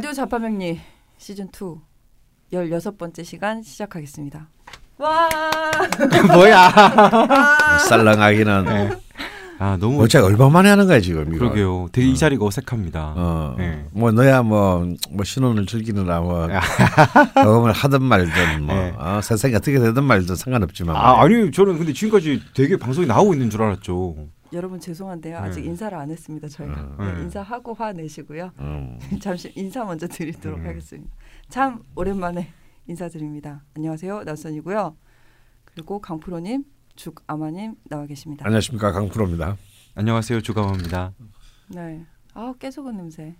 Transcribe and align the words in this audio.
라디오 0.00 0.14
자파명리 0.14 0.80
시즌 1.18 1.48
2 1.48 1.76
16번째 2.54 3.22
시간 3.22 3.62
시작하겠습니다. 3.62 4.48
와! 4.96 5.28
뭐야? 6.32 6.72
썰렁하기는 7.86 8.64
네. 8.64 8.90
아 9.58 9.76
너무 9.78 10.02
어째 10.02 10.20
얼마만에 10.20 10.70
하는 10.70 10.86
거야 10.86 11.00
지금 11.00 11.28
이거. 11.28 11.40
그러게요. 11.40 11.90
되게 11.92 12.08
이 12.08 12.16
자리가 12.16 12.46
어색합니다. 12.46 13.12
어, 13.14 13.54
네. 13.58 13.84
뭐 13.92 14.10
너야 14.10 14.42
뭐, 14.42 14.90
뭐 15.10 15.22
신혼을 15.22 15.66
즐기느라 15.66 16.22
뭐 16.22 16.48
녹음을 17.44 17.72
하든 17.72 18.02
말든 18.02 18.62
뭐 18.62 18.74
네. 18.74 18.94
어, 18.96 19.20
세상이 19.22 19.54
어떻게 19.54 19.78
되든 19.78 20.02
말든 20.02 20.34
상관없지만 20.34 20.96
아 20.96 21.20
아니 21.20 21.52
저는 21.52 21.76
근데 21.76 21.92
지금까지 21.92 22.40
되게 22.54 22.78
방송이 22.78 23.06
나오고 23.06 23.34
있는 23.34 23.50
줄 23.50 23.60
알았죠. 23.60 24.16
여러분 24.52 24.80
죄송한데요. 24.80 25.38
아직 25.38 25.60
네. 25.62 25.68
인사를 25.68 25.96
안 25.96 26.10
했습니다. 26.10 26.48
저희가 26.48 26.80
음. 26.80 26.96
네, 26.98 27.12
네. 27.14 27.20
인사하고 27.22 27.74
화내시고요. 27.74 28.52
음. 28.58 28.98
잠시 29.20 29.52
인사 29.56 29.84
먼저 29.84 30.06
드리도록 30.06 30.58
음. 30.60 30.66
하겠습니다. 30.66 31.10
참 31.48 31.82
오랜만에 31.94 32.48
인사드립니다. 32.86 33.64
안녕하세요. 33.76 34.24
나선이고요. 34.24 34.96
그리고 35.64 36.00
강프로님, 36.00 36.64
죽아마님 36.96 37.76
나와 37.84 38.06
계십니다. 38.06 38.44
안녕하십니까 38.46 38.92
강프로입니다. 38.92 39.56
안녕하세요 39.94 40.40
주감입니다. 40.40 41.12
네. 41.68 42.04
아 42.34 42.52
깨소금 42.58 42.96
냄새. 42.96 43.36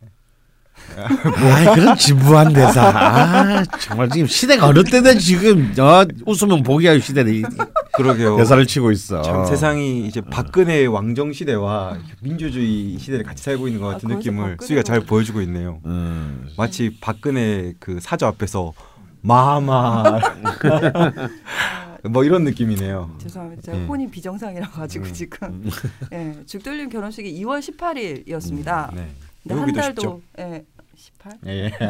아 0.96 1.74
그런 1.74 1.96
진부한 1.96 2.52
대사. 2.52 2.88
아 2.88 3.64
정말 3.80 4.08
지금 4.10 4.26
시대가 4.26 4.66
어느 4.66 4.82
때든 4.82 5.18
지금 5.18 5.72
어, 5.78 6.04
웃으면 6.26 6.62
보기 6.62 6.86
할 6.86 7.00
시대에 7.00 7.42
그러게요. 7.94 8.36
대사를 8.36 8.66
치고 8.66 8.90
있어. 8.92 9.22
참 9.22 9.44
세상이 9.44 10.06
이제 10.06 10.20
박근혜 10.20 10.86
왕정 10.86 11.32
시대와 11.32 11.98
민주주의 12.22 12.98
시대를 12.98 13.24
같이 13.24 13.44
살고 13.44 13.68
있는 13.68 13.80
것 13.80 13.88
아, 13.88 13.92
같은 13.94 14.08
거기서 14.08 14.30
느낌을 14.30 14.56
수희가 14.62 14.82
잘 14.82 15.00
보여주고 15.00 15.40
있네요. 15.42 15.80
음. 15.86 16.48
마치 16.56 16.96
박근혜 17.00 17.74
그 17.78 17.98
사저 18.00 18.26
앞에서 18.26 18.72
마마 19.22 20.02
뭐 22.08 22.24
이런 22.24 22.44
느낌이네요. 22.44 23.10
죄송합니다. 23.18 23.62
제가 23.62 23.78
네. 23.78 23.86
혼이 23.86 24.10
비정상이라 24.10 24.70
가지고 24.70 25.06
음. 25.06 25.12
지금 25.12 25.70
예, 26.12 26.34
죽돌림 26.46 26.88
결혼식이 26.88 27.42
2월 27.44 27.60
18일이었습니다. 27.60 28.94
네. 28.94 29.08
근데 29.42 29.54
한 29.54 29.58
외우기도 29.58 29.80
달도 29.80 30.22
예, 30.38 30.64
18? 30.94 31.38
예. 31.46 31.72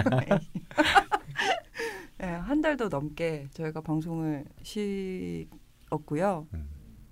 예, 2.22 2.26
한 2.26 2.60
달도 2.60 2.88
넘게 2.88 3.48
저희가 3.54 3.80
방송을 3.80 4.44
쉬었고요. 4.62 6.46
음. 6.54 6.68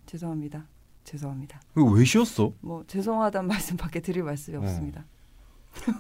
죄송합니다. 0.07 0.67
죄송합니다. 1.05 1.61
왜 1.75 2.05
쉬었어? 2.05 2.53
뭐 2.61 2.85
죄송하다는 2.87 3.49
말씀밖에 3.49 4.01
드릴 4.01 4.23
말씀이 4.23 4.57
어. 4.57 4.61
없습니다. 4.61 5.05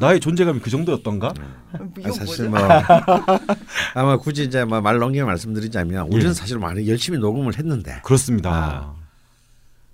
나의 0.00 0.18
존재감이 0.18 0.60
그 0.60 0.70
정도였던가? 0.70 1.32
아, 1.72 2.10
사실? 2.12 2.48
뭐 2.48 2.58
아마 3.94 4.16
굳이 4.16 4.44
이제 4.44 4.64
뭐말 4.64 4.98
넘겨 4.98 5.24
말씀드리자면 5.24 6.08
우리는 6.08 6.30
예. 6.30 6.34
사실 6.34 6.58
많이 6.58 6.88
열심히 6.88 7.18
녹음을 7.18 7.56
했는데 7.56 8.00
그렇습니다. 8.04 8.50
아. 8.50 8.98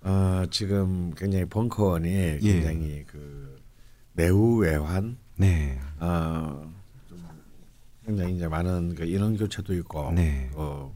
어, 0.07 0.45
지금 0.51 1.13
굉장히 1.17 1.45
벙커원이 1.47 2.09
예. 2.09 2.39
굉장히 2.41 3.05
그 3.07 3.44
내후 4.15 4.59
외환 4.59 5.17
네. 5.37 5.79
어, 5.99 6.73
좀 7.09 7.23
굉장히 8.07 8.37
이제 8.37 8.49
많은 8.49 8.95
그 8.95 9.05
인원 9.05 9.37
교체도 9.37 9.75
있고 9.75 10.13
네. 10.13 10.51
어, 10.55 10.95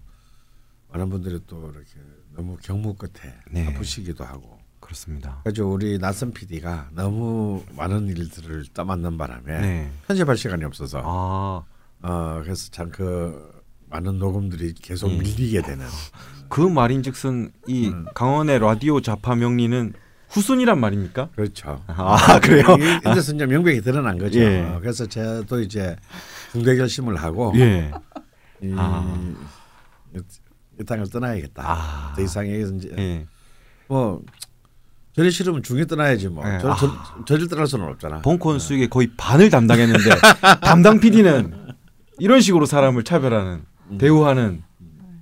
많은 0.92 1.10
분들이 1.10 1.38
또 1.46 1.70
이렇게 1.70 1.90
너무 2.34 2.56
경무 2.62 2.94
끝에 2.94 3.34
네. 3.50 3.66
아프시기도 3.66 4.24
하고 4.24 4.58
그렇습니다. 4.80 5.40
그래서 5.44 5.66
우리 5.66 5.98
낯선 5.98 6.32
PD가 6.32 6.90
너무 6.92 7.64
많은 7.76 8.06
일들을 8.08 8.66
떠맡는 8.72 9.18
바람에 9.18 9.60
네. 9.60 9.92
편집할 10.06 10.36
시간이 10.36 10.64
없어서 10.64 11.02
아, 11.04 11.64
어, 12.06 12.40
그래서 12.42 12.70
참 12.70 12.90
그 12.90 13.58
많은 13.90 14.18
녹음들이 14.18 14.74
계속 14.74 15.08
음. 15.08 15.18
밀리게 15.18 15.62
되는 15.62 15.86
그 16.48 16.60
말인즉슨 16.60 17.50
이 17.66 17.88
음. 17.88 18.06
강원의 18.14 18.58
라디오 18.58 19.00
자파 19.00 19.34
명리는 19.34 19.92
후순이란 20.30 20.78
말입니까? 20.78 21.28
그렇죠. 21.34 21.82
아, 21.86 22.38
그래요? 22.40 22.64
이- 22.78 23.10
이제서 23.10 23.34
이제 23.34 23.46
명백히 23.46 23.80
드러난 23.80 24.18
거죠. 24.18 24.38
예. 24.40 24.60
어, 24.60 24.78
그래서 24.80 25.06
저도 25.06 25.60
이제 25.62 25.96
중대 26.52 26.76
결심을 26.76 27.16
하고 27.16 27.52
예. 27.56 27.90
이, 28.62 28.74
아. 28.76 29.34
이, 30.14 30.18
이 30.80 30.84
땅을 30.84 31.08
떠나야겠다. 31.10 31.62
아. 31.64 32.12
더 32.14 32.22
이상 32.22 32.46
여기서 32.52 32.74
이제 32.74 32.94
예. 32.98 33.26
뭐 33.88 34.22
저리 35.14 35.30
싫으면 35.30 35.62
중에 35.62 35.86
떠나야지 35.86 36.28
뭐. 36.28 36.44
예. 36.46 36.58
저, 36.60 36.76
저, 36.76 37.24
저를 37.24 37.48
떠날 37.48 37.66
수는 37.66 37.86
없잖아. 37.86 38.20
벙커원 38.22 38.58
수익의 38.58 38.88
거의 38.90 39.10
반을 39.16 39.50
담당했는데 39.50 40.10
담당 40.62 41.00
PD는 41.00 41.68
이런 42.18 42.40
식으로 42.40 42.66
사람을 42.66 43.02
차별하는 43.04 43.62
음. 43.92 43.98
대우하는 43.98 44.62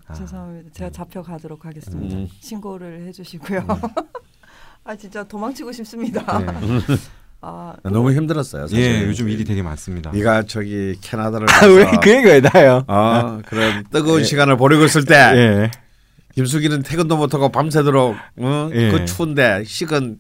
아. 0.09 0.15
죄송합니다. 0.15 0.71
제가 0.73 0.91
잡혀 0.91 1.23
가도록 1.23 1.65
하겠습니다. 1.65 2.17
음. 2.17 2.29
신고를 2.41 3.07
해주시고요. 3.07 3.67
아 4.87 4.95
진짜 4.95 5.25
도망치고 5.25 5.73
싶습니다. 5.73 6.39
네. 6.39 6.47
아 7.43 7.75
너무 7.83 8.13
힘들었어요. 8.13 8.69
사실. 8.69 8.79
예, 8.81 9.03
요즘 9.03 9.29
일이 9.29 9.45
되게 9.45 9.63
많습니다. 9.63 10.13
네가 10.13 10.45
저기 10.45 10.97
캐나다를 11.01 11.49
아, 11.51 11.53
가서 11.53 11.73
왜그 11.73 12.11
얘기 12.11 12.27
왜 12.27 12.41
나요? 12.41 12.85
어, 12.87 13.41
그런 13.47 13.85
뜨거운 13.91 14.21
예. 14.21 14.25
시간을 14.25 14.57
보내고 14.57 14.85
있을 14.85 15.05
때 15.05 15.15
예. 15.15 15.71
김숙이는 16.35 16.83
퇴근도 16.83 17.17
못하고 17.17 17.49
밤새도록 17.51 18.17
어? 18.39 18.71
예. 18.73 18.91
그 18.91 19.05
추운데 19.07 19.65
식은 19.67 20.19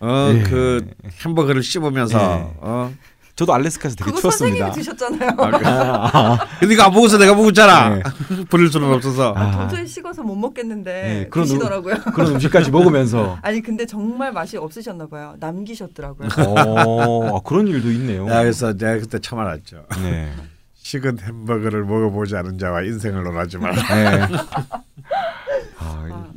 어, 0.00 0.32
예. 0.34 0.42
그 0.42 0.90
햄버거를 1.24 1.62
씹으면서 1.62 2.18
예. 2.18 2.52
어? 2.60 2.92
저도 3.34 3.54
알래스카에서 3.54 3.96
되게 3.96 4.10
그거 4.10 4.20
추웠습니다. 4.20 4.66
선생님이 4.72 4.84
드셨잖아요. 5.16 5.30
아, 5.64 6.38
그- 6.60 6.64
네가 6.66 6.84
안 6.86 6.92
먹어서 6.92 7.16
내가 7.16 7.34
먹었잖아. 7.34 7.88
네. 7.96 8.02
부릴 8.50 8.68
수는 8.70 8.92
없어서. 8.92 9.32
아. 9.34 9.66
도저히 9.68 9.86
식어서 9.86 10.22
못 10.22 10.34
먹겠는데 10.36 10.92
네, 10.92 11.26
그런 11.30 11.46
드시더라고요. 11.46 11.94
그런 12.14 12.34
음식까지 12.34 12.70
먹으면서 12.70 13.38
아니 13.42 13.62
근데 13.62 13.86
정말 13.86 14.32
맛이 14.32 14.58
없으셨나 14.58 15.06
봐요. 15.06 15.34
남기셨더라고요. 15.40 16.28
어, 16.46 17.36
아, 17.38 17.40
그런 17.42 17.66
일도 17.68 17.90
있네요. 17.92 18.26
야, 18.28 18.40
그래서 18.42 18.76
내가 18.76 18.98
그때 18.98 19.18
참 19.18 19.38
알았죠. 19.38 19.86
네. 20.02 20.30
식은 20.74 21.20
햄버거를 21.20 21.84
먹어보지 21.84 22.36
않은 22.36 22.58
자와 22.58 22.82
인생을 22.82 23.22
논하지 23.22 23.56
마라. 23.58 23.74
네. 23.94 24.20
아, 25.78 26.06
아. 26.10 26.32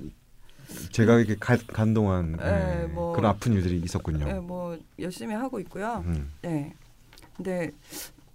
제가 0.92 1.16
이렇게 1.18 1.36
가, 1.38 1.58
간 1.74 1.94
동안 1.94 2.38
네, 2.38 2.44
네, 2.82 2.88
뭐- 2.88 3.14
그런 3.14 3.32
아픈 3.32 3.52
일들이 3.54 3.82
있었군요. 3.84 4.26
네, 4.26 4.34
뭐 4.40 4.78
열심히 5.00 5.36
하고 5.36 5.60
있고요. 5.60 6.04
음. 6.06 6.32
네. 6.42 6.74
근데 7.36 7.72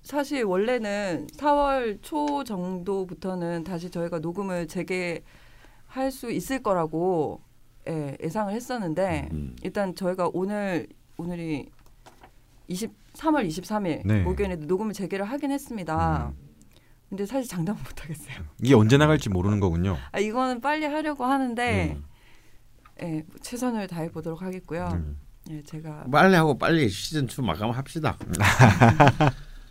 사실 0.03 0.45
원래는 0.45 1.29
4월 1.37 1.99
초 2.03 2.45
정도부터는 2.45 3.65
다시 3.65 3.91
저희가 3.91 4.19
녹음을 4.19 4.67
재개할 4.67 6.11
수 6.11 6.31
있을 6.31 6.63
거라고 6.63 7.41
예, 7.89 8.17
예상을 8.23 8.53
했었는데 8.53 9.29
음. 9.33 9.57
일단 9.63 9.95
저희가 9.95 10.31
오늘 10.33 10.87
오늘이 11.17 11.71
20 12.69 13.01
3월 13.15 13.47
23일 13.47 14.03
네. 14.05 14.23
목요일에 14.23 14.57
녹음을 14.57 14.93
재개를 14.95 15.25
하긴 15.25 15.51
했습니다. 15.51 16.33
음. 16.33 16.51
근데 17.09 17.27
사실 17.27 17.49
장담은 17.49 17.83
못 17.83 18.03
하겠어요. 18.03 18.37
이게 18.63 18.75
언제 18.75 18.97
나갈지 18.97 19.29
모르는 19.31 19.59
거군요. 19.59 19.97
아 20.13 20.21
이거는 20.21 20.61
빨리 20.61 20.87
하려고 20.87 21.25
하는데 21.25 21.97
음. 21.97 22.05
예, 23.03 23.25
반을 23.61 23.89
다해 23.89 24.11
보도록 24.11 24.43
하겠고요. 24.43 24.89
음. 24.93 25.19
예, 25.51 25.63
제가 25.63 26.05
빨리 26.11 26.35
하고 26.37 26.57
빨리 26.57 26.89
시즌 26.89 27.27
2 27.27 27.43
마감합시다. 27.43 28.17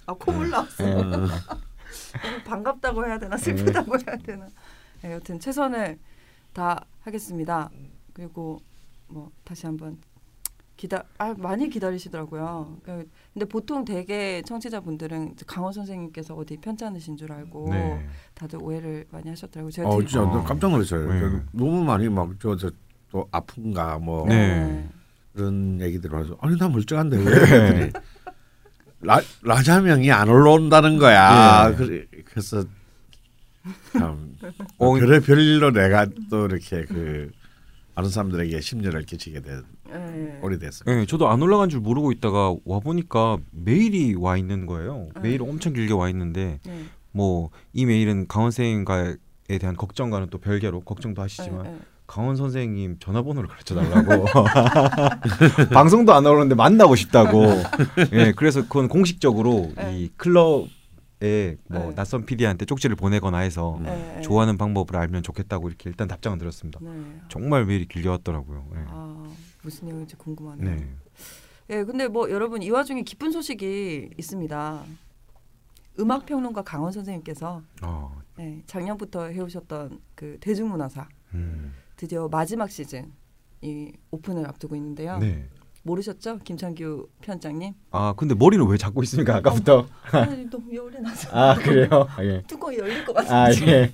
아 0.06 0.14
콧물 0.14 0.50
나왔어. 0.50 0.84
어. 0.84 1.04
너무 1.04 1.28
반갑다고 2.46 3.06
해야 3.06 3.18
되나 3.18 3.38
슬프다고 3.38 3.94
해야 3.98 4.18
되나. 4.18 4.48
네, 5.02 5.14
여튼 5.14 5.40
최선을 5.40 5.98
다 6.54 6.84
하겠습니다. 7.02 7.70
그리고 8.14 8.60
뭐 9.08 9.32
다시 9.46 9.66
한번 9.68 9.98
기다 10.76 11.04
아 11.18 11.34
많이 11.38 11.70
기다리시더라고요. 11.70 12.78
그- 12.84 13.10
근데 13.34 13.46
보통 13.46 13.86
대개 13.86 14.42
청취자분들은 14.46 15.36
강원 15.48 15.72
선생님께서 15.74 16.36
어디 16.36 16.58
편찮으신 16.58 17.16
줄 17.18 17.32
알고 17.32 17.70
네. 17.70 18.06
다들 18.34 18.60
오해를 18.62 19.06
많이 19.12 19.30
하셨더라고요. 19.30 19.72
제가 19.72 19.88
어, 19.90 19.98
되게- 20.00 20.08
진짜 20.10 20.24
어. 20.24 20.44
깜짝 20.44 20.72
놀랐어요. 20.72 21.08
네. 21.08 21.42
너무 21.54 21.84
많이 21.84 22.10
막 22.10 22.38
저 22.40 22.56
저 22.58 22.70
또 23.12 23.28
아픈가 23.32 23.98
뭐 23.98 24.28
네. 24.28 24.88
그런 25.40 25.80
얘기들 25.80 26.12
와서 26.12 26.38
아니 26.42 26.58
나 26.58 26.68
멀쩡한데 26.68 27.18
왜 27.18 27.24
그랬더니 27.24 27.92
라, 29.02 29.22
라자명이 29.42 30.12
안 30.12 30.28
올라온다는 30.28 30.98
거야. 30.98 31.70
예. 31.72 31.76
그래, 31.76 32.06
그래서 32.26 32.66
참 33.94 34.36
어, 34.78 34.94
별의 34.94 35.22
별일로 35.22 35.72
내가 35.72 36.08
또 36.30 36.46
이렇게 36.48 36.84
그 36.84 37.32
많은 37.96 38.10
사람들에게 38.10 38.60
심려를 38.60 39.04
끼치게 39.04 39.42
된 39.42 39.64
예. 39.92 40.40
오래됐어요. 40.42 40.94
네, 40.94 41.06
저도 41.06 41.30
안 41.30 41.42
올라간 41.42 41.70
줄 41.70 41.80
모르고 41.80 42.12
있다가 42.12 42.54
와 42.66 42.80
보니까 42.80 43.38
메일이 43.52 44.16
와 44.16 44.36
있는 44.36 44.66
거예요. 44.66 45.08
음. 45.16 45.22
메일이 45.22 45.42
엄청 45.42 45.72
길게 45.72 45.94
와 45.94 46.10
있는데 46.10 46.60
네. 46.66 46.84
뭐이 47.12 47.86
메일은 47.88 48.28
강원 48.28 48.52
선생님과에 48.52 49.16
대한 49.62 49.78
걱정과는 49.78 50.30
또 50.32 50.38
별개로 50.38 50.82
걱정도 50.82 51.22
하시지만. 51.22 51.80
강원 52.10 52.36
선생님 52.36 52.98
전화번호를 53.00 53.48
가르쳐 53.48 53.76
달라고 53.76 54.26
방송도 55.72 56.12
안 56.12 56.24
나오는데 56.24 56.56
만나고 56.56 56.96
싶다고 56.96 57.46
예 58.14 58.34
그래서 58.36 58.64
그건 58.64 58.88
공식적으로 58.88 59.72
네. 59.76 60.00
이 60.00 60.10
클럽에 60.18 61.58
뭐 61.68 61.80
네. 61.80 61.94
낯선 61.94 62.26
PD한테 62.26 62.66
쪽지를 62.66 62.96
보내거나 62.96 63.38
해서 63.38 63.80
네, 63.84 64.16
네. 64.16 64.22
좋아하는 64.22 64.58
방법을 64.58 64.96
알면 64.96 65.22
좋겠다고 65.22 65.70
이렇게 65.70 65.88
일단 65.88 66.08
답장을 66.08 66.40
드렸습니다. 66.40 66.80
네. 66.82 66.90
정말 67.30 67.66
메일이 67.66 67.88
길려왔더라고요. 67.88 68.66
예. 68.74 68.80
아 68.88 69.32
무슨 69.62 69.90
내용인지 69.90 70.16
궁금하네요. 70.16 70.78
네. 70.78 70.88
예, 71.70 71.84
근데 71.84 72.08
뭐 72.08 72.32
여러분 72.32 72.64
이 72.64 72.72
와중에 72.72 73.04
기쁜 73.04 73.32
소식이 73.32 74.16
있습니다. 74.18 74.82
음악 76.00 76.26
평론가 76.26 76.64
강원 76.64 76.92
선생님께서 76.92 77.62
어, 77.84 78.20
네, 78.36 78.64
작년부터 78.66 79.26
해오셨던 79.26 80.00
그 80.16 80.38
대중문화사 80.40 81.08
음, 81.36 81.74
드디어 82.00 82.30
마지막 82.30 82.72
시즌 82.72 83.12
이 83.62 83.92
오픈을 84.10 84.48
앞두고 84.48 84.74
있는데요. 84.78 85.18
네. 85.18 85.50
모르셨죠, 85.84 86.40
김창규 86.46 87.10
편장님? 87.20 87.74
아 87.92 88.14
근데 88.16 88.36
머리는 88.36 88.66
왜 88.66 88.78
잡고 88.78 89.04
있습니까 89.04 89.36
아까부터? 89.36 89.86
아니, 90.14 90.50
너무 90.50 90.74
열이 90.74 91.02
나서 91.02 91.28
아 91.38 91.56
그래요? 91.56 92.08
아, 92.16 92.24
예. 92.24 92.42
뚜껑이 92.48 92.78
열릴 92.78 93.04
것 93.06 93.12
같아요. 93.12 93.54
아 93.54 93.68
예. 93.68 93.92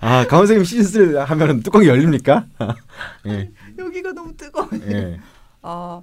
아 0.00 0.26
강원 0.26 0.46
선생님 0.46 0.64
시즌 0.64 1.14
3 1.14 1.22
하면은 1.24 1.62
뚜껑이 1.62 1.88
열립니까? 1.88 2.46
예. 3.28 3.50
여기가 3.78 4.12
너무 4.12 4.36
뜨거워. 4.36 4.68
예. 4.90 5.18
아 5.62 6.02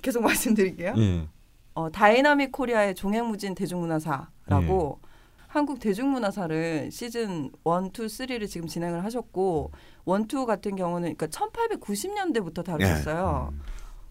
계속 0.00 0.22
말씀드릴게요. 0.22 0.94
예. 0.96 1.28
어, 1.74 1.90
Dynamic 1.90 2.50
Korea의 2.50 2.94
종횡무진 2.94 3.54
대중문화사라고 3.54 5.00
네. 5.02 5.08
한국 5.48 5.80
대중문화사를 5.80 6.90
시즌 6.90 7.44
1, 7.44 7.50
2, 7.50 7.50
3를 7.64 8.48
지금 8.48 8.66
진행을 8.66 9.04
하셨고 9.04 9.72
1, 10.06 10.26
2 10.32 10.46
같은 10.46 10.76
경우는 10.76 11.16
그러니까 11.16 11.26
1890년대부터 11.26 12.64
다루셨어요. 12.64 13.50
음, 13.52 13.60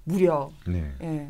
무려 0.04 0.52
네. 0.68 0.94
예. 1.02 1.30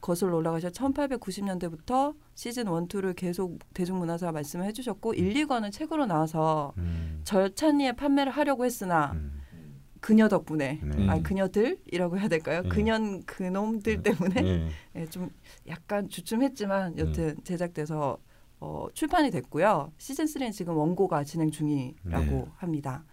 거슬러 0.00 0.36
올라가셔 0.36 0.68
1890년대부터 0.68 2.14
시즌 2.34 2.64
1, 2.64 2.68
2를 2.68 3.16
계속 3.16 3.58
대중문화사 3.74 4.32
말씀을 4.32 4.66
해주셨고 4.66 5.14
1, 5.14 5.34
2권은 5.34 5.72
책으로 5.72 6.06
나와서 6.06 6.72
음, 6.78 7.20
절찬리에 7.24 7.92
판매를 7.92 8.32
하려고 8.32 8.64
했으나 8.64 9.12
음, 9.12 9.42
그녀 10.00 10.28
덕분에 10.28 10.80
네. 10.82 11.08
아 11.08 11.20
그녀들이라고 11.20 12.18
해야 12.18 12.28
될까요? 12.28 12.62
예. 12.64 12.68
그년 12.68 13.24
그놈들 13.24 14.02
때문에 14.02 14.44
예. 14.44 14.68
예, 14.94 15.06
좀 15.06 15.30
약간 15.66 16.08
주춤했지만 16.08 16.92
음. 16.92 16.98
여튼 16.98 17.36
제작돼서 17.44 18.18
어, 18.60 18.86
출판이 18.94 19.30
됐고요. 19.30 19.92
시즌 19.98 20.24
3는 20.24 20.52
지금 20.52 20.76
원고가 20.76 21.24
진행 21.24 21.50
중이라고 21.50 22.24
네. 22.30 22.44
합니다. 22.56 23.04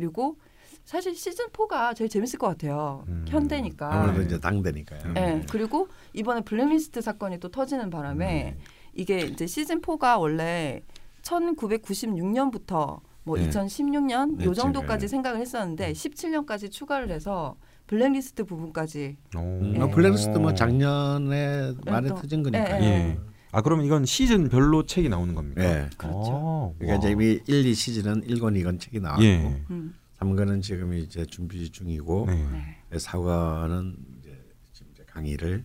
그리고 0.00 0.36
사실 0.84 1.16
시즌 1.16 1.46
4가 1.48 1.96
제일 1.96 2.10
재밌을 2.10 2.38
것 2.38 2.48
같아요. 2.48 3.02
음. 3.08 3.24
현대니까. 3.26 3.90
아무래도 3.92 4.18
네. 4.20 4.26
이제 4.26 4.38
당대니까요. 4.38 5.00
음. 5.06 5.14
예, 5.16 5.42
그리고 5.50 5.88
이번에 6.12 6.42
블랙리스트 6.42 7.00
사건이 7.00 7.40
또 7.40 7.48
터지는 7.48 7.88
바람에 7.88 8.58
이게 8.92 9.20
이제 9.20 9.46
시즌 9.46 9.80
4가 9.80 10.20
원래 10.20 10.82
1996년부터 11.22 13.00
뭐 13.24 13.38
네. 13.38 13.48
2016년 13.48 14.10
요 14.44 14.50
네, 14.50 14.54
정도까지 14.54 15.06
네. 15.06 15.08
생각을 15.08 15.40
했었는데 15.40 15.92
17년까지 15.94 16.70
추가를 16.70 17.10
해서 17.10 17.56
블랙리스트 17.86 18.44
부분까지 18.44 19.16
오. 19.34 19.38
음, 19.40 19.72
예. 19.74 19.78
뭐 19.78 19.88
블랙리스트 19.88 20.36
뭐 20.36 20.52
작년에 20.52 21.72
말에 21.86 22.08
또- 22.08 22.16
터진 22.16 22.42
거니까. 22.42 22.80
예, 22.82 22.84
예. 22.84 23.18
아 23.56 23.62
그러면 23.62 23.86
이건 23.86 24.04
시즌별로 24.04 24.84
책이 24.84 25.08
나오는 25.08 25.34
겁니까? 25.34 25.64
예. 25.64 25.88
그렇죠. 25.96 26.74
아, 26.74 26.78
그러니까 26.78 26.98
이제 26.98 27.06
와. 27.06 27.12
이미 27.12 27.40
1, 27.46 27.64
2 27.64 27.72
시즌은 27.72 28.20
1권, 28.26 28.54
2권 28.62 28.78
책이 28.78 29.00
나왔고 29.00 29.24
예. 29.24 29.64
음, 29.70 29.94
3권은 30.18 30.60
지금 30.60 30.92
이제 30.92 31.24
준비 31.24 31.72
중이고 31.72 32.26
네. 32.26 32.34
네. 32.52 32.98
4권은 32.98 33.94
이제 34.18 34.38
지금 34.74 34.92
이제 34.92 35.04
강의를 35.06 35.64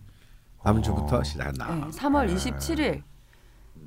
다음 0.64 0.78
어. 0.78 0.80
주부터 0.80 1.22
시작한다. 1.22 1.74
네, 1.74 1.80
3월 1.90 3.02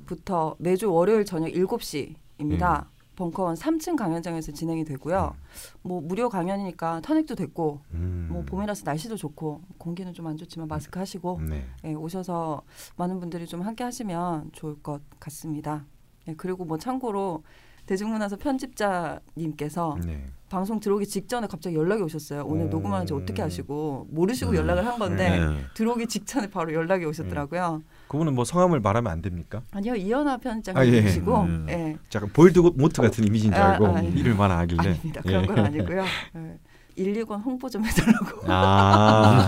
27일부터 0.06 0.54
매주 0.60 0.92
월요일 0.92 1.24
저녁 1.24 1.48
7시입니다. 1.48 2.84
예. 2.84 2.95
벙커원 3.16 3.54
3층 3.56 3.96
강연장에서 3.96 4.52
진행이 4.52 4.84
되고요. 4.84 5.34
뭐 5.82 6.00
무료 6.00 6.28
강연이니까 6.28 7.00
탄핵도 7.00 7.34
됐고 7.34 7.80
음. 7.92 8.28
뭐 8.30 8.44
봄이라서 8.44 8.82
날씨도 8.84 9.16
좋고 9.16 9.62
공기는 9.78 10.12
좀 10.12 10.26
안 10.26 10.36
좋지만 10.36 10.66
마스크 10.68 10.98
하시고 10.98 11.40
네. 11.48 11.64
예, 11.84 11.94
오셔서 11.94 12.62
많은 12.96 13.20
분들이 13.20 13.46
좀 13.46 13.62
함께 13.62 13.84
하시면 13.84 14.50
좋을 14.52 14.82
것 14.82 15.00
같습니다. 15.20 15.84
예, 16.28 16.34
그리고 16.34 16.64
뭐 16.64 16.78
참고로 16.78 17.42
대중문화사 17.86 18.36
편집자님께서 18.36 19.96
네. 20.04 20.26
방송 20.48 20.78
들어오기 20.78 21.06
직전에 21.06 21.46
갑자기 21.48 21.74
연락이 21.74 22.02
오셨어요. 22.02 22.44
오늘 22.46 22.66
오. 22.66 22.68
녹음하는지 22.68 23.12
어떻게 23.14 23.42
하시고 23.42 24.06
모르시고 24.10 24.52
음. 24.52 24.56
연락을 24.56 24.86
한 24.86 24.98
건데 24.98 25.40
네. 25.40 25.64
들어오기 25.74 26.06
직전에 26.06 26.48
바로 26.50 26.72
연락이 26.72 27.04
오셨더라고요. 27.04 27.82
그분은 28.08 28.34
뭐 28.34 28.44
성함을 28.44 28.80
말하면 28.80 29.10
안 29.10 29.22
됩니까? 29.22 29.62
아니요 29.72 29.94
이현아 29.96 30.32
아, 30.32 30.34
예. 30.34 30.42
편집장님이시고 30.42 31.40
음. 31.40 31.66
예. 31.68 31.96
약간 32.14 32.30
볼드 32.32 32.58
모트 32.60 33.02
같은 33.02 33.24
이미지인 33.24 33.52
줄 33.52 33.60
아, 33.62 33.72
알고 33.72 33.86
아, 33.86 33.96
아니. 33.96 34.08
이름만 34.10 34.50
하길래. 34.52 34.88
아닙니다 34.90 35.20
그런 35.22 35.42
예. 35.42 35.46
건 35.46 35.58
아니고요. 35.58 36.04
예. 36.36 36.58
1, 36.98 37.12
2권 37.24 37.44
홍보 37.44 37.68
좀 37.68 37.84
해달라고. 37.84 38.50
아, 38.50 39.44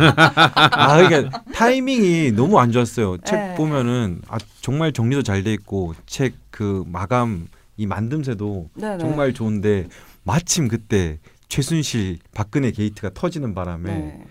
아 0.73 1.08
그러니까 1.08 1.43
타이밍이 1.55 2.32
너무 2.32 2.58
안 2.58 2.73
좋았어요. 2.73 3.17
책 3.19 3.37
네. 3.38 3.55
보면은 3.55 4.20
아 4.29 4.37
정말 4.61 4.93
정리도 4.93 5.23
잘 5.23 5.43
돼 5.43 5.52
있고 5.55 5.94
책 6.06 6.34
그 6.58 6.82
마감 6.88 7.46
이 7.78 7.86
만듦새도 7.86 8.69
네네. 8.75 8.98
정말 8.98 9.32
좋은데 9.32 9.88
마침 10.25 10.69
그때 10.69 11.19
최순실 11.48 12.19
박근혜 12.34 12.70
게이트가 12.72 13.10
터지는 13.14 13.54
바람에 13.54 13.90
네. 13.90 14.25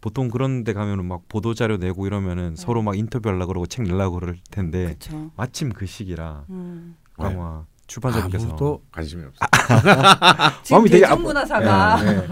보통 0.00 0.28
그런 0.28 0.64
데 0.64 0.74
가면은 0.74 1.06
막 1.06 1.22
보도 1.28 1.54
자료 1.54 1.78
내고 1.78 2.06
이러면은 2.06 2.54
네. 2.54 2.62
서로 2.62 2.82
막 2.82 2.96
인터뷰하려고 2.96 3.48
그러고 3.48 3.66
책 3.66 3.84
내려고 3.86 4.20
그럴 4.20 4.36
텐데 4.50 4.84
그렇죠. 4.84 5.30
마침 5.34 5.70
그 5.72 5.86
시기라 5.86 6.44
음. 6.50 6.94
강화 7.16 7.64
출판사님께서 7.86 8.48
아무도 8.48 8.82
관심이 8.92 9.24
없어. 9.24 9.38
마음이 10.70 10.90
되게 10.90 11.06
대중문화사가 11.06 12.04
예, 12.04 12.08
예. 12.18 12.28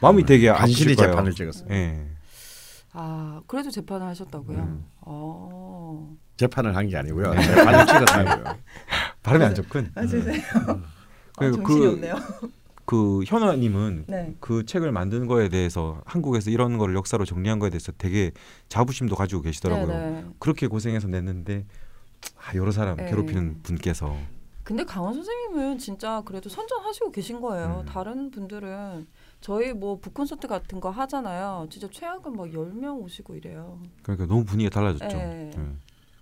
마음이 0.00 0.24
되게 0.24 0.52
간신히. 0.52 0.94
재판을 0.94 1.32
찍었어요. 1.32 1.68
예. 1.70 2.06
아 2.92 3.40
그래도 3.48 3.70
재판을 3.70 4.06
하셨다고요. 4.06 4.58
음. 4.58 4.84
어. 5.00 6.16
재판을 6.36 6.76
한 6.76 6.86
게 6.88 6.96
아니고요. 6.96 7.32
재판을 7.40 7.86
찍었다고요. 7.86 8.56
발음이 9.22 9.44
안 9.44 9.54
좋군. 9.54 9.90
아 9.94 10.06
죄송해요. 10.06 10.42
아, 10.58 10.80
그- 11.38 11.52
정신이 11.52 11.80
그- 11.80 11.88
없네요. 11.92 12.14
그 12.84 13.24
현아님은 13.26 14.04
네. 14.06 14.36
그 14.38 14.64
책을 14.64 14.92
만든 14.92 15.26
거에 15.26 15.48
대해서 15.48 16.00
한국에서 16.04 16.50
이런 16.50 16.78
거를 16.78 16.94
역사로 16.94 17.24
정리한 17.24 17.58
거에 17.58 17.70
대해서 17.70 17.90
되게 17.98 18.30
자부심도 18.68 19.16
가지고 19.16 19.42
계시더라고요. 19.42 19.86
네네. 19.88 20.24
그렇게 20.38 20.68
고생해서 20.68 21.08
냈는데 21.08 21.64
아, 22.38 22.54
여러 22.54 22.70
사람 22.70 22.96
네. 22.96 23.06
괴롭히는 23.06 23.62
분께서 23.64 24.16
근데 24.62 24.84
강원 24.84 25.14
선생님은 25.14 25.78
진짜 25.78 26.22
그래도 26.24 26.48
선전하시고 26.48 27.10
계신 27.12 27.40
거예요. 27.40 27.82
음. 27.84 27.86
다른 27.86 28.30
분들은 28.32 29.06
저희 29.40 29.72
뭐 29.72 29.98
북콘서트 30.00 30.46
같은 30.48 30.80
거 30.80 30.90
하잖아요. 30.90 31.66
진짜 31.70 31.88
최악은 31.90 32.36
막 32.36 32.46
10명 32.48 33.00
오시고 33.02 33.34
이래요. 33.36 33.80
그러니까 34.02 34.26
너무 34.26 34.44
분위기가 34.44 34.74
달라졌죠. 34.80 35.16
네. 35.16 35.50
예. 35.56 35.60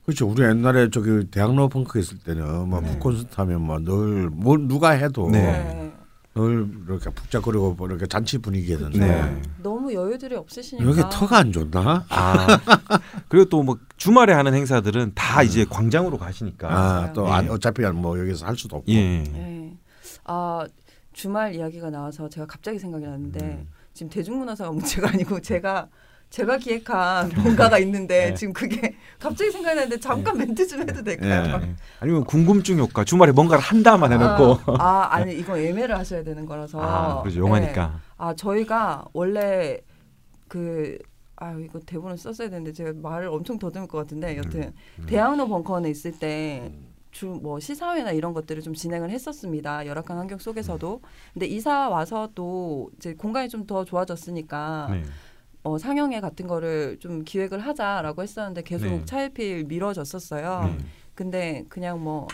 그렇죠. 0.04 0.28
우리 0.28 0.42
옛날에 0.42 0.90
저기 0.90 1.26
대학로 1.30 1.68
펑크 1.68 1.98
있을 1.98 2.18
때는 2.18 2.68
뭐 2.68 2.80
네. 2.80 2.88
북콘서트 2.92 3.34
하면 3.36 3.62
뭐늘뭐 3.62 4.58
누가 4.68 4.90
해도 4.90 5.30
네. 5.30 5.92
늘 6.34 6.68
이렇게 6.86 7.10
북적거리고 7.10 7.74
뭐 7.74 7.86
이렇게 7.88 8.06
잔치 8.06 8.38
분위기였는데 8.38 8.98
네. 8.98 9.42
너무 9.62 9.94
여유들이 9.94 10.34
없으시니까. 10.34 10.88
여기 10.90 11.00
터가 11.10 11.38
안 11.38 11.52
좋나? 11.52 12.04
아 12.08 12.46
그리고 13.28 13.48
또 13.48 13.62
뭐 13.62 13.78
주말에 13.96 14.32
하는 14.34 14.52
행사들은 14.52 15.12
다 15.14 15.42
이제 15.42 15.64
광장으로 15.64 16.18
가시니까 16.18 16.68
아, 16.68 17.12
또 17.12 17.26
예. 17.26 17.30
안- 17.30 17.48
어차피 17.50 17.82
뭐 17.82 18.18
여기서 18.18 18.46
할 18.46 18.56
수도 18.56 18.76
없고. 18.76 18.90
예. 18.92 19.22
네. 19.22 19.76
아 20.24 20.66
주말 21.12 21.54
이야기가 21.54 21.88
나와서 21.90 22.28
제가 22.28 22.46
갑자기 22.46 22.78
생각이 22.78 23.04
났는데 23.06 23.40
음. 23.40 23.68
지금 23.94 24.10
대중문화사가 24.10 24.72
문제가 24.72 25.08
아니고 25.10 25.40
제가 25.40 25.88
제가 26.34 26.58
기획한 26.58 27.30
뭔가가 27.42 27.78
있는데 27.78 28.30
네. 28.30 28.34
지금 28.34 28.52
그게 28.52 28.96
갑자기 29.20 29.50
생각이 29.50 29.76
났는데 29.76 30.00
잠깐 30.00 30.36
멘트 30.36 30.66
좀 30.66 30.80
해도 30.80 31.02
될까요? 31.02 31.60
예. 31.62 31.74
아니면 32.00 32.24
궁금증 32.24 32.78
효과 32.78 33.04
주말에 33.04 33.32
뭔가를 33.32 33.62
한다만 33.62 34.12
해놓고 34.12 34.72
아, 34.72 34.82
아, 34.82 35.14
아니 35.14 35.34
이거 35.34 35.60
예매를 35.60 35.96
하셔야 35.96 36.24
되는 36.24 36.44
거라서. 36.44 36.80
아, 36.80 37.22
그렇죠 37.22 37.40
네. 37.40 37.46
영화니까 37.46 38.00
아 38.16 38.34
저희가 38.34 39.04
원래 39.12 39.78
그 40.48 40.98
아 41.36 41.52
이거 41.52 41.80
대본을 41.80 42.16
썼어야 42.16 42.48
되는데 42.48 42.72
제가 42.72 42.92
말을 42.94 43.28
엄청 43.28 43.58
더듬을 43.58 43.88
것 43.88 43.98
같은데 43.98 44.36
여튼 44.36 44.72
음. 45.00 45.06
대학로 45.06 45.48
벙커원에 45.48 45.90
있을 45.90 46.12
때 46.18 46.72
주뭐 47.10 47.60
시사회나 47.60 48.12
이런 48.12 48.32
것들을 48.34 48.62
좀 48.62 48.74
진행을 48.74 49.10
했었습니다 49.10 49.86
열악한 49.86 50.16
환경 50.16 50.38
속에서도 50.38 51.00
근데 51.32 51.46
이사 51.46 51.88
와서 51.88 52.28
또 52.34 52.90
이제 52.96 53.14
공간이 53.14 53.48
좀 53.48 53.66
더 53.66 53.84
좋아졌으니까 53.84 54.88
네. 54.90 55.02
어, 55.64 55.78
상영회 55.78 56.20
같은 56.20 56.46
거를 56.46 56.98
좀 57.00 57.24
기획을 57.24 57.58
하자라고 57.60 58.22
했었는데 58.22 58.62
계속 58.62 58.86
네. 58.86 59.04
차일피일 59.06 59.64
미뤄졌었어요. 59.64 60.64
네. 60.76 60.84
근데 61.14 61.64
그냥 61.70 62.02
뭐 62.04 62.28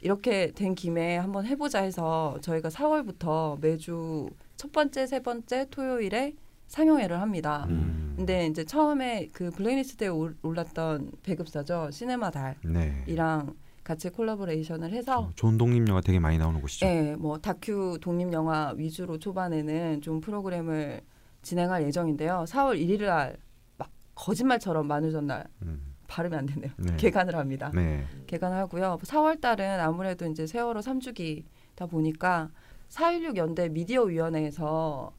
이렇게 0.00 0.50
된 0.52 0.74
김에 0.74 1.18
한번 1.18 1.44
해보자 1.46 1.80
해서 1.82 2.36
저희가 2.40 2.70
4월부터 2.70 3.60
매주 3.60 4.30
첫 4.56 4.72
번째, 4.72 5.06
세 5.06 5.20
번째 5.20 5.66
토요일에 5.70 6.34
상영회를 6.68 7.20
합니다. 7.20 7.66
음. 7.68 8.14
근데 8.16 8.46
이제 8.46 8.64
처음에 8.64 9.28
그 9.32 9.50
블랙리스트에 9.50 10.08
올- 10.08 10.34
올랐던 10.42 11.12
배급사죠 11.22 11.90
시네마 11.90 12.30
달이랑 12.30 13.46
네. 13.46 13.52
같이 13.84 14.08
collaboration을 14.08 14.92
해서 14.92 15.30
좋은 15.34 15.58
독립 15.58 15.86
영화 15.88 16.00
되게 16.00 16.18
많이 16.18 16.38
나오는 16.38 16.60
곳이죠. 16.62 16.86
예, 16.86 17.14
뭐 17.18 17.36
다큐 17.38 17.98
독립 18.00 18.32
영화 18.32 18.72
위주로 18.76 19.18
초반에는 19.18 20.00
좀 20.00 20.20
프로그램을 20.20 21.02
진행할 21.42 21.84
예정인데요. 21.84 22.44
4월 22.48 22.78
1일 22.80 23.06
날 23.06 23.36
막 23.78 23.90
거짓말처럼 24.14 24.86
만우절날 24.86 25.46
음. 25.62 25.94
발음이 26.06 26.36
안 26.36 26.46
되네요. 26.46 26.70
네. 26.76 26.96
개관을 26.96 27.34
합니다. 27.36 27.70
네. 27.74 28.04
개관을 28.26 28.56
하고요. 28.58 28.98
4월 29.02 29.40
달은 29.40 29.80
아무래도 29.80 30.26
이제 30.26 30.46
세월호 30.46 30.80
3주기다 30.80 31.88
보니까 31.90 32.50
4.16 32.90 33.36
연대 33.36 33.68
미디어 33.70 34.02
위원회에서 34.02 35.12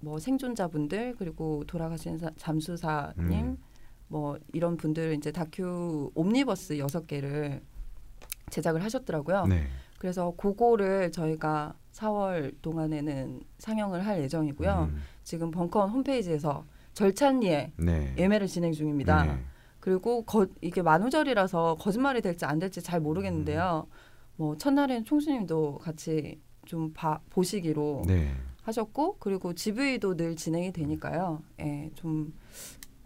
뭐 0.00 0.18
생존자분들 0.18 1.14
그리고 1.18 1.62
돌아가신 1.66 2.18
사- 2.18 2.30
잠수사님 2.36 3.30
음. 3.46 3.56
뭐 4.08 4.36
이런 4.52 4.76
분들 4.76 5.14
이제 5.14 5.30
다큐 5.30 6.10
옴니버스 6.14 6.78
여섯 6.78 7.06
개를 7.06 7.62
제작을 8.50 8.82
하셨더라고요. 8.82 9.46
네. 9.46 9.66
그래서 9.98 10.32
그거를 10.36 11.12
저희가 11.12 11.74
4월 11.98 12.54
동안에는 12.62 13.40
상영을 13.58 14.06
할 14.06 14.22
예정이고요. 14.22 14.88
음. 14.90 15.02
지금 15.24 15.50
벙커원 15.50 15.90
홈페이지에서 15.90 16.64
절찬리에 16.94 17.72
네. 17.76 18.14
예매를 18.16 18.46
진행 18.46 18.72
중입니다. 18.72 19.24
네. 19.24 19.38
그리고 19.80 20.22
거, 20.24 20.46
이게 20.60 20.82
만우절이라서 20.82 21.76
거짓말이 21.80 22.20
될지 22.20 22.44
안 22.44 22.58
될지 22.58 22.82
잘 22.82 23.00
모르겠는데요. 23.00 23.86
뭐 24.36 24.56
첫날엔 24.56 25.04
총수님도 25.04 25.78
같이 25.78 26.40
좀 26.66 26.92
봐, 26.92 27.20
보시기로 27.30 28.02
네. 28.06 28.32
하셨고 28.62 29.16
그리고 29.18 29.52
GV도 29.52 30.16
늘 30.16 30.36
진행이 30.36 30.72
되니까요. 30.72 31.42
예, 31.60 31.90
좀 31.94 32.32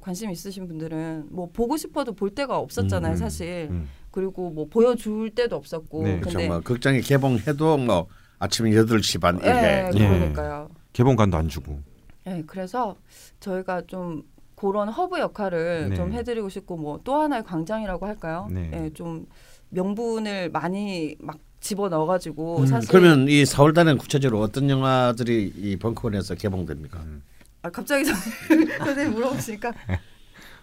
관심 0.00 0.30
있으신 0.30 0.66
분들은 0.66 1.28
뭐 1.30 1.50
보고 1.52 1.76
싶어도 1.76 2.12
볼 2.12 2.30
데가 2.30 2.58
없었잖아요, 2.58 3.12
음, 3.12 3.16
사실. 3.16 3.68
음. 3.70 3.88
그리고 4.10 4.50
뭐 4.50 4.66
보여줄 4.68 5.30
데도 5.34 5.54
없었고. 5.56 6.02
네. 6.02 6.20
근데 6.20 6.48
뭐 6.48 6.60
극장이 6.60 7.00
개봉해도 7.00 7.76
뭐 7.78 8.08
아침 8.42 8.66
8시 8.66 9.20
반 9.20 9.38
예, 9.44 9.48
이래. 9.48 9.90
예. 9.94 10.08
그러니까요. 10.08 10.68
개봉관도 10.92 11.36
안 11.36 11.48
주고. 11.48 11.80
예, 12.26 12.42
그래서 12.44 12.96
저희가 13.38 13.82
좀 13.86 14.22
그런 14.56 14.88
허브 14.88 15.18
역할을 15.20 15.90
네. 15.90 15.96
좀 15.96 16.12
해드리고 16.12 16.48
싶고 16.48 16.76
뭐 16.76 16.98
또 17.04 17.14
하나의 17.20 17.44
광장이라고 17.44 18.04
할까요? 18.04 18.48
네. 18.50 18.70
예, 18.74 18.90
좀 18.92 19.26
명분을 19.70 20.50
많이 20.50 21.14
막 21.20 21.38
집어 21.60 21.88
넣어가지고 21.88 22.58
음, 22.62 22.66
사실 22.66 22.90
그러면 22.90 23.28
이 23.28 23.44
4월 23.44 23.72
달에는 23.76 23.96
구체적으로 23.98 24.40
어떤 24.40 24.68
영화들이 24.68 25.52
이 25.56 25.76
벙커원에서 25.76 26.34
개봉됩니까? 26.34 26.98
음. 26.98 27.22
아, 27.62 27.70
갑자기 27.70 28.04
저- 28.04 28.12
선생님 28.84 29.14
물어보시니까 29.14 29.72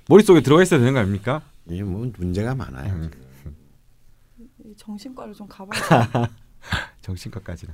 머릿속에 0.09 0.41
들어가 0.41 0.63
있어야 0.63 0.79
되는 0.81 0.93
거 0.93 0.99
아닙니까? 0.99 1.41
이뭐 1.69 2.11
문제가 2.17 2.53
많아요. 2.55 2.93
음. 2.93 3.11
이 4.65 4.73
정신과를 4.75 5.33
좀 5.33 5.47
가봐야 5.47 6.27
정신과까지는. 7.01 7.73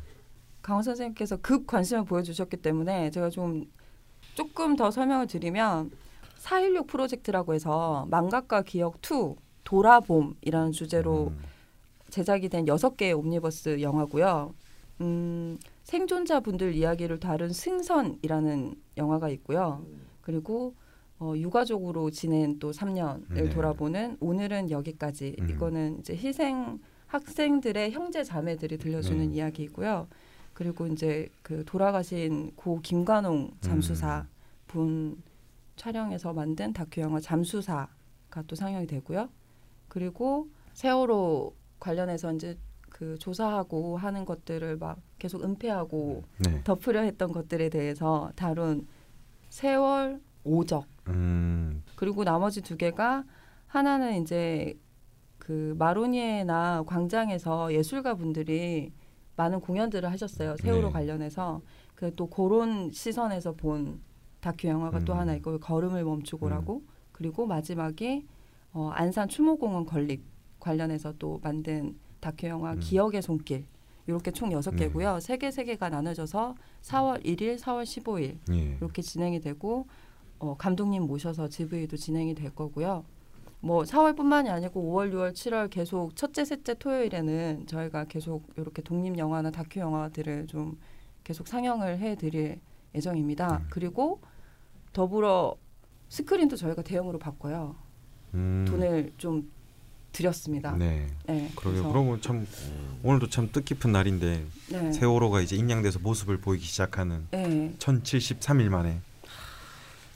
강원 0.61 0.83
선생님께서 0.83 1.37
급 1.37 1.67
관심을 1.67 2.05
보여주셨기 2.05 2.57
때문에 2.57 3.11
제가 3.11 3.29
좀 3.29 3.65
조금 4.33 4.75
더 4.75 4.89
설명을 4.91 5.27
드리면 5.27 5.91
4.16 6.37 6.87
프로젝트라고 6.87 7.53
해서 7.53 8.07
망각과 8.09 8.63
기억 8.63 8.99
2 9.03 9.35
돌아봄이라는 9.63 10.71
주제로 10.71 11.27
음. 11.27 11.39
제작이 12.09 12.49
된 12.49 12.67
여섯 12.67 12.95
개의 12.95 13.13
옴니버스 13.13 13.81
영화고요. 13.81 14.53
음, 15.01 15.57
생존자분들 15.83 16.73
이야기를 16.73 17.19
다룬 17.19 17.51
승선이라는 17.51 18.75
영화가 18.97 19.29
있고요. 19.29 19.85
그리고 20.21 20.73
어, 21.19 21.33
유가족으로 21.35 22.11
지낸 22.11 22.59
또 22.59 22.71
3년을 22.71 23.33
네. 23.33 23.49
돌아보는 23.49 24.17
오늘은 24.19 24.69
여기까지 24.69 25.35
음. 25.39 25.49
이거는 25.49 25.99
이제 25.99 26.15
희생 26.15 26.79
학생들의 27.15 27.91
형제 27.91 28.23
자매들이 28.23 28.77
들려주는 28.77 29.29
네. 29.29 29.35
이야기이고요. 29.35 30.07
그리고 30.53 30.85
이제 30.87 31.29
그 31.41 31.63
돌아가신 31.65 32.51
고 32.55 32.81
김관홍 32.81 33.51
잠수사 33.61 34.19
음. 34.19 34.27
분 34.67 35.23
촬영해서 35.77 36.33
만든 36.33 36.73
다큐 36.73 37.01
영화 37.01 37.19
잠수사가 37.19 38.43
또 38.47 38.55
상영이 38.55 38.87
되고요. 38.87 39.29
그리고 39.87 40.49
세월호 40.73 41.53
관련해서 41.79 42.33
이제 42.33 42.57
그 42.89 43.17
조사하고 43.17 43.97
하는 43.97 44.25
것들을 44.25 44.77
막 44.77 44.99
계속 45.17 45.43
은폐하고 45.43 46.23
네. 46.39 46.63
덮으려 46.63 47.01
했던 47.01 47.31
것들에 47.31 47.69
대해서 47.69 48.31
다룬 48.35 48.87
세월 49.49 50.19
오적 50.43 50.85
음. 51.07 51.83
그리고 51.95 52.23
나머지 52.25 52.61
두 52.61 52.75
개가 52.75 53.23
하나는 53.67 54.21
이제 54.21 54.77
그 55.45 55.75
마로니에나 55.77 56.83
광장에서 56.87 57.71
예술가 57.71 58.15
분들이 58.15 58.91
많은 59.35 59.59
공연들을 59.59 60.09
하셨어요 60.11 60.55
세월호 60.57 60.87
네. 60.87 60.93
관련해서 60.93 61.61
그 61.93 62.09
또 62.15 62.25
그런 62.27 62.89
시선에서 62.91 63.53
본 63.53 64.01
다큐 64.39 64.67
영화가 64.67 65.05
또 65.05 65.13
음. 65.13 65.19
하나 65.19 65.35
있고 65.35 65.59
걸음을 65.59 66.03
멈추고라고 66.03 66.81
그리고 67.11 67.45
마지막이 67.45 68.25
어, 68.73 68.89
안산 68.93 69.29
추모공원 69.29 69.85
건립 69.85 70.23
관련해서 70.59 71.13
또 71.19 71.39
만든 71.43 71.95
다큐 72.19 72.47
영화 72.47 72.73
음. 72.73 72.79
기억의 72.79 73.21
손길 73.21 73.65
이렇게 74.07 74.31
총 74.31 74.51
여섯 74.51 74.71
네. 74.71 74.87
개고요 74.87 75.19
세 75.19 75.37
개 75.37 75.51
세 75.51 75.63
개가 75.63 75.89
나눠져서 75.89 76.55
4월 76.81 77.23
1일, 77.23 77.59
4월 77.59 77.83
15일 77.83 78.37
예. 78.51 78.77
이렇게 78.81 79.03
진행이 79.03 79.41
되고 79.41 79.85
어, 80.39 80.55
감독님 80.57 81.03
모셔서 81.03 81.47
GV도 81.49 81.97
진행이 81.97 82.33
될 82.33 82.49
거고요. 82.53 83.05
뭐 83.65 83.81
4월뿐만이 83.81 84.47
아니고 84.49 84.79
5월, 84.93 85.11
6월, 85.11 85.33
7월 85.33 85.71
계속 85.71 86.15
첫째, 86.15 86.45
셋째 86.45 86.75
토요일에는 86.75 87.65
저희가 87.65 88.03
계속 88.05 88.47
이렇게 88.57 88.83
독립 88.83 89.17
영화나 89.17 89.49
다큐 89.49 89.79
영화들을 89.79 90.45
좀 90.45 90.77
계속 91.23 91.47
상영을 91.47 91.97
해드릴 91.97 92.59
예정입니다. 92.93 93.57
음. 93.63 93.67
그리고 93.71 94.21
더불어 94.93 95.55
스크린도 96.09 96.57
저희가 96.57 96.83
대형으로 96.83 97.17
바꿔요. 97.17 97.75
음. 98.35 98.65
돈을 98.67 99.13
좀 99.17 99.49
들였습니다. 100.11 100.77
네. 100.77 101.07
네, 101.25 101.49
그러게요. 101.55 101.81
그래서- 101.81 101.89
그러면 101.91 102.21
참 102.21 102.45
오늘도 103.01 103.29
참 103.29 103.49
뜻깊은 103.51 103.91
날인데 103.91 104.45
네. 104.73 104.91
세월호가 104.91 105.41
이제 105.41 105.55
인양돼서 105.55 105.97
모습을 105.99 106.37
보이기 106.37 106.63
시작하는 106.63 107.25
네. 107.31 107.73
1073일 107.79 108.69
만에 108.69 108.99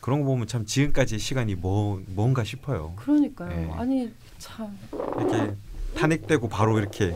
그런 0.09 0.21
거 0.21 0.25
보면 0.25 0.47
참 0.47 0.65
지금까지 0.65 1.19
시간이 1.19 1.53
뭐 1.53 2.01
뭔가 2.07 2.43
싶어요. 2.43 2.93
그러니까요. 2.95 3.49
네. 3.49 3.69
아니 3.77 4.11
참. 4.39 4.75
이렇게 4.91 5.53
탄핵되고 5.95 6.49
바로 6.49 6.79
이렇게 6.79 7.15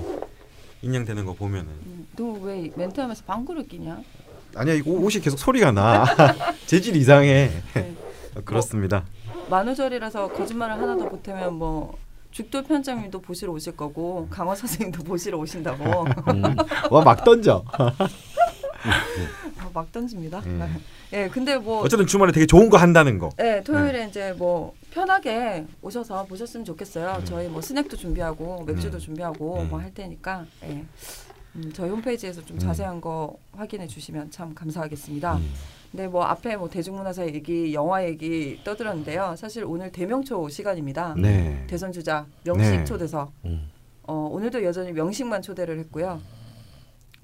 인양되는 0.83 1.25
거 1.25 1.33
보면은 1.33 1.69
음, 1.71 2.07
너왜 2.15 2.69
멘트하면서 2.75 3.23
방구를 3.25 3.67
끼냐? 3.67 3.99
아니야 4.53 4.75
이거 4.75 4.91
옷이 4.91 5.23
계속 5.23 5.37
소리가 5.39 5.71
나 5.71 6.05
재질 6.67 6.95
이상해 6.95 7.49
네. 7.73 7.95
그렇습니다. 8.45 9.03
만우절이라서 9.49 10.31
거짓말을 10.33 10.75
하나 10.75 10.95
더 10.95 11.09
보태면 11.09 11.55
뭐 11.55 11.97
죽돌 12.29 12.61
편장님도 12.61 13.21
보시러 13.21 13.51
오실 13.53 13.75
거고 13.75 14.27
강원 14.29 14.55
선생님도 14.55 15.01
보시러 15.09 15.39
오신다고 15.39 16.03
음. 16.31 16.43
와막 16.91 17.23
던져. 17.23 17.65
아, 17.71 17.91
막 19.73 19.91
던집니다. 19.91 20.41
음. 20.45 20.79
예, 21.13 21.29
근데 21.29 21.57
뭐 21.57 21.81
어쨌든 21.81 22.07
주말에 22.07 22.31
되게 22.31 22.47
좋은 22.47 22.69
거 22.69 22.77
한다는 22.77 23.19
거. 23.19 23.29
예, 23.39 23.61
토요일에 23.63 24.07
이제 24.07 24.33
뭐 24.33 24.73
편하게 24.91 25.65
오셔서 25.81 26.25
보셨으면 26.25 26.65
좋겠어요. 26.65 27.17
음. 27.19 27.25
저희 27.25 27.47
뭐 27.47 27.61
스낵도 27.61 27.95
준비하고 27.95 28.63
맥주도 28.65 28.97
음. 28.97 28.99
준비하고 28.99 29.61
음. 29.61 29.69
뭐할 29.69 29.93
테니까 29.93 30.45
예. 30.63 30.83
음, 31.55 31.71
저희 31.71 31.91
홈페이지에서 31.91 32.43
좀 32.43 32.57
음. 32.57 32.59
자세한 32.59 32.99
거 32.99 33.37
확인해 33.51 33.85
주시면 33.85 34.31
참 34.31 34.55
감사하겠습니다. 34.55 35.35
음. 35.35 35.53
네, 35.91 36.07
뭐 36.07 36.23
앞에 36.23 36.55
뭐 36.55 36.67
대중문화사 36.67 37.27
얘기, 37.27 37.71
영화 37.75 38.03
얘기 38.03 38.59
떠들었는데요. 38.63 39.35
사실 39.37 39.63
오늘 39.63 39.91
대명초 39.91 40.49
시간입니다. 40.49 41.13
네. 41.15 41.63
대선 41.67 41.91
주자 41.91 42.25
명식 42.43 42.71
네. 42.71 42.83
초대석. 42.83 43.31
음. 43.45 43.69
어, 44.01 44.27
오늘도 44.31 44.63
여전히 44.63 44.91
명식만 44.91 45.43
초대를 45.43 45.77
했고요. 45.77 46.19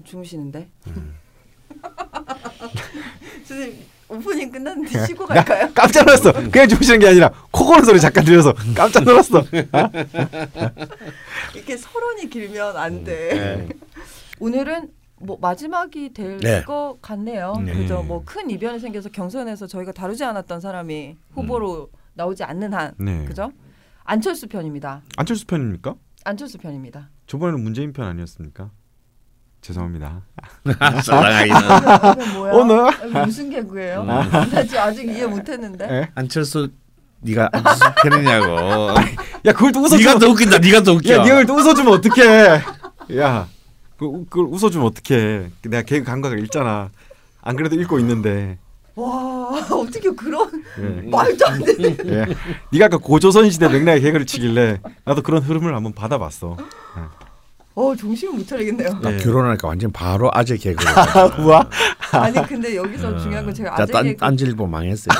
주무시는데. 0.03 0.69
음. 3.53 3.57
선생님 3.57 3.85
오프닝 4.09 4.51
끝났는데 4.51 5.05
쉬고 5.05 5.25
갈까요? 5.25 5.69
깜짝 5.73 6.03
놀랐어. 6.05 6.31
그냥 6.49 6.67
주무시는 6.67 6.99
게 6.99 7.07
아니라 7.09 7.31
코 7.51 7.65
고는 7.65 7.83
소리 7.85 7.99
잠깐 7.99 8.25
들려서 8.25 8.53
깜짝 8.75 9.03
놀랐어. 9.03 9.43
이렇게 11.55 11.77
서론이 11.77 12.29
길면 12.29 12.75
안 12.77 12.93
음. 12.93 13.03
돼. 13.03 13.29
네. 13.33 13.69
오늘은 14.39 14.89
뭐 15.21 15.37
마지막이 15.39 16.13
될 16.13 16.37
네. 16.37 16.63
것 16.63 16.97
같네요. 17.01 17.53
네. 17.63 17.73
그죠? 17.73 18.01
뭐 18.03 18.23
큰 18.25 18.49
이변이 18.49 18.79
생겨서 18.79 19.09
경선에서 19.09 19.67
저희가 19.67 19.91
다루지 19.91 20.23
않았던 20.23 20.59
사람이 20.61 21.17
후보로 21.33 21.89
나오지 22.13 22.43
않는 22.43 22.73
한, 22.73 22.93
네. 22.97 23.25
그죠? 23.25 23.51
안철수 24.05 24.47
편입니다. 24.47 25.01
안철수 25.17 25.45
편입니까? 25.45 25.95
안철수 26.25 26.57
편입니다. 26.57 27.09
저번에는 27.27 27.61
문재인 27.61 27.93
편 27.93 28.07
아니었습니까? 28.07 28.71
죄송합니다. 29.61 30.21
사랑하기는? 31.03 32.53
오늘? 32.53 32.91
이게 33.07 33.25
무슨 33.25 33.49
개그예요? 33.49 34.01
음. 34.01 34.07
나 34.07 34.63
지금 34.63 34.79
아직 34.79 35.07
이해 35.07 35.25
못했는데. 35.25 35.87
예? 35.89 36.09
안철수 36.15 36.69
네가 37.21 37.49
안철수. 37.51 37.83
야 39.45 39.53
그걸 39.53 39.71
또 39.71 39.81
웃어주면 39.81 40.05
네가 40.05 40.19
더 40.19 40.27
웃긴다. 40.29 40.57
네가 40.59 40.83
더 40.83 40.93
웃겨. 40.93 41.13
야 41.13 41.23
네가 41.23 41.45
또 41.45 41.55
웃어주면 41.55 41.93
어떡해? 41.93 42.61
야 43.17 43.47
그, 43.97 44.25
그걸 44.29 44.45
웃어주면 44.45 44.87
어떡해? 44.87 45.49
내가 45.63 45.83
개그 45.83 46.05
감각을 46.05 46.39
읽잖아. 46.45 46.89
안 47.41 47.55
그래도 47.55 47.75
읽고 47.75 47.99
있는데. 47.99 48.57
와 48.95 49.49
어떻게 49.71 50.09
그런 50.11 50.63
예. 50.77 51.09
말도 51.09 51.47
안 51.47 51.63
돼. 51.63 51.73
예. 52.05 52.25
네가 52.71 52.85
아까 52.85 52.97
고조선 52.97 53.49
시대 53.49 53.67
맥락의 53.69 54.01
개그를 54.01 54.25
치길래 54.25 54.79
나도 55.05 55.21
그런 55.21 55.41
흐름을 55.41 55.73
한번 55.75 55.93
받아봤어. 55.93 56.57
어 57.79 57.95
정신을 57.95 58.33
못 58.33 58.45
차리겠네요. 58.45 58.99
나 58.99 59.13
예. 59.13 59.17
결혼하니까 59.17 59.69
완전 59.69 59.89
바로 59.93 60.29
아재 60.33 60.57
개그. 60.57 60.83
뭐야? 61.41 61.69
아니 62.11 62.45
근데 62.45 62.75
여기서 62.75 63.17
중요한 63.19 63.45
건 63.45 63.53
제가 63.53 63.73
아재 63.81 63.93
딴 63.93 64.03
개그 64.03 64.17
딴질보 64.17 64.67
망했어요. 64.67 65.17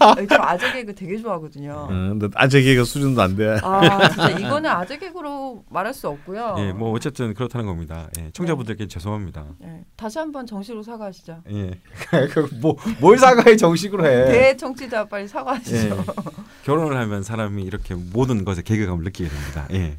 아니, 0.00 0.26
저 0.26 0.34
아재 0.40 0.72
개그 0.72 0.92
되게 0.96 1.16
좋아하거든요. 1.18 1.86
응, 1.88 2.18
근데 2.18 2.28
아재 2.34 2.62
개그 2.62 2.84
수준도 2.84 3.22
안 3.22 3.36
돼. 3.36 3.60
아 3.62 4.08
진짜 4.08 4.28
이거는 4.30 4.68
아재 4.68 4.98
개그로 4.98 5.62
말할 5.70 5.94
수 5.94 6.08
없고요. 6.08 6.56
예, 6.58 6.72
뭐 6.72 6.90
어쨌든 6.90 7.32
그렇다는 7.32 7.66
겁니다. 7.66 8.08
예, 8.18 8.32
청자분들께 8.32 8.88
죄송합니다. 8.88 9.44
예, 9.62 9.84
다시 9.96 10.18
한번 10.18 10.46
정식으로 10.46 10.82
사과하시죠. 10.82 11.42
예, 11.52 11.78
뭐뭘 12.60 13.18
사과해 13.18 13.56
정식으로 13.56 14.04
해. 14.04 14.24
대청취자 14.32 15.04
빨리 15.04 15.28
사과하시죠. 15.28 15.96
예. 15.96 16.04
결혼을 16.64 16.96
하면 16.96 17.22
사람이 17.22 17.62
이렇게 17.62 17.94
모든 17.94 18.44
것에 18.44 18.62
개그감을 18.62 19.04
느끼게 19.04 19.28
됩니다. 19.28 19.68
예, 19.72 19.96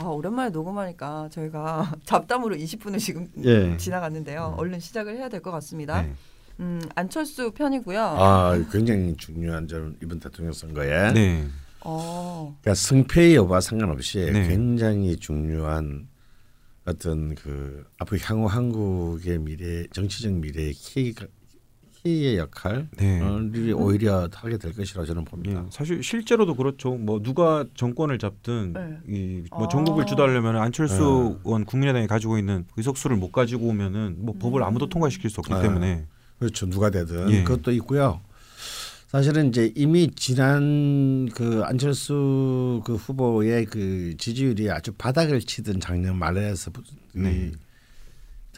아 0.00 0.04
오랜만에 0.04 0.50
녹음하니까 0.50 1.28
저희가 1.30 1.92
잡담으로 2.04 2.54
20분을 2.56 2.98
지금 3.00 3.26
예. 3.44 3.76
지나갔는데요. 3.76 4.54
음. 4.54 4.58
얼른 4.60 4.78
시작을 4.80 5.16
해야 5.16 5.28
될 5.28 5.38
것 5.42 5.50
같습니다. 5.52 6.02
네. 6.02 6.12
음, 6.60 6.80
안철수 6.94 7.52
편이고요. 7.52 8.00
아, 8.00 8.64
굉장히 8.72 9.16
중요한 9.16 9.66
점 9.68 9.96
이번 10.02 10.18
대통령 10.18 10.52
선거에. 10.52 11.12
네, 11.12 11.46
어, 11.84 12.56
그러니까 12.60 12.74
승패 12.74 13.34
여부와 13.36 13.60
상관없이 13.60 14.18
네. 14.32 14.48
굉장히 14.48 15.16
중요한 15.16 16.08
어떤 16.84 17.34
그 17.36 17.84
앞으로 17.98 18.18
향후 18.22 18.46
한국의 18.46 19.38
미래 19.38 19.86
정치적 19.92 20.32
미래의 20.32 20.72
키가 20.72 21.26
키의 22.02 22.38
역할을 22.38 22.88
네. 22.96 23.20
오히려 23.72 24.28
하게 24.32 24.56
될 24.58 24.72
것이라고 24.72 25.06
저는 25.06 25.24
봅니다. 25.24 25.64
예, 25.64 25.70
사실 25.70 26.02
실제로도 26.02 26.54
그렇죠. 26.54 26.94
뭐 26.94 27.20
누가 27.22 27.64
정권을 27.74 28.18
잡든 28.18 28.72
네. 28.72 29.42
이뭐 29.52 29.66
아. 29.66 29.68
전국을 29.68 30.06
주도하려면 30.06 30.56
안철수 30.56 31.38
의원 31.44 31.64
국민의당이 31.64 32.06
가지고 32.06 32.38
있는 32.38 32.64
의석수를 32.76 33.16
못 33.16 33.32
가지고 33.32 33.66
오면은 33.68 34.16
뭐 34.18 34.34
법을 34.38 34.62
아무도 34.62 34.88
통과시킬 34.88 35.30
수 35.30 35.40
없기 35.40 35.52
네. 35.52 35.62
때문에 35.62 36.06
그렇죠. 36.38 36.68
누가 36.68 36.90
되든 36.90 37.30
예. 37.30 37.42
그것도 37.42 37.72
있고요. 37.72 38.20
사실은 39.08 39.48
이제 39.48 39.72
이미 39.74 40.10
지난 40.14 41.28
그 41.34 41.62
안철수 41.64 42.82
그 42.84 42.94
후보의 42.94 43.64
그 43.64 44.14
지지율이 44.18 44.70
아주 44.70 44.92
바닥을 44.92 45.40
치던 45.40 45.80
작년 45.80 46.18
말에서 46.18 46.70
네. 47.14 47.52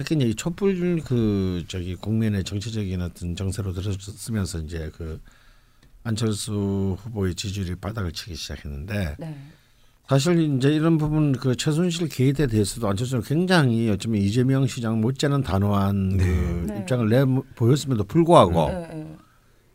특히 0.01 0.17
이제 0.17 0.25
이 0.25 0.35
촛불 0.35 1.03
그 1.05 1.63
저기 1.69 1.95
국민의 1.95 2.43
정치적인 2.43 3.03
어떤 3.03 3.37
정세로 3.37 3.75
들어서면서 3.75 4.61
이제 4.61 4.91
그 4.97 5.21
안철수 6.03 6.97
후보의 7.03 7.35
지지율이 7.35 7.75
바닥을 7.75 8.11
치기 8.11 8.35
시작했는데 8.35 9.17
네. 9.19 9.37
사실 10.09 10.57
이제 10.57 10.71
이런 10.71 10.97
부분 10.97 11.33
그 11.33 11.55
최순실 11.55 12.09
게이트에 12.09 12.47
대해서도 12.47 12.89
안철수는 12.89 13.25
굉장히 13.25 13.91
어쩌면 13.91 14.23
이재명 14.23 14.67
시장 14.67 15.03
못지않은 15.03 15.43
단호한 15.43 16.17
네. 16.17 16.25
그 16.25 16.65
네. 16.67 16.81
입장을 16.81 17.07
내 17.11 17.23
보였음에도 17.55 18.05
불구하고 18.05 18.71
네, 18.71 18.89
네. 18.95 19.17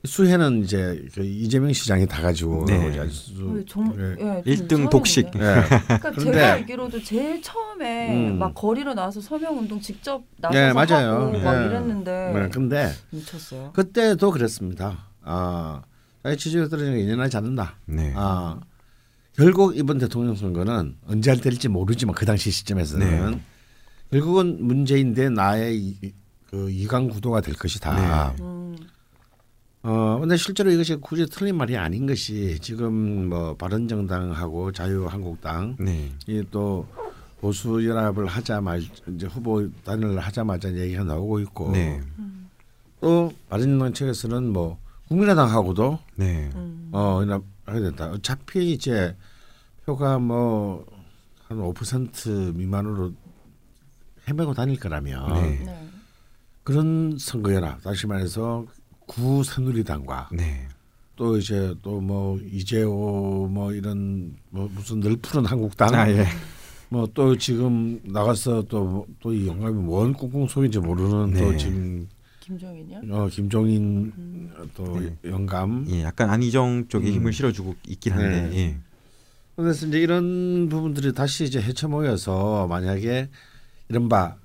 수혜는 0.05 0.63
이제 0.63 1.05
그 1.13 1.23
이재명 1.23 1.71
시장이 1.73 2.05
다 2.07 2.21
가지고 2.21 2.65
네. 2.65 2.87
왜 2.87 3.65
정, 3.65 3.93
예. 3.97 4.11
예, 4.11 4.15
좀 4.15 4.41
일등 4.45 4.65
이상했는데. 4.65 4.89
독식. 4.89 5.25
예. 5.35 5.39
그러니까 5.39 6.11
제가 6.11 6.53
알기로도 6.53 7.03
제일 7.03 7.41
처음에 7.41 8.13
음. 8.13 8.39
막 8.39 8.53
거리로 8.53 8.93
나와서 8.93 9.21
서명 9.21 9.57
운동 9.57 9.79
직접 9.79 10.23
나서서 10.37 10.59
예, 10.59 10.73
맞아요. 10.73 11.11
하고 11.13 11.39
막 11.39 11.61
예. 11.61 11.65
이랬는데 11.67 12.31
네, 12.33 12.49
근데 12.49 12.91
미쳤어요. 13.11 13.71
그때도 13.73 14.31
그랬습니다. 14.31 15.09
아, 15.21 15.81
자기 16.23 16.37
지지율 16.37 16.69
떨어지는 16.69 16.97
게 16.97 17.03
인연하지 17.03 17.37
않는다. 17.37 17.75
네. 17.85 18.13
아, 18.15 18.59
결국 19.35 19.77
이번 19.77 19.97
대통령 19.97 20.35
선거는 20.35 20.95
언제 21.07 21.31
할 21.31 21.39
될지 21.41 21.67
모르지만 21.67 22.15
그 22.15 22.25
당시 22.25 22.51
시점에서는 22.51 23.31
네. 23.31 23.41
결국은 24.11 24.57
문재인 24.61 25.13
대 25.13 25.29
나의 25.29 25.77
이, 25.77 26.13
그 26.49 26.69
이강 26.69 27.09
구도가 27.09 27.41
될 27.41 27.55
것이다. 27.55 27.95
네. 28.35 28.43
음, 28.43 28.64
어, 29.85 30.19
근데 30.19 30.35
실제로 30.35 30.71
이것이 30.71 30.95
굳이 30.95 31.25
틀린 31.27 31.55
말이 31.55 31.77
아닌 31.77 32.05
것이 32.07 32.57
지금 32.59 33.29
뭐 33.29 33.55
바른정당하고 33.55 34.71
자유한국당 34.71 35.75
네. 35.79 36.11
이또 36.27 36.87
보수 37.39 37.85
연합을 37.87 38.25
하자마자 38.25 38.85
이제 39.07 39.27
후보 39.27 39.69
단일을 39.83 40.19
하자마자 40.19 40.73
얘기가 40.73 41.03
나오고 41.03 41.39
있고 41.41 41.71
네. 41.71 42.01
또 42.99 43.31
바른정당 43.49 43.93
측에서는 43.93 44.51
뭐 44.51 44.79
국민의당하고도 45.07 45.99
네. 46.15 46.49
음. 46.55 46.89
어 46.91 47.19
연합하게 47.21 47.79
됐다. 47.81 48.11
어차피 48.11 48.71
이제 48.71 49.15
표가 49.85 50.17
뭐 50.17 50.95
한 51.47 51.59
5% 51.59 52.55
미만으로 52.55 53.13
헤매고 54.27 54.53
다닐 54.53 54.79
거라면 54.79 55.33
네. 55.33 55.63
네. 55.63 55.89
그런 56.63 57.17
선거연합 57.19 57.83
다시 57.83 58.07
말해서 58.07 58.65
구 59.07 59.43
새누리당과 59.43 60.29
네. 60.33 60.67
또 61.15 61.37
이제 61.37 61.73
또 61.81 62.01
뭐 62.01 62.37
이재호 62.51 63.47
뭐 63.51 63.71
이런 63.73 64.35
뭐 64.49 64.69
무슨 64.73 64.99
늘 64.99 65.15
푸른 65.17 65.45
한국당 65.45 65.93
아 65.93 66.09
예. 66.11 66.25
뭐또 66.89 67.37
지금 67.37 67.99
나가서 68.03 68.63
또 68.63 69.05
또 69.19 69.33
이 69.33 69.47
영감이 69.47 69.73
뭔 69.73 70.13
꿍꿍 70.13 70.47
소리인지 70.47 70.79
모르는 70.79 71.33
또 71.33 71.51
네. 71.51 71.57
지금 71.57 72.07
김종인이요? 72.41 72.99
어 73.11 73.27
김종인 73.31 74.11
음. 74.17 74.51
또 74.75 74.99
네. 74.99 75.15
영감 75.25 75.85
예, 75.89 76.03
약간 76.03 76.29
안희정 76.29 76.87
쪽에 76.89 77.07
음. 77.09 77.13
힘을 77.13 77.33
실어주고 77.33 77.75
있긴 77.87 78.13
한데. 78.13 78.41
네. 78.49 78.57
예. 78.57 78.77
그래서 79.55 79.87
이제 79.87 79.99
이런 79.99 80.67
부분들이 80.69 81.13
다시 81.13 81.45
이제 81.45 81.61
헤쳐 81.61 81.87
모여서 81.87 82.67
만약에 82.67 83.29
이른바 83.87 84.35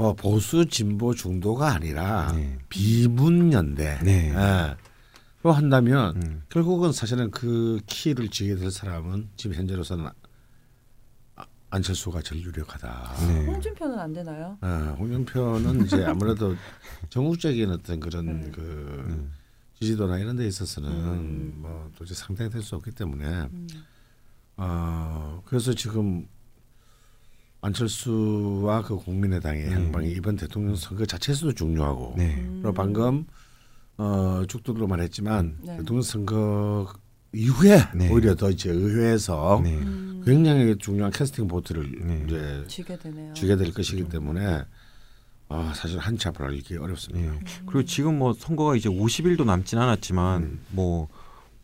뭐 0.00 0.14
보수 0.14 0.64
진보 0.64 1.12
중도가 1.14 1.74
아니라 1.74 2.32
네. 2.32 2.56
비문연대 2.70 3.98
네. 4.02 4.32
예. 4.34 4.76
로 5.42 5.52
한다면 5.52 6.16
음. 6.16 6.42
결국은 6.48 6.90
사실은 6.90 7.30
그 7.30 7.80
키를 7.84 8.28
쥐게 8.30 8.56
될 8.56 8.70
사람은 8.70 9.28
지금 9.36 9.56
현재로서는 9.56 10.06
아- 11.36 11.44
안철수가 11.68 12.22
제일 12.22 12.44
유력하다. 12.44 13.14
네. 13.28 13.44
홍준표는 13.44 13.98
안 13.98 14.12
되나요? 14.14 14.56
어, 14.62 14.96
홍준표는 14.98 15.84
이제 15.84 16.02
아무래도 16.06 16.54
전국적인 17.10 17.70
어떤 17.70 18.00
그런 18.00 18.40
네. 18.40 18.50
그 18.52 19.04
음. 19.06 19.32
지지도나 19.80 20.18
이런 20.18 20.34
데 20.36 20.46
있어서는 20.46 20.88
음. 20.90 21.52
뭐 21.56 21.90
도저히 21.98 22.16
상당히 22.16 22.50
될 22.50 22.62
수 22.62 22.74
없기 22.74 22.92
때문에 22.92 23.26
음. 23.52 23.66
어, 24.56 25.42
그래서 25.44 25.74
지금 25.74 26.26
안철수와 27.62 28.82
그 28.82 28.96
국민의당의 28.96 29.66
음. 29.66 29.72
향방이 29.72 30.10
이번 30.12 30.36
대통령 30.36 30.76
선거 30.76 31.04
자체에서도 31.04 31.52
중요하고 31.52 32.14
네. 32.16 32.36
음. 32.36 32.60
그리고 32.62 32.74
방금 32.74 33.26
어, 33.98 34.44
쭉두로 34.48 34.86
말했지만 34.86 35.58
네. 35.62 35.76
대통령 35.78 36.02
선거 36.02 36.92
이후에 37.34 37.78
네. 37.94 38.10
오히려 38.10 38.34
더 38.34 38.50
이제 38.50 38.70
의회에서 38.70 39.60
네. 39.62 39.74
음. 39.74 40.22
굉장히 40.24 40.76
중요한 40.78 41.12
캐스팅 41.12 41.48
보트를 41.48 42.06
네. 42.06 42.24
이제 42.26 42.64
쥐게 42.66 42.98
되네요. 42.98 43.34
주게 43.34 43.56
될 43.56 43.72
것이기 43.72 44.08
때문에 44.08 44.64
아, 45.48 45.72
사실 45.74 45.98
한치 45.98 46.28
앞을 46.28 46.46
알기 46.46 46.76
어렵습니다. 46.76 47.34
예. 47.34 47.38
그리고 47.66 47.84
지금 47.84 48.18
뭐 48.18 48.32
선거가 48.32 48.76
이제 48.76 48.88
50일도 48.88 49.44
남진 49.44 49.78
않았지만 49.78 50.42
음. 50.42 50.60
뭐 50.70 51.08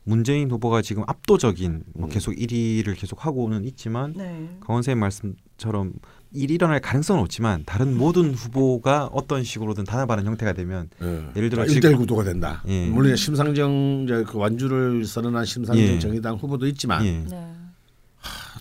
문재인 0.02 0.50
후보가 0.50 0.82
지금 0.82 1.04
압도적인 1.06 1.84
뭐 1.94 2.08
음. 2.08 2.10
계속 2.10 2.32
1위를 2.32 2.98
계속 2.98 3.24
하고는 3.24 3.64
있지만 3.64 4.12
네. 4.16 4.56
강원 4.60 4.82
선생님 4.82 5.00
말씀 5.00 5.36
처럼 5.56 5.92
일이 6.32 6.54
일어날 6.54 6.80
가능성은 6.80 7.22
없지만 7.22 7.62
다른 7.64 7.96
모든 7.96 8.34
후보가 8.34 9.06
어떤 9.12 9.42
식으로든 9.42 9.84
단합하는 9.84 10.26
형태가 10.26 10.52
되면 10.52 10.90
예. 11.02 11.24
예를 11.36 11.48
들어 11.50 11.64
일대 11.64 11.80
지금- 11.88 11.96
구도가 11.98 12.24
된다. 12.24 12.62
예. 12.66 12.86
물론 12.88 13.16
심상정 13.16 14.06
그 14.26 14.36
완주를 14.38 15.04
선언한 15.04 15.44
심상정 15.44 15.82
예. 15.84 15.98
정의당 15.98 16.34
후보도 16.36 16.66
있지만 16.66 17.04
예. 17.06 17.12
네. 17.30 17.52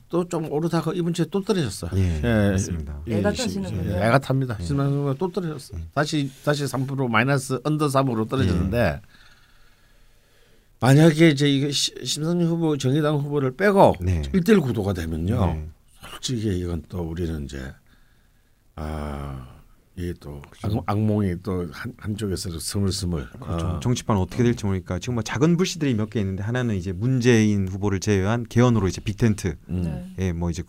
또좀 0.09 0.51
오르다가 0.51 0.93
이번 0.93 1.13
주에 1.13 1.25
또 1.31 1.41
떨어졌어. 1.41 1.89
예, 1.95 2.21
맞습니다. 2.51 2.99
애가 3.09 3.33
심- 3.33 3.45
타시는군요. 3.45 3.91
예, 3.91 4.05
애가 4.05 4.19
탑니다. 4.19 4.55
예. 4.59 4.63
심상정 4.63 4.99
후보가 4.99 5.15
또 5.17 5.31
떨어졌어. 5.31 5.77
예. 5.77 5.81
다시 5.93 6.31
다시 6.45 6.63
3% 6.65 7.09
마이너스 7.09 7.59
언더 7.63 7.87
3으로 7.87 8.29
떨어졌는데 8.29 8.77
예. 8.77 9.01
만약에 10.79 11.29
이제 11.29 11.49
이게 11.49 11.71
시- 11.71 11.93
심상정 12.03 12.47
후보 12.47 12.77
정의당 12.77 13.15
후보를 13.17 13.55
빼고 13.57 13.95
네. 14.01 14.21
일 14.33 14.41
1대1 14.43 14.61
구도가 14.61 14.93
되면요. 14.93 15.45
네. 15.47 15.67
솔직히 16.15 16.59
이건 16.59 16.81
또 16.89 17.01
우리는 17.01 17.43
이제 17.45 17.73
아 18.75 19.47
이또 19.97 20.41
악몽이 20.85 21.41
또 21.43 21.67
한, 21.71 21.93
한쪽에서 21.97 22.57
스물스물 22.59 23.29
그렇죠. 23.39 23.65
어. 23.67 23.79
정치판 23.79 24.17
어떻게 24.17 24.43
될지 24.43 24.65
모르니까 24.65 24.99
지금 24.99 25.15
뭐 25.15 25.23
작은 25.23 25.55
불씨들이 25.57 25.93
몇 25.93 26.09
개 26.09 26.19
있는데 26.19 26.43
하나는 26.43 26.75
이제 26.75 26.91
문재인 26.91 27.67
후보를 27.67 27.99
제외한 27.99 28.43
개헌으로 28.43 28.87
이제 28.87 29.01
빅텐트 29.01 29.55
음. 29.69 29.81
네. 29.83 30.15
예, 30.27 30.33
뭐 30.33 30.49
이제 30.49 30.63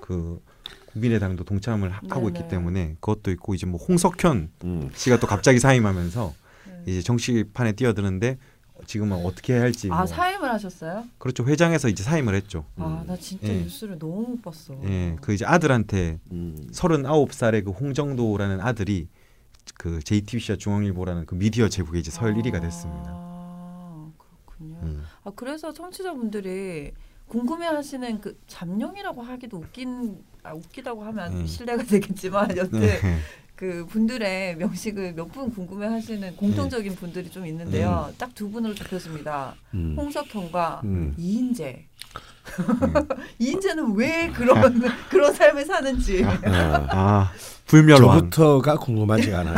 그 0.00 0.40
국민의당도 0.86 1.44
동참을 1.44 1.90
하- 1.90 2.00
하고 2.10 2.26
네네. 2.30 2.38
있기 2.40 2.48
때문에 2.50 2.96
그것도 3.00 3.30
있고 3.32 3.54
이제 3.54 3.66
뭐 3.66 3.78
홍석현 3.80 4.50
음. 4.64 4.90
씨가 4.94 5.18
또 5.18 5.26
갑자기 5.26 5.58
사임하면서 5.58 6.34
네. 6.66 6.82
이제 6.86 7.02
정치판에 7.02 7.72
뛰어드는데 7.72 8.38
지금은 8.88 9.24
어떻게 9.24 9.52
해야 9.52 9.62
할지 9.62 9.88
아 9.92 9.98
뭐. 9.98 10.06
사임을 10.06 10.50
하셨어요? 10.50 11.04
그렇죠 11.18 11.44
회장에서 11.44 11.88
이제 11.88 12.02
사임을 12.02 12.34
했죠. 12.34 12.64
아 12.78 13.04
나 13.06 13.16
진짜 13.16 13.46
예. 13.48 13.58
뉴스를 13.62 13.98
너무 13.98 14.22
못 14.28 14.42
봤어. 14.42 14.74
예, 14.84 15.14
그 15.20 15.34
이제 15.34 15.44
아들한테 15.44 16.18
음. 16.32 16.66
39살의 16.72 17.64
그 17.66 17.70
홍정도라는 17.70 18.60
아들이 18.62 19.08
그 19.76 20.02
JTBC와 20.02 20.56
중앙일보라는 20.56 21.26
그 21.26 21.34
미디어 21.34 21.68
제국에 21.68 21.98
이제 21.98 22.10
설 22.10 22.34
1위가 22.34 22.60
됐습니다. 22.62 23.10
아 23.10 24.10
그렇군요. 24.16 24.78
음. 24.82 25.04
아 25.22 25.30
그래서 25.36 25.72
청취자분들이 25.72 26.92
궁금해하시는 27.28 28.22
그 28.22 28.38
잠룡이라고 28.46 29.20
하기도 29.20 29.58
웃긴 29.58 30.24
아, 30.42 30.54
웃기다고 30.54 31.04
하면 31.04 31.32
음. 31.40 31.46
실례가 31.46 31.82
되겠지만 31.82 32.48
여튼 32.56 32.80
네. 32.80 32.98
그 33.58 33.84
분들의 33.90 34.56
명식을 34.56 35.14
몇 35.14 35.28
분 35.32 35.50
궁금해하시는 35.52 36.36
공통적인 36.36 36.94
분들이 36.94 37.28
좀 37.28 37.44
있는데요. 37.44 38.08
딱두 38.16 38.48
분으로 38.50 38.72
좁혔습니다. 38.74 39.54
음. 39.74 39.94
홍석현과 39.98 40.82
음. 40.84 41.12
이인재. 41.18 41.84
이인재는 43.40 43.94
왜 43.96 44.30
그런 44.30 44.80
그런 45.10 45.34
삶을 45.34 45.64
사는지. 45.64 46.22
어. 46.24 46.30
아 46.90 47.32
불멸왕. 47.66 48.00
저부터가 48.30 48.76
궁금하지가 48.76 49.40
않아요. 49.40 49.56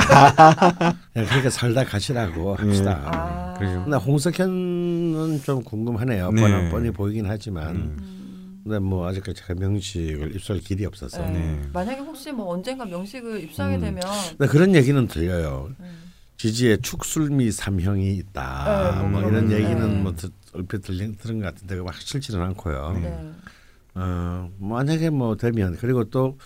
그렇게 1.12 1.50
살다 1.50 1.84
가시라고 1.84 2.54
합시다. 2.56 3.00
아. 3.04 3.54
그래요. 3.58 3.82
근데 3.84 3.96
홍석현은 3.98 5.42
좀 5.44 5.62
궁금하네요. 5.62 6.32
네. 6.32 6.40
뻔히, 6.40 6.70
뻔히 6.70 6.90
보이긴 6.90 7.26
하지만 7.28 7.98
근데 8.70 8.78
뭐 8.78 9.08
아직까지 9.08 9.40
제가 9.40 9.54
명식을 9.58 10.36
입수할 10.36 10.62
길이 10.62 10.86
없어서 10.86 11.20
네. 11.26 11.32
네. 11.32 11.60
만약에 11.72 12.00
혹시 12.02 12.30
뭐 12.30 12.52
언젠가 12.52 12.84
명식을 12.84 13.42
입수하게 13.42 13.74
음. 13.76 13.80
되면 13.80 14.02
근데 14.38 14.46
그런 14.46 14.76
얘기는 14.76 15.08
들려요. 15.08 15.70
음. 15.80 16.12
지지에 16.36 16.76
축술미 16.76 17.50
삼형이 17.50 18.14
있다. 18.14 19.02
네, 19.02 19.08
뭐뭐 19.08 19.28
이런 19.28 19.50
얘기는 19.50 19.76
네. 19.76 20.02
뭐 20.02 20.14
듣, 20.14 20.32
얼핏 20.54 20.82
들린 20.82 21.16
들은 21.16 21.40
것 21.40 21.46
같은데 21.46 21.80
확실치는 21.80 22.40
않고요. 22.40 22.92
네. 22.94 23.00
네. 23.00 23.32
어, 23.96 24.48
만약에 24.60 25.10
뭐 25.10 25.36
되면 25.36 25.76
그리고 25.76 26.04
또 26.04 26.38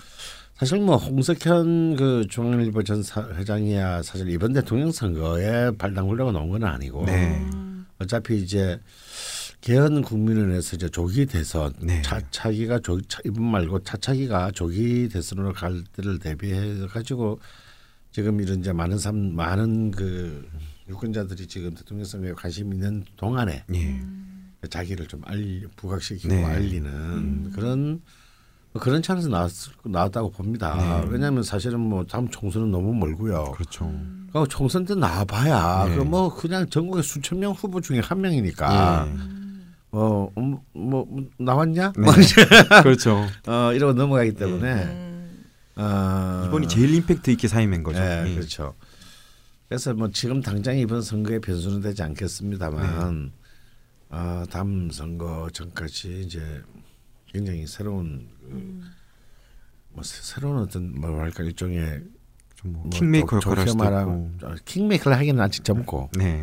사실 0.55 0.81
뭐 0.81 0.97
홍석현 0.97 1.97
그 1.97 2.27
중앙일보 2.31 2.85
전 2.85 3.03
사, 3.03 3.29
회장이야 3.35 4.03
사실 4.03 4.31
이번 4.31 4.55
대통령 4.55 4.91
선거에 4.91 5.73
발당구려고 5.77 6.33
나온 6.33 6.49
건 6.49 6.65
아니고 6.65 7.05
네. 7.05 7.39
음. 7.53 7.85
어차피 7.99 8.39
이제 8.39 8.81
개헌 9.65 10.03
국민의원에서 10.03 10.77
이제 10.77 10.91
조기 10.91 11.25
대선 11.25 11.73
네. 11.81 12.03
차차기가 12.03 12.81
조 12.81 13.01
차, 13.01 13.23
이번 13.25 13.45
말고 13.45 13.83
차차기가 13.83 14.51
조기 14.51 15.09
대선으로 15.09 15.55
갈 15.55 15.83
때를 15.85 16.19
대비해 16.19 16.87
가지고 16.87 17.41
지금 18.13 18.43
이런 18.43 18.61
이제 18.61 18.75
많은 18.75 18.99
삶 18.99 19.35
많은 19.35 19.91
그 19.93 20.47
유권자들이 20.91 21.47
지금 21.47 21.73
대통령 21.73 22.05
선거에 22.05 22.33
관심 22.33 22.75
있는 22.75 23.07
동안에 23.17 23.65
예. 23.75 24.01
자기를 24.69 25.07
좀 25.07 25.23
알리 25.25 25.67
부각시키고 25.77 26.35
네. 26.35 26.45
알리는 26.45 27.53
그런 27.53 28.03
뭐 28.75 28.83
그런 28.83 29.01
차원에서 29.01 29.31
나왔, 29.31 29.51
나왔다고 29.83 30.31
봅니다. 30.31 30.77
네. 30.77 31.09
왜냐하면 31.11 31.43
사실은 31.43 31.81
뭐 31.81 32.05
다음 32.05 32.29
총선은 32.29 32.71
너무 32.71 32.93
멀고요. 32.93 33.53
그렇죠. 33.53 33.91
그 34.31 34.45
총선 34.47 34.85
때 34.85 34.95
나와봐야 34.95 35.89
네. 35.89 35.97
그뭐 35.97 36.35
그냥 36.35 36.69
전국에 36.69 37.01
수천 37.01 37.39
명 37.39 37.53
후보 37.53 37.81
중에 37.81 38.01
한 38.01 38.21
명이니까 38.21 39.09
예. 39.09 39.44
뭐, 39.95 40.33
음, 40.39 40.59
뭐 40.73 41.07
나왔냐? 41.39 41.93
네. 41.97 42.03
그렇죠. 42.83 43.25
어, 43.47 43.73
이러고 43.73 43.93
넘어가기 43.93 44.33
때문에 44.35 44.73
음. 44.85 45.45
어, 45.77 46.45
이번이 46.49 46.67
제일 46.69 46.93
임팩트 46.95 47.31
있게 47.31 47.47
사임한 47.47 47.83
거죠. 47.85 48.01
네, 48.01 48.25
예. 48.29 48.35
그렇죠. 48.35 48.75
그래서 49.69 49.95
뭐 49.95 50.11
지금 50.11 50.41
당장 50.41 50.77
이번 50.77 51.01
선거에 51.01 51.39
변수는 51.39 51.81
되지 51.81 52.03
않겠습니다만 52.03 53.25
네. 53.27 53.31
아, 54.11 54.45
다음 54.51 54.91
선거 54.91 55.49
전까지 55.53 56.23
이제 56.23 56.63
굉장히 57.27 57.67
새로운 57.67 58.29
그, 58.41 58.47
음. 58.51 58.83
뭐 59.91 60.03
새- 60.03 60.21
새로운 60.35 60.59
어떤 60.59 60.93
뭐랄까 61.01 61.43
일종의 61.45 62.03
좀뭐 62.57 62.83
뭐 62.83 62.91
킹메이커 62.91 63.39
조- 63.41 63.51
역할을 63.51 63.59
할 63.63 63.69
수도 63.69 63.79
조폐 63.85 64.01
있고. 64.01 64.29
말하- 64.43 64.53
아, 64.53 64.57
킹메이커를 64.65 65.19
하기는 65.19 65.41
아직 65.41 65.65
젊고 65.65 66.11
네. 66.19 66.43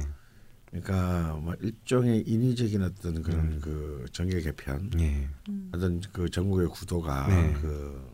그러니까 0.71 1.38
뭐 1.41 1.53
일종의 1.62 2.23
인위적인 2.25 2.81
어떤 2.81 3.21
그런 3.21 3.39
음. 3.39 3.60
그 3.62 4.05
정계 4.13 4.39
개편 4.41 4.89
예. 4.99 5.27
음. 5.49 5.69
어떤 5.73 6.01
그 6.13 6.29
전국의 6.29 6.67
구도가 6.69 7.27
네. 7.27 7.53
그 7.62 8.10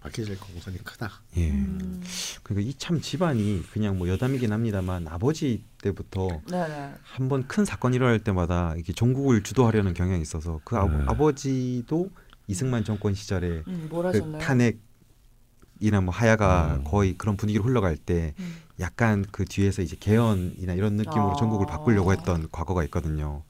바뀌질 0.00 0.38
공선이 0.40 0.78
크다. 0.78 1.10
예. 1.36 1.50
음. 1.50 2.02
그러니까 2.42 2.68
이 2.68 2.74
참 2.78 3.00
집안이 3.00 3.62
그냥 3.72 3.96
뭐 3.98 4.08
여담이긴 4.08 4.50
합니다만 4.52 5.06
아버지 5.06 5.62
때부터 5.82 6.40
네네. 6.50 6.94
한번 7.02 7.46
큰 7.46 7.64
사건이 7.64 7.96
일어날 7.96 8.18
때마다 8.18 8.74
이렇게 8.74 8.92
전국을 8.92 9.42
주도하려는 9.42 9.94
경향이 9.94 10.22
있어서 10.22 10.60
그 10.64 10.76
아, 10.76 10.86
네. 10.88 11.04
아 11.06 11.14
버지도 11.14 12.10
이승만 12.48 12.82
정권 12.82 13.14
시절에 13.14 13.62
음, 13.68 13.86
뭘 13.88 14.10
그? 14.10 14.38
탄핵이나 14.38 16.00
뭐 16.02 16.12
하야가 16.12 16.78
음. 16.78 16.84
거의 16.84 17.16
그런 17.16 17.36
분위기로 17.36 17.62
흘러갈 17.64 17.96
때 17.96 18.34
음. 18.40 18.56
약간 18.80 19.24
그 19.30 19.44
뒤에서 19.44 19.82
이제 19.82 19.96
개헌이나 19.98 20.72
이런 20.72 20.94
느낌으로 20.94 21.32
아. 21.32 21.36
전국을 21.36 21.66
바꾸려고 21.66 22.12
했던 22.12 22.48
과거가 22.50 22.82
있거든요. 22.84 23.42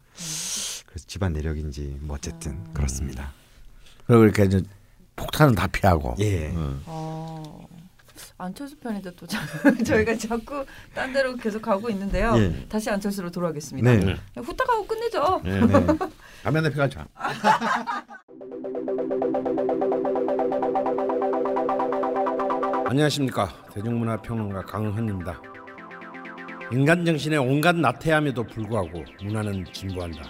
그래서 0.87 1.07
집안 1.07 1.33
내력인지 1.33 1.99
뭐 2.01 2.17
어쨌든 2.17 2.53
음. 2.53 2.71
그렇습니다. 2.75 3.33
그리고 4.07 4.25
이렇게 4.25 4.45
이제 4.45 4.63
폭탄은 5.17 5.55
다 5.55 5.67
피하고. 5.69 6.17
예. 6.19 6.51
어. 6.55 6.81
어, 6.87 7.69
안철수 8.39 8.77
편인데 8.79 9.15
또 9.17 9.27
자, 9.27 9.39
저희가 9.87 10.17
자꾸 10.17 10.65
딴 10.95 11.13
데로 11.13 11.37
계속 11.37 11.63
가고 11.63 11.89
있는데요. 11.91 12.35
예. 12.37 12.67
다시 12.69 12.91
안철수로 12.91 13.31
돌아가겠습니다. 13.31 13.91
네. 13.91 13.99
네. 13.99 14.17
후딱 14.37 14.69
하고 14.69 14.87
끝내죠. 14.87 15.41
네. 15.45 15.61
네. 15.61 15.87
가면 16.43 16.63
대표 16.65 16.79
가자. 16.79 17.07
안녕하십니까 22.91 23.49
대중문화평론가 23.73 24.63
강헌입니다. 24.63 25.41
인간 26.73 27.05
정신의 27.05 27.39
온갖 27.39 27.77
나태함에도 27.77 28.43
불구하고 28.43 29.05
문화는 29.23 29.65
진보한다. 29.73 30.23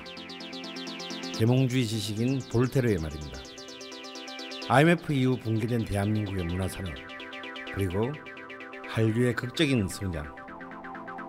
계몽주의 1.39 1.87
지식인 1.87 2.39
볼테르의 2.53 2.99
말입니다. 2.99 3.39
IMF 4.69 5.11
이후 5.11 5.39
붕괴된 5.39 5.87
대한민국의 5.87 6.45
문화산업 6.45 6.93
그리고 7.75 8.13
한류의 8.91 9.35
극적인 9.37 9.89
성장 9.89 10.27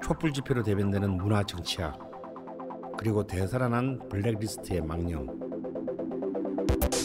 촛불 0.04 0.34
집회로 0.34 0.63
대변되는 0.63 1.15
문화 1.15 1.44
정치학 1.44 1.98
그리고 2.98 3.26
되살아난 3.26 4.10
블랙리스트의 4.10 4.82
망령 4.82 5.39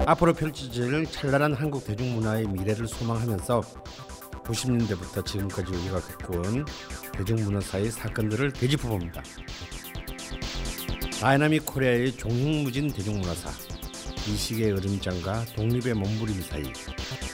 앞으로 0.04 0.34
펼쳐질 0.34 1.06
찬란한 1.06 1.54
한국 1.54 1.84
대중문화의 1.84 2.48
미래를 2.48 2.86
소망하면서 2.86 3.62
90년대부터 4.46 5.24
지금까지 5.24 5.72
우리가 5.72 6.00
겪어온 6.00 6.64
대중문화사의 7.12 7.90
사건들을 7.90 8.52
되짚어봅니다. 8.52 9.22
Dynamic 11.20 11.66
Korea의 11.66 12.12
종횡무진 12.12 12.88
대중문화사 12.92 13.50
이식의 14.28 14.72
으름장과 14.72 15.44
독립의 15.56 15.94
몸부림 15.94 16.42
사이 16.42 16.64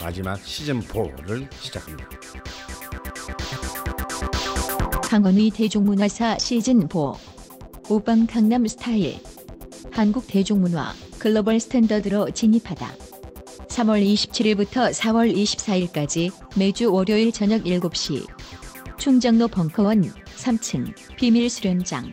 마지막 0.01 0.37
시즌4를 0.43 1.53
시작합니다. 1.55 2.09
강헌의 5.03 5.51
대중문화사 5.51 6.39
시즌 6.39 6.89
4 6.89 6.89
오빤 7.91 8.27
강남 8.27 8.67
스타일 8.67 9.19
한국 9.91 10.27
대중문화 10.27 10.95
global 11.19 11.61
standard로 11.61 12.31
진입하다 12.31 13.02
3월 13.75 14.05
27일부터 14.05 14.93
4월 14.93 15.35
24일까지 15.35 16.31
매주 16.59 16.93
월요일 16.93 17.33
저녁 17.33 17.63
7시 17.65 18.27
충정로 18.99 19.49
벙커원 19.49 20.03
3층 20.37 20.93
비밀 21.17 21.49
수련장 21.49 22.13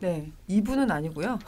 네, 0.00 0.32
2부는 0.48 0.90
아니고요. 0.90 1.38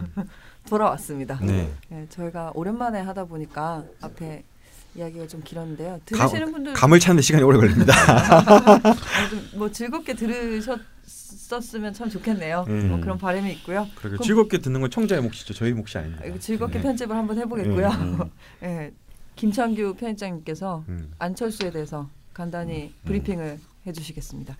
돌아왔습니다. 0.66 1.38
네. 1.42 1.70
네, 1.90 2.06
저희가 2.08 2.50
오랜만에 2.54 3.00
하다 3.00 3.26
보니까 3.26 3.84
앞에 4.00 4.42
이야기가 4.94 5.26
좀 5.26 5.42
길었는데요. 5.42 5.90
가- 5.92 5.98
들으시는 6.06 6.52
분들 6.52 6.72
감을 6.72 6.98
찾는데 7.00 7.20
시간이 7.22 7.44
오래 7.44 7.58
걸립니다. 7.58 7.92
아, 8.08 8.80
좀뭐 9.52 9.70
즐겁게 9.70 10.14
들으셨 10.14 10.80
었으면 11.52 11.92
참 11.94 12.08
좋겠네요. 12.10 12.64
음. 12.68 12.88
뭐 12.88 13.00
그런 13.00 13.18
바람이 13.18 13.50
있고요. 13.54 13.86
그럼- 13.96 14.18
즐겁게 14.20 14.58
듣는 14.58 14.80
건 14.80 14.90
청자의 14.90 15.22
몫이죠. 15.22 15.54
저희 15.54 15.72
몫이 15.72 15.98
아닙니다. 15.98 16.24
즐겁게 16.38 16.78
네. 16.78 16.82
편집을 16.82 17.14
한번 17.16 17.38
해보겠고요. 17.38 17.88
음, 17.88 18.20
음. 18.20 18.30
예, 18.64 18.92
김창규 19.36 19.94
편집장님께서 19.98 20.84
음. 20.88 21.10
안철수에 21.18 21.70
대해서 21.70 22.08
간단히 22.32 22.92
브리핑을 23.04 23.58
해주시겠습니다. 23.86 24.56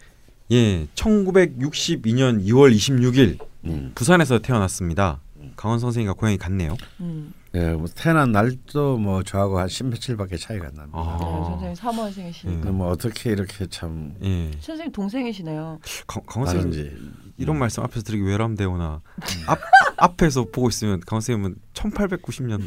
예, 0.52 0.86
1962년 0.94 2.44
2월 2.46 2.74
26일 2.74 3.38
음. 3.64 3.92
부산에서 3.94 4.38
태어났습니다. 4.40 5.20
강원 5.56 5.78
선생님과 5.78 6.14
고향이 6.14 6.38
같네요. 6.38 6.76
음. 7.00 7.32
예, 7.54 7.72
뭐 7.72 7.86
태어난 7.94 8.32
날도 8.32 8.96
뭐 8.98 9.22
저하고 9.22 9.58
한 9.58 9.68
십며칠밖에 9.68 10.36
차이가 10.38 10.68
안 10.68 10.74
납니다. 10.74 10.98
아. 10.98 11.58
네, 11.60 11.74
선생님 11.74 12.32
3월생이시니까. 12.32 12.66
예. 12.66 12.70
뭐 12.70 12.88
어떻게 12.88 13.30
이렇게 13.30 13.66
참 13.66 14.14
예, 14.22 14.50
선생님 14.60 14.92
동생이시네요. 14.92 15.78
강, 16.06 16.22
강원 16.26 16.50
선생님 16.50 17.12
이런 17.36 17.58
말씀 17.58 17.82
앞에서 17.82 18.02
드리기 18.02 18.24
외람되오나 18.24 19.00
앞 19.46 19.58
앞에서 19.98 20.44
보고 20.44 20.68
있으면 20.68 21.00
강원 21.00 21.20
선생님은 21.20 21.56
1890년도 21.74 22.62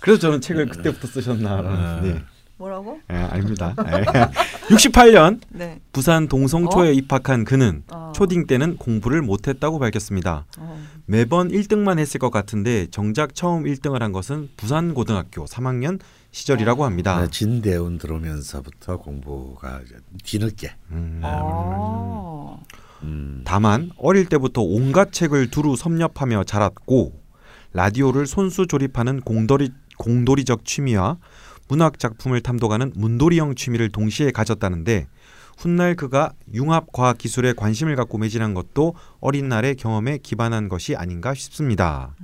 그래서 0.00 0.20
저는 0.20 0.40
책을 0.40 0.68
그때부터 0.68 1.06
쓰셨나라는 1.06 2.06
예. 2.06 2.22
뭐라고? 2.60 3.00
예, 3.10 3.14
아닙니다. 3.16 3.74
예. 3.78 4.04
68년 4.74 5.40
네. 5.48 5.80
부산 5.92 6.28
동성초에 6.28 6.92
입학한 6.92 7.44
그는 7.44 7.82
어. 7.90 8.12
초딩 8.14 8.46
때는 8.46 8.76
공부를 8.76 9.22
못했다고 9.22 9.78
밝혔습니다. 9.78 10.44
어. 10.58 10.78
매번 11.10 11.48
1등만 11.48 11.98
했을 11.98 12.20
것 12.20 12.30
같은데 12.30 12.86
정작 12.86 13.34
처음 13.34 13.64
1등을 13.64 13.98
한 13.98 14.12
것은 14.12 14.48
부산 14.56 14.94
고등학교 14.94 15.44
3학년 15.44 15.98
시절이라고 16.30 16.84
합니다. 16.84 17.20
네, 17.20 17.28
진대운 17.28 17.98
들어오면서부터 17.98 18.98
공부가 18.98 19.80
뒤늦게 20.22 20.72
음. 20.92 21.20
아. 21.24 22.56
음. 23.02 23.42
다만 23.44 23.90
어릴 23.96 24.26
때부터 24.26 24.62
온갖 24.62 25.12
책을 25.12 25.50
두루 25.50 25.74
섭렵하며 25.74 26.44
자랐고 26.44 27.20
라디오를 27.72 28.28
손수 28.28 28.68
조립하는 28.68 29.20
공돌이 29.22 29.70
공돌이적 29.98 30.64
취미와 30.64 31.18
문학 31.66 31.98
작품을 31.98 32.40
탐독하는 32.40 32.92
문돌이형 32.94 33.56
취미를 33.56 33.88
동시에 33.88 34.30
가졌다는데 34.30 35.08
훗날 35.60 35.94
그가 35.94 36.32
융합 36.54 36.90
과학 36.90 37.18
기술에 37.18 37.52
관심을 37.52 37.94
갖고 37.94 38.16
매진한 38.16 38.54
것도 38.54 38.94
어린 39.20 39.48
날의 39.50 39.76
경험에 39.76 40.16
기반한 40.18 40.70
것이 40.70 40.96
아닌가 40.96 41.34
싶습니다. 41.34 42.14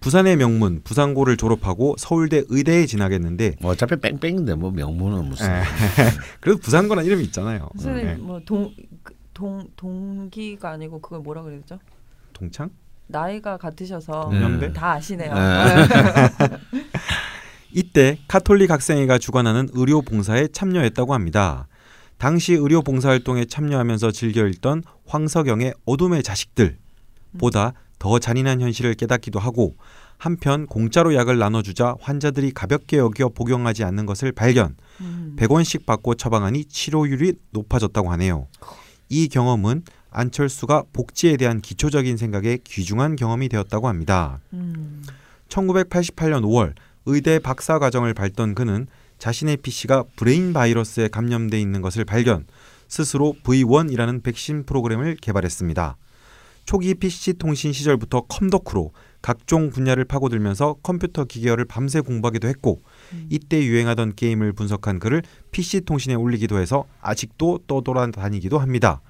부산의 0.00 0.36
명문 0.36 0.80
부산고를 0.82 1.36
졸업하고 1.36 1.94
서울대 1.96 2.42
의대에 2.48 2.86
진학했는데 2.86 3.54
뭐 3.60 3.70
어차피 3.70 3.94
뺑뺑인데 3.94 4.56
뭐 4.56 4.72
명문은 4.72 5.26
무슨 5.26 5.52
에, 5.52 5.62
그래도 6.40 6.58
부산고란 6.58 7.04
이름이 7.04 7.22
있잖아요. 7.26 7.68
선생님 7.76 8.06
네. 8.06 8.14
뭐동 8.16 8.74
동 9.32 9.68
동기가 9.76 10.70
아니고 10.70 11.00
그걸 11.00 11.20
뭐라 11.20 11.42
그랬죠? 11.42 11.78
동창? 12.32 12.70
나이가 13.06 13.56
같으셔서 13.56 14.22
동년배? 14.22 14.72
다 14.72 14.92
아시네요. 14.94 15.32
네. 15.32 15.86
이때 17.70 18.18
카톨릭 18.26 18.72
학생회가 18.72 19.18
주관하는 19.18 19.68
의료 19.74 20.02
봉사에 20.02 20.48
참여했다고 20.48 21.14
합니다. 21.14 21.68
당시 22.22 22.52
의료 22.52 22.82
봉사 22.82 23.08
활동에 23.08 23.44
참여하면서 23.44 24.12
즐겨 24.12 24.46
읽던 24.46 24.84
황석영의 25.06 25.74
어둠의 25.84 26.22
자식들보다 26.22 27.72
더 27.98 28.18
잔인한 28.20 28.60
현실을 28.60 28.94
깨닫기도 28.94 29.40
하고 29.40 29.74
한편 30.18 30.68
공짜로 30.68 31.16
약을 31.16 31.38
나눠주자 31.38 31.96
환자들이 32.00 32.52
가볍게 32.52 32.98
여겨 32.98 33.30
복용하지 33.30 33.82
않는 33.82 34.06
것을 34.06 34.30
발견, 34.30 34.76
음. 35.00 35.34
100원씩 35.36 35.84
받고 35.84 36.14
처방하니 36.14 36.66
치료율이 36.66 37.32
높아졌다고 37.50 38.12
하네요. 38.12 38.46
이 39.08 39.26
경험은 39.26 39.82
안철수가 40.12 40.84
복지에 40.92 41.36
대한 41.36 41.60
기초적인 41.60 42.16
생각에 42.18 42.58
귀중한 42.62 43.16
경험이 43.16 43.48
되었다고 43.48 43.88
합니다. 43.88 44.38
음. 44.52 45.02
1988년 45.48 46.42
5월 46.44 46.74
의대 47.04 47.40
박사 47.40 47.80
과정을 47.80 48.14
밟던 48.14 48.54
그는 48.54 48.86
자신의 49.22 49.58
PC가 49.58 50.02
브레인 50.16 50.52
바이러스에 50.52 51.06
감염돼 51.06 51.60
있는 51.60 51.80
것을 51.80 52.04
발견, 52.04 52.44
스스로 52.88 53.36
V1이라는 53.44 54.20
백신 54.24 54.66
프로그램을 54.66 55.14
개발했습니다. 55.14 55.96
초기 56.64 56.94
PC 56.94 57.34
통신 57.34 57.72
시절부터 57.72 58.22
컴덕후로 58.22 58.90
각종 59.22 59.70
분야를 59.70 60.06
파고들면서 60.06 60.78
컴퓨터 60.82 61.24
기계어를 61.24 61.66
밤새 61.66 62.00
공부하기도 62.00 62.48
했고 62.48 62.82
이때 63.30 63.64
유행하던 63.64 64.16
게임을 64.16 64.54
분석한 64.54 64.98
글을 64.98 65.22
PC 65.52 65.82
통신에 65.82 66.14
올리기도 66.14 66.58
해서 66.58 66.84
아직도 67.00 67.60
떠돌아다니기도 67.68 68.58
합니다. 68.58 69.02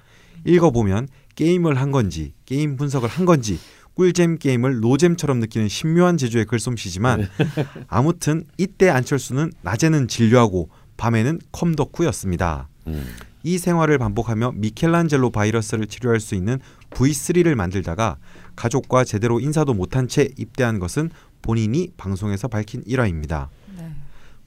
읽어보면 0.45 1.07
게임을 1.33 1.81
한 1.81 1.89
건지 1.89 2.33
게임 2.45 2.77
분석을 2.77 3.09
한 3.09 3.25
건지 3.25 3.57
꿀잼 3.95 4.37
게임을 4.37 4.79
노잼처럼 4.79 5.39
느끼는 5.39 5.67
신묘한 5.67 6.17
재주의 6.17 6.45
글솜씨지만 6.45 7.27
아무튼 7.87 8.45
이때 8.57 8.89
안철수는 8.89 9.51
낮에는 9.61 10.07
진료하고 10.07 10.69
밤에는 10.97 11.39
컴덕후였습니다. 11.51 12.69
음. 12.87 13.05
이 13.43 13.57
생활을 13.57 13.97
반복하며 13.97 14.53
미켈란젤로 14.55 15.29
바이러스를 15.29 15.87
치료할 15.87 16.19
수 16.19 16.33
있는 16.33 16.59
V3를 16.91 17.55
만들다가 17.55 18.17
가족과 18.55 19.03
제대로 19.03 19.39
인사도 19.39 19.73
못한 19.73 20.07
채 20.07 20.29
입대한 20.37 20.79
것은 20.79 21.09
본인이 21.41 21.91
방송에서 21.97 22.47
밝힌 22.47 22.83
일화입니다. 22.85 23.49
네. 23.77 23.91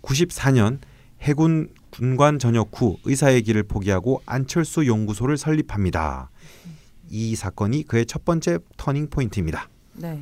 94년 0.02 0.78
해군 1.20 1.68
군관 1.90 2.38
전역 2.38 2.70
후 2.74 2.96
의사의 3.04 3.42
길을 3.42 3.64
포기하고 3.64 4.22
안철수 4.26 4.86
연구소를 4.86 5.36
설립합니다. 5.36 6.30
이 7.10 7.36
사건이 7.36 7.84
그의 7.84 8.06
첫 8.06 8.24
번째 8.24 8.58
터닝 8.76 9.08
포인트입니다. 9.08 9.68
네. 9.94 10.20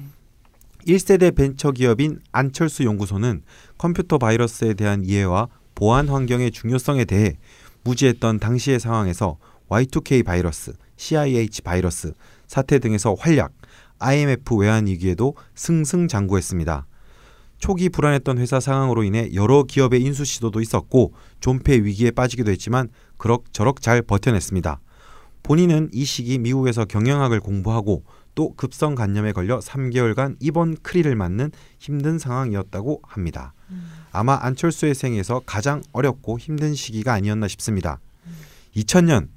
1세대 0.86 1.34
벤처 1.34 1.70
기업인 1.72 2.20
안철수 2.30 2.84
연구소는 2.84 3.42
컴퓨터 3.78 4.18
바이러스에 4.18 4.74
대한 4.74 5.04
이해와 5.04 5.48
보안 5.74 6.08
환경의 6.08 6.50
중요성에 6.50 7.04
대해 7.04 7.36
무지했던 7.84 8.38
당시의 8.38 8.80
상황에서 8.80 9.38
Y2K 9.68 10.24
바이러스, 10.24 10.74
CIH 10.96 11.62
바이러스 11.62 12.12
사태 12.46 12.78
등에서 12.78 13.14
활약, 13.14 13.52
IMF 13.98 14.56
외환 14.56 14.86
위기에도 14.86 15.34
승승장구했습니다. 15.54 16.86
초기 17.58 17.88
불안했던 17.88 18.38
회사 18.38 18.60
상황으로 18.60 19.04
인해 19.04 19.30
여러 19.32 19.62
기업의 19.62 20.02
인수 20.02 20.24
시도도 20.24 20.60
있었고 20.60 21.14
존폐 21.40 21.76
위기에 21.76 22.10
빠지기도 22.10 22.50
했지만 22.50 22.88
그럭저럭 23.16 23.80
잘 23.80 24.02
버텨냈습니다. 24.02 24.80
본인은 25.44 25.90
이 25.92 26.04
시기 26.04 26.38
미국에서 26.38 26.87
경영학을 26.87 27.38
공부하고 27.38 28.02
또 28.35 28.54
급성 28.54 28.94
간염에 28.94 29.33
걸려 29.33 29.61
3개월간 29.61 30.37
입원 30.40 30.74
크리를 30.83 31.14
맞는 31.14 31.52
힘든 31.78 32.18
상황이었다고 32.18 33.02
합니다. 33.04 33.52
아마 34.11 34.38
안철수의 34.40 34.94
생에서 34.94 35.42
가장 35.44 35.83
어렵고 35.92 36.38
힘든 36.38 36.74
시기가 36.74 37.12
아니었나 37.12 37.46
싶습니다. 37.48 38.00
2000년 38.74 39.28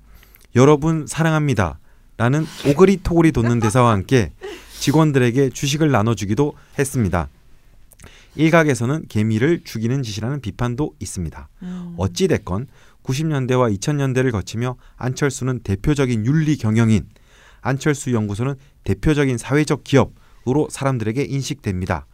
여러분 0.56 1.06
사랑합니다. 1.06 1.80
라는 2.16 2.46
오그리 2.66 3.04
토그리 3.04 3.32
돋는 3.32 3.60
대사와 3.60 3.92
함께 3.92 4.32
직원들에게 4.80 5.50
주식을 5.50 5.92
나눠주기도 5.92 6.54
했습니다. 6.80 7.30
일각에서는 8.36 9.06
개미를 9.10 9.62
죽이는 9.64 10.04
짓이라는 10.04 10.42
비판도 10.42 10.96
있습니다. 11.00 11.50
음. 11.64 11.96
어찌됐건 11.98 12.68
90년대와 13.08 13.76
2000년대를 13.78 14.32
거치며 14.32 14.76
안철수는 14.98 15.62
대표적인 15.62 16.26
윤리 16.26 16.58
경영인, 16.58 17.08
안철수 17.62 18.14
연구소는 18.14 18.56
대표적인 18.84 19.38
사회적 19.38 19.84
기업으로 19.84 20.68
사람들에게 20.70 21.24
인식됩니다. 21.24 22.06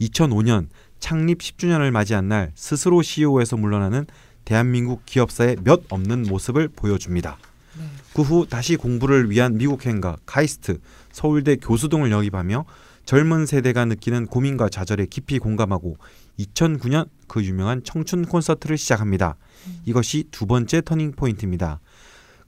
2005년 0.00 0.68
창립 0.98 1.38
10주년을 1.38 1.90
맞이한 1.90 2.28
날 2.28 2.52
스스로 2.54 3.02
CEO에서 3.02 3.56
물러나는 3.56 4.06
대한민국 4.44 5.04
기업사의 5.04 5.56
몇 5.64 5.82
없는 5.88 6.22
모습을 6.22 6.68
보여줍니다. 6.68 7.38
네. 7.78 7.84
그후 8.14 8.46
다시 8.48 8.76
공부를 8.76 9.30
위한 9.30 9.58
미국 9.58 9.84
행가 9.84 10.16
카이스트, 10.24 10.78
서울대 11.12 11.56
교수 11.56 11.88
등을 11.88 12.10
영입하며 12.10 12.64
젊은 13.04 13.46
세대가 13.46 13.84
느끼는 13.84 14.26
고민과 14.26 14.68
좌절에 14.68 15.06
깊이 15.06 15.38
공감하고 15.38 15.96
2009년 16.38 17.08
그 17.28 17.44
유명한 17.44 17.82
청춘 17.82 18.24
콘서트를 18.24 18.78
시작합니다. 18.78 19.36
이것이 19.84 20.24
두 20.30 20.46
번째 20.46 20.80
터닝 20.80 21.12
포인트입니다. 21.12 21.80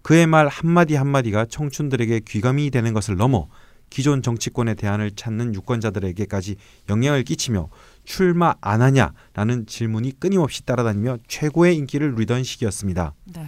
그의 0.03 0.27
말 0.27 0.49
한마디 0.49 0.95
한마디가 0.95 1.47
청춘들에게 1.47 2.21
귀감이 2.21 2.71
되는 2.71 2.95
것을 2.95 3.17
넘어 3.17 3.49
기존 3.91 4.23
정치권의 4.23 4.77
대안을 4.77 5.13
찾는 5.13 5.55
유권자들에게까지 5.55 6.57
영향을 6.89 7.25
끼치며 7.25 7.69
출마 8.05 8.55
안 8.61 8.83
하냐라는 8.83 9.67
질문이 9.67 10.21
끊임없이 10.21 10.65
따라다니며 10.65 11.19
최고의 11.27 11.77
인기를 11.77 12.13
누리던 12.13 12.45
시기였습니다. 12.45 13.15
네. 13.25 13.47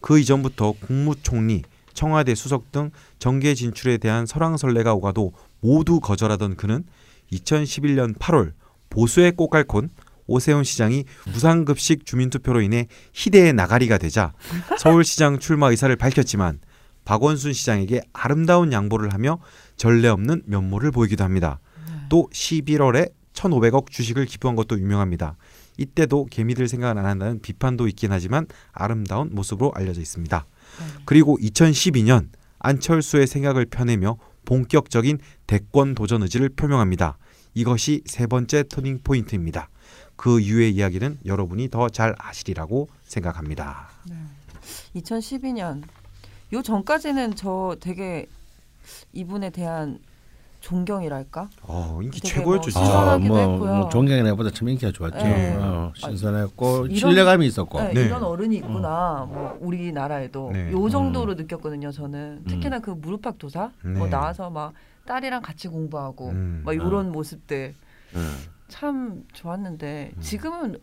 그 0.00 0.18
이전부터 0.18 0.72
국무총리, 0.72 1.62
청와대 1.94 2.34
수석 2.34 2.70
등 2.70 2.90
정계 3.18 3.54
진출에 3.54 3.98
대한 3.98 4.26
설왕설래가 4.26 4.94
오가도 4.94 5.32
모두 5.60 6.00
거절하던 6.00 6.56
그는 6.56 6.84
2011년 7.32 8.16
8월 8.16 8.52
보수의 8.90 9.32
꽃갈콘 9.32 9.90
오세훈 10.26 10.62
시장이 10.62 11.04
무상급식 11.32 12.04
주민투표로 12.04 12.60
인해 12.60 12.86
희대의 13.14 13.54
나가리가 13.54 13.98
되자 13.98 14.34
서울시장 14.78 15.38
출마 15.38 15.70
의사를 15.70 15.94
밝혔지만 15.96 16.60
박원순 17.04 17.54
시장에게 17.54 18.02
아름다운 18.12 18.72
양보를 18.72 19.14
하며 19.14 19.38
전례 19.76 20.08
없는 20.08 20.42
면모를 20.44 20.90
보이기도 20.90 21.24
합니다. 21.24 21.58
또 22.10 22.28
11월에 22.32 23.12
1,500억 23.32 23.90
주식을 23.90 24.26
기부한 24.26 24.56
것도 24.56 24.78
유명합니다. 24.78 25.36
이때도 25.78 26.26
개미들 26.26 26.68
생각은 26.68 26.98
안 26.98 27.06
한다는 27.06 27.40
비판도 27.40 27.88
있긴 27.88 28.12
하지만 28.12 28.46
아름다운 28.72 29.30
모습으로 29.32 29.72
알려져 29.74 30.00
있습니다. 30.00 30.44
네. 30.80 31.02
그리고 31.04 31.38
2012년 31.40 32.28
안철수의 32.58 33.26
생각을 33.26 33.66
펴내며 33.66 34.18
본격적인 34.44 35.18
대권 35.46 35.94
도전 35.94 36.22
의지를 36.22 36.48
표명합니다. 36.50 37.16
이것이 37.62 38.02
세 38.06 38.28
번째 38.28 38.62
터닝 38.68 39.00
포인트입니다. 39.02 39.68
그 40.14 40.38
이후의 40.38 40.70
이야기는 40.76 41.18
여러분이 41.26 41.70
더 41.70 41.88
잘 41.88 42.14
아시리라고 42.16 42.88
생각합니다. 43.02 43.88
2012년 44.94 45.82
요 46.52 46.62
전까지는 46.62 47.34
저 47.34 47.74
되게 47.80 48.26
이분에 49.12 49.50
대한 49.50 49.98
존경이랄까? 50.60 51.48
어, 51.62 51.98
인기 52.00 52.20
최고였죠, 52.20 52.60
뭐 52.60 52.60
진짜. 52.70 52.84
신선하기도 52.84 53.34
뭐. 53.34 53.58
뭐 53.78 53.88
존경이나 53.88 54.34
보다 54.36 54.50
참 54.50 54.68
인기가 54.68 54.92
좋았죠. 54.92 55.16
네. 55.16 55.56
어, 55.56 55.92
신선했고 55.96 56.86
이런- 56.86 56.96
신뢰감이 56.96 57.44
있었고. 57.46 57.80
네, 57.80 57.92
네. 57.92 58.00
이런 58.02 58.22
어른이 58.22 58.56
있구나. 58.58 59.26
뭐 59.28 59.56
우리나라에도 59.60 60.50
네. 60.52 60.70
요 60.72 60.88
정도로 60.88 61.34
느꼈거든요. 61.34 61.90
저는 61.90 62.18
음. 62.18 62.44
특히나 62.48 62.78
그 62.78 62.90
무릎팍 62.90 63.38
도사 63.38 63.72
네. 63.84 63.98
뭐 63.98 64.08
나와서 64.08 64.48
막 64.48 64.74
딸이랑 65.08 65.40
같이 65.42 65.68
공부하고 65.68 66.28
음. 66.30 66.60
막 66.66 66.74
이런 66.74 67.10
모습들 67.10 67.74
음. 68.14 68.36
참 68.68 69.24
좋았는데 69.32 70.12
음. 70.14 70.20
지금은 70.20 70.78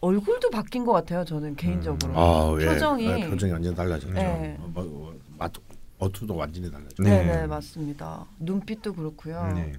얼굴도 0.00 0.48
바뀐 0.48 0.86
것 0.86 0.92
같아요. 0.92 1.24
저는 1.26 1.54
개인적으로. 1.56 2.14
아, 2.18 2.56
예. 2.60 2.66
표정이- 2.66 3.06
네, 3.20 3.28
표정이 3.28 3.52
완전 3.52 3.74
달라졌죠. 3.74 4.14
네. 4.14 4.56
어, 4.58 4.70
뭐, 4.72 4.84
뭐, 4.84 5.18
맛, 5.36 5.52
어투도 5.98 6.34
완전히 6.34 6.70
달라졌죠. 6.70 7.02
네. 7.02 7.22
네, 7.24 7.36
네, 7.42 7.46
맞습니다. 7.46 8.24
눈빛도 8.38 8.94
그렇고요. 8.94 9.52
네. 9.54 9.72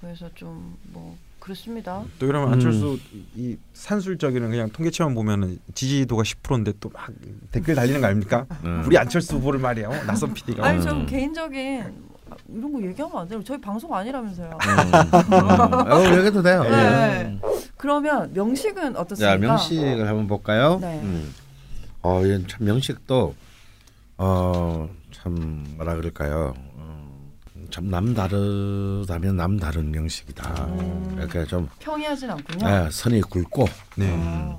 그래서 0.00 0.30
좀 0.34 0.74
뭐 0.92 1.16
그렇습니다. 1.38 2.02
또 2.18 2.26
이러면 2.26 2.48
음. 2.48 2.52
안철수 2.54 2.98
이 3.36 3.56
산술적인 3.74 4.48
그냥 4.50 4.68
통계치만 4.70 5.14
보면은 5.14 5.58
지지도가 5.74 6.22
10%인데 6.22 6.72
또 6.80 6.88
막 6.92 7.08
댓글 7.52 7.74
달리는 7.76 8.00
거 8.00 8.06
아닙니까? 8.08 8.46
음. 8.64 8.82
우리 8.86 8.96
안철수 8.98 9.36
후보를 9.36 9.60
말이야. 9.60 9.88
어? 9.88 9.92
낯선 10.06 10.32
PD가. 10.34 10.66
아니 10.66 10.78
음. 10.78 10.82
좀 10.88 11.06
개인적인 11.06 12.05
아, 12.30 12.34
이런 12.48 12.72
거 12.72 12.82
얘기하면 12.82 13.16
안 13.18 13.28
돼요. 13.28 13.42
저희 13.44 13.60
방송 13.60 13.94
아니라면서요. 13.94 14.50
음. 14.50 14.94
음. 15.32 15.92
어, 15.92 16.00
얘기해도 16.04 16.42
돼요. 16.42 16.62
네. 16.64 17.24
음. 17.26 17.40
그러면 17.76 18.32
명식은 18.32 18.96
어떻습니까? 18.96 19.32
자 19.32 19.38
명식을 19.38 20.08
한번 20.08 20.26
볼까요? 20.26 20.78
네. 20.80 21.00
음. 21.02 21.32
어, 22.02 22.24
이참 22.24 22.64
명식도 22.64 23.34
어 24.18 24.88
참 25.26 25.64
뭐라 25.76 25.96
그럴까요? 25.96 26.54
어, 26.74 27.26
참 27.70 27.88
남다르다면 27.90 29.36
남다른 29.36 29.90
명식이다. 29.90 30.66
음. 30.66 31.08
그러니까 31.14 31.44
좀 31.46 31.68
평이하진 31.80 32.30
않군요. 32.30 32.68
예, 32.68 32.88
선이 32.90 33.22
굵고 33.22 33.66
네. 33.96 34.14
아, 34.14 34.58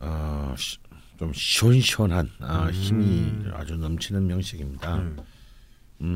어, 0.00 0.54
시, 0.56 0.78
좀 1.18 1.32
시원시원한 1.34 2.30
아, 2.40 2.64
음. 2.66 2.70
힘이 2.70 3.32
아주 3.52 3.74
넘치는 3.76 4.26
명식입니다. 4.26 5.02
음. 6.02 6.06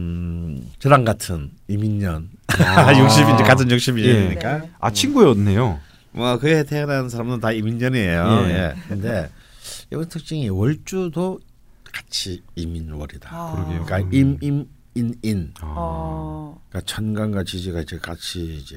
음, 0.61 0.70
저랑 0.79 1.05
같은 1.05 1.51
이민년 1.68 2.31
아. 2.49 2.92
60인지 2.92 3.44
같은 3.47 3.66
60인이니까 3.68 4.62
네. 4.62 4.70
아 4.81 4.90
친구였네요. 4.90 5.81
뭐 6.12 6.38
그에 6.38 6.64
태어난 6.64 7.09
사람은 7.09 7.40
다 7.40 7.53
이민년이에요. 7.53 8.44
예. 8.47 8.49
예. 8.51 8.75
근데 8.88 9.31
이번 9.92 10.09
특징이 10.09 10.49
월주도 10.49 11.40
같이 11.92 12.42
이민월이다. 12.55 13.29
아. 13.33 13.53
그러게요. 13.55 13.85
그러니까 13.85 14.09
음. 14.16 14.38
임임 14.40 14.66
인인. 14.94 15.53
아. 15.61 15.75
어, 15.77 16.61
그러니까 16.68 16.87
천간과 16.92 17.44
지지가 17.44 17.81
이제 17.81 17.99
같이 17.99 18.57
이제 18.62 18.77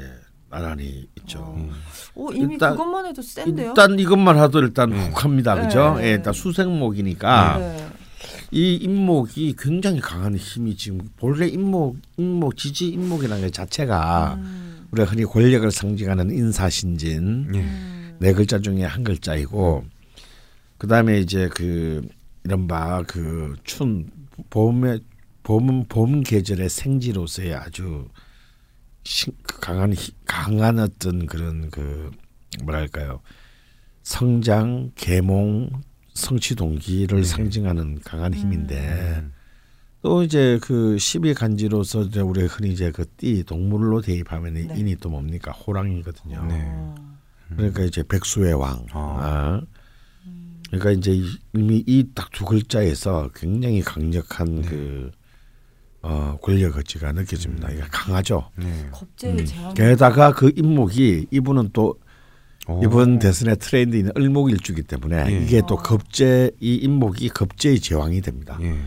나란히 0.50 1.08
있죠. 1.20 1.40
어. 1.40 1.54
음. 1.58 1.72
오, 2.16 2.32
이미 2.32 2.54
일단- 2.54 2.72
그것만 2.72 3.06
해도 3.06 3.22
센데요. 3.22 3.68
일단 3.70 4.00
이것만 4.00 4.38
하도 4.40 4.60
일단 4.60 4.90
네. 4.90 5.10
훅합니다, 5.10 5.56
네. 5.56 5.62
그죠? 5.64 5.98
예, 6.02 6.12
일단 6.12 6.34
수생목이니까 6.34 7.58
네. 7.60 7.88
이 8.52 8.76
임목이 8.76 9.56
굉장히 9.58 10.00
강한 10.00 10.36
힘이 10.36 10.76
지금 10.78 11.00
본래 11.18 11.48
임목, 11.48 11.98
임목 12.18 12.56
지지 12.58 12.88
임목이라는 12.90 13.42
것 13.44 13.52
자체가 13.54 14.36
음, 14.36 14.88
우리가 14.92 15.10
흔히 15.12 15.24
권력을 15.26 15.70
상징하는 15.70 16.32
인사신진. 16.32 17.52
예. 17.54 17.60
음, 17.60 18.18
네 18.20 18.34
글자 18.34 18.60
중에 18.60 18.84
한 18.84 19.04
글자이고 19.04 19.86
그 20.78 20.88
다음에 20.88 21.20
이제 21.20 21.50
그 21.54 22.08
이른바 22.46 23.04
그춘 23.04 24.10
봄의 24.50 25.02
봄, 25.44 25.84
봄 25.86 26.22
계절의 26.22 26.70
생지로서의 26.70 27.54
아주 27.54 28.08
신, 29.04 29.34
그 29.44 29.60
강한 29.60 29.94
히- 29.94 30.14
강한 30.26 30.80
어떤 30.80 31.26
그런 31.26 31.70
그 31.70 32.12
뭐랄까요? 32.64 33.22
성장 34.04 34.92
계몽 34.96 35.70
성취 36.18 36.56
동기를 36.56 37.20
네. 37.22 37.24
상징하는 37.24 38.00
강한 38.04 38.34
힘인데 38.34 39.22
음. 39.24 39.34
또 40.02 40.24
이제 40.24 40.60
그 40.62 40.98
십이 40.98 41.34
간지로서 41.34 42.04
이제 42.04 42.22
우리 42.22 42.46
흔히 42.46 42.72
이제 42.72 42.92
그 42.92 43.06
띠 43.18 43.44
동물로 43.44 44.02
대입하면 44.02 44.54
네. 44.56 44.68
인이 44.76 44.96
또 44.98 45.10
뭡니까 45.10 45.52
호랑이거든요. 45.52 46.46
네. 46.48 46.64
어, 46.68 46.96
그러니까 47.56 47.84
이제 47.84 48.04
백수의 48.04 48.54
왕. 48.54 48.86
아. 48.92 49.18
아. 49.20 49.62
그러니까 50.70 50.92
이제 50.92 51.12
이- 51.14 51.38
이미 51.54 51.84
이 51.88 52.04
딱 52.14 52.30
두 52.32 52.46
글자에서 52.46 53.30
굉장히 53.36 53.82
강력한 53.82 54.62
네. 54.62 54.68
그 54.70 55.12
어, 56.02 56.38
권력 56.42 56.78
의지가 56.78 57.12
느껴집니다. 57.14 57.72
이게 57.72 57.82
강하죠. 57.92 58.50
네. 58.58 58.90
음. 59.26 59.74
게다가 59.76 60.32
그 60.34 60.52
임목이 60.56 61.28
이분은 61.32 61.70
또 61.74 62.00
오. 62.68 62.82
이번 62.84 63.20
대선의 63.20 63.58
트렌드인 63.58 64.12
을목일주기 64.18 64.84
때문에 64.84 65.26
예. 65.30 65.44
이게 65.44 65.62
또 65.68 65.76
어. 65.76 65.78
겁제 65.78 66.52
이 66.60 66.76
임목이 66.76 67.30
겁제의 67.30 67.80
제왕이 67.80 68.22
됩니다. 68.22 68.58
예. 68.62 68.78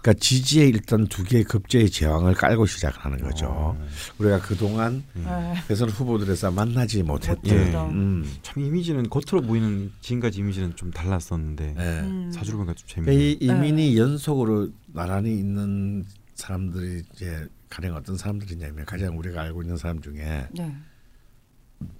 그러니까 0.00 0.20
지지에 0.20 0.68
일단 0.68 1.08
두 1.08 1.24
개의 1.24 1.42
겁제의 1.42 1.90
제왕을 1.90 2.34
깔고 2.34 2.66
시작을 2.66 3.04
하는 3.04 3.18
거죠. 3.18 3.46
어. 3.48 3.86
우리가 4.18 4.40
그동안 4.40 5.02
네. 5.14 5.54
대선 5.66 5.88
후보들에서 5.88 6.52
만나지 6.52 7.02
못했던 7.02 7.40
예. 7.46 7.74
음. 7.74 8.24
참 8.42 8.62
이미지는 8.62 9.10
겉으로 9.10 9.42
보이는 9.42 9.90
지금까지 10.00 10.38
이미지는 10.38 10.76
좀 10.76 10.92
달랐었는데 10.92 11.74
예. 11.76 11.82
음. 11.82 12.30
사주로 12.32 12.58
보니까 12.58 12.74
좀 12.74 12.86
그러니까 13.04 13.12
재밌네요. 13.12 13.30
이 13.30 13.38
이민이 13.40 13.98
연속으로 13.98 14.68
나란히 14.94 15.36
있는 15.38 16.04
사람들이 16.36 17.02
이제 17.12 17.48
가령 17.68 17.96
어떤 17.96 18.16
사람들이냐면 18.16 18.84
가장 18.84 19.18
우리가 19.18 19.42
알고 19.42 19.62
있는 19.62 19.76
사람 19.76 20.00
중에 20.00 20.46
네. 20.52 20.76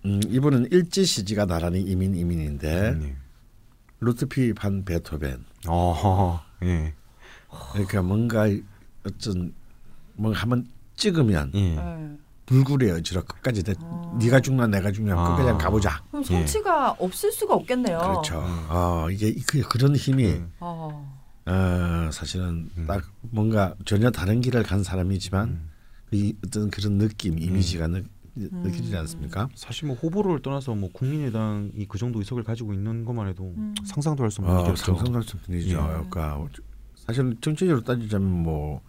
음, 0.04 0.20
이분은 0.26 0.68
일제 0.70 1.04
시지가 1.04 1.46
나란히 1.46 1.80
이민 1.80 2.14
이민인데 2.14 2.92
네. 2.92 3.16
루트피 4.00 4.52
반 4.54 4.84
베토벤 4.84 5.44
어. 5.68 6.40
예. 6.62 6.94
그러니까 7.72 8.02
뭔가 8.02 8.46
어떤 9.06 9.54
뭔가 10.14 10.40
한번 10.40 10.66
찍으면 10.96 11.52
예. 11.54 11.74
네. 11.74 12.16
불굴의 12.46 12.90
여지로 12.90 13.24
끝까지 13.24 13.62
내, 13.62 13.74
어. 13.80 14.16
네가 14.20 14.40
죽나 14.40 14.66
내가 14.68 14.92
죽나 14.92 15.14
아. 15.20 15.36
끝까지 15.36 15.58
가보자. 15.62 16.02
그럼 16.10 16.22
성취가 16.22 16.92
없을 16.92 17.32
수가 17.32 17.54
없겠네요. 17.54 17.98
그렇죠. 17.98 18.42
어, 18.68 19.08
이게 19.10 19.34
그, 19.46 19.60
그런 19.62 19.96
힘이 19.96 20.26
음. 20.26 20.52
어. 20.60 21.16
어, 21.46 22.10
사실은 22.12 22.70
음. 22.76 22.86
딱 22.86 23.02
뭔가 23.20 23.74
전혀 23.84 24.10
다른 24.10 24.40
길을 24.40 24.62
간 24.62 24.82
사람이지만 24.82 25.48
음. 25.48 25.70
이 26.12 26.34
어떤 26.44 26.70
그런 26.70 26.98
느낌, 26.98 27.38
이미지가 27.38 27.88
느, 27.88 28.04
느껴지지 28.36 28.96
않습니까? 28.98 29.48
사실 29.54 29.86
뭐 29.88 29.96
후보를 29.96 30.40
떠나서 30.42 30.74
뭐 30.74 30.90
국민의당이 30.92 31.86
그 31.88 31.98
정도 31.98 32.18
의석을 32.18 32.44
가지고 32.44 32.72
있는 32.74 33.04
것만 33.04 33.28
해도 33.28 33.54
음. 33.56 33.74
상상도 33.84 34.22
할 34.22 34.30
수 34.30 34.42
없는 34.42 34.56
어, 34.56 34.60
일이었죠. 34.62 34.94
상상할 34.96 35.22
수 35.22 35.36
없는 35.38 35.58
일이죠. 35.58 35.78
예. 35.78 35.86
그러니까 35.86 36.44
사실 36.96 37.36
정치적으로 37.40 37.82
따지자면 37.82 38.28
뭐 38.42 38.82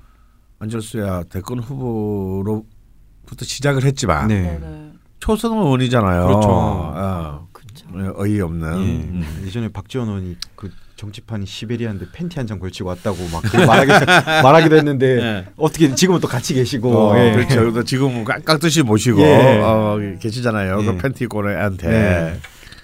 안철수야 0.59 1.23
대권 1.23 1.59
후보로부터 1.59 3.45
시작을 3.45 3.83
했지만 3.85 4.27
네. 4.27 4.59
네네. 4.59 4.93
초선 5.19 5.53
의원이잖아요. 5.57 6.27
그렇죠. 6.27 6.47
어, 6.49 7.47
그렇죠. 7.51 7.87
어이없는. 8.21 8.67
예. 8.81 9.03
음. 9.03 9.43
예전에 9.45 9.69
박지원 9.69 10.07
의원이 10.09 10.35
그 10.55 10.71
정치판이 10.97 11.45
시베리아인데 11.45 12.07
팬티 12.11 12.39
한 12.39 12.47
장 12.47 12.59
걸치고 12.59 12.89
왔다고 12.89 13.17
막 13.31 13.41
그렇게 13.43 13.65
말하기도, 13.65 14.05
말하기도 14.43 14.75
했는데 14.77 15.05
예. 15.21 15.45
어떻게 15.57 15.93
지금은 15.93 16.19
또 16.19 16.27
같이 16.27 16.53
계시고 16.53 17.11
어, 17.11 17.17
예. 17.19 17.31
그렇죠. 17.33 17.59
그래서 17.61 17.83
지금 17.83 18.23
깍- 18.23 18.43
깍듯이 18.43 18.81
모시고 18.83 19.21
예. 19.21 19.59
어, 19.61 19.97
계시잖아요. 20.19 20.81
예. 20.81 20.85
그 20.85 20.97
팬티 20.97 21.25
꼬레한테 21.27 21.87
네. 21.89 22.39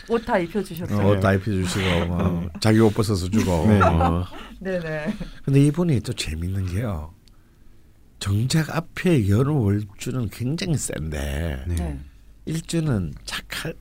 옷다 0.09 0.38
입혀주셨어요. 0.39 0.99
어, 1.07 1.11
옷 1.11 1.18
입혀 1.18 1.39
주시고 1.51 1.86
어, 2.09 2.45
자기 2.59 2.80
옷 2.80 2.93
벗어서 2.93 3.30
주고. 3.30 3.66
네. 3.68 3.80
어. 3.82 4.26
네네. 4.59 5.14
근데 5.45 5.59
이분이 5.66 5.99
또 6.01 6.14
재밌는 6.14 6.68
게요. 6.68 7.11
정작 8.20 8.76
앞에 8.76 9.28
연월주는 9.28 10.30
굉장히 10.30 10.78
센데 10.78 11.64
네. 11.68 11.76
네. 11.76 11.99
일주는 12.45 13.14
착할 13.26 13.74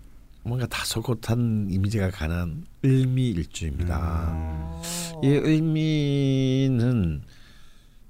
뭔가 0.45 0.67
다소곳한 0.67 1.69
이미지가 1.71 2.11
강한 2.11 2.65
을미일주입니다. 2.85 4.29
어. 4.33 4.83
이 5.23 5.29
을미는 5.29 7.23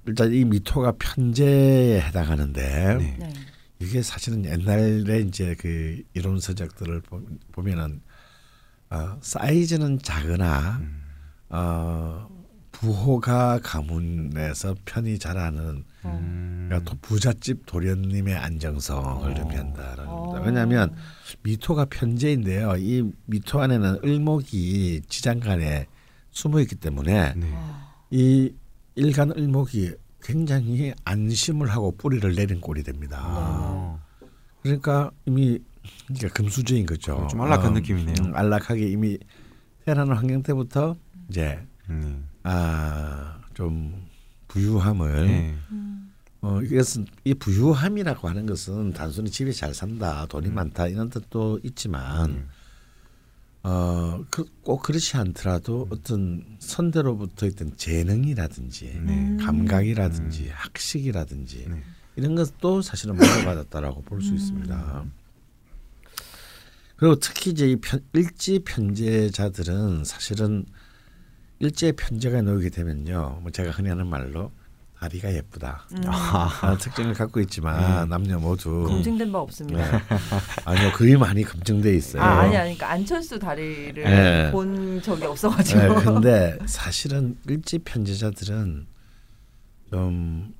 일단 0.05 0.33
이 0.33 0.43
미토가 0.43 0.93
편제에 0.97 2.01
해당하는데 2.01 2.95
네. 2.97 3.15
네. 3.19 3.33
이게 3.79 4.01
사실은 4.01 4.45
옛날에 4.45 5.19
이제 5.21 5.55
그 5.59 6.01
이론 6.13 6.39
서적들을 6.39 7.01
보- 7.01 7.21
보면은 7.51 8.01
어, 8.89 9.17
사이즈는 9.21 9.99
작으나 9.99 10.81
어, 11.49 12.27
부호가 12.71 13.59
가문에서 13.63 14.75
편히 14.85 15.19
자라는 15.19 15.83
어. 16.03 16.65
그러니까 16.67 16.89
도- 16.91 16.97
부잣집 17.01 17.65
도련님의 17.65 18.35
안정성을 18.35 19.37
의미한다라는 19.37 20.07
어. 20.07 20.15
겁니다. 20.21 20.41
왜냐하면 20.45 20.95
미토가 21.43 21.85
편제인데요. 21.85 22.75
이 22.77 23.11
미토 23.25 23.61
안에는 23.61 23.99
을목이 24.03 25.01
지장간에 25.07 25.87
숨어 26.31 26.59
있기 26.61 26.75
때문에 26.75 27.33
네. 27.35 27.53
이 28.11 28.53
일간 28.95 29.31
을목이 29.37 29.93
굉장히 30.21 30.93
안심을 31.03 31.69
하고 31.69 31.91
뿌리를 31.97 32.33
내린 32.35 32.61
꼴이 32.61 32.83
됩니다. 32.83 33.21
어. 33.23 33.99
그러니까 34.61 35.11
이미 35.25 35.59
그러니까 36.07 36.29
금수저인 36.29 36.85
거죠. 36.85 37.27
좀 37.29 37.41
안락한 37.41 37.67
어, 37.67 37.73
느낌이네요. 37.73 38.15
음, 38.21 38.35
안락하게 38.35 38.87
이미 38.89 39.17
태어나는 39.85 40.15
환경 40.15 40.41
때부터 40.41 40.95
이제 41.29 41.59
음. 41.89 42.25
아좀 42.43 44.05
부유함을 44.47 45.27
네. 45.27 45.55
어 46.43 46.61
이것은 46.61 47.05
이 47.23 47.33
부유함이라고 47.33 48.27
하는 48.27 48.45
것은 48.45 48.91
단순히 48.91 49.31
집에 49.31 49.53
잘 49.53 49.73
산다, 49.73 50.25
돈이 50.27 50.49
음. 50.49 50.55
많다 50.55 50.89
이런 50.89 51.09
뜻도 51.09 51.61
있지만 51.63 52.49
어꼭 53.61 54.83
그렇지 54.83 55.15
않더라도 55.15 55.87
어떤 55.89 56.43
선대로부터 56.59 57.45
있던 57.45 57.77
재능이라든지 57.77 59.01
네. 59.05 59.37
감각이라든지 59.39 60.49
학식이라든지 60.51 61.65
네. 61.69 61.81
이런 62.17 62.35
것도 62.35 62.81
사실은 62.81 63.15
보호받았다라고 63.15 64.01
볼 64.01 64.21
수 64.21 64.33
있습니다. 64.35 65.05
그리고 66.97 67.15
특히 67.15 67.51
이제 67.51 67.71
이 67.71 67.77
편, 67.77 68.01
일지 68.11 68.59
편제자들은 68.59 70.03
사실은 70.03 70.65
일제 71.59 71.93
편제가 71.93 72.41
놓이게 72.41 72.69
되면요, 72.69 73.39
뭐 73.41 73.49
제가 73.51 73.71
흔히 73.71 73.87
하는 73.87 74.07
말로 74.07 74.51
다리가 75.03 75.33
예쁘다. 75.33 75.85
음. 75.91 76.01
라는 76.01 76.77
특징을 76.77 77.13
갖고 77.13 77.41
있지만 77.41 78.07
남녀 78.07 78.39
모두 78.39 78.85
검증된 78.87 79.31
바 79.31 79.39
없습니다. 79.39 79.91
네. 79.91 80.03
아니요 80.63 80.91
그게 80.93 81.17
많이 81.17 81.43
검증돼 81.43 81.93
있어요. 81.93 82.21
아 82.21 82.39
아니 82.39 82.55
아니 82.55 82.75
그러니까 82.75 82.91
안철수 82.91 83.37
다리를 83.37 84.01
네. 84.01 84.51
본 84.51 85.01
적이 85.01 85.25
없어가지고. 85.25 85.79
네, 85.79 86.03
근데 86.05 86.57
사실은 86.65 87.37
일지 87.47 87.79
편제자들은 87.79 88.87
좀 89.91 90.53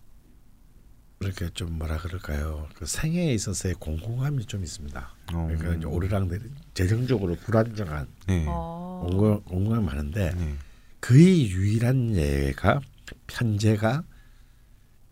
이렇게 1.21 1.49
좀 1.53 1.77
뭐라 1.77 1.97
그럴까요? 1.99 2.67
그 2.75 2.85
생애에 2.85 3.33
있어서의 3.33 3.75
공공함이 3.79 4.45
좀 4.45 4.61
있습니다. 4.61 5.09
어. 5.33 5.47
그러니까 5.47 5.75
이제 5.75 5.85
오르락내리 5.85 6.41
재정적으로 6.73 7.35
불안정한 7.35 8.07
네. 8.27 8.43
어. 8.49 9.05
공공, 9.07 9.41
공공함이 9.43 9.85
많은데 9.85 10.33
네. 10.35 10.55
그의 10.99 11.49
유일한 11.49 12.13
예가 12.13 12.81
편제가 13.27 14.03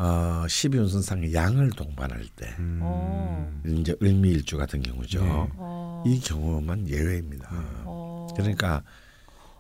어, 0.02 0.46
12운선상의 0.48 1.32
양을 1.32 1.70
동반할 1.70 2.26
때 2.36 2.56
음. 2.58 2.80
어. 2.82 3.62
이제 3.64 3.96
을미일주 4.02 4.58
같은 4.58 4.82
경우죠. 4.82 5.24
네. 5.24 5.30
어. 5.58 6.04
이 6.08 6.20
경우만 6.20 6.90
예외입니다. 6.90 7.48
어. 7.86 8.28
그러니까 8.36 8.82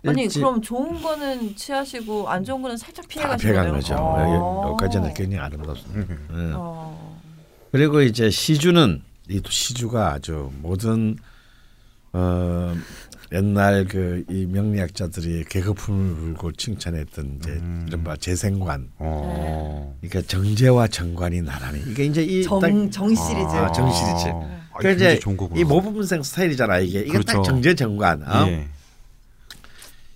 아니 0.03 0.23
일찍 0.23 0.39
그럼 0.39 0.59
좋은 0.59 0.99
거는 0.99 1.55
취하시고 1.55 2.27
안 2.27 2.43
좋은 2.43 2.59
거는 2.59 2.75
살짝 2.75 3.07
피해 3.07 3.21
다 3.23 3.33
가시는? 3.33 3.71
거죠. 3.71 3.93
어. 3.93 4.69
여기까지는 4.71 5.13
굉장히 5.13 5.43
아름답습니다. 5.43 6.13
예. 6.15 6.53
어. 6.55 7.21
그리고 7.71 8.01
이제 8.01 8.31
시주는 8.31 8.99
이 9.29 9.41
시주가 9.47 10.13
아주 10.13 10.51
모든 10.63 11.17
어 12.13 12.73
옛날 13.33 13.85
그 13.85 14.23
이 14.29 14.45
명리학자들이 14.45 15.45
개거품을 15.45 16.15
불고 16.15 16.51
칭찬했던 16.51 17.37
이제 17.39 17.51
음. 17.51 17.85
이른바 17.87 18.15
재생관. 18.17 18.89
어. 18.97 19.95
그러니까 20.01 20.21
정제와 20.27 20.87
정관이 20.87 21.41
나란히. 21.41 21.81
이게 21.87 22.05
이제 22.05 22.23
이 22.23 22.43
정, 22.43 22.59
딱- 22.59 22.69
정 22.91 23.07
시리즈. 23.15 23.55
아, 23.55 23.71
정 23.71 23.89
시리즈. 23.91 24.27
아, 24.27 24.77
그러니까 24.77 25.15
이제. 25.15 25.19
이 25.55 25.63
모범생 25.63 26.23
스타일이잖아 26.23 26.79
이게. 26.79 26.99
이게 27.01 27.13
딱 27.19 27.25
그렇죠. 27.25 27.41
정제 27.43 27.73
정관. 27.75 28.21
어? 28.23 28.47
예. 28.47 28.67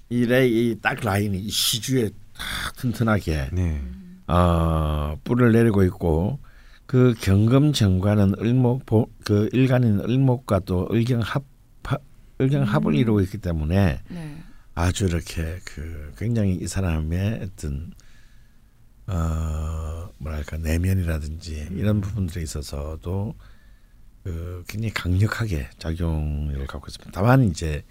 이래 0.09 0.47
이 0.47 0.75
딱 0.81 0.99
라인이 1.03 1.37
이 1.39 1.49
시주에 1.49 2.09
딱 2.37 2.75
튼튼하게 2.77 3.49
네. 3.53 3.81
어, 4.27 5.17
뿔을 5.23 5.51
내리고 5.51 5.83
있고 5.85 6.39
그 6.85 7.15
경금 7.21 7.73
정관은 7.73 8.35
을목 8.39 8.85
보, 8.85 9.07
그 9.23 9.49
일간인 9.51 9.99
을목과 10.01 10.59
또 10.59 10.87
을경 10.91 11.21
합 11.21 11.43
하- 12.39 12.43
을경합을 12.43 12.93
음. 12.93 12.95
이루고 12.95 13.21
있기 13.21 13.37
때문에 13.39 14.01
네. 14.09 14.43
아주 14.73 15.05
이렇게 15.05 15.59
그 15.63 16.13
굉장히 16.17 16.55
이 16.55 16.67
사람의 16.67 17.41
어떤 17.43 17.93
어 19.07 20.09
뭐랄까 20.17 20.57
내면이라든지 20.57 21.69
이런 21.71 22.01
부분들에 22.01 22.41
있어서도 22.41 23.35
그 24.23 24.63
굉장히 24.67 24.93
강력하게 24.93 25.69
작용을 25.77 26.65
갖고 26.65 26.87
있습니다. 26.87 27.11
다만 27.13 27.43
이제 27.43 27.83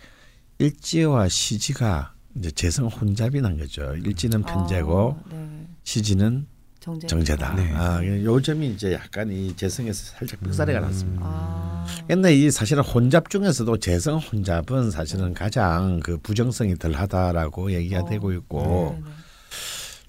일지와 0.58 1.28
시지가 1.28 2.14
이제 2.36 2.50
재성 2.50 2.88
혼잡이 2.88 3.40
난 3.40 3.56
거죠. 3.56 3.94
일지는 3.94 4.42
편제고 4.42 5.20
아, 5.24 5.28
네. 5.30 5.66
시지는 5.84 6.46
정제. 6.84 7.06
정제다. 7.06 7.54
네. 7.54 7.72
아, 7.72 8.04
요 8.04 8.42
점이 8.42 8.68
이제 8.68 8.92
약간 8.92 9.30
이 9.30 9.56
재성에서 9.56 10.18
살짝 10.18 10.38
삑사리가 10.40 10.80
났습니다. 10.80 11.22
아. 11.24 11.86
근데 12.06 12.34
이 12.36 12.50
사실은 12.50 12.82
혼잡 12.82 13.30
중에서도 13.30 13.78
재성 13.78 14.18
혼잡은 14.18 14.90
사실은 14.90 15.32
가장 15.32 16.00
그 16.00 16.18
부정성이 16.18 16.76
덜하다라고 16.76 17.72
얘기가 17.72 18.00
어. 18.00 18.04
되고 18.04 18.32
있고 18.34 18.98
네네. 19.00 19.12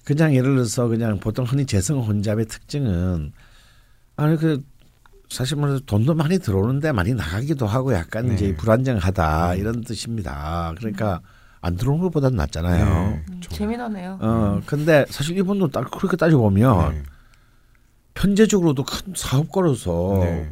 그냥 0.04 0.34
예를 0.34 0.54
들어서 0.56 0.86
그냥 0.86 1.18
보통 1.18 1.46
흔히 1.46 1.64
재성 1.64 2.00
혼잡의 2.00 2.44
특징은 2.44 3.32
아니 4.16 4.36
그 4.36 4.62
사실 5.30 5.56
말해서 5.56 5.80
돈도 5.86 6.12
많이 6.12 6.38
들어오는데 6.38 6.92
많이 6.92 7.14
나가기도 7.14 7.66
하고 7.66 7.94
약간 7.94 8.28
네. 8.28 8.34
이제 8.34 8.54
불안정하다 8.54 9.54
이런 9.54 9.80
뜻입니다. 9.80 10.74
그러니까 10.76 11.22
안 11.60 11.76
들어오는 11.76 12.02
것보다 12.04 12.30
낫잖아요. 12.30 12.84
네. 12.84 13.24
음, 13.30 13.40
좀- 13.40 13.56
재미나네요. 13.58 14.18
어 14.20 14.60
근데 14.66 15.04
사실 15.08 15.36
이분도 15.38 15.68
딱 15.68 15.90
그렇게 15.90 16.16
따져 16.16 16.38
보면 16.38 16.92
네. 16.94 17.02
편제적으로도 18.14 18.84
큰 18.84 19.12
사업가로서 19.14 20.18
네. 20.22 20.50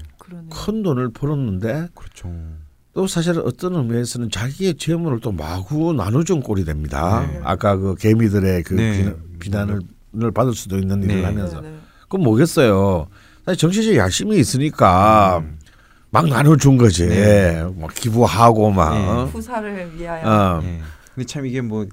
큰 0.50 0.82
돈을 0.82 1.10
벌었는데 1.10 1.88
그렇죠. 1.94 2.30
또 2.92 3.06
사실 3.06 3.38
어떤 3.40 3.74
의미에서는 3.74 4.30
자기의 4.30 4.74
재물을 4.74 5.20
또 5.20 5.32
마구 5.32 5.92
나눠준 5.92 6.42
꼴이 6.42 6.64
됩니다. 6.64 7.26
네. 7.26 7.40
아까 7.42 7.76
그 7.76 7.94
개미들의 7.96 8.62
그 8.62 8.74
네. 8.74 9.14
비난, 9.38 9.80
을 10.16 10.30
받을 10.30 10.54
수도 10.54 10.78
있는 10.78 11.02
일을 11.02 11.16
네. 11.16 11.24
하면서 11.24 11.60
네네. 11.60 11.76
그럼 12.08 12.22
뭐겠어요? 12.24 13.08
사실 13.44 13.58
정치적 13.58 13.96
야심이 13.96 14.38
있으니까 14.38 15.38
음. 15.38 15.53
막 16.14 16.28
나눠준 16.28 16.76
거지. 16.76 17.06
네. 17.08 17.62
뭐 17.74 17.88
기부하고 17.88 18.70
막. 18.70 18.94
네. 18.96 19.04
어? 19.06 19.24
후사를 19.24 19.98
위하여. 19.98 20.26
어. 20.26 20.60
예. 20.62 20.80
근데 21.14 21.26
참 21.26 21.44
이게 21.44 21.60
뭐 21.60 21.86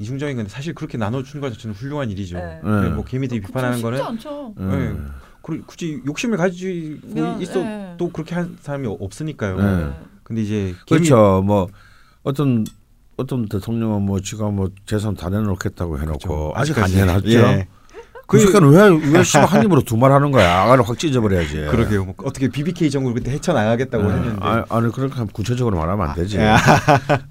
이중적인 0.00 0.36
건데 0.36 0.50
사실 0.50 0.74
그렇게 0.74 0.98
나눠주는 0.98 1.40
것 1.40 1.52
자체는 1.54 1.74
훌륭한 1.76 2.10
일이죠. 2.10 2.36
네. 2.38 2.60
네. 2.62 2.88
뭐 2.90 3.04
개미들이 3.04 3.40
비판하는 3.40 3.76
쉽지 3.78 3.82
거는 3.84 4.02
않죠. 4.04 4.54
음. 4.58 5.10
그- 5.42 5.62
굳이 5.64 6.02
욕심을 6.06 6.36
가지고 6.36 7.06
면, 7.14 7.40
있어 7.40 7.60
네. 7.60 7.94
또 7.96 8.10
그렇게 8.10 8.34
한 8.34 8.58
사람이 8.60 8.86
없으니까요. 9.00 9.56
네. 9.56 9.92
근데 10.24 10.42
이제 10.42 10.74
개미 10.86 11.08
그렇죠. 11.08 11.42
뭐 11.42 11.68
어떤 12.24 12.64
어떤 13.16 13.48
대통령은 13.48 14.02
뭐 14.02 14.20
지가 14.20 14.50
뭐 14.50 14.68
재산 14.86 15.14
다 15.14 15.28
내놓겠다고 15.30 15.98
해놓고 16.00 16.18
그렇죠. 16.18 16.52
아직 16.54 16.78
안. 16.78 16.90
내놨죠. 16.90 17.30
예. 17.30 17.68
그 18.28 18.38
시간 18.38 18.62
왜왜 18.68 19.24
씨발 19.24 19.46
한 19.48 19.64
입으로 19.64 19.80
두 19.82 19.96
말 19.96 20.12
하는 20.12 20.30
거야? 20.30 20.62
아가를 20.62 20.86
확 20.88 20.98
찢어버려야지. 20.98 21.54
그러게요. 21.70 22.04
뭐 22.04 22.14
어떻게 22.18 22.46
BBK 22.48 22.90
정부를 22.90 23.14
그때 23.16 23.32
헤쳐 23.32 23.52
나가겠다고 23.54 24.04
네. 24.06 24.14
했는데 24.14 24.36
아, 24.40 24.64
아니 24.68 24.92
그렇게 24.92 25.14
하면 25.14 25.28
구체적으로 25.32 25.76
말하면 25.78 26.10
안 26.10 26.14
되지. 26.14 26.36
야. 26.38 26.56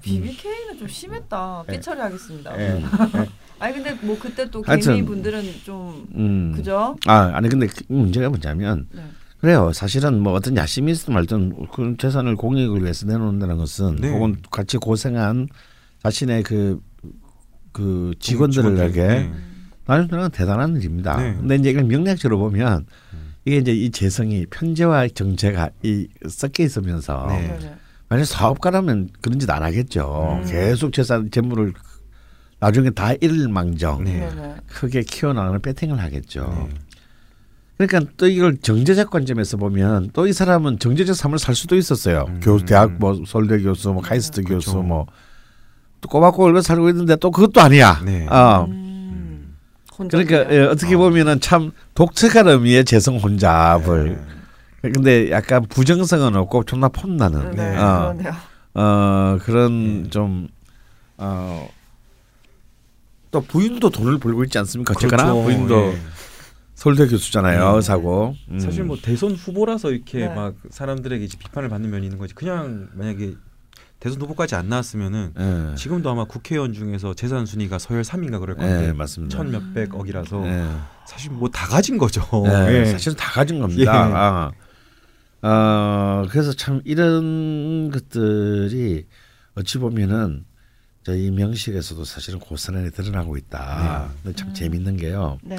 BBK는 0.02 0.78
좀 0.78 0.88
심했다. 0.88 1.64
예. 1.68 1.72
삐처리 1.72 2.00
하겠습니다. 2.00 2.60
예. 2.60 2.82
아니 3.60 3.74
근데 3.74 3.96
뭐 4.02 4.18
그때 4.20 4.50
또 4.50 4.60
개미 4.62 5.04
분들은 5.04 5.42
좀 5.64 6.06
음. 6.14 6.52
그죠? 6.54 6.96
아 7.06 7.30
아니 7.34 7.48
근데 7.48 7.66
그 7.68 7.74
문제가 7.88 8.28
뭐냐면 8.28 8.86
네. 8.92 9.02
그래요. 9.40 9.72
사실은 9.72 10.20
뭐 10.20 10.32
어떤 10.32 10.56
야심이 10.56 10.90
있든 10.92 11.14
말든 11.14 11.66
그 11.72 11.94
재산을 11.96 12.34
공익을 12.34 12.82
위해서 12.82 13.06
내놓는다는 13.06 13.56
것은 13.56 13.96
네. 14.00 14.10
혹은 14.10 14.36
같이 14.50 14.78
고생한 14.78 15.48
자신의 16.02 16.42
그그 17.72 18.14
직원들에게 18.18 19.06
네. 19.06 19.32
나는 19.88 20.06
저는 20.08 20.30
대단한 20.30 20.76
일입니다. 20.76 21.16
네. 21.16 21.34
근데 21.34 21.56
이제 21.56 21.70
이걸 21.70 21.84
명략적으로 21.84 22.38
보면 22.38 22.84
음. 23.14 23.34
이게 23.46 23.56
이제 23.56 23.72
이 23.72 23.90
재성이 23.90 24.44
편제와 24.46 25.08
정제가 25.08 25.70
이 25.82 26.06
섞여 26.28 26.62
있으면서 26.62 27.26
네. 27.30 27.58
만약 28.10 28.24
사업가라면 28.26 29.08
그런 29.22 29.38
짓 29.38 29.50
안 29.50 29.62
하겠죠. 29.62 30.40
음. 30.42 30.46
계속 30.46 30.92
재산 30.92 31.30
재물을 31.30 31.72
나중에 32.60 32.90
다 32.90 33.12
잃을 33.14 33.48
망정 33.48 34.04
네. 34.04 34.28
크게 34.66 35.02
키워나가는 35.02 35.58
배팅을 35.62 35.98
하겠죠. 35.98 36.68
네. 36.68 36.74
그러니까 37.78 38.12
또 38.18 38.26
이걸 38.28 38.58
정제적 38.58 39.08
관점에서 39.10 39.56
보면 39.56 40.10
또 40.12 40.26
이 40.26 40.32
사람은 40.34 40.80
정제적 40.80 41.16
삶을 41.16 41.38
살 41.38 41.54
수도 41.54 41.76
있었어요. 41.76 42.26
음. 42.28 42.40
교수 42.42 42.66
대학 42.66 42.92
뭐 42.98 43.22
서울대 43.26 43.58
교수 43.62 43.90
뭐 43.92 44.02
카이스트 44.02 44.42
그렇죠. 44.42 44.72
교수 44.72 44.82
뭐또 44.82 46.08
꼬박꼬박 46.10 46.62
살고 46.62 46.90
있는데 46.90 47.16
또 47.16 47.30
그것도 47.30 47.62
아니야. 47.62 48.02
네. 48.04 48.26
어. 48.26 48.66
음. 48.68 48.84
그러니까. 50.08 50.52
예, 50.52 50.60
어떻게 50.60 50.96
보면은 50.96 51.40
참 51.40 51.72
독특한 51.94 52.46
의미의 52.46 52.84
재성 52.84 53.16
혼잡을. 53.18 54.18
근데 54.80 55.30
약간 55.30 55.66
부정성은 55.66 56.36
없고 56.36 56.64
존나 56.64 56.88
폼나는. 56.88 57.56
네, 57.56 57.76
어, 57.76 58.14
그러네요. 58.14 58.32
어 58.74 59.38
그런 59.42 60.06
좀 60.10 60.48
어. 61.16 61.68
또 63.30 63.40
부인도 63.42 63.90
돈을 63.90 64.18
벌고 64.18 64.44
있지 64.44 64.58
않습니까? 64.58 64.94
어쨌거나 64.96 65.24
그렇죠. 65.24 65.42
부인도 65.42 65.74
예. 65.92 65.98
서울대 66.74 67.06
교수잖아요, 67.08 67.70
네. 67.72 67.76
의사고. 67.76 68.36
음. 68.50 68.60
사실 68.60 68.84
뭐 68.84 68.96
대선 69.02 69.32
후보라서 69.32 69.90
이렇게 69.90 70.20
네. 70.20 70.34
막 70.34 70.54
사람들에게 70.70 71.24
이제 71.24 71.36
비판을 71.36 71.68
받는 71.68 71.90
면이 71.90 72.06
있는 72.06 72.18
거지. 72.18 72.34
그냥 72.34 72.88
만약에 72.94 73.34
대선 74.00 74.20
후보까지 74.22 74.54
안 74.54 74.68
나왔으면은 74.68 75.32
예. 75.38 75.74
지금도 75.74 76.08
아마 76.10 76.24
국회의원 76.24 76.72
중에서 76.72 77.14
재산 77.14 77.46
순위가 77.46 77.78
서열 77.80 78.02
3인가 78.02 78.38
그럴 78.38 78.56
예, 78.60 78.62
건데 78.62 78.92
맞습니다. 78.92 79.36
천 79.36 79.50
몇백 79.50 79.94
억이라서 79.94 80.46
예. 80.46 80.68
사실 81.06 81.30
뭐 81.32 81.48
다 81.48 81.66
가진 81.66 81.98
거죠. 81.98 82.22
사실은 82.92 83.16
다 83.16 83.30
가진 83.32 83.58
겁니다. 83.58 83.82
예. 83.82 84.12
아. 84.14 84.52
어, 85.40 86.26
그래서 86.30 86.52
참 86.52 86.80
이런 86.84 87.90
것들이 87.90 89.06
어찌 89.54 89.78
보면은 89.78 90.44
저희 91.04 91.30
명식에서도 91.30 92.04
사실은 92.04 92.38
고스란히 92.38 92.90
드러나고 92.90 93.36
있다. 93.36 94.10
근데 94.22 94.36
참 94.36 94.48
음. 94.48 94.54
재밌는 94.54 94.96
게요. 94.96 95.38
네. 95.42 95.56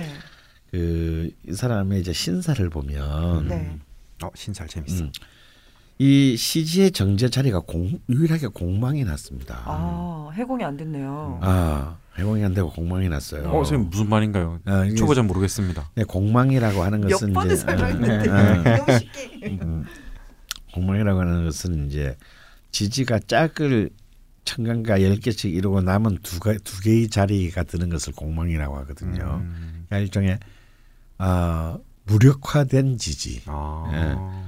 그이 0.72 1.34
사람의 1.54 2.02
이제 2.02 2.14
신사를 2.14 2.70
보면 2.70 3.48
네. 3.48 3.80
어 4.22 4.30
신살 4.36 4.68
재밌어. 4.68 5.06
음, 5.06 5.12
이 6.02 6.38
시지의 6.38 6.92
정제 6.92 7.30
자리가 7.30 7.60
공, 7.60 8.00
유일하게 8.08 8.48
공망이 8.48 9.04
났습니다. 9.04 9.62
아 9.66 10.30
해공이 10.34 10.64
안 10.64 10.78
됐네요. 10.78 11.40
아, 11.42 11.98
해공이 12.18 12.42
안 12.46 12.54
되고 12.54 12.72
공망이 12.72 13.10
났어요. 13.10 13.50
어 13.50 13.66
선생님 13.66 13.90
무슨 13.90 14.08
말인가요? 14.08 14.60
어, 14.66 14.86
이게 14.86 14.96
초보자 14.96 15.22
모르겠습니다. 15.24 15.92
네, 15.96 16.06
공망이라고 16.06 16.84
하는 16.84 17.02
몇 17.02 17.10
것은 17.10 17.34
번을 17.34 17.52
이제 17.52 17.56
설명했는데 17.58 18.30
어, 18.30 18.34
어, 18.34 18.78
너무 18.78 19.00
쉽게. 19.00 19.48
음, 19.62 19.86
공망이라고 20.74 21.20
하는 21.20 21.44
것은 21.44 21.88
이제 21.88 22.16
지지가 22.72 23.20
짝을 23.28 23.90
천간과 24.46 25.04
열 25.04 25.18
개씩 25.18 25.54
이루고 25.54 25.82
남은 25.82 26.20
두, 26.24 26.40
가, 26.40 26.54
두 26.64 26.80
개의 26.82 27.10
자리가 27.10 27.64
드는 27.64 27.90
것을 27.90 28.14
공망이라고 28.14 28.78
하거든요. 28.78 29.42
음. 29.44 29.86
그러니까 29.90 29.98
일종의 29.98 30.40
어, 31.18 31.78
무력화된 32.06 32.98
지지. 32.98 33.42
아. 33.48 34.46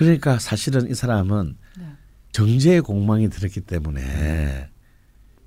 그러니까 0.00 0.38
사실은 0.38 0.90
이 0.90 0.94
사람은 0.94 1.58
네. 1.76 1.84
정제의 2.32 2.80
공망이 2.80 3.28
들었기 3.28 3.60
때문에 3.60 4.70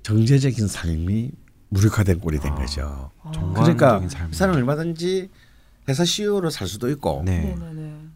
정제적인 0.04 0.68
삶이 0.68 1.32
무력화된 1.70 2.20
꼴이 2.20 2.38
된 2.38 2.52
아, 2.52 2.54
거죠. 2.54 3.10
정관적인 3.32 3.76
그러니까 3.76 4.08
삶. 4.08 4.30
이 4.30 4.32
사람은 4.32 4.60
얼마든지 4.60 5.28
회사 5.88 6.04
CEO로 6.04 6.50
살 6.50 6.68
수도 6.68 6.88
있고 6.90 7.24
네. 7.26 7.52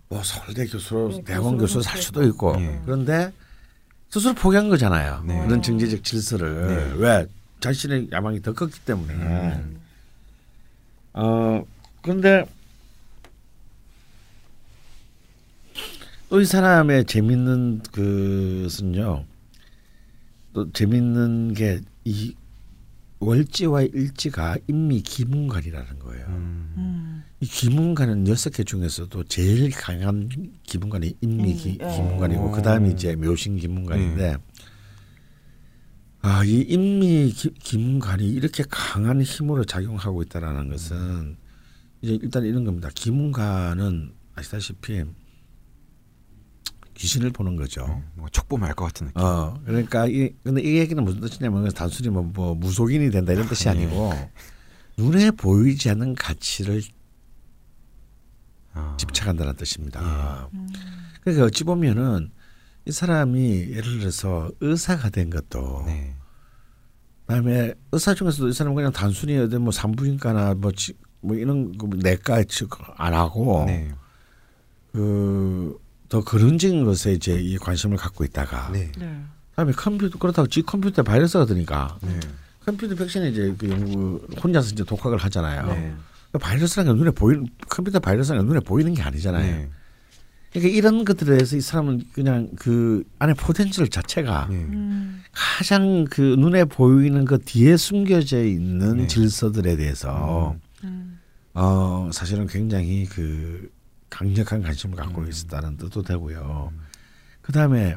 뭐 0.08 0.22
서울대 0.22 0.64
교수로 0.66 1.10
네, 1.10 1.24
대학원 1.24 1.58
교수로 1.58 1.82
살 1.82 2.00
수도 2.00 2.22
있고 2.22 2.54
네. 2.54 2.80
그런데 2.84 3.32
스스로 4.08 4.32
포기한 4.34 4.68
거잖아요. 4.68 5.24
네. 5.26 5.44
그런 5.44 5.60
정제적 5.60 6.04
질서를 6.04 6.68
네. 6.68 6.92
왜 6.98 7.26
자신의 7.58 8.10
야망이 8.12 8.42
더 8.42 8.52
컸기 8.52 8.78
때문에. 8.84 9.12
음. 9.12 9.80
어 11.14 11.64
그런데 12.00 12.46
또 16.28 16.40
이 16.40 16.44
사람의 16.44 17.06
재밌는 17.06 17.82
것은요. 17.92 19.24
또 20.52 20.72
재밌는 20.72 21.54
게 21.54 21.80
이 22.04 22.34
월지와 23.20 23.82
일지가 23.82 24.56
인미 24.66 25.02
기문관이라는 25.02 25.98
거예요. 25.98 26.26
음. 26.28 26.74
음. 26.76 27.22
이 27.40 27.46
기문관은 27.46 28.28
여섯 28.28 28.50
개 28.50 28.64
중에서도 28.64 29.24
제일 29.24 29.70
강한 29.72 30.28
기문관이 30.62 31.16
인미 31.20 31.54
기, 31.54 31.78
음, 31.80 31.86
예. 31.86 31.96
기문관이고 31.96 32.46
오. 32.46 32.50
그 32.52 32.62
다음이 32.62 32.92
이제 32.92 33.14
묘신 33.16 33.58
기문관인데 33.58 34.36
아이 36.22 36.60
인미 36.62 37.30
기, 37.32 37.50
기문관이 37.54 38.26
이렇게 38.26 38.64
강한 38.70 39.20
힘으로 39.20 39.64
작용하고 39.64 40.22
있다라는 40.22 40.70
것은 40.70 41.36
이제 42.00 42.18
일단 42.22 42.44
이런 42.44 42.64
겁니다. 42.64 42.88
기문관은 42.94 44.12
아시다시피 44.34 45.04
귀신을 46.98 47.30
보는 47.30 47.56
거죠. 47.56 47.86
뭔가 48.14 48.28
촉 48.32 48.48
보면 48.48 48.68
알것 48.68 48.88
같은 48.88 49.06
느낌. 49.06 49.22
어 49.22 49.58
그러니까 49.64 50.06
이 50.06 50.34
근데 50.42 50.60
이 50.60 50.78
얘기는 50.78 51.02
무슨 51.02 51.20
뜻이냐면 51.20 51.68
단순히 51.70 52.08
뭐, 52.08 52.22
뭐 52.22 52.54
무속인이 52.54 53.10
된다 53.10 53.32
이런 53.32 53.46
뜻이 53.46 53.68
아니고 53.68 54.12
눈에 54.98 55.30
보이지 55.30 55.90
않는 55.90 56.16
가치를 56.16 56.82
아. 58.74 58.96
집착한다는 58.98 59.54
뜻입니다. 59.54 60.48
그러니까 61.22 61.46
어찌 61.46 61.64
보면은 61.64 62.30
이 62.84 62.90
사람이 62.90 63.70
예를 63.70 64.00
들어서 64.00 64.50
의사가 64.60 65.10
된 65.10 65.30
것도 65.30 65.84
네. 65.86 66.16
그다음에 67.26 67.74
의사 67.92 68.14
중에서도 68.14 68.48
이 68.48 68.52
사람은 68.52 68.74
그냥 68.74 68.90
단순히 68.90 69.36
어디 69.36 69.58
뭐 69.58 69.70
산부인과나 69.70 70.54
뭐, 70.54 70.72
지, 70.72 70.94
뭐 71.20 71.36
이런 71.36 71.76
거 71.76 71.86
내과 71.86 72.42
측안 72.44 73.14
하고 73.14 73.64
네. 73.66 73.92
그 74.92 75.78
더 76.08 76.22
그런적인 76.24 76.84
것에 76.84 77.12
이제 77.12 77.38
이 77.38 77.56
관심을 77.58 77.96
갖고 77.96 78.24
있다가 78.24 78.70
네. 78.72 78.90
네. 78.98 79.22
그다음에 79.50 79.72
컴퓨터 79.72 80.18
그렇다고 80.18 80.48
지 80.48 80.62
컴퓨터에 80.62 81.04
바이러스가 81.04 81.44
드니까 81.44 81.98
네. 82.02 82.18
컴퓨터 82.64 82.94
백신에 82.94 83.30
이제 83.30 83.54
그 83.58 83.68
연구 83.70 84.26
혼자서 84.42 84.70
이제 84.72 84.84
독학을 84.84 85.18
하잖아요. 85.18 85.66
네. 85.66 85.94
그 86.32 86.38
바이러스라는 86.38 86.92
게 86.92 86.98
눈에 86.98 87.10
보이는 87.10 87.46
컴퓨터 87.68 87.98
바이러스라는 87.98 88.44
게 88.44 88.48
눈에 88.48 88.60
보이는 88.60 88.94
게 88.94 89.02
아니잖아요. 89.02 89.56
네. 89.56 89.70
그러니까 90.52 90.76
이런 90.76 91.04
것들에 91.04 91.36
대해서 91.36 91.56
이 91.56 91.60
사람은 91.60 92.04
그냥 92.12 92.48
그 92.56 93.04
안에 93.18 93.34
potential 93.34 93.88
자체가 93.88 94.48
네. 94.50 94.56
음. 94.56 95.22
가장 95.32 96.04
그 96.04 96.22
눈에 96.38 96.64
보이는 96.64 97.24
그 97.26 97.38
뒤에 97.38 97.76
숨겨져 97.76 98.42
있는 98.42 98.98
네. 98.98 99.06
질서들에 99.06 99.76
대해서 99.76 100.56
음. 100.84 101.18
어 101.52 102.08
사실은 102.12 102.46
굉장히 102.46 103.04
그 103.04 103.70
강력한 104.10 104.62
관심을 104.62 104.96
갖고 104.96 105.22
음. 105.22 105.28
있었다는 105.28 105.76
뜻도 105.76 106.02
되고요. 106.02 106.72
그 107.40 107.52
다음에 107.52 107.96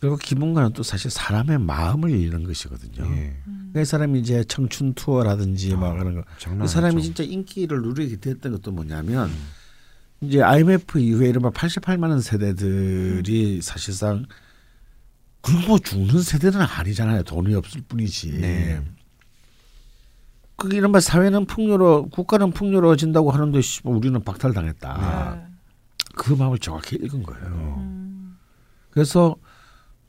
결국 0.00 0.20
기본과는 0.20 0.72
또 0.74 0.82
사실 0.82 1.10
사람의 1.10 1.58
마음을 1.58 2.10
읽는 2.10 2.44
것이거든요. 2.44 3.04
예. 3.16 3.36
그러니까 3.44 3.80
이 3.80 3.84
사람이 3.84 4.20
이제 4.20 4.44
청춘 4.44 4.94
투어라든지 4.94 5.74
막 5.74 5.94
그런 5.96 6.14
거. 6.14 6.24
장난 6.38 6.64
이 6.66 6.68
사람이. 6.68 7.02
진짜 7.02 7.24
인기를 7.24 7.82
누리게 7.82 8.16
됐던 8.16 8.52
것도 8.52 8.70
뭐냐면 8.70 9.30
이제 10.20 10.40
IMF 10.40 10.98
이후에 11.00 11.28
이른바 11.28 11.50
88만 11.50 12.10
원 12.10 12.20
세대들이 12.20 13.60
사실상 13.62 14.24
굶어 15.40 15.78
죽는 15.78 16.22
세대는 16.22 16.60
아니잖아요. 16.60 17.22
돈이 17.24 17.54
없을 17.54 17.82
뿐이지. 17.88 18.38
네. 18.38 18.82
그 20.58 20.74
이른바 20.74 20.98
사회는 20.98 21.46
풍요로 21.46 22.08
국가는 22.10 22.50
풍요로워진다고 22.50 23.30
하는데 23.30 23.60
씨, 23.60 23.80
뭐 23.84 23.96
우리는 23.96 24.20
박탈당했다. 24.22 25.36
네. 25.36 25.46
그 26.16 26.32
마음을 26.32 26.58
정확히 26.58 26.96
읽은 26.96 27.22
거예요. 27.22 27.76
음. 27.78 28.36
그래서 28.90 29.36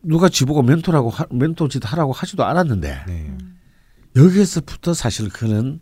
누가 0.01 0.27
지보고 0.27 0.63
멘토라고 0.63 1.11
하, 1.11 1.27
멘토짓 1.29 1.83
하라고 1.91 2.13
하지도 2.13 2.45
않았는데 2.45 3.03
네. 3.05 3.37
여기에서부터 4.15 4.95
사실 4.95 5.29
그는 5.29 5.79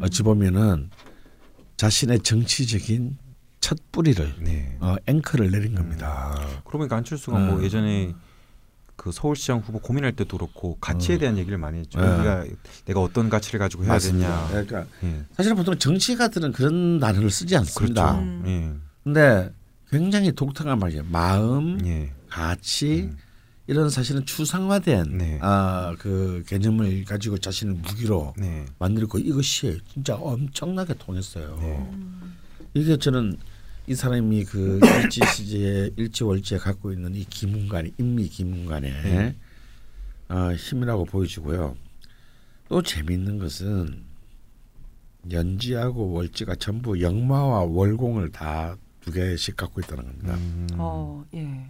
어찌 0.00 0.24
보면은 0.24 0.90
자신의 1.76 2.20
정치적인 2.20 3.18
첫 3.60 3.78
뿌리를 3.92 4.34
네. 4.40 4.76
어, 4.80 4.96
앵커를 5.06 5.52
내린 5.52 5.76
겁니다. 5.76 6.34
그러고 6.64 6.78
보니까 6.78 6.96
안철수가 6.96 7.38
음. 7.38 7.46
뭐 7.46 7.62
예전에 7.62 8.16
그 8.96 9.12
서울시장 9.12 9.58
후보 9.58 9.78
고민할 9.78 10.12
때도 10.12 10.38
그렇고 10.38 10.76
가치에 10.80 11.16
어. 11.16 11.18
대한 11.18 11.38
얘기를 11.38 11.58
많이 11.58 11.78
했죠. 11.78 12.00
네. 12.00 12.06
우리가 12.06 12.44
내가 12.86 13.00
어떤 13.00 13.28
가치를 13.28 13.60
가지고 13.60 13.84
해야 13.84 13.98
되냐. 13.98 14.48
그러니까 14.48 14.86
예. 15.04 15.24
사실은 15.36 15.56
보통 15.56 15.78
정치가들은 15.78 16.52
그런 16.52 16.98
단어를 16.98 17.30
쓰지 17.30 17.56
않습니다. 17.56 18.12
그렇죠. 18.12 18.18
음. 18.22 18.42
예. 18.46 18.86
근데 19.04 19.52
굉장히 19.90 20.32
독특한 20.32 20.78
말이에요. 20.78 21.04
마음, 21.10 21.78
예. 21.86 22.12
가치 22.28 23.02
음. 23.02 23.16
이런 23.68 23.90
사실은 23.90 24.24
추상화된 24.24 25.18
네. 25.18 25.38
아, 25.42 25.94
그 25.98 26.42
개념을 26.46 27.04
가지고 27.04 27.38
자신을 27.38 27.74
무기로 27.74 28.34
네. 28.38 28.64
만들고 28.78 29.18
이것이 29.18 29.80
진짜 29.92 30.14
엄청나게 30.14 30.94
통했어요. 30.94 31.58
네. 31.60 31.90
이게 32.74 32.96
저는 32.96 33.36
이 33.86 33.94
사람이 33.94 34.44
그 34.44 34.80
일지 35.02 35.20
시제에 35.24 35.90
일지 35.96 36.24
월지에 36.24 36.58
갖고 36.58 36.92
있는 36.92 37.14
이 37.14 37.24
기문관의 37.24 37.92
인미 37.98 38.28
기문관의 38.28 38.90
네. 39.04 39.36
어, 40.28 40.52
힘이라고 40.52 41.04
보여지고요. 41.04 41.76
또 42.68 42.82
재미있는 42.82 43.38
것은 43.38 44.02
연지하고 45.30 46.12
월지가 46.12 46.56
전부 46.56 47.00
역마와 47.00 47.60
월공을 47.64 48.30
다 48.32 48.76
두 49.06 49.12
개씩 49.12 49.56
갖고 49.56 49.80
있다는 49.80 50.04
겁니다. 50.04 50.34
음. 50.34 50.66
어, 50.78 51.24
예. 51.32 51.64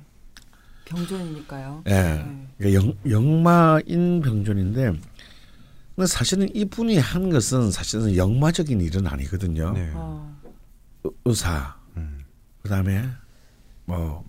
병존이니까요. 0.86 1.82
예. 1.86 1.90
네. 1.92 2.46
그러니까 2.56 2.82
영, 2.82 2.94
역마인 3.10 4.22
병존인데 4.22 4.92
근데 5.94 6.06
사실은 6.06 6.48
이분이 6.56 6.96
한 6.96 7.28
것은 7.28 7.70
사실은 7.70 8.16
역마적인 8.16 8.80
일은 8.80 9.06
아니거든요. 9.06 9.72
네. 9.72 9.90
어, 9.92 10.34
의- 11.04 11.10
의사, 11.26 11.75
음. 11.75 11.75
그다음에 12.70 13.04
뭐 13.84 14.24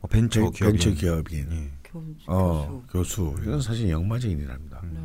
어, 0.00 0.06
벤처 0.08 0.40
벤- 0.40 0.52
기업인. 0.52 0.72
벤처 0.78 0.90
기업인, 1.00 1.46
예. 1.50 1.70
교, 1.82 2.02
어 2.28 2.82
교수. 2.90 3.32
교수 3.34 3.42
이건 3.42 3.60
사실 3.60 3.90
역마적인 3.90 4.38
일입니다. 4.38 4.80
네. 4.84 4.98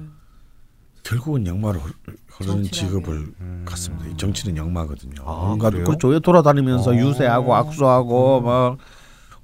결국은 1.03 1.45
역마로 1.45 1.79
흐- 1.79 1.93
흐르는. 2.27 2.63
직업을 2.63 3.25
음. 3.41 3.63
갖습니다. 3.65 4.05
이 4.07 4.17
정치는 4.17 4.55
역마거든요. 4.57 5.21
아, 5.25 5.45
뭔가 5.47 5.69
그래요? 5.69 5.85
그 5.85 5.97
조에 5.97 6.19
돌아다니면서 6.19 6.91
어. 6.91 6.95
유세하고 6.95 7.55
악수하고 7.55 8.41
막 8.41 8.77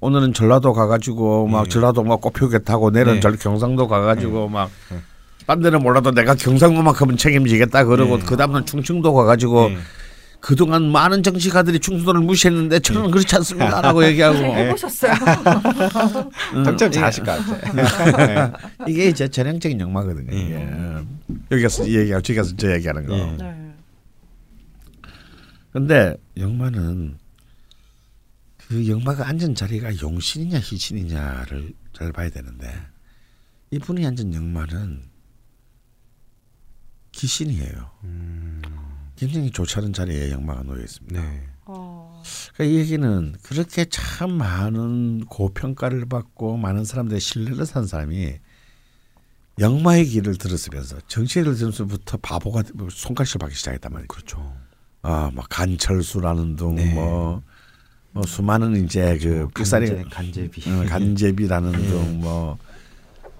오늘은 0.00 0.32
전라도 0.34 0.72
가가지고 0.72 1.46
막 1.48 1.64
네. 1.64 1.68
전라도 1.68 2.02
막 2.02 2.20
꽃표게 2.20 2.60
타고 2.60 2.90
내일은 2.90 3.14
네. 3.14 3.20
절 3.20 3.36
경상도 3.36 3.86
가가지고 3.88 4.48
막 4.48 4.70
네. 4.90 4.98
딴 5.46 5.60
데는 5.60 5.80
몰라도 5.82 6.10
내가 6.12 6.34
경상도만큼은 6.34 7.16
책임지겠다 7.16 7.84
그러고 7.84 8.18
네. 8.18 8.24
그 8.24 8.36
다음날 8.36 8.64
충청도 8.64 9.12
가가지고 9.12 9.70
예. 9.70 9.78
그동안 10.42 10.90
많은 10.90 11.22
정치가들이 11.22 11.78
충청도를 11.78 12.20
무시했는데 12.20 12.80
저는 12.80 13.12
그렇지 13.12 13.32
않습니다라고 13.36 14.04
얘기하고 14.06 14.38
해보셨어요? 14.38 15.12
음, 16.54 16.64
당장 16.64 16.88
이게- 16.88 16.90
잘하실 16.98 17.24
것 17.24 17.38
같아. 17.46 18.58
이게 18.88 19.06
이제 19.08 19.28
전형적인 19.28 19.78
역마거든요. 19.78 20.36
예. 20.36 20.40
이게. 20.42 21.36
여기 21.52 21.62
가서 21.62 21.86
이 21.86 21.96
얘기하고 21.96 22.22
저기 22.22 22.36
가서 22.36 22.56
저 22.56 22.72
얘기하는 22.74 23.06
거. 23.06 23.16
예. 23.16 23.36
네. 23.38 23.72
근데 25.70 26.16
역마는 26.36 27.18
그 28.66 28.88
역마가 28.88 29.28
앉은 29.28 29.54
자리가 29.54 30.00
용신이냐 30.02 30.58
희신이냐를 30.58 31.72
잘 31.92 32.10
봐야 32.10 32.28
되는데 32.30 32.68
이분이 33.70 34.04
앉은 34.04 34.34
역마는 34.34 35.04
기신이에요. 37.12 37.90
음. 38.02 38.60
굉장히 39.22 39.50
좋지 39.52 39.78
않은 39.78 39.92
자리에 39.92 40.32
역마가 40.32 40.64
놓여 40.64 40.82
있습니다. 40.82 41.20
네. 41.20 41.42
어, 41.66 42.22
그러니까 42.54 42.74
이 42.74 42.78
얘기는 42.80 43.34
그렇게 43.42 43.84
참 43.84 44.32
많은 44.32 45.26
고평가를 45.26 46.06
받고 46.06 46.56
많은 46.56 46.84
사람들의 46.84 47.20
신뢰를 47.20 47.64
산 47.64 47.86
사람이 47.86 48.34
역마의 49.60 50.06
길을 50.06 50.38
들었으면서 50.38 50.96
정치를 51.06 51.54
들으면서부터 51.54 52.16
바보가 52.16 52.62
되- 52.62 52.72
손가락질 52.90 53.38
받기 53.38 53.54
시작했단 53.54 53.92
말이에요. 53.92 54.08
그렇죠. 54.08 54.52
아, 55.02 55.30
막 55.32 55.46
간철수라는 55.48 56.56
둥, 56.56 56.74
네. 56.76 56.92
뭐, 56.94 57.42
뭐 58.10 58.22
수많은 58.24 58.84
이제 58.84 59.18
그 59.22 59.46
삑사리 59.54 59.86
간제, 59.86 60.04
간제비. 60.10 60.70
어, 60.70 60.84
간제비라는 60.88 61.74
예. 61.74 61.86
둥, 61.88 62.20
뭐, 62.20 62.58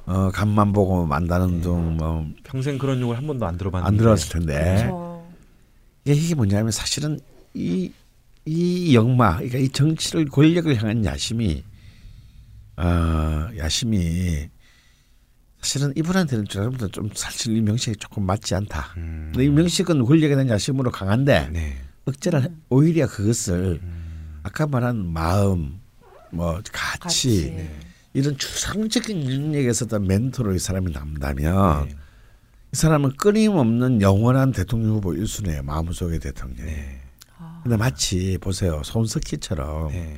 어, 0.07 0.30
간만 0.33 0.72
보고 0.72 1.07
만다는 1.07 1.61
둥, 1.61 1.97
뭐, 1.97 2.26
평생 2.45 2.78
그런 2.78 3.01
욕을 3.01 3.16
한 3.16 3.26
번도 3.26 3.47
안 3.47 3.57
들어봤는데. 3.57 3.89
안 3.89 3.97
들어봤을 3.97 4.28
텐데. 4.33 4.76
저, 4.80 4.85
이게, 4.85 5.12
이게 6.05 6.34
뭐냐면 6.34 6.70
사실은 6.72 7.18
이, 7.55 7.92
이 8.44 8.94
역마, 8.94 9.36
그러니까 9.36 9.59
이 9.59 9.68
정치를 9.68 10.26
권력을 10.26 10.74
향한 10.76 11.05
야심이, 11.05 11.62
어, 12.76 13.48
야심이 13.57 14.48
사실은 15.61 15.92
이분한테는 15.96 16.46
저는 16.48 16.76
좀 16.90 17.11
사실 17.14 17.57
이 17.57 17.61
명식이 17.61 17.96
조금 17.96 18.24
맞지 18.26 18.55
않다. 18.57 18.94
음. 18.96 19.30
근데 19.32 19.44
이 19.46 19.48
명식은 19.48 20.05
권력에 20.05 20.34
대한 20.34 20.48
야심으로 20.48 20.90
강한데 20.90 21.50
네. 21.53 21.76
억제를 22.07 22.42
해- 22.42 22.48
오히려 22.68 23.07
그것을 23.07 23.78
음. 23.80 24.40
아까 24.42 24.66
말한 24.66 25.07
마음, 25.12 25.78
뭐 26.32 26.61
가치, 26.72 26.98
같이. 26.98 27.50
네. 27.55 27.78
이런 28.14 28.36
추상적인 28.36 29.22
인력에서 29.22 29.86
도 29.86 30.00
멘토로 30.00 30.53
이 30.55 30.59
사람이 30.59 30.90
남다면 30.90 31.86
네. 31.88 31.94
이 32.73 32.77
사람은 32.77 33.16
끊임없는 33.18 34.01
영원한 34.01 34.51
대통령 34.51 34.93
후보 34.95 35.11
1순위예요. 35.11 35.62
마음속의 35.62 36.20
대통령. 36.20 36.64
네. 36.64 37.03
아, 37.39 37.61
근데 37.62 37.77
마치 37.77 38.39
보세요. 38.41 38.81
손석희처럼 38.83 39.89
네. 39.89 40.16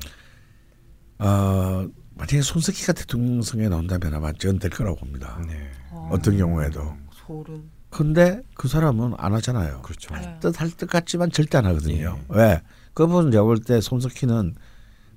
어, 1.19 1.89
만약에 2.15 2.43
손석희가 2.43 2.93
대통령성에 2.93 3.69
나온다면 3.69 4.15
아마 4.15 4.33
저는 4.33 4.61
될 4.61 4.71
거라고 4.71 4.99
봅니다. 4.99 5.37
네. 5.49 5.69
어, 5.91 6.11
어떤 6.13 6.39
경우에도. 6.39 6.95
소름. 7.27 7.71
근데 7.91 8.41
그 8.55 8.69
사람은 8.69 9.15
안 9.19 9.35
하잖아요. 9.35 9.83
그렇죠. 9.83 10.15
네. 10.15 10.39
뜻할 10.39 10.71
것 10.71 10.89
같지만 10.89 11.33
절대 11.33 11.59
안 11.59 11.67
하거든요. 11.67 12.17
예. 12.21 12.25
왜? 12.29 12.63
그분 12.93 13.33
제가 13.33 13.43
볼때 13.43 13.81
손석희는 13.81 14.55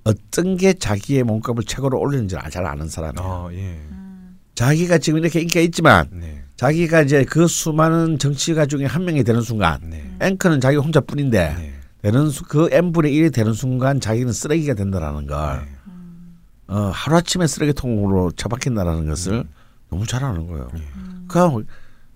어떤 0.05 0.57
게 0.57 0.73
자기의 0.73 1.21
몸값을 1.21 1.65
최고로 1.65 1.99
올리는지 1.99 2.35
잘 2.49 2.65
아는 2.65 2.89
사람이에요. 2.89 3.27
아, 3.27 3.53
예. 3.53 3.73
음, 3.91 4.39
자기가 4.55 4.97
지금 4.97 5.19
이렇게 5.19 5.41
인기가 5.41 5.59
있지만 5.61 6.07
네. 6.13 6.43
자기가 6.57 7.03
이제 7.03 7.23
그 7.23 7.47
수많은 7.47 8.17
정치가 8.17 8.65
중에 8.65 8.85
한 8.85 9.05
명이 9.05 9.23
되는 9.23 9.41
순간 9.41 9.79
네. 9.83 10.03
앵커는 10.19 10.59
자기 10.59 10.77
혼자뿐인데 10.77 11.55
네. 11.55 11.73
되는 12.01 12.29
수, 12.29 12.43
그 12.43 12.69
n 12.71 12.91
분의 12.91 13.13
1이 13.13 13.33
되는 13.33 13.53
순간 13.53 13.99
자기는 13.99 14.33
쓰레기가 14.33 14.73
된다라는 14.73 15.27
걸 15.27 15.65
네. 15.65 15.71
음, 15.87 16.37
어, 16.67 16.91
하루아침에 16.93 17.45
쓰레기통으로 17.45 18.31
처박힌다라는 18.31 19.05
것을 19.07 19.43
너무 19.89 20.05
잘 20.07 20.23
아는 20.23 20.47
거예요. 20.47 20.69
음. 20.73 21.25
그럼 21.27 21.65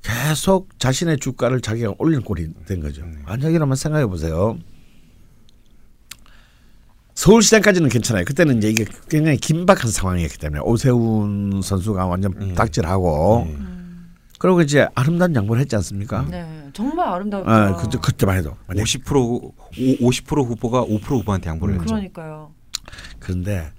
계속 0.02 0.70
자신의 0.80 1.20
주가를 1.20 1.62
자기가 1.62 1.94
올리는 2.00 2.24
꼴이 2.24 2.48
된 2.66 2.80
거죠. 2.80 3.06
네. 3.06 3.20
만약에 3.26 3.58
한번 3.58 3.76
생각해 3.76 4.08
보세요. 4.08 4.58
서울시장까지는 7.14 7.90
괜찮아요. 7.90 8.26
그때는 8.26 8.58
이제 8.58 8.70
이게 8.72 8.86
굉장히 9.08 9.38
긴박한 9.38 9.92
상황이었기 9.92 10.40
때문에 10.40 10.62
오세훈 10.64 11.62
선수가 11.62 12.08
완전 12.08 12.34
네. 12.40 12.54
닥질하고 12.56 13.44
네. 13.48 13.54
음. 13.54 13.81
그리고 14.42 14.60
이제 14.62 14.88
아름다운 14.96 15.36
양보를 15.36 15.62
했지 15.62 15.76
않습니까? 15.76 16.26
네, 16.28 16.68
정말 16.74 17.08
아름다웠죠. 17.10 17.48
아, 17.52 17.76
그때 17.76 18.00
그때만 18.02 18.38
해도 18.38 18.58
만약 18.66 18.84
50% 18.86 19.16
오- 19.16 19.54
50% 19.72 20.48
후보가 20.48 20.84
5% 20.84 21.04
후보한테 21.20 21.48
양보를 21.52 21.76
했죠. 21.76 21.86
그러니까요. 21.86 22.52
그런데 23.20 23.72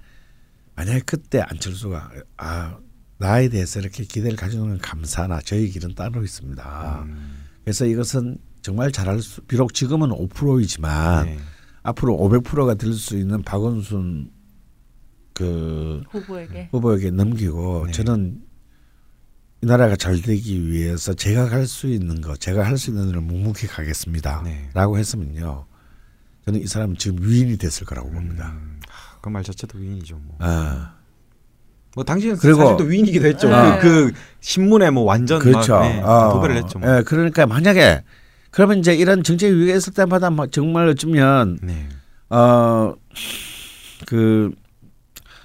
만약에 0.77 1.01
그때 1.05 1.41
안철수가 1.41 2.11
아 2.37 2.77
나에 3.17 3.49
대해서 3.49 3.81
이렇게 3.81 4.05
기대를 4.05 4.37
가지는 4.37 4.69
건 4.69 4.77
감사하나 4.77 5.41
저희 5.41 5.67
길은 5.67 5.95
따로 5.95 6.23
있습니다. 6.23 7.03
음. 7.07 7.43
그래서 7.65 7.85
이것은 7.85 8.37
정말 8.61 8.89
잘할 8.93 9.19
수 9.21 9.41
비록 9.41 9.73
지금은 9.73 10.11
5%이지만 10.11 11.25
네. 11.25 11.37
앞으로 11.83 12.15
500%가 12.17 12.75
될 12.75 12.93
수 12.93 13.17
있는 13.17 13.41
박원순 13.43 14.31
그 15.33 16.03
후보에게. 16.09 16.69
후보에게 16.71 17.11
넘기고 17.11 17.87
네. 17.87 17.91
저는 17.91 18.42
이 19.63 19.65
나라가 19.65 19.95
잘 19.95 20.21
되기 20.21 20.69
위해서 20.69 21.13
제가 21.13 21.47
갈 21.47 21.65
수 21.65 21.87
있는 21.87 22.19
거, 22.19 22.35
제가 22.35 22.65
할 22.65 22.77
수 22.77 22.89
있는 22.89 23.07
일을 23.07 23.21
묵묵히 23.21 23.67
가겠습니다라고 23.67 24.43
네. 24.95 24.99
했으면요. 24.99 25.65
저는 26.45 26.61
이 26.61 26.67
사람은 26.67 26.97
지금 26.97 27.19
위인이 27.25 27.55
됐을 27.57 27.85
거라고 27.87 28.11
봅니다. 28.11 28.51
음. 28.57 28.81
하, 28.89 29.17
그말 29.21 29.41
자체도 29.41 29.77
위인이죠. 29.77 30.17
뭐. 30.21 30.35
아, 30.39 30.95
뭐 31.95 32.03
당시엔 32.03 32.35
그리고- 32.39 32.59
사실 32.59 32.75
또 32.77 32.83
위인이기도 32.83 33.25
했죠. 33.25 33.47
네. 33.49 33.79
그, 33.79 34.11
그 34.11 34.19
신문에 34.41 34.89
뭐 34.89 35.03
완전 35.03 35.39
그렇죠. 35.39 35.75
막, 35.75 35.87
네, 35.87 36.01
어, 36.01 36.33
도배를 36.33 36.57
했죠. 36.57 36.79
뭐. 36.79 36.97
예, 36.97 37.03
그러니까 37.03 37.45
만약에 37.45 38.03
그러면 38.51 38.79
이제 38.79 38.93
이런 38.93 39.23
정책 39.23 39.53
위기가 39.53 39.77
있을 39.77 39.93
때마다 39.93 40.29
막 40.29 40.51
정말 40.51 40.89
어쩌면 40.89 41.57
네. 41.63 41.87
어, 42.29 42.93
그 44.07 44.51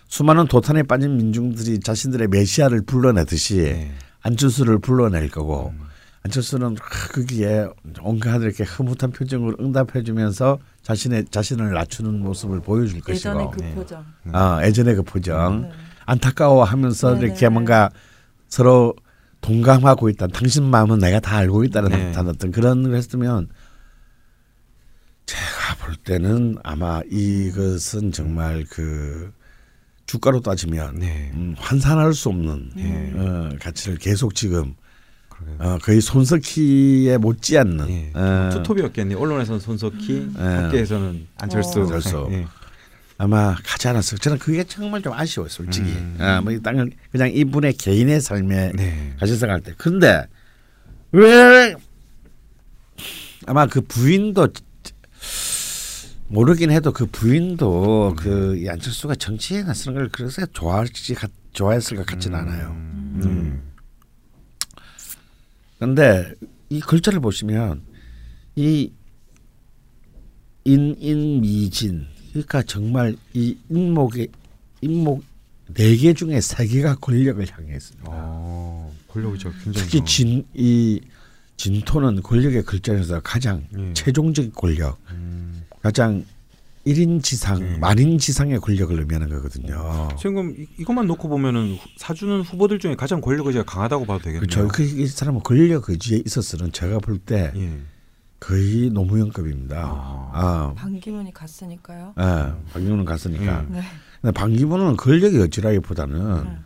수많은 0.08 0.48
도탄에 0.48 0.82
빠진 0.82 1.16
민중들이 1.18 1.78
자신들의 1.78 2.26
메시아를 2.26 2.82
불러내듯이 2.84 3.58
네. 3.58 3.94
안철수를 4.28 4.78
불러낼 4.78 5.30
거고 5.30 5.72
음. 5.74 5.88
안철수는 6.24 6.76
하, 6.78 7.08
거기에 7.08 7.68
온갖 8.02 8.42
이렇게 8.42 8.64
흐뭇한 8.64 9.12
표정으로 9.12 9.56
응답해주면서 9.60 10.58
자신의 10.82 11.26
자신을 11.30 11.72
낮추는 11.72 12.20
모습을 12.20 12.60
보여줄 12.60 13.00
예전의 13.08 13.46
것이고 13.46 13.50
그 13.50 13.60
네. 13.62 13.74
표정. 13.74 14.04
아, 14.32 14.60
예전의 14.64 14.96
그 14.96 15.02
표정 15.02 15.62
네. 15.62 15.70
안타까워하면서 16.06 17.14
네네. 17.14 17.26
이렇게 17.26 17.48
뭔가 17.48 17.90
서로 18.48 18.94
동감하고 19.40 20.08
있다. 20.10 20.26
당신 20.28 20.64
마음은 20.64 20.98
내가 20.98 21.20
다 21.20 21.36
알고 21.36 21.64
있다는 21.64 21.90
네. 21.90 22.12
어떤 22.16 22.50
그런 22.50 22.82
걸 22.82 22.94
했으면 22.94 23.48
제가 25.26 25.76
볼 25.80 25.94
때는 25.96 26.56
아마 26.64 27.00
이것은 27.10 28.12
정말 28.12 28.64
그 28.68 29.32
주가로 30.08 30.40
따지면 30.40 30.98
네. 30.98 31.30
음, 31.34 31.54
환산할 31.58 32.14
수 32.14 32.30
없는 32.30 32.70
네. 32.74 33.12
어, 33.14 33.50
가치를 33.60 33.98
계속 33.98 34.34
지금. 34.34 34.74
어, 35.60 35.78
거의 35.80 36.00
손석희에 36.00 37.16
못지않는 37.18 37.90
예. 37.90 38.10
어, 38.12 38.50
투톱이었겠네요. 38.54 39.16
언론에서는 39.18 39.60
손석희, 39.60 40.32
예. 40.36 40.42
학계에서는 40.42 41.26
안철수. 41.36 41.78
어. 41.78 41.82
안철수. 41.82 42.28
예. 42.32 42.46
아마 43.18 43.54
가지 43.62 43.86
않았을까. 43.86 44.20
저는 44.20 44.38
그게 44.38 44.64
정말 44.64 45.00
좀 45.02 45.12
아쉬워요, 45.12 45.48
솔직히. 45.48 45.90
음. 45.90 46.16
아, 46.18 46.40
뭐이 46.40 46.60
땅을 46.62 46.90
그냥 47.12 47.30
이분의 47.30 47.74
개인의 47.74 48.20
삶에 48.20 48.72
네. 48.74 49.14
같이 49.20 49.36
생각할 49.36 49.60
때. 49.60 49.74
근데 49.76 50.26
왜 51.12 51.74
아마 53.46 53.66
그 53.66 53.80
부인도 53.82 54.48
모르긴 56.28 56.70
해도 56.70 56.92
그 56.92 57.06
부인도 57.06 58.14
그이 58.16 58.68
안철수가 58.68 59.14
정치에 59.16 59.62
나서는 59.62 59.98
걸 59.98 60.08
그래서 60.10 60.44
좋아할지 60.46 61.14
같- 61.14 61.30
좋아했을 61.52 61.96
것 61.96 62.06
같지는 62.06 62.38
않아요. 62.38 62.70
음. 62.70 63.62
근데 65.78 66.32
이 66.68 66.80
글자를 66.80 67.20
보시면 67.20 67.82
이 68.56 68.92
인인미진 70.64 72.06
그러니까 72.30 72.62
정말 72.62 73.16
이 73.32 73.56
인목의 73.70 74.28
인목 74.82 75.24
네 75.74 75.96
개 75.96 76.12
중에 76.14 76.40
세 76.40 76.66
개가 76.66 76.96
권력을 76.96 77.44
향해 77.50 77.74
있습니다. 77.76 78.06
어, 78.10 78.92
권력이 79.08 79.38
저 79.38 79.50
굉장히 79.62 79.74
특히 79.74 79.98
좀- 79.98 80.06
진이 80.06 81.00
진토는 81.56 82.22
권력의 82.22 82.62
글자에서 82.64 83.20
가장 83.20 83.66
예. 83.76 83.92
최종적 83.92 84.54
권력, 84.54 84.98
음. 85.10 85.57
가장 85.88 86.22
일인 86.84 87.22
지상, 87.22 87.60
예. 87.62 87.78
만인 87.78 88.18
지상의 88.18 88.60
권력을 88.60 88.98
의미하는 88.98 89.30
거거든요. 89.30 90.08
지금 90.18 90.54
이- 90.56 90.66
이것만 90.78 91.06
놓고 91.06 91.28
보면은 91.30 91.76
후- 91.76 91.78
사주는 91.96 92.42
후보들 92.42 92.78
중에 92.78 92.94
가장 92.94 93.22
권력 93.22 93.46
의지가 93.46 93.64
강하다고 93.64 94.04
봐도 94.04 94.18
되겠네요. 94.20 94.40
그렇죠. 94.40 94.68
그, 94.68 94.82
이 94.82 95.06
사람은 95.06 95.40
권력 95.42 95.88
의지에 95.88 96.22
있어서는 96.26 96.72
제가 96.72 96.98
볼때 96.98 97.52
예. 97.56 97.78
거의 98.38 98.90
노무현급입니다. 98.90 99.76
아. 99.82 100.30
아, 100.34 100.74
반기문이 100.76 101.32
갔으니까요. 101.32 102.12
예, 102.20 102.52
방기문은 102.72 103.04
갔으니까. 103.06 103.60
음. 103.60 103.68
네. 103.72 103.80
근데 104.20 104.32
방기문은 104.32 104.96
권력의 104.98 105.40
의지라기보다는 105.40 106.44
네. 106.44 106.58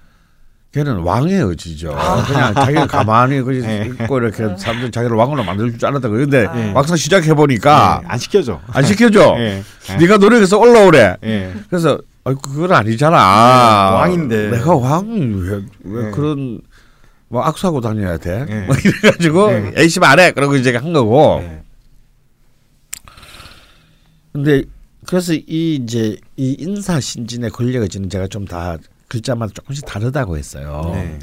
걔는 0.73 1.01
왕의 1.01 1.35
의지죠. 1.35 1.95
그냥 2.27 2.55
자기가 2.55 2.87
가만히 2.87 3.43
그 3.43 3.63
예. 3.63 3.85
있고 4.05 4.19
이렇게 4.19 4.57
사람들 4.57 4.91
자기를 4.91 5.15
왕으로 5.17 5.45
만들 5.45 5.77
줄 5.77 5.87
알았다. 5.87 6.09
그런데 6.09 6.49
예. 6.55 6.73
막상 6.73 6.97
시작해 6.97 7.35
보니까 7.35 8.01
예, 8.03 8.07
안 8.09 8.19
시켜줘. 8.19 8.59
안 8.69 8.83
시켜줘. 8.83 9.37
예. 9.39 9.63
네가 10.01 10.17
노력해서 10.17 10.59
올라오래. 10.59 11.17
예. 11.25 11.53
그래서 11.69 11.99
아 12.25 12.33
그건 12.33 12.73
아니잖아. 12.73 13.17
네, 13.91 13.97
왕인데. 13.97 14.51
내가 14.51 14.75
왕이 14.75 15.43
왜, 15.43 15.63
왜 15.85 16.05
네. 16.05 16.11
그런 16.11 16.63
뭐 17.29 17.43
악수하고 17.43 17.83
다녀야 17.83 18.17
돼? 18.17 18.47
네. 18.47 18.67
뭐 18.67 18.75
이래가지고 18.77 19.51
네. 19.51 19.73
열심히 19.77 20.07
안 20.07 20.21
해. 20.21 20.31
그러고 20.33 20.57
이제 20.57 20.75
한 20.75 20.95
거고. 20.95 21.41
예. 21.43 21.63
근데 24.33 24.63
그래서 25.07 25.35
이 25.35 25.75
이제 25.83 26.17
이 26.39 26.57
인사 26.59 26.99
신진의 26.99 27.51
권력을 27.51 27.87
지는 27.91 28.09
제가 28.09 28.27
좀 28.29 28.47
다 28.47 28.79
글자마다 29.13 29.53
조금씩 29.53 29.85
다르다고 29.85 30.39
했어요. 30.39 30.91
네. 30.95 31.19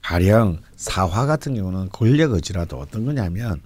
가령 0.00 0.60
사화 0.76 1.26
같은 1.26 1.54
경우는 1.56 1.88
권력 1.90 2.32
의지라도 2.32 2.78
어떤 2.78 3.04
거냐면 3.04 3.60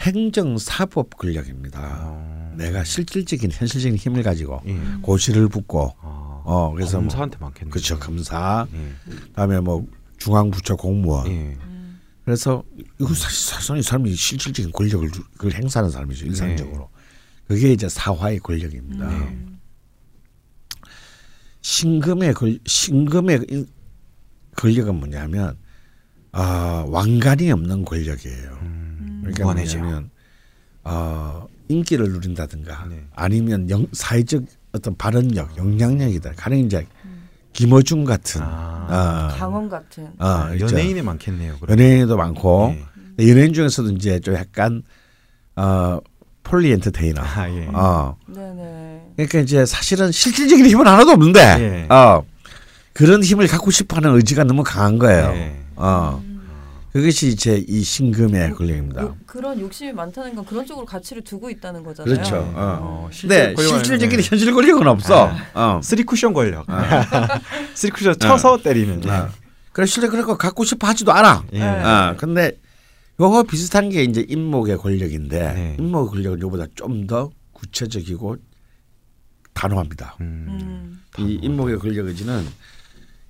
행정 0.00 0.56
사법 0.56 1.16
권력입니다. 1.16 2.02
어. 2.04 2.54
내가 2.56 2.84
실질적인 2.84 3.50
현실적인 3.50 3.96
힘을 3.96 4.22
가지고 4.22 4.62
예. 4.66 4.78
고시를 5.02 5.48
붙고 5.48 5.96
아. 6.00 6.42
어 6.44 6.72
그래서 6.74 6.98
뭐 6.98 7.08
검사한테 7.08 7.38
많겠네. 7.40 7.70
그렇죠 7.70 7.98
검사 7.98 8.68
예. 8.72 8.92
그다음에 9.08 9.58
뭐 9.58 9.84
중앙부처 10.18 10.76
공무원 10.76 11.26
예. 11.28 11.56
그래서 12.24 12.62
이거 13.00 13.12
사실 13.14 13.52
사실 13.52 13.76
이 13.78 13.82
사람이 13.82 14.14
실질적인 14.14 14.70
권력을 14.70 15.10
행사하는 15.52 15.90
사람이죠 15.90 16.26
일상적으로 16.26 16.88
그게 17.48 17.72
이제 17.72 17.88
사화의 17.88 18.38
권력입니다. 18.40 19.08
네. 19.08 19.55
신금의 21.70 22.32
권 22.34 22.56
신금의 22.64 23.44
인- 23.50 23.66
권력은 24.54 24.94
뭐냐면 24.94 25.56
아 26.30 26.84
왕관이 26.86 27.50
없는 27.50 27.84
권력이에요. 27.84 28.58
음. 28.62 29.18
그러니까. 29.24 29.42
뭐냐면 29.52 30.10
어, 30.84 31.44
인기를 31.68 32.12
누린다든가 32.12 32.86
네. 32.88 33.04
아니면 33.16 33.68
영, 33.68 33.84
사회적 33.92 34.44
어떤 34.70 34.96
발언력, 34.96 35.56
영향력이다. 35.56 36.34
가령 36.36 36.60
이제 36.60 36.86
김어준 37.52 38.04
같은 38.04 38.42
아. 38.42 38.86
아, 38.88 39.36
강원 39.36 39.68
같은. 39.68 40.08
아, 40.18 40.52
있죠. 40.54 40.66
연예인에 40.66 41.02
많겠네요. 41.02 41.56
그럼. 41.58 41.72
연예인도 41.80 42.16
많고 42.16 42.74
예. 42.76 42.84
근데 43.16 43.28
연예인 43.28 43.52
중에서도 43.52 43.90
이제 43.90 44.20
좀 44.20 44.34
약간 44.36 44.84
어 45.56 45.98
폴리 46.44 46.70
엔터테이너. 46.70 47.20
아, 47.22 47.50
예. 47.50 47.66
어. 47.74 48.16
네네. 48.28 48.85
그러니까 49.16 49.38
이제 49.40 49.64
사실은 49.64 50.12
실질적인 50.12 50.66
힘은 50.66 50.86
하나도 50.86 51.10
없는데 51.12 51.40
예. 51.40 51.94
어. 51.94 52.22
그런 52.92 53.22
힘을 53.22 53.46
갖고 53.46 53.70
싶어하는 53.70 54.14
의지가 54.16 54.44
너무 54.44 54.62
강한 54.62 54.98
거예요. 54.98 55.32
예. 55.34 55.56
어. 55.76 56.22
그것이 56.92 57.28
이제 57.28 57.62
이 57.68 57.82
신금의 57.82 58.52
권력입니다. 58.52 59.02
요, 59.02 59.16
그런 59.26 59.60
욕심이 59.60 59.92
많다는 59.92 60.34
건 60.34 60.46
그런 60.46 60.64
쪽으로 60.64 60.86
가치를 60.86 61.22
두고 61.24 61.50
있다는 61.50 61.82
거잖아요. 61.82 62.14
그렇죠. 62.14 62.36
어, 62.36 62.52
어. 62.56 63.08
실제 63.12 63.48
근데 63.48 63.62
권력은- 63.62 63.68
실질적인 63.68 64.18
예. 64.18 64.22
현실 64.22 64.54
권력은 64.54 64.86
없어. 64.86 65.30
어. 65.54 65.80
쓰리 65.82 66.04
쿠션 66.04 66.32
권력. 66.32 66.64
쓰리 67.74 67.90
쿠션 67.92 68.18
쳐서 68.18 68.58
때리는. 68.62 69.02
아. 69.10 69.28
그래 69.72 69.84
실제 69.84 70.08
그런 70.08 70.24
거 70.24 70.38
갖고 70.38 70.64
싶어 70.64 70.86
하지도 70.86 71.12
않아. 71.12 71.44
예. 71.52 71.58
네. 71.58 71.64
아, 71.66 72.16
근데 72.16 72.52
요거 73.20 73.42
비슷한 73.42 73.90
게 73.90 74.02
이제 74.02 74.24
인목의 74.26 74.78
권력인데 74.78 75.38
네. 75.52 75.76
인목의 75.78 76.10
권력은 76.14 76.40
요보다 76.40 76.64
좀 76.74 77.06
더 77.06 77.30
구체적이고 77.52 78.36
단호합니다. 79.56 80.16
음. 80.20 80.46
음. 80.48 81.02
이 81.18 81.38
인목의 81.42 81.78
권력 81.78 82.06
의지는 82.06 82.46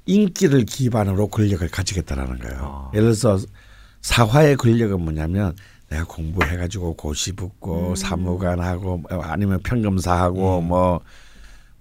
인기를 0.06 0.64
기반으로 0.64 1.28
권력을 1.28 1.66
가지겠다라는 1.68 2.38
거예요. 2.38 2.58
아. 2.62 2.90
예를 2.94 3.14
들어서 3.14 3.44
사화의 4.02 4.56
권력은 4.56 5.00
뭐냐면 5.00 5.54
내가 5.88 6.04
공부해가지고 6.04 6.94
고시 6.96 7.32
붙고 7.32 7.94
사무관하고 7.94 8.98
뭐 8.98 9.22
아니면 9.22 9.60
평검사하고 9.62 10.58
음. 10.60 10.68
뭐 10.68 11.00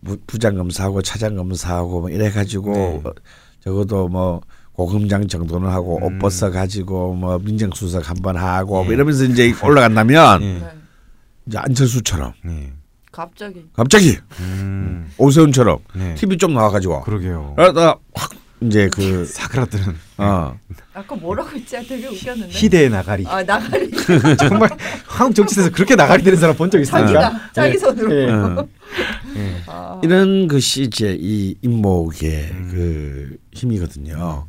부- 0.03 0.17
부장검사하고 0.27 1.01
차장검사하고 1.01 2.01
뭐 2.01 2.09
이래가지고 2.09 2.73
네. 2.73 3.01
어, 3.03 3.13
적어도 3.61 4.07
뭐 4.07 4.41
고검장 4.73 5.27
정도는 5.27 5.69
하고 5.69 5.97
음. 5.97 6.03
옷 6.03 6.19
벗어 6.19 6.51
가지고 6.51 7.15
뭐 7.15 7.39
민정수석 7.39 8.07
한 8.09 8.17
번 8.17 8.37
하고 8.37 8.83
뭐 8.83 8.91
예. 8.91 8.95
이러면서 8.95 9.23
이제 9.23 9.53
올라간다면 9.63 10.41
예. 10.43 10.53
네. 10.59 10.71
이제 11.47 11.57
안철수처럼 11.57 12.33
네. 12.43 12.73
갑자기. 13.15 13.65
갑자기 13.73 14.17
음. 14.41 15.09
오세훈처럼 15.17 15.79
네. 15.95 16.15
TV 16.15 16.37
좀 16.37 16.53
나와가지고 16.53 17.01
그러게요. 17.03 17.53
그러다가 17.55 17.97
확 18.13 18.31
이제 18.61 18.89
그 18.91 19.23
사그라드는 19.27 19.95
어. 20.17 20.57
아까 20.93 21.15
뭐라고 21.15 21.49
했지? 21.51 21.77
아, 21.77 21.81
되게 21.81 22.07
웃겼는데. 22.07 22.49
희대의 22.49 22.89
나가리. 22.89 23.25
아 23.27 23.41
나가리. 23.43 23.89
정말 24.37 24.69
한국 25.05 25.35
정치에서 25.35 25.69
그렇게 25.71 25.95
나가리 25.95 26.23
되는 26.23 26.37
사람 26.37 26.55
본 26.57 26.69
적 26.69 26.79
있습니까? 26.81 27.07
자기가 27.13 27.51
자기 27.53 27.77
손으로. 27.77 28.13
예. 28.15 29.61
아. 29.67 29.99
이런 30.03 30.47
것이 30.49 30.83
이제 30.83 31.15
이 31.19 31.55
인목의 31.61 32.49
음. 32.51 32.69
그 32.71 33.37
힘이거든요. 33.53 34.47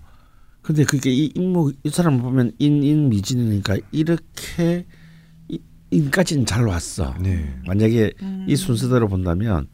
근데 0.63 0.83
그게 0.85 1.11
이 1.11 1.31
인목 1.37 1.73
이 1.85 1.91
사람 1.91 2.21
보면 2.21 2.51
인인 2.59 3.09
미진이니까 3.09 3.77
이렇게 3.93 4.85
이- 4.85 4.85
인까지는 5.91 6.47
잘 6.47 6.67
왔어. 6.67 7.15
네. 7.21 7.55
만약에 7.67 8.13
음. 8.23 8.47
이 8.49 8.57
순서대로 8.57 9.09
본다면 9.09 9.69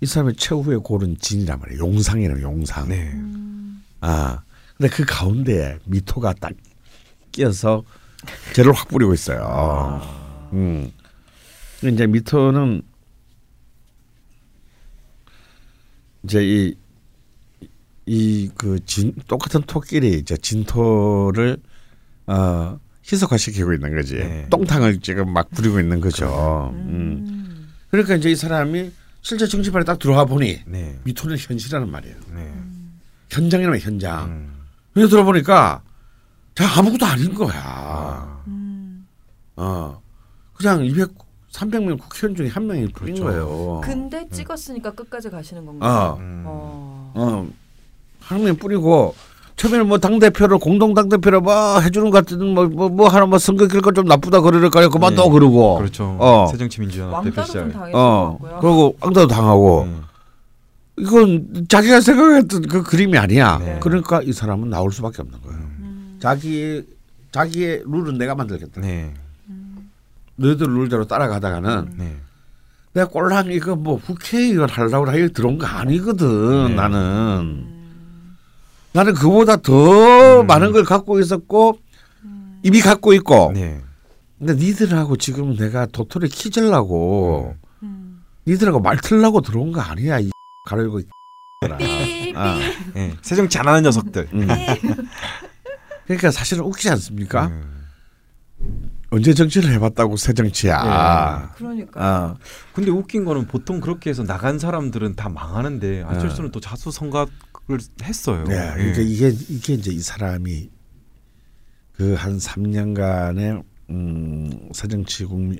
이 0.00 0.06
사람의 0.06 0.36
최후의 0.36 0.80
골은 0.80 1.16
진이란 1.18 1.58
말이에요. 1.60 1.80
용상이라는 1.80 2.42
용상. 2.42 2.88
네. 2.88 3.10
음. 3.12 3.82
아 4.00 4.42
근데 4.76 4.88
그 4.94 5.04
가운데에 5.04 5.78
미토가 5.84 6.34
딱 6.34 6.52
끼어서 7.32 7.82
죄를 8.54 8.72
확 8.72 8.88
뿌리고 8.88 9.12
있어요. 9.14 9.42
아. 9.44 10.48
음. 10.52 10.90
근데 11.80 11.94
이제 11.94 12.06
미토는 12.06 12.82
이제 16.24 16.42
이 16.44 16.74
이 18.10 18.48
그 18.56 18.80
진 18.86 19.12
똑같은 19.26 19.60
토끼리 19.62 20.18
이제 20.18 20.34
진토를 20.38 21.58
어 22.26 22.78
희석화시키고 23.10 23.72
있는 23.72 23.94
거지. 23.94 24.16
네. 24.16 24.46
똥탕을 24.50 25.00
지금 25.00 25.32
막 25.32 25.50
부리고 25.50 25.80
있는 25.80 26.00
거죠. 26.00 26.70
음. 26.74 27.24
음. 27.28 27.68
그러니까 27.90 28.14
이제 28.16 28.30
이 28.30 28.36
사람이 28.36 28.90
실제 29.22 29.46
정치판에 29.46 29.84
딱 29.84 29.98
들어와 29.98 30.24
보니 30.24 30.60
네. 30.66 30.98
미토는 31.04 31.36
현실이라는 31.38 31.90
말이에요. 31.90 32.16
네. 32.34 32.52
현장이라면 33.30 33.80
현장. 33.80 34.24
음. 34.26 34.52
그래서 34.92 35.08
들어보니까 35.10 35.82
자 36.54 36.78
아무것도 36.78 37.06
아닌 37.06 37.34
거야. 37.34 37.52
아. 37.54 38.42
음. 38.46 39.06
어 39.56 40.00
그냥 40.54 40.84
200, 40.84 41.10
300명 41.52 41.98
국회의원 41.98 42.36
중에 42.36 42.48
한 42.48 42.66
명이 42.66 42.88
그렇죠. 42.92 43.24
거예요. 43.24 43.80
근데 43.82 44.28
찍었으니까 44.30 44.90
끝까지 44.92 45.30
가시는 45.30 45.64
건가요? 45.64 45.90
어, 45.92 46.16
음. 46.18 46.42
어. 46.46 47.12
어, 47.14 47.48
한 48.20 48.42
명 48.42 48.56
뿌리고 48.56 49.14
처음에는 49.58 49.88
뭐 49.88 49.98
당 49.98 50.18
대표를 50.18 50.58
공동 50.58 50.94
당 50.94 51.08
대표를 51.08 51.40
뭐 51.40 51.80
해주는 51.80 52.10
것 52.10 52.24
같은 52.24 52.54
뭐 52.54 52.66
뭐 52.68 52.88
뭐 52.88 53.08
하나 53.08 53.26
뭐 53.26 53.38
선거 53.38 53.66
결과 53.66 53.90
좀 53.92 54.06
나쁘다 54.06 54.40
그러니까요. 54.40 54.88
그만 54.88 55.10
네. 55.10 55.16
또 55.16 55.28
그러고. 55.30 55.76
그렇죠. 55.78 56.16
어. 56.20 56.46
새정치민주연합 56.50 57.24
대표 57.24 57.42
시절. 57.44 57.72
어. 57.92 58.38
그리고 58.60 58.96
앙다도 59.00 59.26
당하고 59.26 59.82
음. 59.82 60.02
이건 60.96 61.66
자기가 61.68 62.00
생각했던 62.00 62.62
그 62.62 62.82
그림이 62.82 63.18
아니야. 63.18 63.58
네. 63.58 63.78
그러니까 63.80 64.22
이 64.22 64.32
사람은 64.32 64.70
나올 64.70 64.92
수밖에 64.92 65.22
없는 65.22 65.40
거예요. 65.42 65.58
음. 65.80 66.18
자기 66.20 66.82
자기의 67.32 67.82
룰은 67.84 68.16
내가 68.18 68.34
만들겠다. 68.34 68.80
네. 68.80 69.12
너희들 70.36 70.66
룰대로 70.68 71.04
따라가다가는 71.06 71.94
네. 71.98 72.16
내가 72.92 73.08
꼴랑 73.08 73.50
이거 73.52 73.74
뭐 73.76 74.00
국회의원 74.00 74.68
하려고 74.70 75.08
하여 75.10 75.28
들어온 75.28 75.58
거 75.58 75.66
아니거든 75.66 76.68
네. 76.68 76.74
나는 76.74 77.77
나는 78.98 79.14
그보다 79.14 79.58
더 79.58 80.40
음. 80.40 80.46
많은 80.48 80.72
걸 80.72 80.82
갖고 80.82 81.20
있었고 81.20 81.78
이미 82.64 82.80
갖고 82.80 83.12
있고 83.12 83.52
네. 83.54 83.80
근데 84.40 84.54
니들하고 84.54 85.16
지금 85.16 85.54
내가 85.54 85.86
도토리 85.86 86.28
키질라고 86.28 87.54
음. 87.84 88.24
니들하고 88.48 88.80
말 88.80 88.96
틀라고 88.96 89.40
들어온 89.40 89.70
거 89.70 89.80
아니야 89.80 90.18
이 90.18 90.32
가르고 90.66 91.00
삐, 91.78 92.34
아. 92.34 92.58
네. 92.92 93.14
새정치 93.22 93.56
안 93.58 93.68
하는 93.68 93.84
녀석들. 93.84 94.28
음. 94.32 94.48
그러니까 96.06 96.32
사실은 96.32 96.64
웃기지 96.64 96.90
않습니까? 96.90 97.46
음. 97.46 97.78
언제 99.10 99.32
정치를 99.32 99.72
해봤다고 99.74 100.16
새 100.16 100.32
정치야. 100.32 101.52
그러니까. 101.56 102.04
아, 102.04 102.36
근데 102.74 102.90
웃긴 102.90 103.24
거는 103.24 103.46
보통 103.46 103.80
그렇게 103.80 104.10
해서 104.10 104.22
나간 104.24 104.58
사람들은 104.58 105.14
다 105.14 105.28
망하는데 105.28 106.02
안철수는 106.02 106.50
또 106.50 106.60
자수 106.60 106.90
성각을 106.90 107.32
했어요. 108.02 108.44
네, 108.44 108.54
예. 108.54 108.74
그러니까 108.76 109.00
이게 109.02 109.28
이게 109.48 109.74
이제 109.74 109.90
이 109.90 110.00
사람이 110.00 110.70
그 111.92 112.14
한 112.14 112.38
3년간의 112.38 113.62
음, 113.90 114.68
새정치 114.72 115.24
국민 115.24 115.58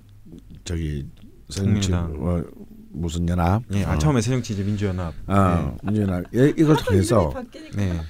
저기 0.65 1.07
새정치. 1.49 1.93
어, 1.93 2.45
무슨 2.91 3.29
연합? 3.29 3.63
예, 3.73 3.85
아, 3.85 3.95
어. 3.95 3.99
처음에 3.99 4.21
새정치 4.21 4.55
이제 4.55 4.63
민주연합. 4.63 5.15
아, 5.27 5.75
민주연합 5.83 6.25
예, 6.35 6.49
이걸 6.57 6.77
통해서 6.77 7.33
네. 7.75 8.01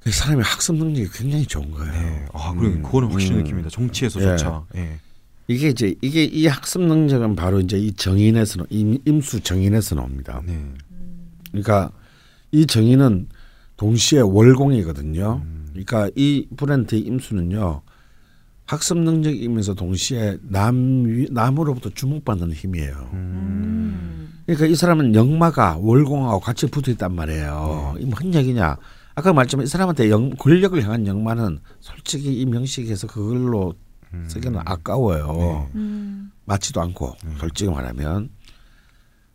그 0.00 0.10
사람의 0.10 0.44
학습 0.44 0.76
능력이 0.76 1.08
굉장히 1.12 1.46
좋은 1.46 1.70
거예요. 1.70 1.92
네. 1.92 2.26
아, 2.32 2.52
그리고 2.54 2.74
음, 2.76 2.82
그거는 2.82 3.10
확실히 3.10 3.36
음. 3.36 3.42
느낍니다. 3.44 3.70
정치에서조차. 3.70 4.64
예. 4.76 4.98
이게 5.48 5.68
이제 5.68 5.94
이게 6.00 6.24
이 6.24 6.46
학습 6.46 6.82
능력은 6.82 7.36
바로 7.36 7.60
이제 7.60 7.78
이 7.78 7.92
정인에서 7.92 8.64
임, 8.70 8.98
임수 9.04 9.40
정인에서 9.40 9.96
나옵니다. 9.96 10.40
네. 10.46 10.58
그러니까 11.50 11.90
이 12.52 12.66
정의는 12.66 13.28
동시에 13.76 14.20
월공이거든요. 14.20 15.42
그러니까 15.70 16.10
이 16.14 16.46
브랜트의 16.56 17.00
임수는요. 17.02 17.80
학습 18.66 18.98
능력이면서 18.98 19.74
동시에 19.74 20.36
남 20.42 21.04
위- 21.06 21.28
남으로부터 21.30 21.90
주목받는 21.90 22.52
힘이에요. 22.52 23.10
음. 23.14 24.28
그러니까 24.46 24.66
이 24.66 24.74
사람은 24.74 25.14
영마가 25.14 25.78
월공하고 25.80 26.40
같이 26.40 26.66
붙어 26.66 26.90
있단 26.92 27.14
말이에요. 27.14 27.96
이뭔 27.98 28.34
얘기냐? 28.34 28.76
아까 29.14 29.32
말했지만 29.32 29.64
이 29.64 29.68
사람한테 29.68 30.10
영, 30.10 30.30
권력을 30.30 30.80
향한 30.82 31.06
영마는 31.06 31.58
솔직히 31.80 32.34
이 32.40 32.46
명식에서 32.46 33.06
그걸로 33.06 33.74
쓰기는 34.28 34.60
아까워요. 34.64 35.68
음. 35.74 36.30
맞지도 36.44 36.80
않고 36.82 37.14
솔직히 37.38 37.70
말하면 37.70 38.28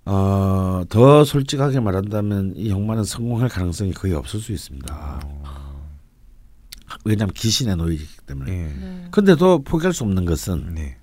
어, 0.09 0.83
더 0.87 1.25
솔직하게 1.25 1.81
말한다면 1.81 2.53
이 2.55 2.69
형만은 2.69 3.03
성공할 3.03 3.49
가능성이 3.49 3.91
거의 3.91 4.13
없을 4.13 4.39
수 4.39 4.53
있습니다. 4.53 5.19
왜냐하면 7.03 7.33
기신에 7.33 7.75
놓이기 7.75 8.05
때문에. 8.25 8.51
예. 8.51 8.55
네. 8.67 9.07
근데도 9.11 9.63
포기할 9.63 9.93
수 9.93 10.05
없는 10.05 10.23
것은 10.23 10.75
네. 10.75 10.95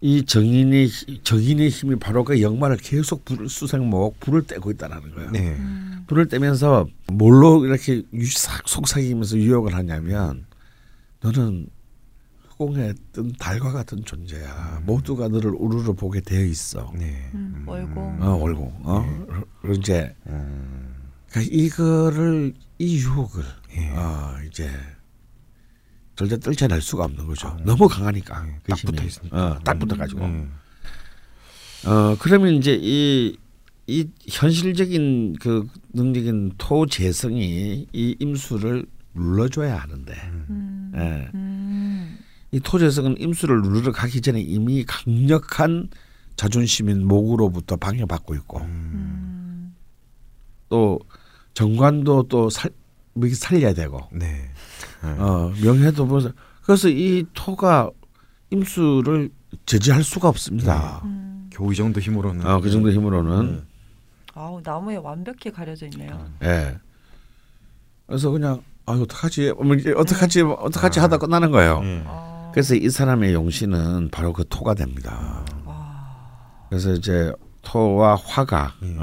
이 0.00 0.24
정인의 0.24 0.86
히- 0.86 1.20
정인의 1.22 1.68
힘이 1.68 1.96
바로 1.96 2.24
그 2.24 2.40
영마를 2.40 2.78
계속 2.78 3.26
불을 3.26 3.50
수생목 3.50 4.18
불을 4.20 4.46
떼고 4.46 4.70
있다라는 4.70 5.14
거예요. 5.14 5.30
네. 5.30 5.50
음. 5.58 6.04
불을 6.06 6.28
떼면서 6.28 6.86
뭘로 7.12 7.66
이렇게 7.66 8.02
유- 8.14 8.26
싹 8.26 8.66
속삭이면서 8.66 9.36
유혹을 9.36 9.74
하냐면 9.74 10.46
너는 11.20 11.66
뜬 13.12 13.32
달과 13.38 13.72
같은 13.72 14.04
존재야. 14.04 14.82
모두가 14.84 15.28
너를 15.28 15.52
우르르 15.56 15.92
보게 15.94 16.20
되어 16.20 16.44
있어. 16.44 16.92
네. 16.94 17.30
음. 17.34 17.64
월공. 17.66 18.22
어, 18.22 18.36
월공. 18.36 18.80
어, 18.84 19.24
그리고 19.60 19.80
이제 19.80 20.14
음. 20.26 20.94
그러니까 21.30 21.54
이거를 21.54 22.54
이 22.78 22.96
유혹을 22.98 23.42
예. 23.76 23.90
어, 23.90 24.34
이제 24.48 24.70
절대 26.14 26.38
떨쳐낼 26.38 26.80
수가 26.82 27.04
없는 27.04 27.26
거죠. 27.26 27.56
너무 27.64 27.88
강하니까. 27.88 28.42
네. 28.42 28.58
그 28.62 28.70
딱. 28.70 28.78
붙어 28.84 29.02
있으니까. 29.04 29.36
어, 29.36 29.58
딱 29.64 29.78
붙어 29.78 29.96
가지고. 29.96 30.24
음. 30.24 30.52
어 31.84 32.16
그러면 32.20 32.54
이제 32.54 32.78
이, 32.80 33.36
이 33.88 34.08
현실적인 34.28 35.36
그 35.40 35.66
능력인 35.92 36.52
토재성이 36.58 37.86
이 37.92 38.16
임수를 38.20 38.86
눌러줘야 39.14 39.76
하는데, 39.76 40.12
음. 40.48 40.92
예. 40.96 41.30
음. 41.34 41.61
이 42.52 42.60
토재성은 42.60 43.16
임수를 43.18 43.62
누르러 43.62 43.92
가기 43.92 44.20
전에 44.20 44.40
이미 44.40 44.84
강력한 44.84 45.88
자존심인 46.36 47.06
목으로부터 47.08 47.76
방해받고 47.76 48.34
있고, 48.36 48.58
음. 48.58 49.74
또 50.68 51.00
정관도 51.54 52.24
또 52.24 52.50
살, 52.50 52.70
뭐 53.14 53.26
이렇게 53.26 53.34
살려야 53.36 53.72
되고, 53.72 54.00
네. 54.12 54.50
어, 55.02 55.50
명예도 55.62 56.04
뭐 56.04 56.20
그래서 56.62 56.88
이 56.88 57.24
토가 57.32 57.90
임수를 58.50 59.30
제지할 59.64 60.04
수가 60.04 60.28
없습니다. 60.28 61.00
음. 61.04 61.48
겨우 61.50 61.72
이 61.72 61.76
정도 61.76 62.00
힘으로는. 62.00 62.46
어, 62.46 62.60
그 62.60 62.70
정도 62.70 62.92
힘으로는. 62.92 63.56
네. 63.56 63.62
아우 64.34 64.60
나무에 64.62 64.96
완벽히 64.96 65.50
가려져 65.50 65.86
있네요. 65.86 66.30
예. 66.42 66.78
그래서 68.06 68.30
그냥 68.30 68.62
아 68.86 68.92
어떡하지? 68.92 69.52
이제 69.78 69.92
어떡하지? 69.92 70.40
어떡하지 70.40 71.00
하다 71.00 71.18
끝나는 71.18 71.50
거예요. 71.50 71.80
예. 71.84 72.04
아. 72.06 72.31
그래서 72.52 72.74
이 72.74 72.88
사람의 72.90 73.32
용신은 73.34 74.10
바로 74.10 74.32
그 74.32 74.44
토가 74.48 74.74
됩니다. 74.74 75.44
와. 75.64 76.66
그래서 76.68 76.92
이제 76.92 77.32
토와 77.62 78.16
화가 78.16 78.74
예. 78.82 78.96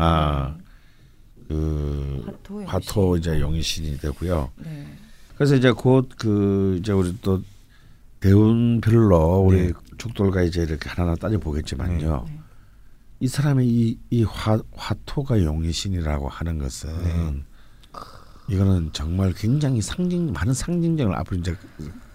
아그 1.50 2.24
화토 2.26 2.56
용신. 2.62 2.68
화토 2.68 3.18
이제 3.18 3.40
용신이 3.40 3.98
되고요. 4.00 4.52
네. 4.58 4.86
그래서 5.36 5.56
이제 5.56 5.72
곧 5.72 6.10
그 6.18 6.78
이제 6.80 6.92
우리 6.92 7.18
또 7.22 7.42
대운별로 8.20 9.40
우리 9.40 9.68
네. 9.68 9.74
축돌과 9.98 10.44
이제 10.44 10.62
이렇게 10.64 10.90
하나하나 10.90 11.16
따져 11.16 11.40
보겠지만요. 11.40 12.26
네. 12.28 12.40
이 13.22 13.28
사람의 13.28 13.68
이 13.68 13.98
이 14.12 14.24
화 14.24 14.60
화토가 14.76 15.42
용신이라고 15.44 16.28
하는 16.30 16.58
것은 16.60 17.04
네. 17.04 17.44
이거는 18.50 18.90
정말 18.94 19.34
굉장히 19.34 19.82
상징 19.82 20.32
많은 20.34 20.54
상징적을 20.54 21.16
앞으로 21.16 21.38
이제 21.38 21.56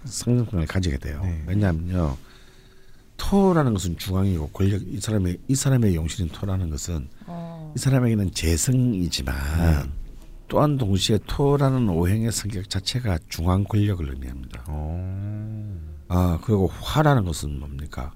상징성을 0.05 0.65
가지게 0.67 0.97
돼요. 0.97 1.21
네. 1.23 1.43
왜냐하면요. 1.47 2.17
토라는 3.17 3.73
것은 3.73 3.97
중앙이고 3.97 4.49
권력 4.49 4.81
이 4.81 4.99
사람의 4.99 5.37
이 5.47 5.55
사람의 5.55 5.95
용신인 5.95 6.31
토라는 6.31 6.69
것은 6.69 7.07
어. 7.27 7.73
이 7.75 7.79
사람에게는 7.79 8.31
재성이지만 8.31 9.91
또한 10.47 10.77
동시에 10.77 11.19
토라는 11.25 11.89
오행의 11.89 12.31
성격 12.31 12.69
자체가 12.69 13.19
중앙 13.29 13.63
권력을 13.63 14.07
의미합니다. 14.07 14.65
어. 14.67 15.79
아 16.07 16.39
그리고 16.43 16.67
화라는 16.67 17.25
것은 17.25 17.59
뭡니까? 17.59 18.13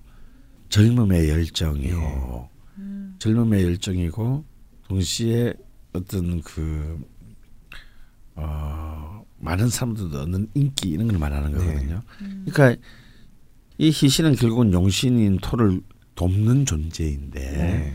젊음의 0.70 1.30
열정이요. 1.30 2.50
음. 2.78 3.16
젊음의 3.20 3.64
열정이고 3.64 4.46
동시에 4.88 5.54
어떤 5.94 6.42
그 6.42 7.00
어, 8.36 9.19
많은 9.40 9.70
사람들도 9.70 10.20
얻는 10.20 10.48
인기 10.54 10.90
이런 10.90 11.08
걸 11.08 11.18
말하는 11.18 11.52
거거든요. 11.54 12.02
음. 12.22 12.46
그러니까 12.48 12.82
이 13.78 13.88
희신은 13.88 14.36
결국은 14.36 14.74
용신인 14.74 15.38
토를 15.38 15.82
돕는 16.16 16.66
존재인데 16.66 17.40
네. 17.40 17.94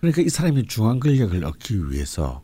그러니까 0.00 0.22
이 0.22 0.28
사람이 0.28 0.66
중앙 0.66 0.98
권력을 0.98 1.44
얻기 1.44 1.90
위해서 1.90 2.42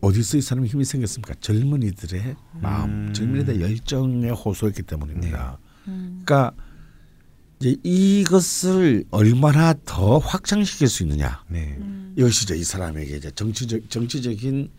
어디서 0.00 0.38
이 0.38 0.40
사람이 0.40 0.68
힘이 0.68 0.84
생겼습니까? 0.84 1.34
젊은이들의 1.40 2.36
마음, 2.60 2.90
음. 2.90 3.12
젊은이들의 3.12 3.60
열정에 3.60 4.30
호소했기 4.30 4.82
때문입니다. 4.82 5.58
음. 5.88 6.22
그러니까 6.24 6.52
이제 7.60 7.76
이것을 7.82 9.04
얼마나 9.10 9.74
더 9.84 10.18
확장시킬 10.18 10.88
수 10.88 11.04
있느냐 11.04 11.42
네. 11.48 11.76
음. 11.78 12.14
이것이 12.16 12.44
이제 12.44 12.56
이 12.56 12.64
사람에게 12.64 13.16
이제 13.16 13.30
정치적 13.30 13.88
정치적인 13.88 14.70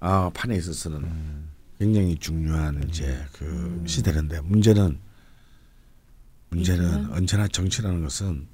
아, 0.00 0.30
판에 0.32 0.56
있어서는 0.56 1.47
굉장히 1.78 2.16
중요한 2.16 2.82
이제 2.88 3.16
그 3.32 3.82
시대인데 3.86 4.40
문제는 4.40 4.98
문제는 6.50 6.88
이제는? 6.88 7.12
언제나 7.12 7.46
정치라는 7.46 8.02
것은 8.02 8.46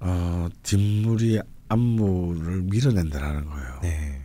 어, 0.00 0.48
뒷물이 0.62 1.40
앞물을 1.68 2.62
밀어낸다라는 2.62 3.46
거예요. 3.46 3.78
네. 3.82 4.22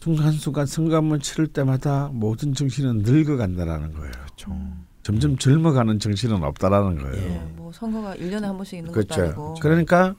순간순간 0.00 0.66
선거한번 0.66 1.20
치를 1.20 1.46
때마다 1.46 2.10
모든 2.12 2.52
정치는 2.52 2.98
늙어간다라는 2.98 3.94
거예요. 3.94 4.12
그렇죠. 4.12 4.54
점점 5.02 5.38
젊어가는 5.38 5.98
정치는 5.98 6.42
없다라는 6.42 6.98
거예요. 6.98 7.16
예, 7.16 7.38
뭐 7.56 7.72
선거가 7.72 8.14
1년에 8.16 8.42
한 8.42 8.56
번씩 8.56 8.78
있는 8.78 8.92
것도 8.92 9.06
그렇죠. 9.06 9.22
아니고. 9.22 9.54
그러니까 9.60 10.14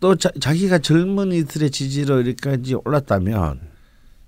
또 0.00 0.16
자, 0.16 0.30
자기가 0.40 0.78
젊은이들의 0.78 1.70
지지로 1.70 2.18
여기까지 2.20 2.74
올랐다면 2.84 3.71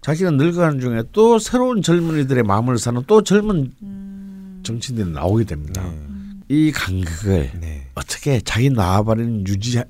자기가 0.04 0.32
늙어가는 0.32 0.80
중에 0.80 1.02
또 1.12 1.38
새로운 1.38 1.80
젊은이들의 1.80 2.42
마음을 2.42 2.76
사는 2.76 3.02
또 3.06 3.22
젊은 3.22 3.72
음. 3.82 4.60
정치인들이 4.62 5.10
나오게 5.10 5.44
됩니다. 5.44 5.82
네. 5.82 5.88
음. 5.88 6.42
이 6.46 6.70
간극을 6.72 7.52
네. 7.58 7.88
어떻게 7.94 8.38
자기 8.40 8.68
나와버리는 8.68 9.48
유지 9.48 9.82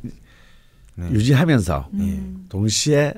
네. 0.94 1.10
유지하면서 1.10 1.90
음. 1.94 2.46
동시에 2.48 3.14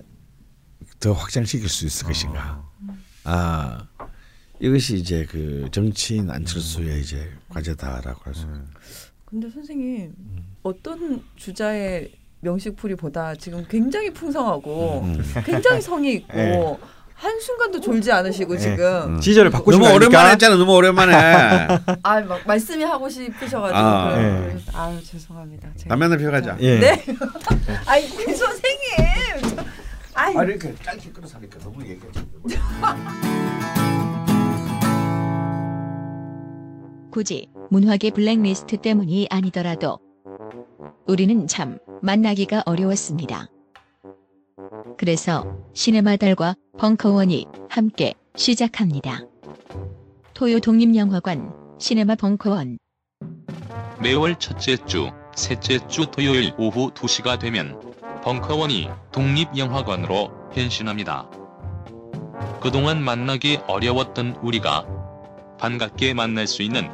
더 0.98 1.12
확장시킬 1.12 1.68
수 1.68 1.84
있을 1.84 2.06
것인가. 2.06 2.66
아 3.24 3.86
이것이 4.58 4.96
이제 4.96 5.26
그 5.28 5.68
정치인 5.72 6.30
안철수의 6.30 7.02
이제 7.02 7.30
과제다라고 7.50 8.22
할 8.22 8.34
수. 8.34 8.46
음. 8.46 8.70
근데 9.26 9.50
선생님 9.50 10.14
어떤 10.62 11.22
주자의 11.36 12.10
명식풀이보다 12.40 13.34
지금 13.36 13.64
굉장히 13.68 14.10
풍성하고 14.12 15.02
음. 15.04 15.22
굉장히 15.44 15.80
성의 15.80 16.14
있고 16.14 16.36
네. 16.36 16.78
한 17.14 17.40
순간도 17.40 17.80
졸지 17.80 18.12
않으시고 18.12 18.54
네. 18.54 18.60
지금 18.60 19.18
지지를 19.20 19.48
바꾸신 19.50 19.80
너무 19.80 19.90
거 19.90 19.96
오랜만에? 19.96 20.32
했잖아. 20.32 20.56
너무 20.56 20.74
오랜만에. 20.74 21.14
아 22.02 22.20
막 22.20 22.46
말씀이 22.46 22.84
하고 22.84 23.08
싶으셔가지고 23.08 23.78
아. 23.78 24.16
네. 24.16 24.56
아유 24.74 25.02
죄송합니다. 25.02 25.70
한대 25.88 26.16
피워가자. 26.18 26.56
예. 26.60 26.78
네. 26.78 27.04
아이 27.86 28.06
그 28.08 28.34
선생님. 28.36 29.66
아이 30.14 30.36
아 30.36 30.44
이렇게 30.44 30.74
짧게 30.82 31.10
끌어서 31.12 31.36
하니까 31.38 31.58
너무 31.60 31.82
얘기하지. 31.82 32.20
굳이 37.10 37.48
문학의 37.70 38.10
블랙리스트 38.10 38.76
때문이 38.78 39.28
아니더라도 39.30 39.98
우리는 41.06 41.46
참 41.46 41.78
만나기가 42.02 42.62
어려웠습니다. 42.66 43.48
그래서 44.98 45.56
시네마달과 45.74 46.54
벙커원이 46.78 47.46
함께 47.68 48.14
시작합니다. 48.34 49.20
토요 50.34 50.60
독립영화관 50.60 51.52
시네마 51.78 52.16
벙커원 52.16 52.78
매월 54.00 54.38
첫째 54.38 54.76
주, 54.84 55.10
셋째 55.34 55.78
주 55.88 56.06
토요일 56.10 56.52
오후 56.58 56.90
2시가 56.90 57.38
되면 57.38 57.80
벙커원이 58.22 58.88
독립영화관으로 59.12 60.50
변신합니다. 60.50 61.30
그동안 62.60 63.02
만나기 63.02 63.58
어려웠던 63.66 64.36
우리가 64.42 64.86
반갑게 65.58 66.14
만날 66.14 66.46
수 66.46 66.62
있는 66.62 66.90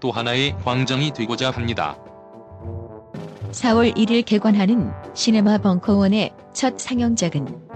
또 0.00 0.10
하나의 0.10 0.56
광장이 0.64 1.12
되고자 1.12 1.50
합니다. 1.50 1.96
4월 3.52 3.94
1일 3.94 4.24
개관하는 4.24 4.90
시네마 5.14 5.58
벙커원의 5.58 6.32
첫 6.54 6.78
상영작은 6.78 7.68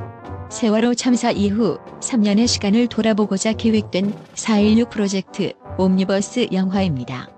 세월호 0.50 0.94
참사 0.94 1.30
이후 1.30 1.78
3년의 2.00 2.46
시간을 2.46 2.86
돌아보고자 2.86 3.52
계획된 3.52 4.10
4.16 4.34 4.90
프로젝트 4.90 5.52
옴니버스 5.76 6.48
영화입니다. 6.52 7.28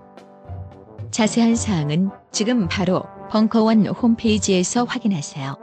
자세한 1.11 1.55
사항은 1.55 2.11
지금 2.31 2.69
바로 2.69 3.03
벙커원 3.29 3.87
홈페이지에서 3.87 4.85
확인하세요. 4.85 5.57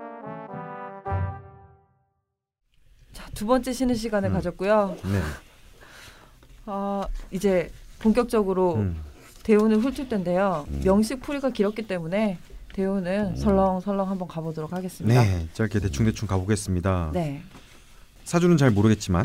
자, 3.14 3.30
두 3.32 3.46
번째 3.46 3.72
쉬는 3.72 3.94
시간을 3.94 4.28
음. 4.28 4.34
가졌고요. 4.34 4.96
네. 5.02 5.20
아 6.66 7.06
이제 7.30 7.72
본격적으로 8.00 8.74
음. 8.74 9.02
대운을 9.44 9.78
훑을 9.78 10.10
텐데요. 10.10 10.66
음. 10.68 10.82
명식 10.84 11.22
풀이가 11.22 11.50
길었기 11.50 11.86
때문에 11.86 12.38
대운은 12.76 13.36
설렁설렁 13.36 14.08
한번 14.10 14.28
가보도록 14.28 14.72
하겠습니다. 14.72 15.22
네, 15.22 15.48
짧게 15.54 15.80
대충 15.80 16.04
대충 16.04 16.28
가보겠습니다. 16.28 17.10
네. 17.14 17.42
사주는 18.24 18.54
잘 18.58 18.70
모르겠지만 18.70 19.24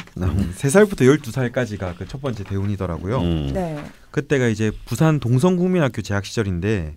세 0.55 0.69
살부터 0.69 1.05
열두 1.05 1.31
살까지가 1.31 1.95
그 1.95 2.05
첫 2.07 2.21
번째 2.21 2.43
대운이더라고요. 2.45 3.19
음. 3.19 3.51
네. 3.53 3.83
그때가 4.11 4.47
이제 4.47 4.71
부산 4.85 5.19
동성국민학교 5.19 6.01
재학 6.01 6.23
시절인데 6.23 6.95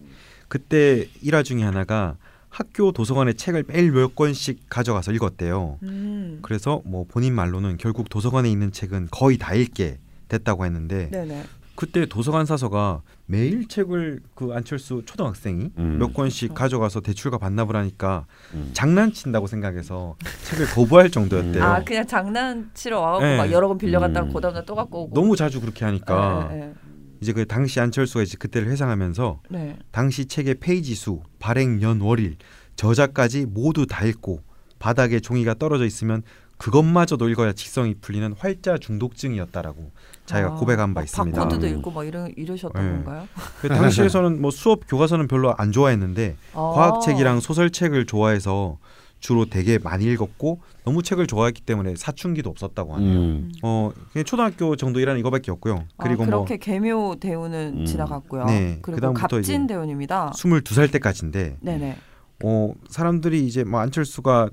그때 0.48 1.08
일화 1.22 1.42
중에 1.42 1.62
하나가 1.62 2.16
학교 2.50 2.92
도서관에 2.92 3.32
책을 3.32 3.64
매일 3.66 3.90
몇 3.90 4.14
권씩 4.14 4.68
가져가서 4.68 5.10
읽었대요. 5.12 5.78
음. 5.82 6.38
그래서 6.42 6.82
뭐 6.84 7.04
본인 7.08 7.34
말로는 7.34 7.78
결국 7.78 8.08
도서관에 8.08 8.48
있는 8.48 8.70
책은 8.70 9.08
거의 9.10 9.38
다 9.38 9.54
읽게 9.54 9.98
됐다고 10.28 10.64
했는데 10.66 11.08
네네. 11.10 11.42
그때 11.76 12.06
도서관 12.06 12.46
사서가 12.46 13.02
매일 13.26 13.66
책을 13.66 14.20
그 14.34 14.52
안철수 14.52 15.02
초등학생이 15.04 15.70
음. 15.78 15.98
몇 15.98 16.14
권씩 16.14 16.54
가져가서 16.54 17.00
대출과 17.00 17.38
반납을 17.38 17.74
하니까 17.74 18.26
음. 18.54 18.70
장난친다고 18.72 19.46
생각해서 19.46 20.16
책을 20.44 20.66
거부할 20.66 21.10
정도였대요. 21.10 21.62
아 21.62 21.82
그냥 21.82 22.06
장난치러 22.06 23.00
와갖고 23.00 23.24
네. 23.24 23.36
막 23.36 23.50
여러 23.50 23.68
권 23.68 23.78
빌려갔다가 23.78 24.26
음. 24.26 24.32
그 24.32 24.40
다음날 24.40 24.64
또 24.66 24.74
갖고 24.74 25.04
오고. 25.04 25.14
너무 25.14 25.36
자주 25.36 25.60
그렇게 25.60 25.84
하니까 25.84 26.48
네, 26.50 26.56
네, 26.56 26.74
이제 27.20 27.32
그 27.32 27.46
당시 27.46 27.80
안철수가 27.80 28.22
이제 28.22 28.36
그때를 28.38 28.68
회상하면서 28.68 29.40
네. 29.50 29.76
당시 29.90 30.26
책의 30.26 30.56
페이지 30.56 30.94
수, 30.94 31.22
발행 31.38 31.78
년 31.78 32.00
월일, 32.00 32.36
저자까지 32.76 33.46
모두 33.46 33.86
다 33.86 34.04
읽고 34.04 34.42
바닥에 34.78 35.18
종이가 35.18 35.54
떨어져 35.54 35.86
있으면 35.86 36.22
그것마저도 36.58 37.28
읽어야 37.28 37.52
직성이 37.52 37.94
풀리는 37.94 38.34
활자 38.38 38.78
중독증이었다라고 38.78 39.90
자기가 40.26 40.52
아, 40.52 40.54
고백한 40.54 40.94
바막 40.94 41.04
있습니다. 41.04 41.38
바코드도 41.38 41.66
음. 41.66 41.78
읽고 41.78 41.90
막 41.90 42.04
이러 42.04 42.28
이러셨던 42.28 42.82
네. 42.82 42.92
건가요? 43.04 43.28
그 43.60 43.68
당시에서는 43.68 44.40
뭐 44.40 44.50
수업 44.50 44.86
교과서는 44.88 45.28
별로 45.28 45.54
안 45.56 45.72
좋아했는데 45.72 46.36
아. 46.54 46.58
과학책이랑 46.74 47.40
소설책을 47.40 48.06
좋아해서 48.06 48.78
주로 49.24 49.46
되게 49.46 49.78
많이 49.78 50.04
읽었고 50.04 50.60
너무 50.84 51.02
책을 51.02 51.26
좋아했기 51.26 51.62
때문에 51.62 51.94
사춘기도 51.96 52.50
없었다고 52.50 52.94
하네요. 52.96 53.18
음. 53.18 53.52
어 53.62 53.90
초등학교 54.26 54.76
정도 54.76 55.00
일하는 55.00 55.18
이거밖에 55.20 55.50
없고요. 55.50 55.86
그리고 55.96 56.24
아, 56.24 56.26
뭐 56.26 56.44
그렇게 56.44 56.58
개묘 56.58 57.16
대운은 57.20 57.74
음. 57.78 57.84
지나갔고요. 57.86 58.44
네, 58.44 58.78
그리고 58.82 59.14
갑진 59.14 59.66
대운입니다. 59.66 60.32
22살 60.34 60.92
때까지인데 60.92 61.56
네네. 61.60 61.96
어 62.44 62.74
사람들이 62.90 63.46
이제 63.46 63.64
뭐 63.64 63.80
안철수가 63.80 64.50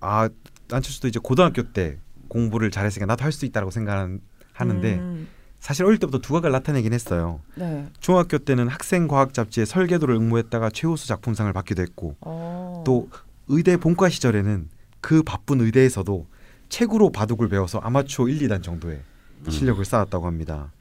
아 0.00 0.28
안철수도 0.70 1.08
이제 1.08 1.20
고등학교 1.22 1.62
때 1.72 1.98
공부를 2.28 2.70
잘했으니까 2.70 3.06
나도 3.06 3.24
할 3.24 3.32
수 3.32 3.44
있다라고 3.46 3.70
생각하는데 3.70 4.94
음, 4.94 5.28
사실 5.60 5.84
어릴 5.84 5.98
때부터 5.98 6.18
두각을 6.18 6.50
나타내긴 6.50 6.92
했어요. 6.92 7.40
네. 7.54 7.88
중학교 8.00 8.38
때는 8.38 8.68
학생 8.68 9.08
과학 9.08 9.32
잡지에 9.34 9.64
설계도를 9.64 10.14
응모했다가 10.16 10.70
최우수 10.70 11.06
작품상을 11.08 11.52
받기도 11.52 11.82
했고 11.82 12.16
어. 12.20 12.82
또 12.86 13.08
의대 13.48 13.76
본과 13.76 14.08
시절에는 14.08 14.68
그 15.00 15.22
바쁜 15.22 15.60
의대에서도 15.60 16.26
책으로 16.68 17.10
바둑을 17.12 17.48
배워서 17.48 17.78
아마추어 17.78 18.28
1, 18.28 18.38
2단 18.48 18.62
정도의 18.62 19.00
실력을 19.50 19.84
쌓았다고 19.84 20.26
합니다. 20.26 20.72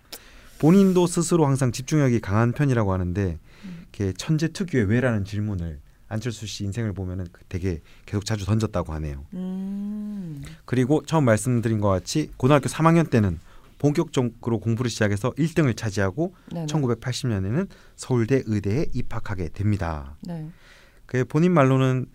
본인도 0.60 1.08
스스로 1.08 1.46
항상 1.46 1.72
집중력이 1.74 2.22
강한 2.22 2.54
편이라고 2.54 2.94
하는데 2.94 3.38
이렇게 3.82 4.14
천재 4.18 4.48
특유의 4.54 4.86
왜라는 4.86 5.26
질문을 5.26 5.80
안철수 6.14 6.46
씨 6.46 6.64
인생을 6.64 6.94
보면은 6.94 7.26
그 7.32 7.42
되게 7.50 7.82
계속 8.06 8.24
자주 8.24 8.46
던졌다고 8.46 8.94
하네요. 8.94 9.26
음. 9.34 10.44
그리고 10.66 11.02
처음 11.06 11.26
말씀드린 11.26 11.80
것 11.80 11.90
같이 11.90 12.30
고등학교 12.38 12.70
3학년 12.70 13.10
때는 13.10 13.40
본격적으로 13.80 14.60
공부를 14.60 14.90
시작해서 14.92 15.32
1등을 15.32 15.76
차지하고 15.76 16.36
네네. 16.52 16.68
1980년에는 16.68 17.68
서울대 17.96 18.44
의대에 18.46 18.86
입학하게 18.94 19.50
됩니다. 19.50 20.16
네. 20.22 20.50
그 21.06 21.26
본인 21.26 21.52
말로는 21.52 22.06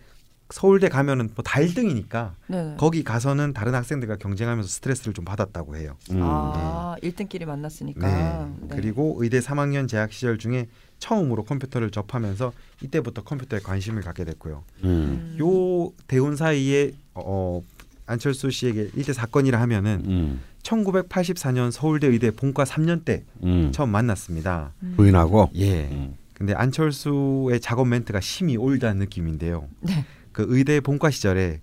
서울대 0.51 0.89
가면은 0.89 1.29
뭐다 1.35 1.59
1등이니까 1.61 2.31
네네. 2.47 2.75
거기 2.77 3.03
가서는 3.03 3.53
다른 3.53 3.75
학생들과 3.75 4.15
경쟁하면서 4.17 4.67
스트레스를 4.67 5.13
좀 5.13 5.23
받았다고 5.23 5.75
해요. 5.77 5.95
음. 6.11 6.19
아, 6.23 6.95
1등끼리 7.03 7.45
만났으니까. 7.45 8.07
네. 8.07 8.51
네. 8.61 8.75
그리고 8.75 9.15
의대 9.19 9.39
3학년 9.39 9.87
재학 9.87 10.11
시절 10.11 10.39
중에 10.39 10.67
처음으로 10.97 11.43
컴퓨터를 11.43 11.91
접하면서 11.91 12.51
이때부터 12.81 13.23
컴퓨터에 13.23 13.59
관심을 13.59 14.01
갖게 14.01 14.25
됐고요. 14.25 14.63
음. 14.83 15.37
요 15.39 15.93
대운 16.07 16.35
사이에 16.35 16.93
어, 17.13 17.61
안철수 18.07 18.49
씨에게 18.49 18.89
일대 18.95 19.13
사건이라 19.13 19.61
하면은 19.61 20.03
음. 20.05 20.41
1984년 20.63 21.71
서울대 21.71 22.07
의대 22.07 22.31
본과 22.31 22.63
3년 22.63 23.05
때 23.05 23.23
음. 23.43 23.71
처음 23.71 23.89
만났습니다. 23.89 24.73
음. 24.81 24.93
부인하고. 24.97 25.51
예. 25.55 25.89
음. 25.91 26.15
근데 26.33 26.53
안철수의 26.53 27.59
작업 27.59 27.87
멘트가 27.87 28.21
심히 28.21 28.57
올드한 28.57 28.97
느낌인데요. 28.97 29.67
네. 29.81 30.05
그 30.39 30.45
의대 30.47 30.79
본과 30.79 31.11
시절에 31.11 31.59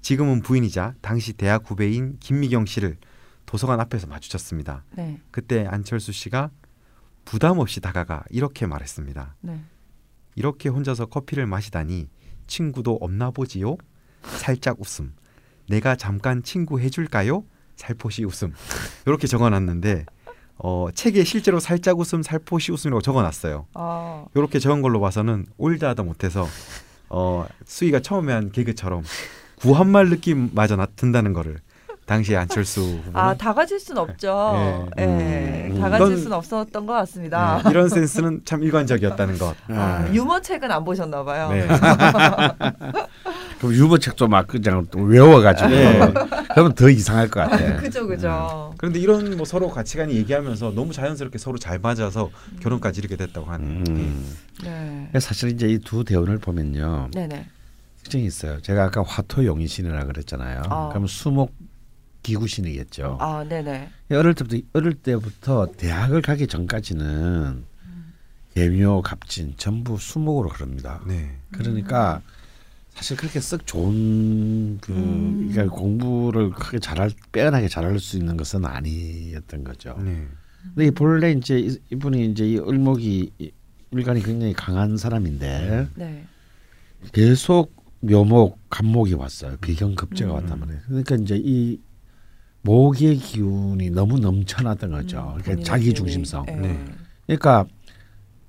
지금은 0.00 0.40
부인이자 0.40 0.94
당시 1.00 1.32
대학 1.32 1.70
후배인 1.70 2.16
김미경 2.18 2.66
씨를 2.66 2.96
도서관 3.46 3.78
앞에서 3.78 4.08
마주쳤습니다. 4.08 4.84
네. 4.96 5.20
그때 5.30 5.64
안철수 5.64 6.10
씨가 6.10 6.50
부담 7.24 7.60
없이 7.60 7.80
다가가 7.80 8.24
이렇게 8.30 8.66
말했습니다. 8.66 9.36
네. 9.42 9.60
이렇게 10.34 10.68
혼자서 10.68 11.06
커피를 11.06 11.46
마시다니 11.46 12.08
친구도 12.48 12.98
없나 13.00 13.30
보지요? 13.30 13.76
살짝 14.24 14.80
웃음. 14.80 15.14
내가 15.68 15.94
잠깐 15.94 16.42
친구 16.42 16.80
해줄까요? 16.80 17.44
살포시 17.76 18.24
웃음. 18.24 18.52
이렇게 19.06 19.28
적어놨는데 19.28 20.04
어, 20.56 20.88
책에 20.92 21.22
실제로 21.22 21.60
살짝 21.60 22.00
웃음, 22.00 22.24
살포시 22.24 22.72
웃음이라고 22.72 23.02
적어놨어요. 23.02 23.68
아. 23.74 24.24
이렇게 24.34 24.58
적은 24.58 24.82
걸로 24.82 24.98
봐서는 24.98 25.46
올드하다 25.58 26.02
못해서 26.02 26.44
어, 27.08 27.46
수희가 27.64 28.00
처음에 28.00 28.32
한 28.32 28.50
개그처럼 28.52 29.02
구한말 29.56 30.08
느낌마저 30.08 30.76
나 30.76 30.86
든다는 30.96 31.32
거를 31.32 31.58
당시 32.04 32.36
안철수 32.36 32.82
후보는 32.82 33.10
아, 33.14 33.34
다 33.34 33.52
가질 33.52 33.80
순 33.80 33.98
없죠. 33.98 34.90
예. 34.98 35.02
예. 35.02 35.68
음. 35.72 35.80
다 35.80 35.90
가질 35.90 36.06
이건- 36.06 36.22
순 36.22 36.32
없었던 36.32 36.86
것 36.86 36.92
같습니다. 36.92 37.60
네, 37.64 37.70
이런 37.70 37.88
센스는 37.88 38.42
참 38.44 38.62
일관적이었다는 38.62 39.38
것. 39.38 39.56
아, 39.70 40.06
예. 40.08 40.14
유머 40.14 40.40
책은 40.40 40.70
안 40.70 40.84
보셨나 40.84 41.24
봐요. 41.24 41.48
네. 41.50 41.66
그럼 43.58 43.72
유머책도 43.74 44.28
막 44.28 44.46
그냥 44.46 44.86
또 44.90 45.00
외워가지고 45.00 45.68
네. 45.70 45.98
그러면 46.52 46.74
더 46.74 46.88
이상할 46.90 47.28
것 47.28 47.40
같아. 47.40 47.76
그죠, 47.80 48.06
그죠. 48.06 48.74
그런데 48.78 48.98
이런 49.00 49.36
뭐 49.36 49.46
서로 49.46 49.70
가치관이 49.70 50.14
얘기하면서 50.16 50.72
너무 50.74 50.92
자연스럽게 50.92 51.38
서로 51.38 51.58
잘 51.58 51.78
맞아서 51.78 52.30
결혼까지 52.60 53.00
이르게 53.00 53.16
됐다고 53.16 53.50
하네요. 53.50 53.84
음. 53.88 54.36
네. 54.62 55.10
사실 55.20 55.50
이제 55.50 55.68
이 55.68 55.78
두 55.78 56.04
대원을 56.04 56.38
보면요 56.38 57.10
네네. 57.12 57.46
특징이 58.02 58.24
있어요. 58.26 58.60
제가 58.60 58.84
아까 58.84 59.02
화토용이신이라 59.02 60.04
그랬잖아요. 60.06 60.62
아. 60.68 60.88
그럼 60.90 61.06
수목 61.06 61.54
기구신이겠죠. 62.22 63.18
아, 63.20 63.44
네네. 63.48 63.88
어릴 64.10 64.34
때부터 64.34 64.56
어릴 64.72 64.94
때부터 64.94 65.68
대학을 65.76 66.22
가기 66.22 66.46
전까지는 66.48 67.64
개묘, 68.54 69.02
갑진 69.02 69.54
전부 69.56 69.98
수목으로 69.98 70.48
흐릅니다. 70.48 71.00
네. 71.06 71.36
그러니까 71.52 72.22
사실 72.96 73.16
그렇게 73.16 73.40
썩 73.40 73.66
좋은 73.66 74.78
그 74.80 74.92
음. 74.92 75.50
그러니까 75.52 75.74
공부를 75.76 76.50
크게 76.50 76.78
잘할 76.78 77.10
빼어나게 77.30 77.68
잘할 77.68 77.98
수 78.00 78.16
있는 78.16 78.36
것은 78.38 78.64
아니었던 78.64 79.64
거죠. 79.64 79.98
네. 80.02 80.26
근데 80.74 80.86
이 80.86 80.90
본래 80.90 81.30
이제 81.32 81.58
이- 81.58 81.78
이분이 81.92 82.30
이제 82.30 82.46
이 82.48 82.56
을목이 82.58 83.32
이- 83.38 83.50
일간이 83.90 84.22
굉장히 84.22 84.52
강한 84.54 84.96
사람인데 84.96 85.88
네. 85.94 86.24
계속 87.12 87.76
묘목, 88.00 88.58
간목이 88.70 89.14
왔어요. 89.14 89.56
비경급제가 89.58 90.30
음. 90.30 90.34
왔단 90.36 90.58
말이에요. 90.60 90.80
그러니까 90.86 91.16
이제 91.16 91.38
이 91.42 91.78
목의 92.62 93.16
기운이 93.16 93.90
너무 93.90 94.18
넘쳐났던 94.18 94.90
거죠. 94.90 95.34
음, 95.36 95.42
그러니까 95.42 95.64
자기. 95.64 95.92
중심성. 95.92 96.46
네. 96.46 96.56
네. 96.56 96.84
그러니까 97.26 97.66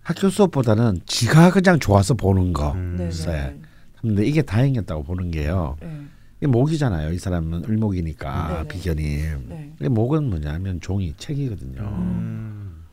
학교 0.02 0.30
수업보다는 0.30 1.02
지가 1.06 1.52
그냥 1.52 1.80
좋아서 1.80 2.14
보는 2.14 2.54
거. 2.54 2.72
음. 2.72 2.95
네네. 2.98 3.10
네. 3.12 3.60
근데 4.02 4.26
이게 4.26 4.41
다행이었다고 4.41 5.04
보는 5.04 5.32
게요. 5.32 5.78
네. 5.82 6.02
이게 6.38 6.48
목이잖아요. 6.48 7.14
이 7.14 7.18
사람은 7.18 7.64
을목이니까 7.68 8.48
네네. 8.48 8.68
비견이. 8.68 9.04
네. 9.48 9.74
이 9.82 9.89
목은 9.89 10.30
뭐냐면 10.30 10.80
종이 10.82 11.14
책이거든요. 11.18 11.82
음. 11.82 12.84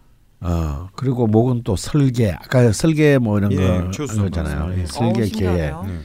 어 0.40 0.88
그리고 0.94 1.26
목은 1.26 1.62
또 1.62 1.76
설계. 1.76 2.32
아까 2.32 2.72
설계 2.72 3.18
뭐 3.18 3.38
이런 3.38 3.52
예, 3.52 3.56
거 3.56 3.90
거잖아요. 3.90 4.74
예, 4.76 4.82
예. 4.82 4.86
설계 4.86 5.22
어, 5.22 5.26
계획. 5.26 5.86
네. 5.86 5.98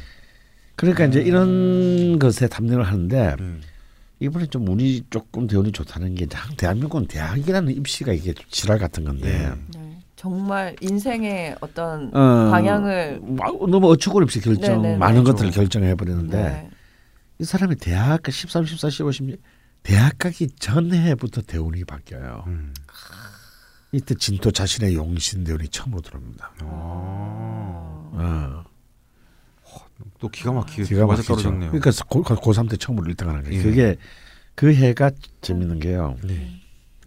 그러니까 0.76 1.06
이제 1.06 1.22
이런 1.22 2.20
것에 2.20 2.48
탐닉을 2.48 2.84
하는데 2.84 3.36
네. 3.38 3.46
이번에 4.22 4.46
좀 4.48 4.68
운이 4.68 5.06
조금 5.10 5.48
대운이 5.48 5.72
좋다는 5.72 6.16
게참 6.16 6.56
대한민국은 6.58 7.08
대학이라는 7.08 7.74
입시가 7.74 8.14
이게 8.14 8.34
지랄 8.50 8.78
같은 8.78 9.06
건데 9.06 9.54
네. 9.72 9.79
정말 10.20 10.76
인생의 10.82 11.56
어떤 11.62 12.14
어, 12.14 12.52
방향을 12.52 13.22
막 13.24 13.58
너무 13.70 13.90
어처구니 13.92 14.24
없이 14.24 14.42
결정 14.42 14.82
네네네. 14.82 14.98
많은 14.98 15.24
그렇죠. 15.24 15.32
것들을 15.32 15.52
결정해 15.52 15.96
버리는데 15.96 16.38
네. 16.38 16.70
이 17.40 17.46
사람이 17.46 17.78
대학 17.78 18.30
13, 18.30 18.66
14, 18.66 18.90
15, 18.90 19.14
16 19.14 19.42
대학 19.82 20.18
가기 20.18 20.50
전해부터 20.60 21.44
대운이 21.44 21.86
바뀌어요. 21.86 22.44
음. 22.48 22.74
이때 23.94 24.14
진토 24.14 24.52
자신의 24.52 24.94
용신 24.96 25.46
대운이 25.46 25.70
처음으로 25.70 26.02
들어옵니다. 26.02 26.52
아. 26.64 28.12
어, 28.12 28.66
또 30.20 30.28
기가 30.28 30.52
막히게 30.52 30.84
기가 30.84 31.06
맞아. 31.06 31.22
떨어졌네요. 31.22 31.72
그러니까 31.72 31.92
고, 32.10 32.24
고3 32.24 32.70
때 32.70 32.76
처음으로 32.76 33.10
1등하는 33.14 33.46
거예요. 33.46 33.58
예. 33.58 33.64
그게 33.64 33.96
그 34.56 34.74
해가 34.74 35.12
재밌는 35.40 35.80
게요. 35.80 36.18
네. 36.26 36.59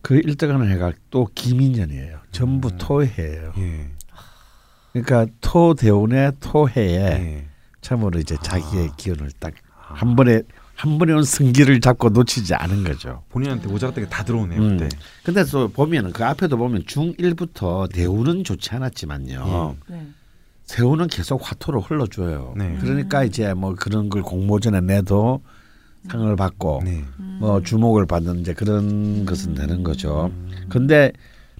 그 0.03 0.20
1등하는 0.20 0.68
해가 0.68 0.92
또 1.11 1.28
기민년이에요. 1.34 2.18
전부 2.32 2.68
음. 2.68 2.78
토해예요. 2.78 3.53
예. 3.59 3.90
그러니까 4.92 5.26
토 5.40 5.74
대운의 5.74 6.32
토해에 6.40 7.00
예. 7.00 7.48
참으로 7.80 8.18
이제 8.18 8.36
자기의 8.42 8.88
아. 8.88 8.96
기운을 8.96 9.30
딱 9.38 9.55
한 9.94 10.16
번에 10.16 10.42
한 10.74 10.98
번에 10.98 11.12
온 11.12 11.22
승기를 11.22 11.80
잡고 11.80 12.09
놓치지 12.09 12.55
않은 12.55 12.82
거죠. 12.82 13.22
본인한테 13.28 13.68
오자 13.68 13.88
같은 13.88 14.05
게다 14.05 14.24
들어오네요. 14.24 14.61
음. 14.61 14.78
그때. 14.78 14.88
근데 15.22 15.44
또 15.44 15.68
보면은 15.68 16.12
그 16.12 16.24
앞에도 16.24 16.57
보면 16.57 16.84
중1부터 16.84 17.92
대운은 17.92 18.42
좋지 18.42 18.70
않았지만요. 18.74 19.76
네. 19.88 20.07
세운은 20.64 21.09
계속 21.09 21.40
화토로 21.48 21.80
흘러줘요. 21.80 22.55
네. 22.57 22.78
그러니까 22.80 23.22
이제 23.22 23.53
뭐 23.55 23.74
그런 23.74 24.09
걸 24.09 24.22
공모전에 24.22 24.80
내도 24.80 25.42
상을 26.11 26.34
받고 26.36 26.82
네. 26.84 27.05
뭐 27.38 27.62
주목을 27.62 28.07
받는 28.07 28.40
이제 28.40 28.55
그런 28.55 29.24
것은 29.24 29.55
되는 29.55 29.82
거죠. 29.82 30.30
근데 30.68 31.12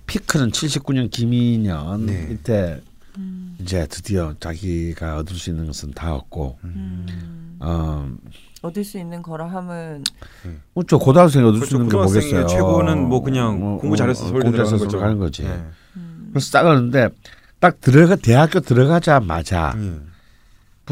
피크는 0.07 0.51
79년 0.51 1.11
김인년 1.11 2.07
네. 2.07 2.28
이때 2.30 2.80
음. 3.18 3.57
이제 3.61 3.86
드디어 3.88 4.34
자기가 4.40 5.18
얻을 5.18 5.36
수 5.36 5.51
있는 5.51 5.66
것은 5.66 5.93
다 5.93 6.14
얻고 6.14 6.59
음. 6.64 7.57
어, 7.61 8.09
얻을 8.62 8.84
수 8.84 8.99
있는 8.99 9.22
거라 9.22 9.47
함은 9.47 10.03
뭐저 10.74 10.99
고등학생이 10.99 11.47
얻을. 11.47 11.61
수 11.66 11.74
있는 11.76 11.88
게 11.88 11.97
고등학생의 11.97 12.32
뭐겠어요. 12.32 12.47
최고는 12.49 13.09
뭐 13.09 13.22
그냥 13.22 13.61
뭐, 13.61 13.78
공부 13.78 13.97
잘해서 13.97 14.24
어, 14.24 14.28
서울대 14.28 14.45
공부 14.45 14.57
잘해서 14.57 14.88
들어가는 14.88 15.18
거죠. 15.18 15.45
가는 15.45 15.53
거지. 15.53 15.64
예. 15.64 15.72
음. 15.97 16.30
그래서 16.32 16.51
딱 16.51 16.66
하는데 16.66 17.09
딱 17.61 17.80
들어가 17.80 18.16
대학교 18.16 18.59
들어가자마자 18.61 19.74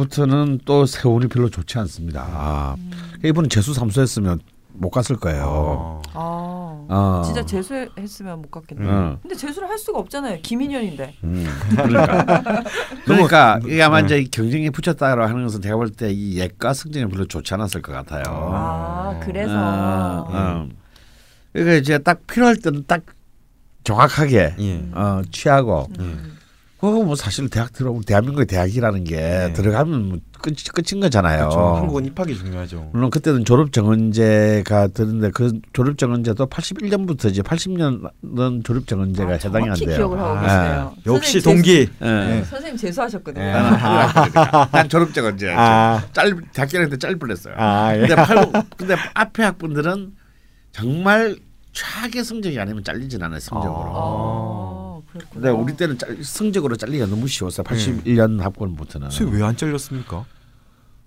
예. 0.01 0.05
부터는 0.05 0.61
또 0.64 0.86
세운이 0.86 1.28
별로 1.28 1.48
좋지 1.48 1.78
않습니다. 1.78 2.26
아, 2.30 2.76
이분은 3.24 3.48
재수 3.51 3.74
삼수했으면 3.74 4.40
못 4.72 4.90
갔을 4.90 5.16
거예요. 5.16 6.01
아. 6.14 6.86
아 6.88 7.20
어. 7.20 7.22
진짜 7.24 7.44
재수했으면 7.44 8.40
못 8.42 8.51
갔겠네. 8.51 8.88
어. 8.88 9.18
근데 9.22 9.34
재수를 9.36 9.68
할 9.68 9.78
수가 9.78 9.98
없잖아요. 10.01 10.38
김인현인데. 10.42 11.14
음, 11.24 11.46
그러니까 11.70 12.64
그러니까 13.05 13.61
이게 13.64 13.82
아마 13.82 14.01
이제 14.01 14.24
경쟁이 14.24 14.70
붙였다고 14.70 15.22
하는 15.22 15.44
것은 15.44 15.61
제가 15.61 15.76
볼 15.76 15.90
때 15.90 16.11
이 16.11 16.38
예과 16.38 16.72
성적이 16.72 17.07
별로 17.07 17.26
좋지 17.26 17.53
않았을 17.55 17.82
것 17.82 17.92
같아요. 17.92 18.22
아 18.26 19.20
그래서 19.22 19.53
어, 19.55 20.26
어. 20.28 20.68
그러니까 21.53 21.74
이제 21.76 21.98
딱 21.98 22.26
필요할 22.26 22.57
때는 22.57 22.84
딱 22.86 23.03
정확하게 23.84 24.55
예. 24.59 24.82
어, 24.92 25.22
취하고 25.30 25.86
음. 25.98 26.36
그거 26.81 27.03
뭐 27.03 27.14
사실 27.14 27.51
대학 27.51 27.74
들어오면 27.74 28.05
대한민국의 28.05 28.47
대학이라는 28.47 29.05
게 29.05 29.16
네. 29.16 29.53
들어가면 29.53 30.09
뭐 30.09 30.19
끝, 30.40 30.55
끝인 30.73 31.02
거잖아요. 31.02 31.51
그렇죠. 31.51 31.77
한국은 31.77 32.07
입학이 32.07 32.35
중요하죠. 32.35 32.89
물론 32.94 33.11
그때는 33.11 33.44
졸업 33.44 33.70
정원제가 33.70 34.89
드는데 34.89 35.31
그 35.31 35.61
졸업 35.74 35.98
정원제도 35.98 36.47
81년부터지 36.47 37.43
80년은 37.43 38.65
졸업 38.65 38.86
정원제가 38.86 39.32
아, 39.32 39.35
해당이 39.35 39.69
안 39.69 39.74
돼요. 39.74 39.97
기억을 39.97 40.19
하고 40.19 40.39
아, 40.39 40.40
계세요. 40.40 40.94
역시 41.05 41.40
선생님 41.43 41.62
동기. 41.62 41.90
예. 42.01 42.36
재수, 42.39 42.51
선생님 42.51 42.77
재수하셨거든요. 42.78 43.44
예. 43.44 43.52
나는 43.52 43.73
하려니까 43.74 44.69
난 44.73 44.89
졸업 44.89 45.12
정원제 45.12 45.55
아. 45.55 46.02
짧 46.15 46.35
대학교할 46.55 46.89
때 46.89 46.97
짧을 46.97 47.19
뻔했어요. 47.19 47.55
아, 47.59 47.94
예. 47.94 48.01
근데 48.01 48.15
팔 48.15 48.52
근데 48.78 48.97
앞에 49.12 49.43
학분들은 49.43 50.12
정말 50.73 51.36
최악의 51.73 52.24
성적이 52.24 52.59
아니면 52.59 52.82
잘리진 52.82 53.23
않아요 53.23 53.39
성적으로. 53.39 54.89
아, 55.11 55.19
그렇구나. 55.19 55.31
근데 55.35 55.49
우리 55.51 55.77
때는 55.77 55.99
짤, 55.99 56.16
성적으로 56.23 56.77
잘리기가 56.77 57.07
너무 57.07 57.27
쉬웠어요. 57.28 57.65
81년 57.65 58.41
합권부터는. 58.41 59.11
선생님 59.11 59.41
왜안 59.41 59.57
잘렸습니까? 59.57 60.24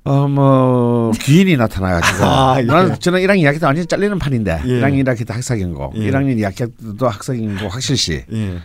어뭐 0.05 1.11
귀인이 1.21 1.55
나타나가지고 1.55 2.23
아, 2.27 2.55
예. 2.59 2.63
나는 2.63 2.99
저는 2.99 3.21
1학년 3.21 3.39
2학기 3.43 3.59
때 3.61 3.65
완전 3.65 3.83
히 3.83 3.87
잘리는 3.87 4.19
판인데 4.19 4.59
예. 4.65 4.81
1학년 4.81 5.01
1학기 5.05 5.25
때 5.25 5.31
학사경고 5.33 5.93
예. 5.95 6.11
1학년 6.11 6.35
2학기 6.37 6.57
때도 6.77 7.07
학사경고 7.07 7.69
확실시 7.69 8.25
예. 8.29 8.57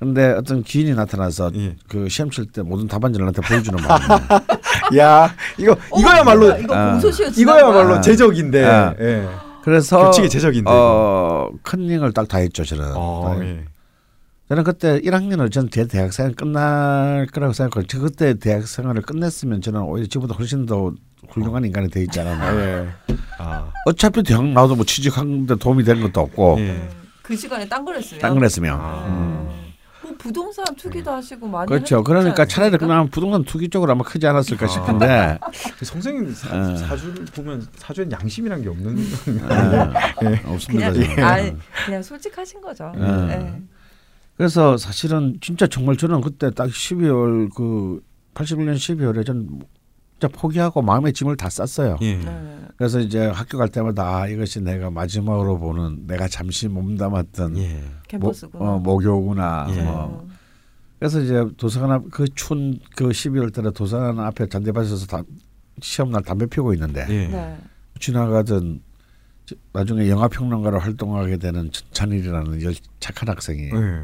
근데 0.00 0.32
어떤 0.32 0.64
귀인이 0.64 0.92
나타나서 0.94 1.52
예. 1.54 1.76
그 1.88 2.08
시험 2.08 2.30
칠 2.30 2.46
때 2.46 2.62
모든 2.62 2.88
답안지를 2.88 3.26
나한테 3.26 3.42
보여주는 3.42 3.78
바람에 3.78 4.24
야, 4.98 5.32
이거 5.56 5.72
어, 5.72 5.98
이거야말로 6.00 6.40
뭐야, 6.48 6.58
이거 6.58 6.74
아. 6.74 7.00
이거야말로 7.36 7.88
거야. 7.88 7.98
아. 7.98 8.00
제적인데. 8.00 8.64
아. 8.64 8.94
예. 9.00 9.28
그래서 9.62 10.06
규칙이 10.10 10.28
제적인데, 10.28 10.70
어, 10.70 11.48
컨닝을 11.62 12.12
딱 12.12 12.26
다 12.28 12.38
했죠 12.38 12.64
저는 12.64 12.92
어, 12.94 13.36
딱. 13.38 13.75
예. 14.46 14.48
저는 14.48 14.64
그때 14.64 15.00
1학년을 15.00 15.50
저는 15.50 15.70
제 15.70 15.86
대학생활 15.86 16.34
끝날 16.34 17.26
거라고 17.32 17.52
생각하고 17.52 17.86
저 17.86 17.98
그때 17.98 18.34
대학생활을 18.34 19.02
끝냈으면 19.02 19.60
저는 19.60 19.82
오히려 19.82 20.06
지금보다 20.06 20.34
훨씬 20.34 20.66
더 20.66 20.92
훌륭한 21.28 21.64
인간이 21.64 21.88
돼 21.90 22.02
있지 22.02 22.20
않았나 22.20 22.54
예. 22.56 22.88
아. 23.38 23.72
어차피 23.86 24.22
대학 24.22 24.44
나와도 24.44 24.76
뭐 24.76 24.84
취직하는데 24.84 25.56
도움이 25.56 25.82
되는 25.84 26.00
것도 26.02 26.20
없고 26.20 26.56
예. 26.60 26.88
그 27.22 27.34
시간에 27.34 27.68
딴 27.68 27.84
걸 27.84 27.96
했으면. 27.96 28.20
딴걸 28.22 28.44
했으면 28.44 28.78
아. 28.80 29.06
음. 29.08 29.66
뭐 30.02 30.14
부동산 30.16 30.64
투기도 30.76 31.10
하시고 31.10 31.48
많이 31.48 31.66
그렇죠. 31.66 32.04
그러니까 32.04 32.46
차라리? 32.46 32.78
그냥 32.78 33.08
부동산 33.08 33.42
투기 33.42 33.68
쪽으로 33.68 33.90
아마 33.90 34.04
크지 34.04 34.24
않았을까 34.24 34.66
아. 34.66 34.68
싶은데 34.68 35.38
그 35.76 35.84
선생님 35.84 36.32
사, 36.32 36.72
예. 36.72 36.76
사주를 36.76 37.24
보면 37.34 37.66
사주엔 37.74 38.12
양심이란 38.12 38.62
게 38.62 38.68
없는 38.68 38.96
예, 40.22 40.42
없습니다. 40.46 40.92
그냥. 40.92 41.18
아, 41.18 41.36
그냥 41.84 42.02
솔직하신 42.02 42.60
거죠. 42.60 42.92
예. 42.96 43.60
예. 44.36 44.38
그래서 44.38 44.76
사실은 44.76 45.38
진짜 45.40 45.66
정말 45.66 45.96
저는 45.96 46.20
그때 46.20 46.50
딱 46.50 46.66
12월 46.68 47.52
그 47.54 48.02
81년 48.34 48.74
12월에 48.76 49.24
전 49.24 49.60
진짜 50.18 50.28
포기하고 50.28 50.82
마음의 50.82 51.12
짐을 51.12 51.36
다 51.36 51.48
쌌어요. 51.50 51.96
예. 52.02 52.16
네. 52.16 52.58
그래서 52.76 53.00
이제 53.00 53.26
학교 53.26 53.56
갈 53.58 53.68
때마다 53.68 54.18
아, 54.22 54.28
이것이 54.28 54.60
내가 54.60 54.90
마지막으로 54.90 55.58
보는 55.58 56.06
내가 56.06 56.28
잠시 56.28 56.68
몸담았던 56.68 57.56
예. 57.58 57.82
캠퍼스구나. 58.08 58.64
모, 58.64 58.70
어, 58.72 58.78
모교구나. 58.78 59.66
예. 59.70 59.82
뭐. 59.82 60.28
그래서 60.98 61.20
이제 61.20 61.44
도서관 61.56 61.90
앞그 61.92 62.26
추운 62.34 62.78
그 62.94 63.08
12월 63.08 63.52
달에 63.52 63.70
도서관 63.70 64.18
앞에 64.20 64.46
잔디밭에서 64.48 65.06
다, 65.06 65.22
시험 65.80 66.10
날 66.10 66.22
담배 66.22 66.46
피우고 66.46 66.72
있는데 66.74 67.06
예. 67.10 67.28
네. 67.28 67.56
지나가던 68.00 68.80
저- 69.46 69.54
나중에 69.72 70.08
영화 70.08 70.28
평론가로 70.28 70.78
활동하게 70.78 71.36
되는 71.36 71.70
전찬일이라는 71.70 72.62
열 72.62 72.74
착한 73.00 73.28
학생이 73.28 73.64
예. 73.64 74.02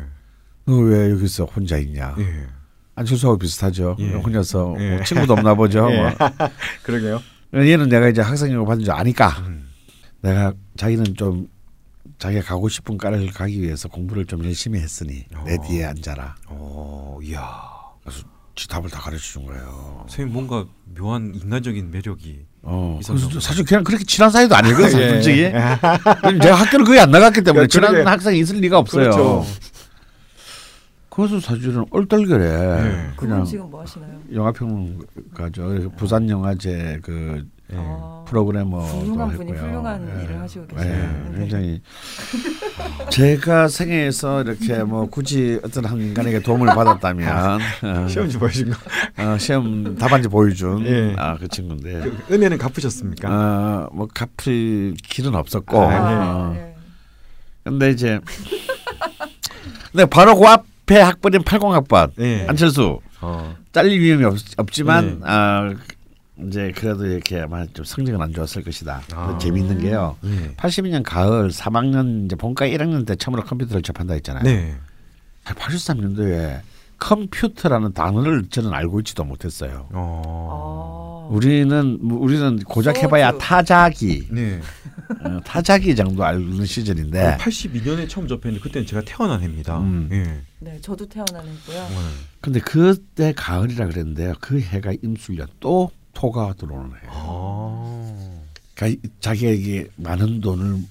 너 0.64 0.74
왜 0.78 1.10
여기서 1.10 1.44
혼자 1.44 1.76
있냐? 1.78 2.14
예. 2.18 2.46
안철수하고 2.94 3.38
비슷하죠. 3.38 3.96
예. 3.98 4.10
혼자서 4.12 4.76
예. 4.78 4.96
뭐 4.96 5.04
친구도 5.04 5.32
없나 5.34 5.54
보죠. 5.54 5.88
예. 5.92 5.96
뭐. 5.96 6.10
그러게요. 6.84 7.20
얘는 7.54 7.88
내가 7.88 8.08
이제 8.08 8.20
학생이고 8.22 8.64
받은 8.64 8.84
줄 8.84 8.92
아니까 8.92 9.28
음. 9.46 9.68
내가 10.20 10.52
자기는 10.76 11.16
좀 11.16 11.48
자기가 12.18 12.42
가고 12.44 12.68
싶은 12.68 12.96
과를 12.98 13.30
가기 13.30 13.60
위해서 13.60 13.88
공부를 13.88 14.24
좀 14.26 14.44
열심히 14.44 14.78
했으니 14.78 15.24
내 15.44 15.56
어. 15.56 15.62
뒤에 15.66 15.84
앉아라. 15.86 16.36
어, 16.46 17.18
이야. 17.22 17.42
그래서 18.04 18.22
지 18.54 18.68
답을 18.68 18.88
다 18.90 19.00
가르쳐 19.00 19.22
준 19.22 19.46
거예요. 19.46 20.04
선생님 20.08 20.32
뭔가 20.32 20.64
묘한 20.96 21.32
인간적인 21.34 21.90
매력이 21.90 22.44
어. 22.62 23.00
사실 23.40 23.64
그냥 23.64 23.82
그렇게 23.82 24.04
친한 24.04 24.30
사이도 24.30 24.54
아니거든요, 24.54 25.00
예. 25.02 25.08
솔직히. 25.08 25.36
제가 25.42 26.54
학교를 26.54 26.84
거의 26.84 27.00
안 27.00 27.10
나갔기 27.10 27.42
때문에 27.42 27.64
야, 27.64 27.66
친한 27.66 27.92
그러게. 27.92 28.08
학생이 28.08 28.38
있을 28.38 28.56
리가 28.58 28.78
없어요. 28.78 29.10
그렇죠. 29.10 29.46
그래서 31.14 31.38
사실은 31.40 31.84
얼떨결에 31.90 32.44
예. 32.44 33.10
그분 33.16 33.28
그냥 33.28 33.44
지금 33.44 33.70
뭐 33.70 33.82
하시나요? 33.82 34.18
영화평론가죠. 34.32 35.90
부산 35.98 36.28
영화제 36.30 37.00
그 37.02 37.46
예. 37.70 37.76
아, 37.76 38.24
프로그래머도 38.26 38.82
훌륭한 38.86 39.30
분이 39.32 39.52
했고요. 39.52 39.68
훌륭한 39.68 40.08
예. 40.08 40.24
일을 40.24 40.40
하시고 40.40 40.66
예, 40.72 40.74
계시네요. 40.74 41.30
네. 41.32 41.38
굉장히 41.38 41.82
제가 43.10 43.68
생애에서 43.68 44.42
이렇게 44.42 44.82
뭐 44.84 45.04
굳이 45.04 45.60
어떤 45.62 45.84
한 45.84 46.00
인간에게 46.00 46.40
도움을 46.40 46.68
받았다면 46.68 47.28
어, 47.28 48.08
시험 48.08 48.30
좀 48.30 48.40
보여준 48.40 48.70
거. 48.70 48.78
어, 49.22 49.36
시험 49.36 49.94
답안지 49.96 50.28
보여준 50.28 50.86
예. 50.86 51.14
아, 51.18 51.36
그 51.36 51.46
친구인데 51.46 52.00
그 52.00 52.34
은혜는 52.34 52.56
갚으셨습니까? 52.56 53.28
어, 53.30 53.88
뭐 53.92 54.06
갚을 54.06 54.94
길은 55.02 55.34
없었고 55.34 55.78
아, 55.78 55.92
예. 55.92 55.96
어, 55.98 56.52
네. 56.54 56.74
근데 57.64 57.90
이제 57.90 58.18
근데 59.92 60.06
바로 60.06 60.34
그 60.36 60.71
앞에 60.92 61.00
학번인 61.00 61.42
80학번 61.42 62.12
예. 62.20 62.46
안철수 62.46 63.00
어. 63.20 63.56
잘릴 63.72 64.00
위험이 64.00 64.24
없, 64.24 64.70
지만 64.70 65.20
네. 65.20 65.24
아, 65.24 65.74
이제 66.46 66.72
그래도 66.74 67.06
이렇게 67.06 67.40
아마 67.40 67.64
좀 67.72 67.84
성적은 67.84 68.20
안 68.20 68.32
좋았을 68.32 68.62
것이다. 68.62 69.02
아. 69.14 69.38
재미있는 69.38 69.80
게요. 69.80 70.16
예. 70.24 70.54
82년 70.56 71.02
가을 71.02 71.48
3학년 71.50 72.26
이제 72.26 72.36
본과 72.36 72.66
1학년 72.66 73.06
때 73.06 73.16
처음으로 73.16 73.44
컴퓨터를 73.44 73.82
접한다 73.82 74.14
했잖아요. 74.14 74.44
네. 74.44 74.74
83년도에 75.44 76.60
컴퓨터라는 76.98 77.94
단어를 77.94 78.44
저는 78.48 78.72
알고 78.72 79.00
있지도 79.00 79.24
못했어요. 79.24 79.88
어. 79.92 81.28
아. 81.30 81.34
우리는 81.34 81.98
우리는 82.02 82.58
고작 82.58 83.02
해봐야. 83.02 83.38
타자기, 83.38 84.28
네. 84.30 84.60
어, 85.24 85.40
타자기 85.44 85.96
정도 85.96 86.24
알는 86.24 86.66
시절인데 86.66 87.38
82년에 87.40 88.08
처음 88.08 88.28
접했는데 88.28 88.60
그때는 88.60 88.86
제가 88.86 89.02
태어난 89.06 89.40
해입니다. 89.40 89.78
음. 89.78 90.08
예. 90.12 90.51
네, 90.62 90.80
저도 90.80 91.06
태어난 91.08 91.46
했고요. 91.46 91.86
근데 92.40 92.60
그때 92.60 93.32
가을이라 93.34 93.86
그랬는데요. 93.86 94.34
그 94.40 94.60
해가 94.60 94.92
임술년 95.02 95.48
또 95.60 95.90
토가 96.14 96.54
들어오는 96.54 96.90
해예요. 96.90 97.10
아. 97.10 98.38
그러니까 98.74 98.86
이- 99.08 99.10
자기에게 99.20 99.88
많은 99.96 100.40
돈을 100.40 100.82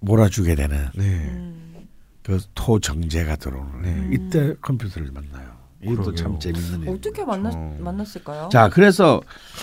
몰아주게 0.00 0.54
되는 0.54 0.88
네. 0.94 1.04
음. 1.04 1.86
그 2.22 2.40
토정제가 2.54 3.36
들어오는 3.36 3.82
네. 3.82 3.92
해요. 3.94 4.08
이때 4.12 4.54
컴퓨터를 4.62 5.10
만나요. 5.12 5.52
이것도 5.84 6.14
참. 6.14 6.38
재밌는 6.38 6.82
일. 6.82 6.88
어떻게 6.90 7.24
만났 7.24 7.52
어. 7.54 7.76
만났을까요? 7.80 8.48
자, 8.52 8.68
그래서 8.68 9.20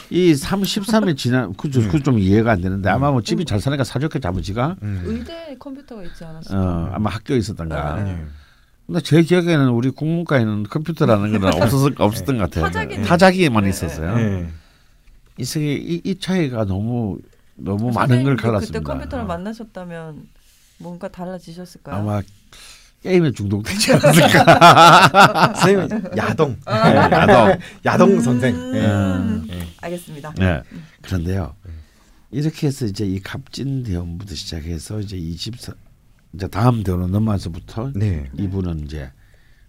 이 0.10 0.34
33일 0.34 1.16
지난 1.18 1.54
그좀 1.54 1.84
네. 1.84 1.90
그좀 1.90 2.20
이해가 2.20 2.52
안 2.52 2.62
되는데 2.62 2.90
아마 2.90 3.10
뭐 3.10 3.22
집이 3.22 3.46
잘 3.46 3.62
사니까 3.62 3.86
사줬겠지 3.86 4.28
아버지가 4.28 4.76
음. 4.84 5.02
의대 5.06 5.56
컴퓨터가 5.58 6.04
있지 6.04 6.24
않았어요? 6.26 6.60
어, 6.60 6.90
아마 6.94 7.10
학교에 7.10 7.38
있었던가. 7.38 8.04
네. 8.04 8.26
예. 8.90 8.94
근데 8.94 9.02
제 9.02 9.22
기억에는 9.22 9.70
우리 9.70 9.90
국문과에는 9.91 10.64
컴퓨터라는 10.64 11.40
건 11.40 11.53
없었 11.61 11.94
없었던 11.99 12.38
것 12.38 12.49
같아요. 12.49 12.66
타자기는- 12.72 13.06
타자기만 13.06 13.64
네, 13.64 13.70
있었어요. 13.70 14.18
예. 14.20 14.48
이 15.38 15.44
세계 15.45 15.74
이, 15.76 16.02
이 16.03 16.20
차이가 16.20 16.66
너무 16.66 17.18
너무 17.56 17.91
많은 17.91 18.24
걸 18.24 18.36
갈랐습니다. 18.36 18.80
그때 18.80 18.91
컴퓨터를 18.91 19.26
만나셨다면 19.26 20.28
뭔가 20.80 21.07
달라지셨을까요? 21.07 21.95
아마 21.95 22.22
게임에 23.03 23.32
중독되지 23.32 23.94
않았을까. 23.94 25.53
선생님 25.56 25.90
야동. 26.18 26.57
네, 26.66 26.74
야동. 26.74 27.60
야동 27.86 28.22
선생. 28.22 28.56
음. 28.56 28.76
예. 28.76 28.86
음. 28.86 29.48
예. 29.52 29.68
알겠습니다. 29.82 30.34
네. 30.38 30.61
그런데요. 31.02 31.53
이렇게 32.32 32.68
해서 32.68 32.86
이제 32.86 33.06
이 33.06 33.20
갑진 33.20 33.84
대원부터 33.84 34.36
시작해서 34.36 34.99
이제 34.99 35.16
24 35.18 35.74
이제 36.34 36.47
다음 36.47 36.84
대원으로 36.84 37.07
넘어와서부터 37.10 37.91
네. 37.95 38.30
이분은 38.38 38.85
이제 38.85 39.11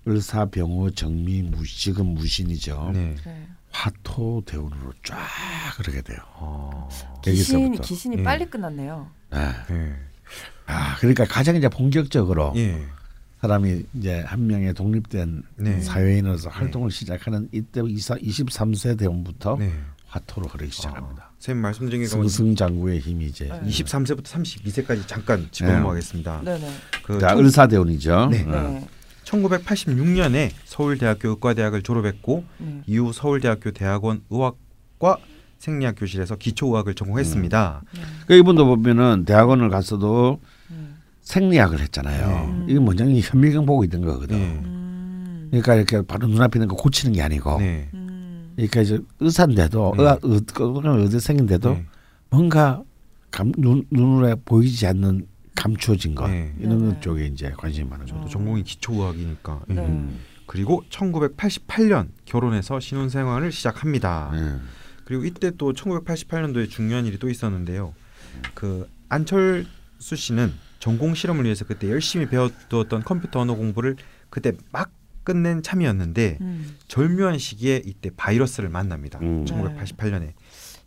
을사 0.07 0.47
병호 0.47 0.91
정미 0.91 1.43
무 1.43 1.65
지금 1.67 2.07
무신이죠. 2.15 2.91
네. 2.93 3.15
네. 3.25 3.47
화토 3.71 4.43
대원으로 4.47 4.93
쫙 5.05 5.17
그러게 5.77 6.03
돼요. 6.03 6.19
어. 6.35 6.89
여기서부터. 7.27 7.83
귀신이 7.83 8.19
예. 8.19 8.23
빨리 8.23 8.45
끝났네요. 8.47 9.09
네. 9.31 9.39
예. 9.71 9.95
아 10.67 10.97
그러니까 10.99 11.25
가장 11.25 11.57
이제 11.57 11.69
본격적으로 11.69 12.53
예. 12.57 12.85
사람이 13.41 13.85
이제 13.95 14.21
한 14.21 14.47
명의 14.47 14.75
독립된 14.75 15.43
네. 15.57 15.81
사회인으로서 15.81 16.51
활동을 16.51 16.91
시작하는 16.91 17.49
이때 17.53 17.81
23세 17.81 18.99
대원부터 18.99 19.57
네. 19.59 19.73
화토로 20.11 20.49
흐르기 20.49 20.73
시작합니다. 20.73 21.23
아, 21.25 21.31
선생님 21.39 21.63
말씀 21.63 21.89
중에 21.89 22.05
가면 22.07 22.29
승승 22.29 22.55
장구의 22.57 22.99
힘이 22.99 23.27
이제 23.27 23.45
네. 23.47 23.61
23세부터 23.71 24.25
32세까지 24.25 25.07
잠깐 25.07 25.47
짚어 25.53 25.69
네. 25.69 25.75
넘어가겠습니다. 25.77 26.43
네 26.45 26.59
네. 26.59 26.71
그 27.05 27.19
자, 27.21 27.29
청- 27.29 27.39
을사대원이죠. 27.39 28.27
네. 28.31 28.43
어. 28.45 28.51
네. 28.51 28.87
1986년에 29.25 30.51
서울대학교 30.65 31.29
의과대학을 31.31 31.83
졸업했고 31.83 32.45
네. 32.59 32.83
이후 32.87 33.13
서울대학교 33.13 33.71
대학원 33.71 34.23
의학과 34.31 35.19
생리학 35.59 35.95
교실에서 35.97 36.37
기초의학을 36.37 36.95
전공했습니다. 36.95 37.83
네. 37.95 38.01
그 38.27 38.35
이분도 38.35 38.67
보면은 38.67 39.25
대학원을 39.25 39.69
갔어도 39.69 40.41
네. 40.69 40.77
생리학을 41.23 41.79
했잖아요. 41.81 42.27
네. 42.27 42.65
이게 42.69 42.81
뭐냐면 42.81 43.17
현미경 43.21 43.67
보고 43.67 43.85
있던 43.85 44.01
거거든. 44.05 44.37
네. 44.39 44.45
음. 44.65 45.47
그러니까 45.51 45.75
이렇게 45.77 46.03
바로 46.03 46.27
눈앞에 46.27 46.59
있는 46.59 46.67
거 46.69 46.75
고치는 46.77 47.13
게 47.15 47.23
아니고. 47.23 47.59
네. 47.61 47.89
음. 48.61 48.69
그러니까 48.69 48.81
이제 48.83 48.99
의사인데도 49.21 49.95
네. 49.97 50.03
의학 50.03 50.21
의, 50.23 51.03
의대생인데도 51.03 51.71
네. 51.71 51.87
뭔가 52.31 52.83
감, 53.31 53.53
눈, 53.57 53.85
눈에 53.91 54.35
보이지 54.45 54.87
않는 54.87 55.27
감추어진 55.55 56.15
것 56.15 56.29
네. 56.29 56.55
이런 56.59 56.91
네. 56.91 57.01
쪽에 57.01 57.27
이제 57.27 57.53
관심이 57.57 57.89
많은 57.89 58.07
저도. 58.07 58.29
전공이 58.29 58.63
기초의학이니까. 58.65 59.61
예. 59.71 59.75
네. 59.75 59.87
음. 59.87 60.21
그리고 60.47 60.83
1988년 60.91 62.09
결혼해서 62.25 62.81
신혼생활을 62.81 63.53
시작합니다. 63.53 64.31
네. 64.33 64.57
그리고 65.05 65.25
이때 65.25 65.51
또 65.57 65.73
1988년도에 65.73 66.69
중요한 66.69 67.07
일이 67.07 67.19
또 67.19 67.29
있었는데요. 67.29 67.95
그 68.55 68.89
안철수 69.09 70.17
씨는 70.17 70.53
전공 70.79 71.15
실험을 71.15 71.45
위해서 71.45 71.65
그때 71.65 71.91
열심히 71.91 72.27
배워두었던 72.29 73.03
컴퓨터 73.03 73.41
언어 73.41 73.55
공부를 73.55 73.97
그때 74.29 74.53
막 74.73 74.91
끝낸 75.25 75.63
참이었는데 75.63 76.39
음. 76.41 76.77
절묘한 76.89 77.39
시기에 77.39 77.83
이때 77.85 78.11
바이러스를 78.17 78.69
만납니다. 78.69 79.19
음. 79.23 79.45
1988년에 79.45 80.33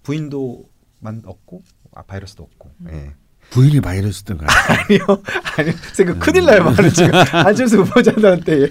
부인도 0.04 0.66
만 1.00 1.22
없고 1.26 1.64
아 1.96 2.02
바이러스도 2.04 2.44
없고. 2.44 2.72
예. 2.92 3.14
부인이 3.50 3.82
바이러스던 3.82 4.38
거야. 4.38 4.48
아니요, 4.88 5.06
아니요. 5.58 5.74
생각 5.94 6.20
큰일 6.20 6.46
날 6.46 6.64
말을 6.64 6.92
지금 6.92 7.12
안철수 7.34 7.82
후보자한테. 7.82 8.62
예. 8.62 8.70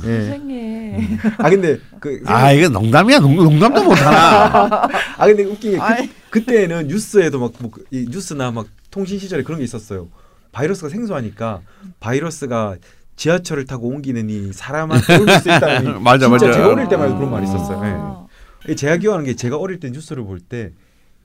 선생님. 0.00 1.18
아 1.38 1.48
근데 1.50 1.78
그 2.00 2.22
아 2.26 2.52
이거 2.52 2.68
농담이야 2.68 3.20
농, 3.20 3.36
농담도 3.36 3.84
못하나. 3.84 4.88
아 5.18 5.26
근데 5.26 5.44
웃긴 5.44 5.72
게. 5.72 5.78
그, 5.78 6.40
그때는 6.40 6.88
뉴스에도 6.88 7.38
막뭐이 7.38 8.08
뉴스나 8.10 8.50
막 8.50 8.66
통신 8.90 9.18
시절에 9.18 9.42
그런 9.42 9.58
게 9.58 9.64
있었어요. 9.64 10.08
바이러스가 10.52 10.88
생소하니까 10.88 11.60
바이러스가 12.00 12.76
지하철을 13.16 13.66
타고 13.66 13.88
옮기는 13.88 14.28
이 14.30 14.52
사람한테 14.52 15.16
옮길 15.18 15.34
수 15.40 15.48
있다는 15.48 16.02
맞아, 16.04 16.26
진짜 16.28 16.46
맞아. 16.46 16.52
제가 16.52 16.68
어릴 16.68 16.88
때만 16.88 17.06
해도 17.08 17.16
그런 17.18 17.30
말이 17.30 17.46
아. 17.46 17.48
있었어요. 17.48 18.28
예. 18.68 18.74
제가 18.74 18.96
기억하는 18.96 19.24
게 19.26 19.34
제가 19.36 19.56
어릴 19.56 19.80
때 19.80 19.90
뉴스를 19.90 20.24
볼 20.24 20.40
때 20.40 20.72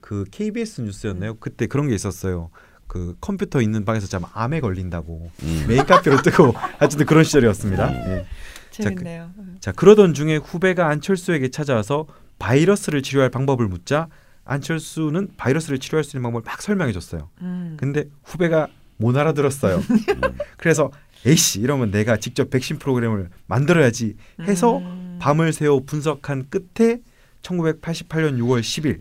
그 0.00 0.24
KBS 0.30 0.80
뉴스였나요? 0.82 1.34
그때 1.34 1.66
그런 1.66 1.88
게 1.88 1.94
있었어요. 1.94 2.50
그 2.86 3.14
컴퓨터 3.20 3.60
있는 3.60 3.84
방에서 3.84 4.06
자면 4.06 4.30
암에 4.32 4.60
걸린다고 4.60 5.30
음. 5.42 5.64
메인카페로 5.68 6.22
뜨고 6.22 6.54
하여튼 6.78 7.04
그런 7.04 7.24
시절이었습니다. 7.24 7.92
예. 8.14 8.26
재밌네요. 8.70 9.30
자 9.60 9.72
그러던 9.72 10.14
중에 10.14 10.36
후배가 10.36 10.86
안철수에게 10.88 11.48
찾아와서 11.50 12.06
바이러스를 12.38 13.02
치료할 13.02 13.28
방법을 13.30 13.66
묻자 13.68 14.08
안철수는 14.44 15.30
바이러스를 15.36 15.78
치료할 15.78 16.04
수 16.04 16.16
있는 16.16 16.22
방법을 16.22 16.44
막 16.46 16.62
설명해 16.62 16.92
줬어요. 16.92 17.28
음. 17.42 17.76
근데 17.78 18.04
후배가 18.24 18.68
못 18.96 19.14
알아들었어요. 19.16 19.82
그래서 20.56 20.90
에이씨 21.26 21.60
이러면 21.60 21.90
내가 21.90 22.16
직접 22.16 22.50
백신 22.50 22.78
프로그램을 22.78 23.28
만들어야지 23.46 24.14
해서 24.42 24.78
음. 24.78 25.18
밤을 25.20 25.52
새워 25.52 25.80
분석한 25.84 26.46
끝에 26.50 27.00
1988년 27.42 28.38
6월 28.38 28.60
10일 28.60 29.00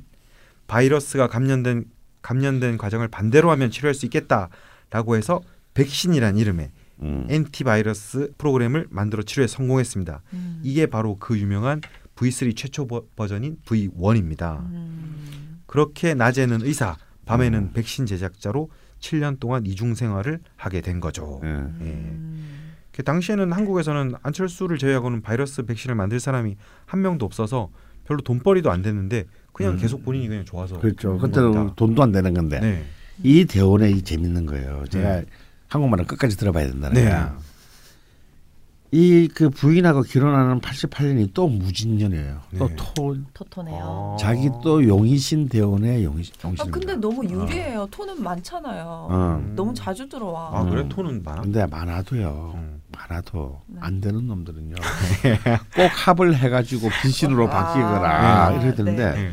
바이러스가 0.68 1.28
감염된 1.28 1.86
감염된 2.22 2.78
과정을 2.78 3.08
반대로 3.08 3.52
하면 3.52 3.72
치료할 3.72 3.94
수 3.94 4.06
있겠다라고 4.08 5.16
해서 5.16 5.42
백신이란 5.76 6.38
이름의 6.38 6.72
음. 7.04 7.26
엔티바이러스 7.30 8.32
프로그램을 8.38 8.88
만들어 8.90 9.22
치료에 9.24 9.48
성공했습니다. 9.48 10.22
음. 10.34 10.60
이게 10.64 10.88
바로 10.88 11.18
그 11.20 11.38
유명한 11.38 11.82
V3 12.16 12.56
최초 12.58 12.88
버- 12.88 13.04
버전인 13.16 13.58
V1입니다. 13.66 14.60
음. 14.62 15.62
그렇게 15.68 16.16
낮에는 16.16 16.62
의사, 16.64 16.98
밤에는 17.26 17.74
백신 17.74 18.08
제작자로 18.08 18.72
7년 19.00 19.40
동안 19.40 19.66
이중 19.66 19.96
생활을 19.96 20.40
하게 20.56 20.82
된 20.82 21.00
거죠. 21.00 21.40
예. 21.44 21.48
음. 21.48 22.74
그 22.92 23.04
당시에는 23.04 23.52
한국에서는 23.54 24.16
안철수를 24.24 24.78
제외하고는 24.80 25.22
바이러스 25.22 25.64
백신을 25.64 25.96
만들 25.96 26.20
사람이 26.20 26.56
한 26.86 27.02
명도 27.02 27.26
없어서 27.26 27.70
별로 28.06 28.22
돈벌이도 28.22 28.72
안 28.72 28.82
됐는데 28.82 29.26
그냥 29.54 29.74
음. 29.74 29.78
계속 29.78 30.04
본인이 30.04 30.28
그냥 30.28 30.46
좋아서 30.46 30.80
그렇죠. 30.80 31.12
한 31.12 31.20
그때는. 31.20 31.76
돈도 31.76 32.02
안 32.02 32.12
되는 32.12 32.34
건데 32.34 32.60
네. 32.60 32.86
이 33.24 33.46
대원의 33.46 33.92
이 33.92 34.02
재밌는 34.02 34.46
거예요. 34.46 34.86
제가 34.90 35.22
네. 35.22 35.26
한국말은 35.68 36.06
끝까지 36.06 36.38
들어봐야 36.38 36.68
된다는 36.68 36.96
네. 36.96 37.10
거야. 37.10 37.38
이 38.92 39.28
그 39.36 39.50
부인하고 39.50 40.02
결혼하는 40.04 40.62
88년이 40.62 41.34
또 41.34 41.48
무진년이에요. 41.50 42.42
네. 42.52 42.58
또 42.58 42.70
토, 42.78 43.16
토토네요. 43.34 44.16
아. 44.16 44.18
자기 44.18 44.50
또 44.64 44.82
용의신 44.86 45.50
대원의 45.50 46.06
용의신. 46.06 46.34
아. 46.44 46.64
근데 46.72 46.96
너무 46.96 47.26
유리해요. 47.26 47.88
톤은 47.92 48.24
많잖아요. 48.24 49.08
어. 49.12 49.54
너무 49.56 49.74
자주 49.74 50.08
들어와. 50.08 50.58
아 50.58 50.64
그래 50.64 50.82
음. 50.84 50.90
톤은 50.90 51.22
많아. 51.24 51.42
근데 51.42 51.66
많아도요. 51.66 52.54
음. 52.56 52.82
많아도 52.98 53.62
네. 53.68 53.78
안 53.82 54.00
되는 54.00 54.26
놈들은요. 54.26 54.76
꼭 55.76 55.90
합을 55.94 56.36
해가지고 56.38 56.88
불신으로 57.02 57.48
아. 57.48 57.50
바뀌거나 57.50 58.50
네. 58.52 58.58
이래야 58.60 58.74
되는데 58.74 59.12
네. 59.14 59.32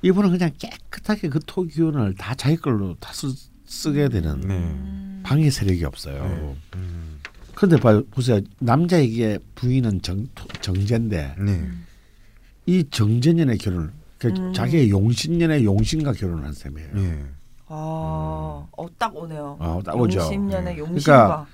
이분은 0.00 0.30
그냥 0.30 0.50
깨끗하게 0.58 1.28
그 1.28 1.40
토 1.46 1.62
기운을 1.64 2.14
다 2.14 2.34
자기 2.34 2.56
걸로 2.56 2.94
다 3.00 3.12
쓰, 3.12 3.28
쓰게 3.66 4.08
되는 4.08 4.40
네. 4.40 4.54
음. 4.54 5.20
방해 5.24 5.50
세력이 5.50 5.84
없어요. 5.84 6.24
네. 6.24 6.56
음. 6.76 7.13
그런데 7.54 7.76
봐 7.76 8.02
보세요. 8.10 8.40
남자에게 8.58 9.38
부인은 9.54 10.02
정, 10.02 10.26
토- 10.34 10.48
정제인데 10.60 11.36
네. 11.38 11.68
이 12.66 12.84
정제년의 12.90 13.58
결혼, 13.58 13.92
그 14.18 14.28
음. 14.28 14.52
자기의 14.52 14.90
용신년의 14.90 15.64
용신과 15.64 16.12
결혼한 16.12 16.52
셈이에요. 16.52 16.88
네. 16.94 17.24
아, 17.66 18.66
어, 18.76 18.86
딱 18.98 19.14
오네요. 19.16 19.56
어, 19.60 19.80
딱 19.84 19.96
오죠. 19.98 20.20
용신년의 20.20 20.74
네. 20.74 20.78
용신과. 20.78 21.46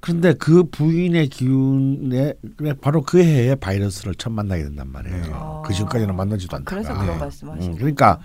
그런데 0.00 0.34
그 0.34 0.64
부인의 0.64 1.28
기운에 1.28 2.34
바로 2.80 3.02
그 3.02 3.22
해에 3.22 3.54
바이러스를 3.56 4.14
처음 4.14 4.34
만나게 4.36 4.62
된단 4.64 4.88
말이에요. 4.90 5.22
네. 5.22 5.30
아. 5.32 5.62
그 5.64 5.74
전까지는 5.74 6.14
만나지도 6.14 6.56
않다가. 6.56 6.70
그래서 6.76 6.94
네. 6.94 7.00
그런 7.04 7.18
말씀하시는 7.18 7.72
음, 7.72 7.76
그러니까 7.78 8.20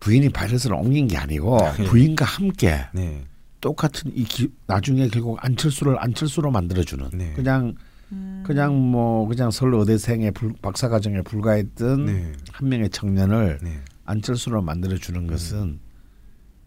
부인이 0.00 0.28
바이러스를 0.30 0.76
옮긴 0.76 1.06
게 1.08 1.16
아니고 1.16 1.58
네. 1.78 1.84
부인과 1.84 2.24
함께 2.24 2.86
네. 2.92 3.24
똑같은 3.60 4.10
이 4.14 4.24
기, 4.24 4.50
나중에 4.66 5.08
결국 5.08 5.38
안철수를 5.44 5.98
안철수로 5.98 6.50
만들어주는 6.50 7.10
네. 7.12 7.32
그냥 7.34 7.74
음. 8.12 8.42
그냥 8.46 8.74
뭐 8.74 9.26
그냥 9.28 9.50
서울 9.50 9.74
의대생의 9.74 10.32
불, 10.32 10.52
박사 10.60 10.88
과정에 10.88 11.22
불과했던 11.22 12.06
네. 12.06 12.32
한 12.52 12.68
명의 12.68 12.90
청년을 12.90 13.60
네. 13.62 13.80
안철수로 14.04 14.62
만들어주는 14.62 15.26
것은 15.26 15.78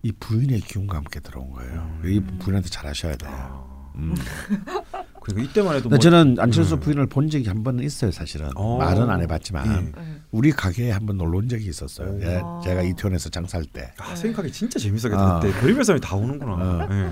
이 0.04 0.12
부인의 0.12 0.62
기운과 0.62 0.98
함께 0.98 1.20
들어온 1.20 1.52
거예요. 1.52 2.00
음. 2.04 2.10
이 2.10 2.20
부인한테 2.40 2.70
잘하셔야 2.70 3.16
돼요. 3.16 3.32
아. 3.32 3.92
음. 3.96 4.16
그리고 5.24 5.40
이때만 5.42 5.76
해도 5.76 5.88
뭐 5.90 5.98
저는 5.98 6.36
안철수 6.38 6.76
음. 6.76 6.80
부인을 6.82 7.08
본 7.08 7.30
적이 7.30 7.48
한 7.48 7.64
번은 7.64 7.84
있어요, 7.84 8.12
사실은. 8.12 8.50
어. 8.56 8.78
말은 8.78 9.10
안 9.10 9.22
해봤지만 9.22 9.66
예. 9.96 10.02
네. 10.02 10.20
우리 10.32 10.52
가게에 10.52 10.92
한 10.92 11.06
번 11.06 11.18
놀러 11.18 11.38
온 11.38 11.48
적이 11.48 11.68
있었어요. 11.70 12.10
오. 12.10 12.22
예, 12.22 12.42
아. 12.44 12.60
제가 12.64 12.82
이태원에서 12.82 13.30
장사할 13.30 13.66
때. 13.68 13.94
아, 14.00 14.14
생각하기 14.16 14.52
진짜 14.52 14.78
재밌었겠다. 14.80 15.38
아. 15.38 15.40
그때 15.40 15.58
별의별 15.62 15.84
사람이 15.86 16.02
다 16.02 16.16
오는구나. 16.16 16.52
어. 16.54 16.88
네. 16.88 17.12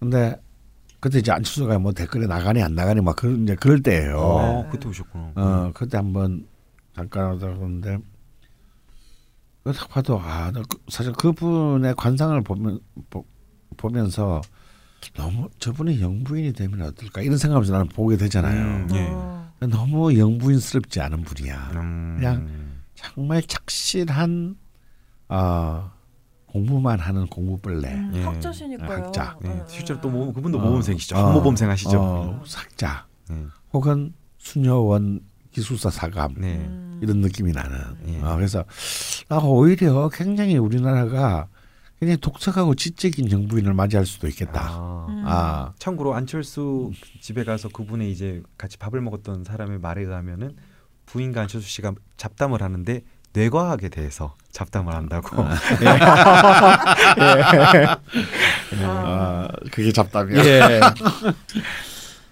근데 0.00 0.40
그때 1.00 1.18
이제 1.18 1.30
안철수가 1.30 1.78
뭐 1.78 1.92
댓글에 1.92 2.26
나가니 2.26 2.62
안 2.62 2.74
나가니 2.74 3.00
막 3.02 3.14
그런 3.16 3.42
이제 3.42 3.54
그럴 3.54 3.82
때예요. 3.82 4.16
어, 4.18 4.68
그때 4.72 4.88
오셨구나. 4.88 5.32
어 5.36 5.70
그때 5.74 5.98
한번 5.98 6.46
잠깐 6.94 7.32
하다 7.32 7.54
그런데 7.54 7.98
딱 9.64 9.88
봐도 9.88 10.18
아나 10.20 10.62
그- 10.68 10.78
사실 10.88 11.12
그분의 11.12 11.94
관상을 11.96 12.40
보면 12.42 12.80
보, 13.10 13.24
보면서 13.76 14.40
너무 15.14 15.48
저분이 15.58 16.00
영부인이 16.00 16.52
되면 16.52 16.82
어떨까 16.82 17.22
이런 17.22 17.38
생각하면서 17.38 17.72
나는 17.72 17.88
보게 17.88 18.16
되잖아요. 18.16 18.64
음, 18.64 18.88
예. 18.92 19.06
어. 19.10 19.50
너무 19.68 20.16
영부인스럽지 20.18 21.00
않은 21.00 21.22
분이야. 21.22 21.70
음. 21.74 22.16
그냥 22.18 22.48
정말 22.94 23.42
착실한 23.42 24.56
아 25.28 25.92
공부만 26.46 26.98
하는 27.00 27.26
공부벌레. 27.26 27.92
음, 27.92 28.12
예. 28.14 28.22
학자시니까요. 28.22 29.04
학자. 29.06 29.36
네. 29.42 29.50
네. 29.50 29.62
실제로 29.68 30.00
또 30.00 30.08
모, 30.08 30.32
그분도 30.32 30.58
어. 30.58 30.62
모범생이시죠. 30.62 31.16
어. 31.16 31.26
학모범생 31.28 31.68
하시죠. 31.70 32.00
어, 32.00 32.42
학자 32.54 33.06
네. 33.28 33.44
혹은 33.72 34.12
수녀원 34.38 35.20
기술사 35.52 35.90
사감 35.90 36.34
네. 36.38 36.56
음. 36.56 37.00
이런 37.02 37.18
느낌이 37.20 37.52
나는. 37.52 37.78
예. 38.08 38.20
어, 38.22 38.36
그래서 38.36 38.64
아, 39.28 39.36
오히려 39.36 40.08
굉장히 40.12 40.56
우리나라가 40.56 41.48
굉장히 41.98 42.18
독특하고 42.20 42.74
지적인 42.74 43.28
정부인을 43.28 43.72
맞이할 43.72 44.04
수도 44.04 44.28
있겠다. 44.28 44.68
아. 44.70 45.06
음. 45.08 45.22
아, 45.26 45.72
참고로 45.78 46.14
안철수 46.14 46.92
집에 47.20 47.44
가서 47.44 47.68
그분의 47.68 48.12
이제 48.12 48.42
같이 48.58 48.76
밥을 48.76 49.00
먹었던 49.00 49.44
사람의 49.44 49.78
말에 49.78 50.02
의하면은 50.02 50.56
부인과 51.06 51.42
안철수 51.42 51.68
씨가 51.68 51.94
잡담을 52.16 52.62
하는데 52.62 53.02
뇌과학에 53.32 53.88
대해서 53.90 54.34
잡담을 54.50 54.94
한다고. 54.94 55.42
아, 58.82 59.48
그게 59.70 59.92
잡담이야. 59.92 60.44
예. 60.44 60.80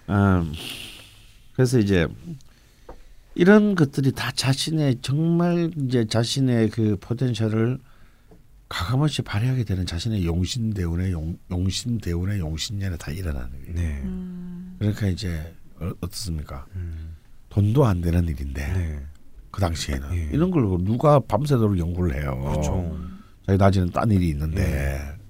음, 0.09 0.53
그래서 1.55 1.79
이제 1.79 2.09
이런 3.35 3.75
것들이 3.75 4.13
다 4.13 4.31
자신의 4.35 4.99
정말 5.03 5.71
이제 5.77 6.07
자신의 6.07 6.71
그 6.71 6.97
포텐셜을 7.01 7.79
가감없이 8.69 9.23
발휘하게 9.23 9.65
되는 9.65 9.87
자신의 9.87 10.25
용신 10.27 10.73
대운의 10.75 11.13
용, 11.13 11.37
용신 11.51 11.99
대운의 11.99 12.41
용신년에 12.41 12.97
다 12.97 13.11
일어나는 13.13 13.51
거예요. 13.51 13.75
네. 13.75 14.01
음. 14.05 14.77
그러니까 14.79 15.07
이제 15.09 15.55
어, 15.79 15.91
어떻습니까? 16.01 16.67
음. 16.75 17.15
돈도 17.51 17.85
안 17.85 18.01
되는 18.01 18.27
일인데 18.27 18.73
네. 18.73 19.01
그 19.51 19.61
당시에는 19.61 20.15
예. 20.17 20.31
이런 20.33 20.51
걸 20.51 20.63
누가 20.85 21.21
밤새도록 21.21 21.79
연구를 21.79 22.21
해요. 22.21 22.37
그렇죠. 22.51 22.99
자기 23.47 23.57
낮에는 23.59 23.91
딴 23.91 24.11
일이 24.11 24.31
있는데. 24.31 24.63
예. 24.63 25.21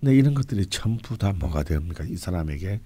근데 0.00 0.16
이런 0.16 0.34
것들이 0.34 0.66
전부 0.66 1.16
다 1.16 1.32
뭐가 1.32 1.62
됩니까? 1.62 2.02
이 2.08 2.16
사람에게 2.16 2.80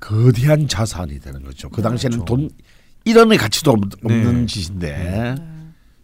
거대한 0.00 0.66
자산이 0.66 1.20
되는 1.20 1.42
거죠. 1.44 1.68
그 1.70 1.80
당시에는 1.82 2.24
그렇죠. 2.24 2.24
돈 2.36 2.50
1원의 3.06 3.38
가치도 3.38 3.70
없- 3.70 4.04
없는 4.04 4.40
네. 4.40 4.46
짓인데 4.46 4.92
네. 4.96 5.34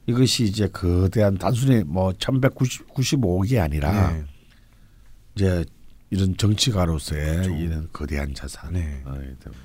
이것이 0.06 0.44
이제 0.44 0.68
거대한 0.68 1.38
단순히 1.38 1.82
뭐 1.84 2.12
1195억이 2.12 3.60
아니라 3.60 4.12
네. 4.12 4.24
이제 5.34 5.64
이런 6.10 6.36
정치가로서의 6.36 7.24
그렇죠. 7.36 7.54
이런 7.56 7.88
거대한 7.92 8.34
자산. 8.34 8.74
네. 8.74 9.02
어, 9.04 9.18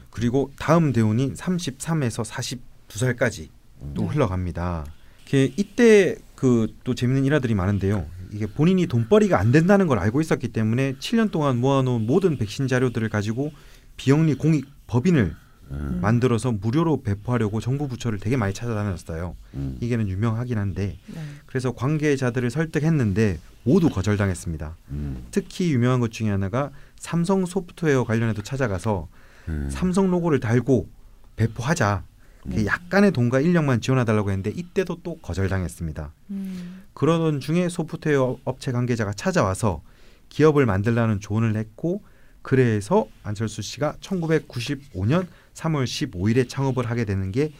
그리고 0.09 0.51
다음 0.57 0.93
대운이 0.93 1.33
33에서 1.33 2.25
42살까지 2.25 3.49
또 3.93 4.07
흘러갑니다. 4.07 4.85
이게 5.25 5.53
이때 5.57 6.15
그 6.35 6.67
또 6.83 6.95
재밌는 6.95 7.25
일화들이 7.25 7.53
많은데요. 7.53 8.07
이게 8.31 8.47
본인이 8.47 8.87
돈벌이가 8.87 9.39
안 9.39 9.51
된다는 9.51 9.85
걸 9.87 9.99
알고 9.99 10.21
있었기 10.21 10.47
때문에 10.47 10.93
7년 10.93 11.31
동안 11.31 11.57
모아놓은 11.59 12.05
모든 12.07 12.37
백신 12.37 12.67
자료들을 12.67 13.09
가지고 13.09 13.51
비영리 13.97 14.35
공익 14.35 14.65
법인을 14.87 15.35
음. 15.71 15.99
만들어서 16.01 16.51
무료로 16.51 17.03
배포하려고 17.03 17.59
정부 17.59 17.87
부처를 17.87 18.19
되게 18.19 18.37
많이 18.37 18.53
찾아다녔어요. 18.53 19.35
음. 19.53 19.77
이게는 19.81 20.07
유명하긴 20.07 20.57
한데 20.57 20.97
네. 21.07 21.21
그래서 21.45 21.73
관계자들을 21.73 22.49
설득했는데 22.49 23.39
모두 23.63 23.89
거절당했습니다. 23.89 24.75
음. 24.91 25.23
특히 25.31 25.71
유명한 25.71 25.99
것 25.99 26.11
중에 26.11 26.29
하나가 26.29 26.71
삼성 26.97 27.45
소프트웨어 27.45 28.03
관련해도 28.03 28.41
찾아가서 28.41 29.07
음. 29.47 29.69
삼성 29.71 30.09
로고를 30.09 30.39
달고 30.39 30.87
배포하자. 31.35 32.03
이렇게 32.45 32.65
약간의 32.65 33.11
돈과 33.11 33.41
인력만 33.41 33.81
지원해달라고 33.81 34.29
했는데 34.31 34.49
이때도 34.49 34.99
또 35.03 35.17
거절당했습니다. 35.17 36.13
음. 36.31 36.83
그러던 36.93 37.41
중에 37.41 37.69
소프트웨어 37.69 38.37
업체 38.45 38.71
관계자가 38.71 39.13
찾아와서 39.13 39.81
기업을 40.29 40.65
만들라는 40.65 41.19
조언을 41.19 41.55
했고 41.57 42.01
그래서 42.41 43.07
안철수 43.23 43.61
씨가 43.61 43.95
1995년 43.99 45.27
3월 45.59 45.83
15일에 45.83 46.47
창업을 46.47 46.89
하게 46.89 47.05
되는 47.05 47.31
게 47.31 47.51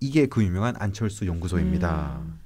이게 0.00 0.26
그 0.26 0.42
유명한 0.42 0.74
안철수 0.78 1.26
연구소입니다. 1.26 2.20
음. 2.22 2.38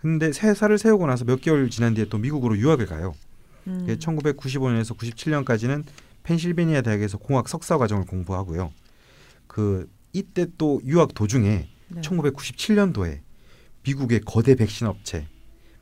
근데 0.00 0.26
회사를 0.26 0.78
세우고 0.78 1.06
나서 1.06 1.24
몇 1.24 1.40
개월 1.40 1.68
지난 1.70 1.94
뒤에 1.94 2.06
또 2.08 2.18
미국으로 2.18 2.56
유학을 2.56 2.86
가요. 2.86 3.14
음. 3.66 3.86
1995년에서 3.86 4.96
97년까지는 4.96 5.84
펜실베니아 6.22 6.82
대학에서 6.82 7.18
공학 7.18 7.48
석사 7.48 7.78
과정을 7.78 8.04
공부하고요. 8.04 8.70
그 9.46 9.90
이때 10.12 10.46
또 10.56 10.80
유학 10.84 11.14
도중에 11.14 11.68
네. 11.88 12.00
1997년도에 12.00 13.20
미국의 13.82 14.20
거대 14.24 14.54
백신 14.54 14.86
업체 14.86 15.26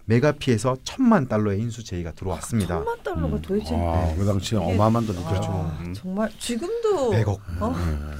메가피에서 0.07 0.77
천만 0.85 1.29
달러의 1.29 1.61
인수 1.61 1.85
제의가 1.85 2.13
들어왔습니다. 2.13 2.77
천만 2.77 3.03
달러가 3.03 3.41
도대체 3.41 3.75
아, 3.77 4.15
그 4.17 4.25
당시에 4.25 4.59
이게- 4.59 4.73
어마어마한 4.75 5.07
돈이죠. 5.07 5.27
아, 5.27 5.79
음. 5.85 5.95
정말 5.95 6.31
지금도 6.39 7.11
100억. 7.11 7.39
어? 7.61 7.69
음. 7.69 8.13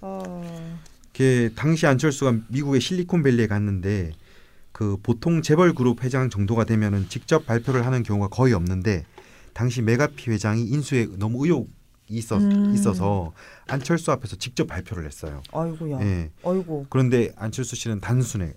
아, 0.00 0.76
그 1.14 1.52
당시 1.56 1.86
안철수가 1.86 2.34
미국의 2.48 2.80
실리콘밸리에 2.80 3.46
갔는데 3.48 4.12
그 4.70 4.96
보통 5.02 5.42
재벌 5.42 5.74
그룹 5.74 6.02
회장 6.02 6.30
정도가 6.30 6.64
되면은 6.64 7.08
직접 7.08 7.44
발표를 7.44 7.84
하는 7.84 8.02
경우가 8.02 8.28
거의 8.28 8.54
없는데 8.54 9.04
당시 9.52 9.82
메가피 9.82 10.30
회장이 10.30 10.62
인수에 10.64 11.08
너무 11.18 11.44
의혹이 11.44 11.68
있어 12.08 12.38
음. 12.38 12.72
있어서 12.74 13.32
안철수 13.66 14.12
앞에서 14.12 14.36
직접 14.36 14.66
발표를 14.66 15.04
했어요. 15.04 15.42
아이고야. 15.52 16.00
예. 16.00 16.30
아이고. 16.44 16.86
그런데 16.88 17.32
안철수 17.36 17.76
씨는 17.76 18.00
단순에 18.00 18.54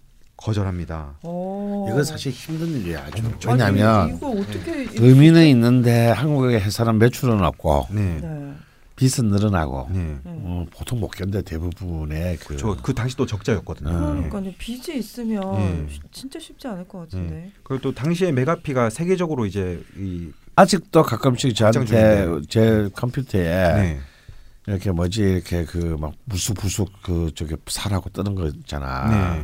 거절합니다. 0.49 1.15
어. 1.23 1.87
이건 1.89 2.03
사실 2.03 2.31
힘든 2.31 2.67
일이야. 2.81 3.09
좀. 3.11 3.25
아니, 3.25 3.61
왜냐하면 3.63 4.15
이거 4.15 4.29
어떻게 4.29 4.83
이렇게 4.83 5.03
의미는 5.03 5.47
있는데 5.47 6.07
한국의 6.09 6.61
회사는 6.61 6.99
매출은 6.99 7.43
없고 7.43 7.87
네. 7.89 8.19
네. 8.21 8.53
빚은 8.95 9.27
늘어나고 9.29 9.89
네. 9.91 9.99
네. 10.23 10.39
어, 10.43 10.65
보통 10.71 10.99
못 10.99 11.09
견뎌 11.09 11.41
대부분의 11.41 12.37
그저그 12.37 12.93
당시 12.93 13.17
또 13.17 13.25
적자였거든요. 13.25 13.89
음. 13.89 14.29
그러니까요. 14.29 14.53
빚이 14.59 14.95
있으면 14.97 15.59
예. 15.59 15.91
쉬- 15.91 15.99
진짜 16.11 16.39
쉽지 16.39 16.67
않을 16.67 16.87
것 16.87 16.99
같은데. 16.99 17.51
그리고 17.63 17.81
또 17.81 17.93
당시에 17.95 18.31
메가피가 18.31 18.91
세계적으로 18.91 19.45
이제 19.47 19.83
이 19.97 20.29
아직도 20.55 21.01
가끔씩 21.03 21.55
저한테. 21.55 22.27
제 22.47 22.87
컴퓨터에 22.95 23.73
네. 23.73 23.99
이렇게 24.67 24.91
뭐지 24.91 25.21
이렇게 25.21 25.65
그 25.65 25.97
막 25.99 26.13
부수부수 26.29 26.85
그 27.03 27.31
저기 27.35 27.55
사라고 27.67 28.09
뜨는 28.11 28.35
거 28.35 28.47
있잖아. 28.47 29.43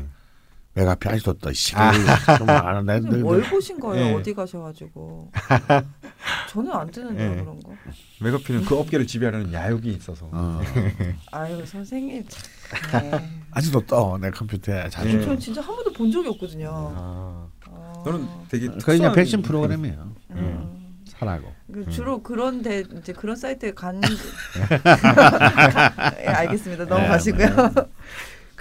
네. 0.73 0.81
메가피 0.81 1.09
아직도 1.09 1.33
떠 1.39 1.51
시계를 1.51 1.91
좀 2.37 2.49
아는데 2.49 3.01
선생님 3.01 3.21
뭘 3.23 3.41
보신 3.43 3.77
거예요? 3.79 4.05
예. 4.05 4.13
어디 4.13 4.33
가셔가지고. 4.33 5.31
저는 6.49 6.71
안 6.71 6.89
뜨는데 6.89 7.23
예. 7.23 7.35
그런 7.41 7.59
거. 7.59 7.73
메가피는 8.21 8.65
그 8.65 8.77
업계를 8.79 9.05
지배하는 9.05 9.51
야욕이 9.51 9.87
있어서 9.95 10.29
어. 10.31 10.61
아유 11.31 11.65
선생님. 11.65 12.25
참. 12.29 13.11
네. 13.11 13.29
아직도 13.51 13.85
떠 13.85 14.17
내 14.17 14.31
컴퓨터에 14.31 14.87
자주. 14.89 15.17
예. 15.17 15.21
전 15.25 15.37
진짜 15.39 15.61
한 15.61 15.75
번도 15.75 15.91
본 15.93 16.09
적이 16.11 16.29
없거든요. 16.29 16.69
아, 16.71 17.47
아. 17.69 18.03
너는 18.05 18.27
되게 18.49 18.67
그 18.67 18.73
이제 18.77 18.85
특수한 18.85 19.13
백신 19.13 19.41
프로그램이에요. 19.41 20.15
음. 20.31 20.77
사라고. 21.05 21.51
그 21.71 21.89
주로 21.89 22.21
그런 22.23 22.61
데 22.61 22.83
이제 22.97 23.11
그런 23.13 23.35
사이트에 23.35 23.73
간 23.73 24.01
예, 26.21 26.27
알겠습니다. 26.27 26.85
넘어가시고요. 26.85 27.47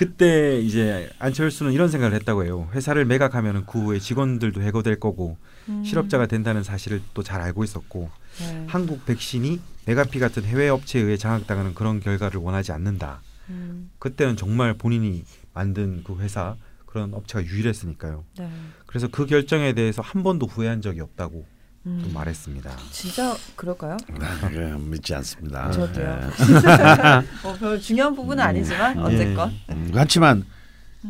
그때 0.01 0.59
이제 0.63 1.11
안철수는 1.19 1.75
이런 1.75 1.91
생각을 1.91 2.17
했다고 2.17 2.45
해요. 2.47 2.71
회사를 2.73 3.05
매각하면은 3.05 3.67
그 3.67 3.79
후에 3.85 3.99
직원들도 3.99 4.63
해고될 4.63 4.99
거고 4.99 5.37
음. 5.69 5.85
실업자가 5.85 6.25
된다는 6.25 6.63
사실을 6.63 7.03
또 7.13 7.23
잘 7.23 7.43
알고 7.43 7.65
있었고 7.65 8.09
네. 8.39 8.65
한국 8.67 9.05
백신이 9.05 9.61
메가피 9.85 10.19
같은 10.19 10.43
해외 10.45 10.71
업체에 10.71 11.03
의해 11.03 11.19
장악당하는 11.19 11.75
그런 11.75 12.01
결과를 12.01 12.41
원하지 12.41 12.73
않는다. 12.73 13.21
음. 13.51 13.91
그때는 13.99 14.39
정말 14.39 14.73
본인이 14.73 15.23
만든 15.53 16.03
그 16.03 16.17
회사 16.21 16.57
그런 16.87 17.13
업체가 17.13 17.45
유일했으니까요. 17.45 18.25
네. 18.39 18.51
그래서 18.87 19.07
그 19.07 19.27
결정에 19.27 19.75
대해서 19.75 20.01
한 20.01 20.23
번도 20.23 20.47
후회한 20.47 20.81
적이 20.81 21.03
없다고 21.03 21.45
음. 21.87 22.03
또 22.05 22.13
말했습니다. 22.13 22.71
진짜 22.91 23.35
그럴까요? 23.57 23.97
아, 24.21 24.49
그 24.49 24.57
믿지 24.79 25.15
않습니다. 25.15 25.71
저도요. 25.71 26.07
예. 26.07 27.23
뭐별 27.43 27.81
중요한 27.81 28.15
부분은 28.15 28.43
아니지만 28.45 28.99
예. 28.99 29.03
어쨌건 29.03 29.53
음, 29.71 29.89
그렇지만 29.91 30.45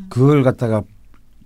그걸 0.09 0.43
갖다가 0.45 0.83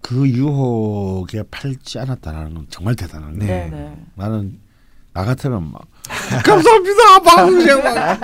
그 0.02 0.28
유혹에 0.28 1.42
팔지 1.51 1.98
않았다는 1.98 2.55
건 2.55 2.66
정말 2.68 2.94
대단한 2.94 3.38
네. 3.38 3.46
거예요. 3.46 3.70
네. 3.70 3.70
네. 3.70 4.05
나는 4.14 4.60
나 5.14 5.24
같으면 5.24 5.72
막 5.72 5.86
감사합니다 6.44 7.20
방송 7.24 7.82
막 7.82 8.20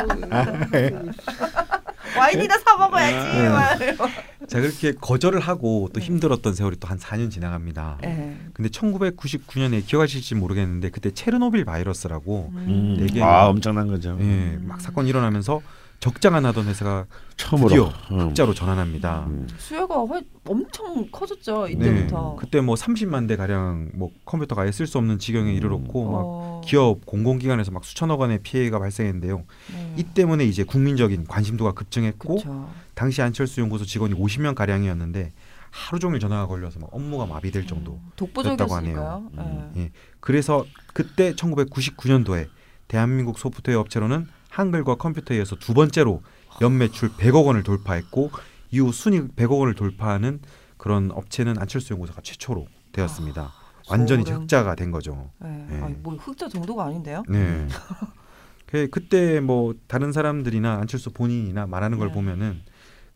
와인이나 2.16 2.58
사 2.58 2.76
먹어야지. 2.76 3.38
네. 3.38 3.92
막. 3.92 4.10
자 4.48 4.60
그렇게 4.60 4.92
거절을 4.92 5.40
하고 5.40 5.88
또 5.92 6.00
힘들었던 6.00 6.54
세월이 6.54 6.76
또 6.78 6.88
한 6.90 6.98
4년 6.98 7.30
지나갑니다. 7.30 7.98
네. 8.02 8.36
근데 8.52 8.68
1999년에 8.68 9.86
기억하실지 9.86 10.34
모르겠는데 10.34 10.90
그때 10.90 11.12
체르노빌 11.12 11.64
바이러스라고 11.64 12.50
음. 12.54 12.96
되게 12.98 13.22
아 13.22 13.46
엄청난 13.46 13.86
거죠. 13.86 14.16
예, 14.20 14.58
막 14.60 14.80
사건 14.80 15.06
이 15.06 15.10
일어나면서 15.10 15.60
적자가 16.00 16.40
나던 16.40 16.66
회사가 16.66 17.04
처음으로 17.36 17.68
드디어 17.68 17.92
음. 18.12 18.28
흑자로 18.30 18.54
전환합니다. 18.54 19.26
음. 19.28 19.46
수요가 19.58 19.96
훨- 19.96 20.24
엄청 20.48 21.06
커졌죠 21.12 21.66
네, 21.66 21.72
이때부터. 21.72 22.36
그때 22.38 22.62
뭐 22.62 22.74
30만 22.74 23.28
대 23.28 23.36
가량 23.36 23.90
뭐 23.94 24.10
컴퓨터가 24.24 24.62
아예 24.62 24.72
쓸 24.72 24.86
수 24.86 24.96
없는 24.96 25.18
지경에 25.18 25.52
이르렀고 25.52 26.10
막 26.10 26.20
어. 26.24 26.60
기업 26.64 27.04
공공기관에서 27.04 27.70
막 27.70 27.84
수천억 27.84 28.20
원의 28.20 28.38
피해가 28.42 28.78
발생했는데요. 28.78 29.44
네. 29.74 29.94
이 29.98 30.02
때문에 30.02 30.44
이제 30.46 30.64
국민적인 30.64 31.26
관심도가 31.26 31.72
급증했고 31.72 32.36
그쵸. 32.36 32.70
당시 32.94 33.20
안철수 33.20 33.60
연구소 33.60 33.84
직원이 33.84 34.14
50명 34.14 34.54
가량이었는데 34.54 35.32
하루 35.70 36.00
종일 36.00 36.18
전화가 36.18 36.46
걸려서 36.46 36.80
막 36.80 36.88
업무가 36.92 37.26
마비될 37.26 37.66
정도. 37.66 37.92
음, 38.02 38.10
독보적이었으니까요. 38.16 39.06
하네요. 39.06 39.30
음. 39.34 39.70
네. 39.74 39.82
예. 39.82 39.90
그래서 40.20 40.64
그때 40.94 41.34
1999년도에 41.34 42.48
대한민국 42.88 43.38
소프트웨어 43.38 43.78
업체로는 43.80 44.26
한글과 44.50 44.96
컴퓨터에서 44.96 45.56
두 45.56 45.72
번째로 45.74 46.22
연매출 46.60 47.10
100억 47.10 47.46
원을 47.46 47.62
돌파했고 47.62 48.30
이후 48.70 48.92
순이익 48.92 49.36
100억 49.36 49.58
원을 49.58 49.74
돌파하는 49.74 50.40
그런 50.76 51.10
업체는 51.12 51.58
안철수 51.58 51.92
연구소가 51.94 52.20
최초로 52.22 52.66
되었습니다. 52.92 53.52
완전히 53.88 54.22
이제 54.22 54.30
소름. 54.32 54.42
흑자가 54.42 54.74
된 54.74 54.90
거죠. 54.90 55.30
네. 55.38 55.66
네. 55.68 55.80
아니, 55.82 55.94
뭐 55.94 56.14
흑자 56.16 56.48
정도가 56.48 56.84
아닌데요? 56.84 57.22
네. 57.28 57.66
그- 58.66 58.88
그때 58.90 59.40
뭐 59.40 59.74
다른 59.88 60.12
사람들이나 60.12 60.74
안철수 60.76 61.10
본인이나 61.12 61.66
말하는 61.66 61.98
걸 61.98 62.08
네. 62.08 62.14
보면은 62.14 62.60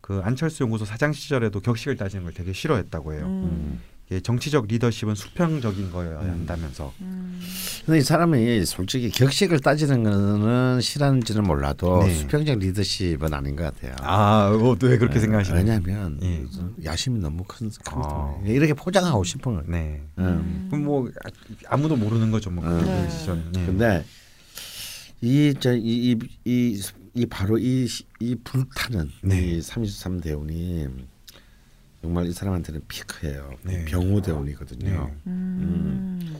그 0.01 0.21
안철수 0.23 0.63
연구소 0.63 0.85
사장 0.85 1.13
시절에도 1.13 1.61
격식을 1.61 1.95
따지는 1.97 2.25
걸 2.25 2.33
되게 2.33 2.51
싫어했다고 2.53 3.13
해요. 3.13 3.25
음. 3.25 3.79
예, 4.11 4.19
정치적 4.19 4.67
리더십은 4.67 5.15
수평적인 5.15 5.91
거여야 5.91 6.21
음. 6.21 6.29
한다면서. 6.29 6.93
음. 7.01 7.41
근데 7.85 7.99
이 7.99 8.01
사람이 8.01 8.63
솔직히 8.65 9.09
격식을 9.09 9.59
따지는 9.61 10.03
거는 10.03 10.79
싫어하는지는 10.79 11.43
몰라도 11.43 12.03
네. 12.03 12.13
수평적 12.13 12.59
리더십은 12.59 13.33
아닌 13.33 13.55
것 13.55 13.63
같아요. 13.63 13.95
아, 14.01 14.49
어, 14.51 14.77
왜 14.83 14.97
그렇게 14.99 15.15
네, 15.15 15.19
생각하시나요? 15.21 15.59
왜냐하면 15.59 16.19
예. 16.21 16.45
야심이 16.83 17.19
너무 17.19 17.43
큰, 17.47 17.71
큰 17.83 17.93
아. 18.03 18.35
이렇게 18.45 18.75
포장하고 18.75 19.23
싶은 19.23 19.55
거예요. 19.55 19.65
네. 19.67 20.01
음. 20.19 20.67
그럼 20.69 20.85
뭐 20.85 21.09
아- 21.23 21.29
아무도 21.73 21.95
모르는 21.95 22.29
거죠, 22.29 22.51
뭐. 22.51 22.63
음. 22.63 22.79
그 22.79 22.85
네. 22.85 23.61
예. 23.61 23.65
근데 23.65 24.05
이저이이 25.21 26.19
이, 26.45 26.81
이 27.15 27.25
바로 27.25 27.57
이 27.57 27.87
이 28.19 28.35
불타는 28.43 29.09
네. 29.23 29.39
이 29.41 29.61
33 29.61 30.21
대운이 30.21 30.87
정말 32.05 32.27
이 32.27 32.33
사람한테는 32.33 32.81
피크예요. 32.87 33.49
네. 33.63 33.83
병우 33.85 34.21
대운이거든요. 34.21 34.89
네. 35.07 35.13
음. 35.25 36.35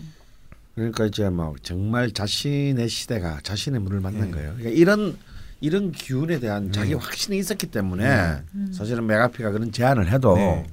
그러니까 0.76 1.08
이제 1.08 1.28
막 1.32 1.56
정말 1.64 2.12
자신의 2.12 2.88
시대가 2.88 3.40
자신의 3.42 3.82
문을 3.82 4.00
만난 4.00 4.26
네. 4.26 4.32
거예요. 4.32 4.54
그러니까 4.58 4.70
이런 4.80 5.18
이런 5.62 5.92
기운에 5.92 6.40
대한 6.40 6.66
네. 6.68 6.72
자기 6.72 6.94
확신이 6.94 7.40
있었기 7.40 7.68
때문에 7.68 8.42
음. 8.54 8.72
사실은 8.72 9.08
메가피가 9.08 9.50
그런 9.50 9.72
제안을 9.72 10.12
해도 10.12 10.36
네. 10.36 10.68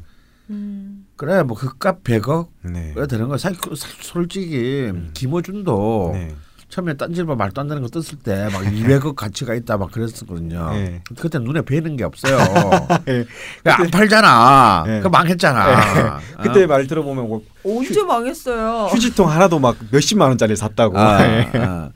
음. 0.51 1.07
그래 1.17 1.43
뭐 1.43 1.57
그값 1.57 2.05
100억 2.05 2.49
네. 2.71 2.93
왜 2.95 3.07
되는 3.07 3.29
거야. 3.29 3.39
사실 3.39 3.59
그- 3.63 3.75
사- 3.75 3.89
솔직히 4.03 4.93
김어준도 5.15 6.11
네. 6.13 6.35
처음에 6.73 6.95
딴질보 6.95 7.37
말도 7.37 7.61
안 7.61 7.69
되는 7.69 7.83
거 7.83 7.89
떴을 7.89 8.19
때 8.25 8.49
막 8.51 8.63
200억 8.65 9.15
가치가 9.15 9.53
있다 9.55 9.77
막 9.77 9.93
그랬었거든요. 9.93 10.71
네. 10.73 11.03
그때 11.19 11.39
눈에 11.39 11.61
뵈는 11.61 11.97
게 11.99 12.05
없어요. 12.05 12.39
네. 13.05 13.27
안 13.65 13.91
팔잖아. 13.91 14.85
네. 14.87 15.01
그 15.01 15.09
망했잖아. 15.09 16.19
그때 16.43 16.65
말 16.67 16.87
들어보면 16.87 17.29
뭐 17.29 17.43
언제 17.63 18.03
망했어요? 18.03 18.87
휴지통 18.87 19.29
하나도 19.29 19.59
막 19.59 19.77
몇십만 19.91 20.29
원짜리 20.29 20.57
샀다고. 20.57 20.99
아, 20.99 21.19
네. 21.23 21.51
아. 21.57 21.91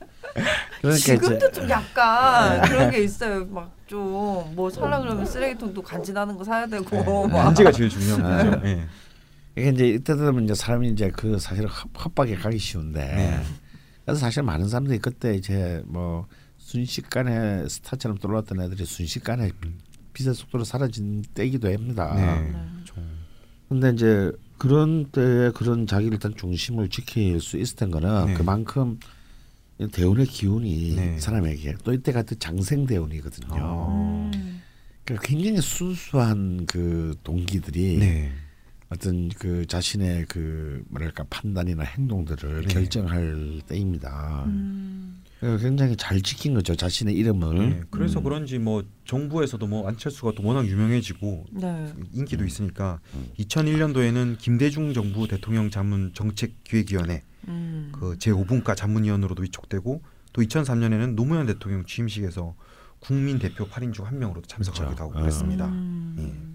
그러니까 0.81 0.99
지금도 1.03 1.35
이제 1.37 1.51
좀 1.51 1.67
약간 1.71 2.61
그런 2.61 2.91
게 2.91 2.99
있어요. 2.99 3.45
막 3.49 3.75
좀 3.87 3.97
뭐 4.53 4.69
살라 4.69 4.99
그러면 4.99 5.25
쓰레기통도 5.25 5.81
간지나는 5.81 6.37
거 6.37 6.43
사야 6.43 6.67
되고 6.67 7.25
막. 7.29 7.41
반지가 7.45 7.71
제일 7.71 7.89
중요한 7.89 8.25
아. 8.25 8.43
거죠. 8.43 8.61
예. 8.67 8.83
이게 9.57 9.69
이제 9.69 9.87
이때 9.87 10.13
되면 10.15 10.43
이제 10.43 10.53
사람이 10.53 10.89
이제 10.89 11.09
그 11.15 11.39
사실 11.39 11.63
협- 11.65 11.87
협박에 11.97 12.35
가기 12.35 12.57
쉬운데 12.59 12.99
네. 12.99 13.41
그래서 14.07 14.21
사실 14.21 14.41
많은 14.41 14.69
사람들이 14.69 14.99
그때 14.99 15.35
이제 15.35 15.83
뭐 15.85 16.27
순식간에 16.55 17.67
스타처럼 17.67 18.17
떠올랐던 18.19 18.61
애들이 18.61 18.85
순식간에 18.85 19.51
빛의 20.13 20.33
속도로 20.33 20.63
사라진 20.63 21.25
때이기도 21.33 21.73
합니다. 21.73 22.13
네. 22.15 22.51
네. 22.51 22.57
좀, 22.85 23.03
근데 23.67 23.89
이제 23.89 24.31
그런 24.57 25.11
때에 25.11 25.51
그런 25.51 25.85
자기 25.85 26.07
일단 26.07 26.33
중심을 26.33 26.87
지킬 26.87 27.41
수 27.41 27.57
있었던 27.57 27.91
거는 27.91 28.27
네. 28.27 28.33
그만큼 28.35 28.97
대운의 29.91 30.25
기운이 30.27 30.95
네. 30.95 31.15
이 31.17 31.19
사람에게 31.19 31.75
또 31.83 31.91
이때 31.91 32.13
같은 32.13 32.39
장생 32.39 32.85
대운이거든요. 32.85 33.59
어. 33.61 34.31
음. 34.33 34.61
그러니까 35.03 35.27
굉장히 35.27 35.59
순수한 35.59 36.65
그 36.65 37.13
동기들이 37.25 37.97
네. 37.97 38.31
어떤 38.89 39.29
그 39.29 39.65
자신의 39.65 40.25
그 40.27 40.83
뭐랄까 40.89 41.25
판단이나 41.29 41.83
행동들을 41.83 42.61
네. 42.61 42.67
결정할 42.73 43.61
때입니다. 43.67 44.43
음. 44.47 45.21
그래서 45.39 45.61
굉장히 45.61 45.95
잘 45.95 46.21
지킨 46.21 46.53
거죠 46.53 46.75
자신의 46.75 47.13
이름을. 47.15 47.69
네. 47.69 47.81
그래서 47.91 48.19
음. 48.19 48.23
그런지 48.23 48.57
뭐 48.57 48.83
정부에서도 49.05 49.67
뭐 49.67 49.87
안철수가 49.87 50.33
또 50.35 50.43
워낙 50.43 50.65
유명해지고 50.65 51.45
네. 51.51 51.93
인기도 52.13 52.45
있으니까 52.45 52.99
음. 53.13 53.27
2001년도에는 53.39 54.37
김대중 54.37 54.93
정부 54.93 55.27
대통령 55.27 55.69
자문 55.69 56.11
정책기획위원회 56.13 57.23
음. 57.49 57.91
그 57.91 58.17
제5분과 58.17 58.75
자문위원으로도 58.75 59.43
위촉되고 59.43 60.01
또 60.33 60.41
2003년에는 60.41 61.15
노무현 61.15 61.45
대통령 61.45 61.85
취임식에서 61.85 62.55
국민 62.99 63.37
대표 63.37 63.67
8인 63.67 63.93
중 63.93 64.05
한 64.05 64.17
명으로도 64.17 64.47
참석하기도 64.47 64.95
그렇죠. 64.95 65.03
하고 65.03 65.19
어. 65.19 65.21
그랬습니다. 65.21 65.67
음. 65.67 66.46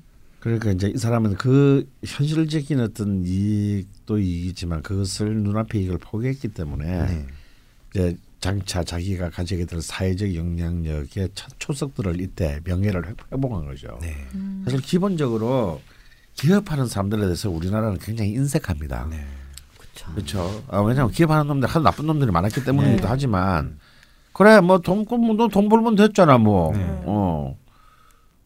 그러니까 0.43 0.73
이제 0.73 0.89
이 0.93 0.99
사람은 0.99 1.35
그 1.35 1.89
현실적인 2.05 2.81
어떤 2.81 3.23
이익도 3.25 4.19
이익이지만 4.19 4.83
그것을 4.83 5.37
눈앞에 5.37 5.79
이걸 5.79 5.99
포기했기 5.99 6.49
때문에 6.49 7.07
네. 7.07 7.27
이제 7.95 8.17
장차 8.41 8.83
자기가 8.83 9.31
가지게 9.31 9.67
될 9.67 9.81
사회적 9.81 10.35
영향력의 10.35 11.29
첫 11.37 11.53
초석들을 11.61 12.21
이때 12.21 12.59
명예를 12.65 13.07
회- 13.11 13.15
회복한 13.33 13.67
거죠. 13.67 13.97
네. 14.03 14.17
음. 14.35 14.63
사실 14.65 14.81
기본적으로 14.81 15.81
기업하는 16.35 16.87
사람들에 16.89 17.21
대해서 17.23 17.49
우리나라는 17.49 17.99
굉장히 17.99 18.33
인색합니다. 18.33 19.07
네. 19.11 19.25
그쵸. 19.79 20.07
그렇죠. 20.13 20.65
아, 20.67 20.81
왜냐하면 20.81 21.13
기업하는 21.13 21.47
놈들 21.47 21.69
하도 21.69 21.85
나쁜 21.85 22.07
놈들이 22.09 22.33
많았기 22.33 22.65
때문이기도 22.65 23.03
네. 23.03 23.09
하지만 23.09 23.79
그래 24.33 24.59
뭐돈 24.61 25.05
너돈 25.37 25.69
벌면 25.69 25.95
됐잖아 25.95 26.39
뭐. 26.39 26.73
네. 26.73 26.81
어. 27.05 27.57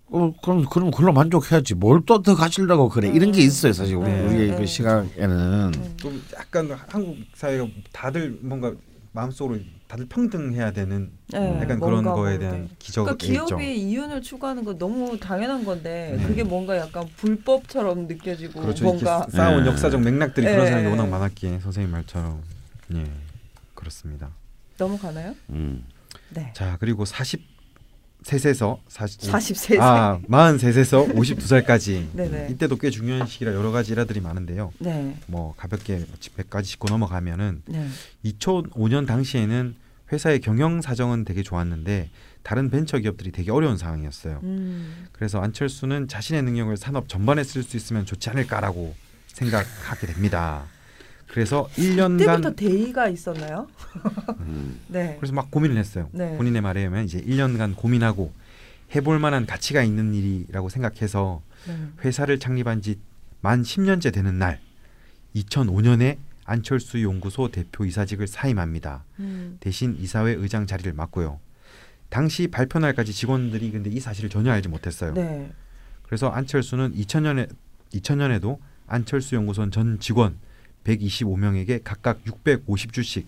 어 0.08 0.32
그럼 0.42 0.64
그럼 0.66 0.90
그걸로 0.92 1.12
만족해야지 1.12 1.74
뭘 1.74 2.00
또 2.06 2.22
더 2.22 2.34
가지려고 2.36 2.88
그래 2.88 3.08
이런 3.08 3.32
게 3.32 3.42
있어요 3.42 3.72
사실 3.72 3.96
우리 3.96 4.10
네. 4.10 4.24
우리의 4.26 4.50
네. 4.50 4.56
그 4.56 4.66
시각에는 4.66 5.70
네. 5.72 5.96
좀 5.96 6.22
약간 6.38 6.70
한국 6.88 7.16
사회가 7.34 7.66
다들 7.92 8.38
뭔가 8.40 8.72
마음속으로 9.12 9.58
다들 9.88 10.06
평등해야 10.06 10.72
되는 10.72 11.10
네, 11.32 11.58
약간 11.60 11.80
그런 11.80 12.04
거에 12.04 12.32
뭐, 12.32 12.38
대한 12.38 12.62
네. 12.62 12.68
기저가 12.78 13.16
그러니까 13.16 13.26
있죠. 13.44 13.56
기업이 13.56 13.76
이윤을 13.80 14.22
추구하는 14.22 14.64
건 14.64 14.78
너무 14.78 15.18
당연한 15.18 15.64
건데 15.64 16.14
네. 16.18 16.24
그게 16.26 16.42
뭔가 16.44 16.76
약간 16.76 17.08
불법처럼 17.16 18.06
느껴지고 18.06 18.60
그렇죠. 18.60 18.84
뭔가 18.84 19.26
쌓아온 19.30 19.64
네. 19.64 19.70
역사적 19.70 20.00
맥락들이 20.02 20.46
그런 20.46 20.64
네. 20.64 20.70
사람이 20.70 20.88
워낙 20.88 21.08
많았기에 21.08 21.60
선생님 21.60 21.90
말처럼 21.90 22.42
예 22.94 23.04
그렇습니다. 23.74 24.30
넘어가나요? 24.78 25.34
음. 25.50 25.84
네. 26.30 26.52
자 26.54 26.76
그리고 26.78 27.04
43 27.04 27.40
세에서 28.26 28.80
40, 28.88 29.30
43세. 29.30 29.80
아 29.80 30.18
43세에서 30.28 31.14
52살까지 31.14 32.08
네네. 32.12 32.48
이때도 32.50 32.76
꽤 32.76 32.90
중요한 32.90 33.24
시기라 33.28 33.54
여러 33.54 33.70
가지 33.70 33.92
일화들이 33.92 34.20
많은데요. 34.20 34.72
네. 34.80 35.16
뭐 35.26 35.54
가볍게 35.56 36.04
100가지 36.36 36.64
짚고 36.64 36.88
넘어가면은 36.88 37.62
네. 37.66 37.88
2005년 38.24 39.06
당시에는 39.06 39.76
회사의 40.12 40.40
경영 40.40 40.82
사정은 40.82 41.24
되게 41.24 41.44
좋았는데 41.44 42.10
다른 42.42 42.68
벤처 42.68 42.98
기업들이 42.98 43.30
되게 43.30 43.52
어려운 43.52 43.76
상황이었어요. 43.78 44.40
음. 44.42 45.06
그래서 45.12 45.40
안철수는 45.40 46.08
자신의 46.08 46.42
능력을 46.42 46.76
산업 46.76 47.08
전반에 47.08 47.44
쓸 47.44 47.62
수 47.62 47.76
있으면 47.76 48.06
좋지 48.06 48.28
않을까라고 48.30 48.94
생각하게 49.28 50.08
됩니다. 50.08 50.66
그래서 51.26 51.68
그때부터 51.74 52.06
1년간 52.50 52.56
대의가 52.56 53.08
있었나요? 53.08 53.68
음. 54.40 54.80
네. 54.88 55.16
그래서 55.18 55.34
막 55.34 55.50
고민을 55.50 55.76
했어요. 55.76 56.08
네. 56.12 56.36
본인의 56.36 56.62
말에 56.62 56.80
의하면 56.80 57.04
이제 57.04 57.20
1년간 57.20 57.76
고민하고 57.76 58.32
해볼 58.94 59.18
만한 59.18 59.46
가치가 59.46 59.82
있는 59.82 60.14
일이라고 60.14 60.68
생각해서 60.68 61.42
네. 61.66 61.76
회사를 62.04 62.38
창립한 62.38 62.82
지 62.82 62.98
만 63.42 63.62
10년째 63.62 64.12
되는 64.12 64.38
날 64.40 64.58
2005년에 65.36 66.16
안철수 66.44 67.00
연구소 67.02 67.50
대표 67.52 67.84
이사직을 67.84 68.26
사임합니다. 68.26 69.04
음. 69.20 69.56
대신 69.60 69.96
이사회 70.00 70.32
의장 70.32 70.66
자리를 70.66 70.92
맡고요. 70.94 71.38
당시 72.08 72.48
발표 72.48 72.80
날까지 72.80 73.12
직원들이 73.12 73.70
근데 73.70 73.90
이 73.90 74.00
사실을 74.00 74.30
전혀 74.30 74.50
알지 74.52 74.68
못했어요. 74.68 75.14
네. 75.14 75.52
그래서 76.02 76.28
안철수는 76.28 76.94
2000년에 76.94 77.48
2000년에도 77.92 78.58
안철수 78.86 79.34
연구소 79.36 79.70
전 79.70 80.00
직원 80.00 80.38
125명에게 80.86 81.80
각각 81.84 82.22
650주씩 82.24 83.24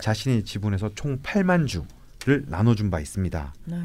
자신의 0.00 0.44
지분에서 0.44 0.92
총 0.94 1.18
8만 1.22 1.66
주를 1.66 2.44
나눠준 2.46 2.90
바 2.90 3.00
있습니다. 3.00 3.54
네. 3.66 3.76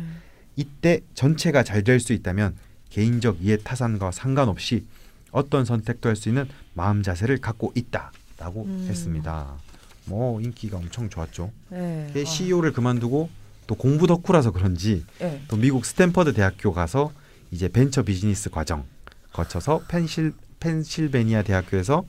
이때 0.56 1.02
전체가 1.15 1.64
잘 1.64 1.84
될 1.84 1.99
수 1.99 2.14
있다면 2.14 2.56
개인적 2.89 3.38
이해 3.41 3.57
타산과 3.57 4.11
상관없이 4.11 4.85
어떤 5.31 5.65
선택도 5.65 6.07
할 6.10 6.15
수 6.15 6.30
있는 6.30 6.47
마음 6.73 7.03
자세를 7.03 7.39
갖고 7.39 7.73
있다라고 7.76 8.64
음. 8.65 8.85
했습니다. 8.89 9.56
뭐 10.06 10.39
인기가 10.39 10.77
엄청 10.77 11.10
좋았죠. 11.10 11.52
네. 11.69 12.10
그 12.14 12.22
아. 12.22 12.26
CEO를 12.26 12.72
그만두고 12.72 13.30
또 13.68 13.76
공부 13.76 14.06
덕후라서 14.07 14.52
그런지 14.52 15.03
네. 15.19 15.41
또 15.47 15.57
미국 15.57 15.84
스탠퍼드 15.85 16.34
대학교 16.34 16.72
가서 16.72 17.11
이제 17.52 17.68
벤처 17.68 18.03
비즈니스 18.03 18.49
과정 18.49 18.85
거쳐서 19.34 19.81
펜실 19.88 20.34
펜실베니아 20.60 21.41
대학교에서 21.43 22.06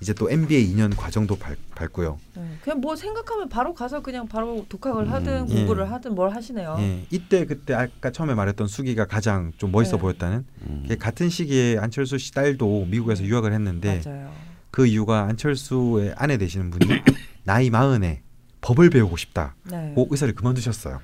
이제 0.00 0.14
또 0.14 0.30
MBA 0.30 0.74
2년 0.74 0.96
과정도 0.96 1.36
밟, 1.36 1.58
밟고요. 1.74 2.18
네. 2.34 2.42
그냥 2.62 2.80
뭐 2.80 2.96
생각하면 2.96 3.48
바로 3.50 3.74
가서 3.74 4.00
그냥 4.00 4.26
바로 4.26 4.64
독학을 4.68 5.12
하든 5.12 5.42
음, 5.42 5.46
공부를 5.46 5.84
예. 5.84 5.88
하든 5.90 6.14
뭘 6.14 6.34
하시네요. 6.34 6.76
예, 6.78 7.04
이때 7.10 7.44
그때 7.44 7.74
아까 7.74 8.10
처음에 8.10 8.34
말했던 8.34 8.66
수기가 8.66 9.06
가장 9.06 9.52
좀 9.58 9.70
멋있어 9.70 9.96
네. 9.96 10.02
보였다는 10.02 10.46
음. 10.62 10.84
게 10.88 10.96
같은 10.96 11.28
시기에 11.28 11.78
안철수 11.78 12.16
씨 12.16 12.32
딸도 12.32 12.86
미국에서 12.86 13.22
네. 13.22 13.28
유학을 13.28 13.52
했는데 13.52 14.00
맞아요. 14.04 14.32
그 14.70 14.86
이유가 14.86 15.24
안철수의 15.24 16.14
아내 16.16 16.38
되시는 16.38 16.70
분이 16.70 17.00
나이 17.44 17.68
마흔에 17.68 18.22
법을 18.62 18.88
배우고 18.90 19.16
싶다고 19.18 19.52
네. 19.70 19.94
의사를 19.96 20.34
그만두셨어요. 20.34 21.00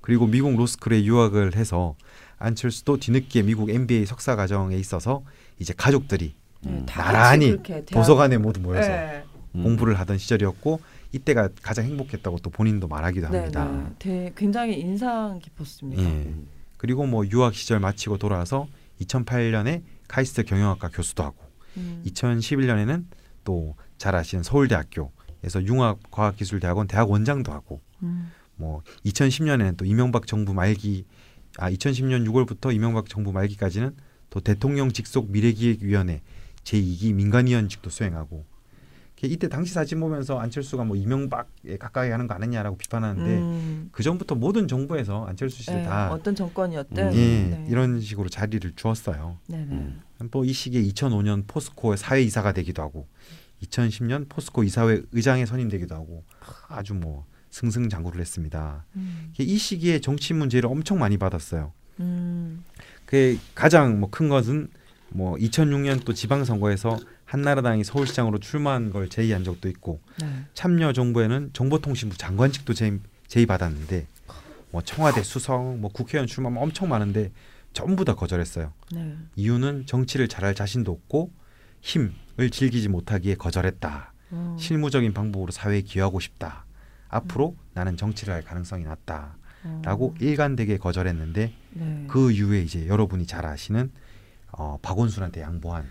그리고 0.00 0.26
미국 0.26 0.56
로스쿨에 0.56 1.04
유학을 1.04 1.54
해서 1.54 1.96
안철수도 2.38 2.96
뒤늦게 2.96 3.42
미국 3.42 3.70
MBA 3.70 4.06
석사 4.06 4.36
과정에 4.36 4.76
있어서 4.76 5.22
이제 5.58 5.72
가족들이 5.76 6.34
네, 6.64 6.84
다 6.86 7.02
같이 7.02 7.12
나란히 7.12 7.84
도서관에 7.86 8.38
모두 8.38 8.60
모여서 8.60 8.88
네. 8.88 9.24
음. 9.54 9.62
공부를 9.64 9.98
하던 9.98 10.18
시절이었고 10.18 10.80
이때가 11.12 11.50
가장 11.62 11.84
행복했다고 11.84 12.38
또 12.38 12.50
본인도 12.50 12.88
말하기도 12.88 13.28
네, 13.28 13.38
합니다. 13.38 13.94
네. 13.98 14.32
굉장히 14.36 14.78
인상 14.80 15.38
깊었습니다. 15.40 16.02
예. 16.02 16.34
그리고 16.78 17.06
뭐 17.06 17.26
유학 17.26 17.54
시절 17.54 17.80
마치고 17.80 18.18
돌아와서 18.18 18.66
2008년에 19.00 19.82
카이스트 20.08 20.42
경영학과 20.44 20.88
교수도 20.88 21.22
하고 21.22 21.36
음. 21.76 22.02
2011년에는 22.06 23.04
또 23.44 23.74
잘 24.02 24.16
아시는 24.16 24.42
서울대학교에서 24.42 25.62
융합과학기술대학원 25.62 26.88
대학 26.88 27.08
원장도 27.08 27.52
하고 27.52 27.80
음. 28.02 28.32
뭐 28.56 28.82
2010년에는 29.06 29.76
또 29.76 29.84
이명박 29.84 30.26
정부 30.26 30.54
말기 30.54 31.06
아 31.56 31.70
2010년 31.70 32.26
6월부터 32.28 32.74
이명박 32.74 33.08
정부 33.08 33.30
말기까지는 33.30 33.94
또 34.28 34.40
대통령 34.40 34.90
직속 34.90 35.30
미래기획위원회 35.30 36.20
제2기 36.64 37.14
민간위원직도 37.14 37.90
수행하고 37.90 38.44
이때 39.24 39.48
당시 39.48 39.72
사진 39.72 40.00
보면서 40.00 40.40
안철수가 40.40 40.84
뭐 40.84 40.96
이명박에 40.96 41.76
가까이 41.78 42.10
하는 42.10 42.26
거 42.26 42.34
아니냐라고 42.34 42.76
비판하는데 42.76 43.38
음. 43.38 43.88
그 43.92 44.02
전부터 44.02 44.34
모든 44.34 44.66
정부에서 44.66 45.24
안철수 45.26 45.62
씨를 45.62 45.82
네, 45.82 45.84
다 45.84 46.10
어떤 46.10 46.34
정권이었든 46.34 47.14
예, 47.14 47.16
네. 47.16 47.66
이런 47.68 48.00
식으로 48.00 48.28
자리를 48.28 48.72
주었어요. 48.74 49.38
네네. 49.46 49.64
음. 49.70 50.02
또이 50.30 50.52
시기에 50.52 50.82
2005년 50.82 51.44
포스코의 51.46 51.98
사회 51.98 52.20
이사가 52.22 52.52
되기도 52.52 52.82
하고 52.82 53.06
2010년 53.62 54.28
포스코 54.28 54.64
이사회 54.64 55.02
의장에 55.12 55.46
선임되기도 55.46 55.94
하고 55.94 56.24
아주 56.68 56.94
뭐 56.94 57.24
승승장구를 57.50 58.20
했습니다. 58.20 58.84
음. 58.96 59.32
이 59.38 59.56
시기에 59.56 60.00
정치 60.00 60.34
문제를 60.34 60.68
엄청 60.68 60.98
많이 60.98 61.16
받았어요. 61.16 61.72
음. 62.00 62.64
그 63.04 63.38
가장 63.54 64.00
뭐 64.00 64.10
큰 64.10 64.28
것은 64.28 64.68
뭐 65.14 65.36
2006년 65.36 66.04
또 66.04 66.12
지방선거에서 66.12 66.98
한나라당이 67.24 67.84
서울시장으로 67.84 68.38
출마한 68.38 68.90
걸 68.90 69.08
제의한 69.08 69.44
적도 69.44 69.68
있고 69.68 70.00
네. 70.20 70.44
참여 70.54 70.92
정부에는 70.92 71.50
정보통신부 71.52 72.16
장관직도 72.16 72.74
제의, 72.74 73.00
제의받았는데 73.26 74.06
뭐 74.70 74.82
청와대 74.82 75.22
수석, 75.22 75.76
뭐 75.78 75.90
국회의원 75.90 76.26
출마 76.26 76.50
뭐 76.50 76.62
엄청 76.62 76.88
많은데 76.88 77.30
전부 77.72 78.04
다 78.04 78.14
거절했어요. 78.14 78.72
네. 78.92 79.16
이유는 79.36 79.86
정치를 79.86 80.28
잘할 80.28 80.54
자신도 80.54 80.92
없고 80.92 81.30
힘을 81.80 82.50
즐기지 82.50 82.88
못하기에 82.88 83.36
거절했다. 83.36 84.12
어. 84.30 84.56
실무적인 84.58 85.12
방법으로 85.12 85.52
사회에 85.52 85.82
기여하고 85.82 86.20
싶다. 86.20 86.64
앞으로 87.08 87.56
나는 87.74 87.96
정치를 87.96 88.32
할 88.32 88.42
가능성이 88.42 88.84
낮다. 88.84 89.36
라고 89.82 90.14
일관되게 90.18 90.76
거절했는데 90.78 91.52
네. 91.70 92.04
그 92.08 92.32
이후에 92.32 92.62
이제 92.62 92.86
여러분이 92.88 93.26
잘 93.26 93.46
아시는 93.46 93.92
어, 94.52 94.78
박원순한테 94.82 95.40
양보한 95.42 95.86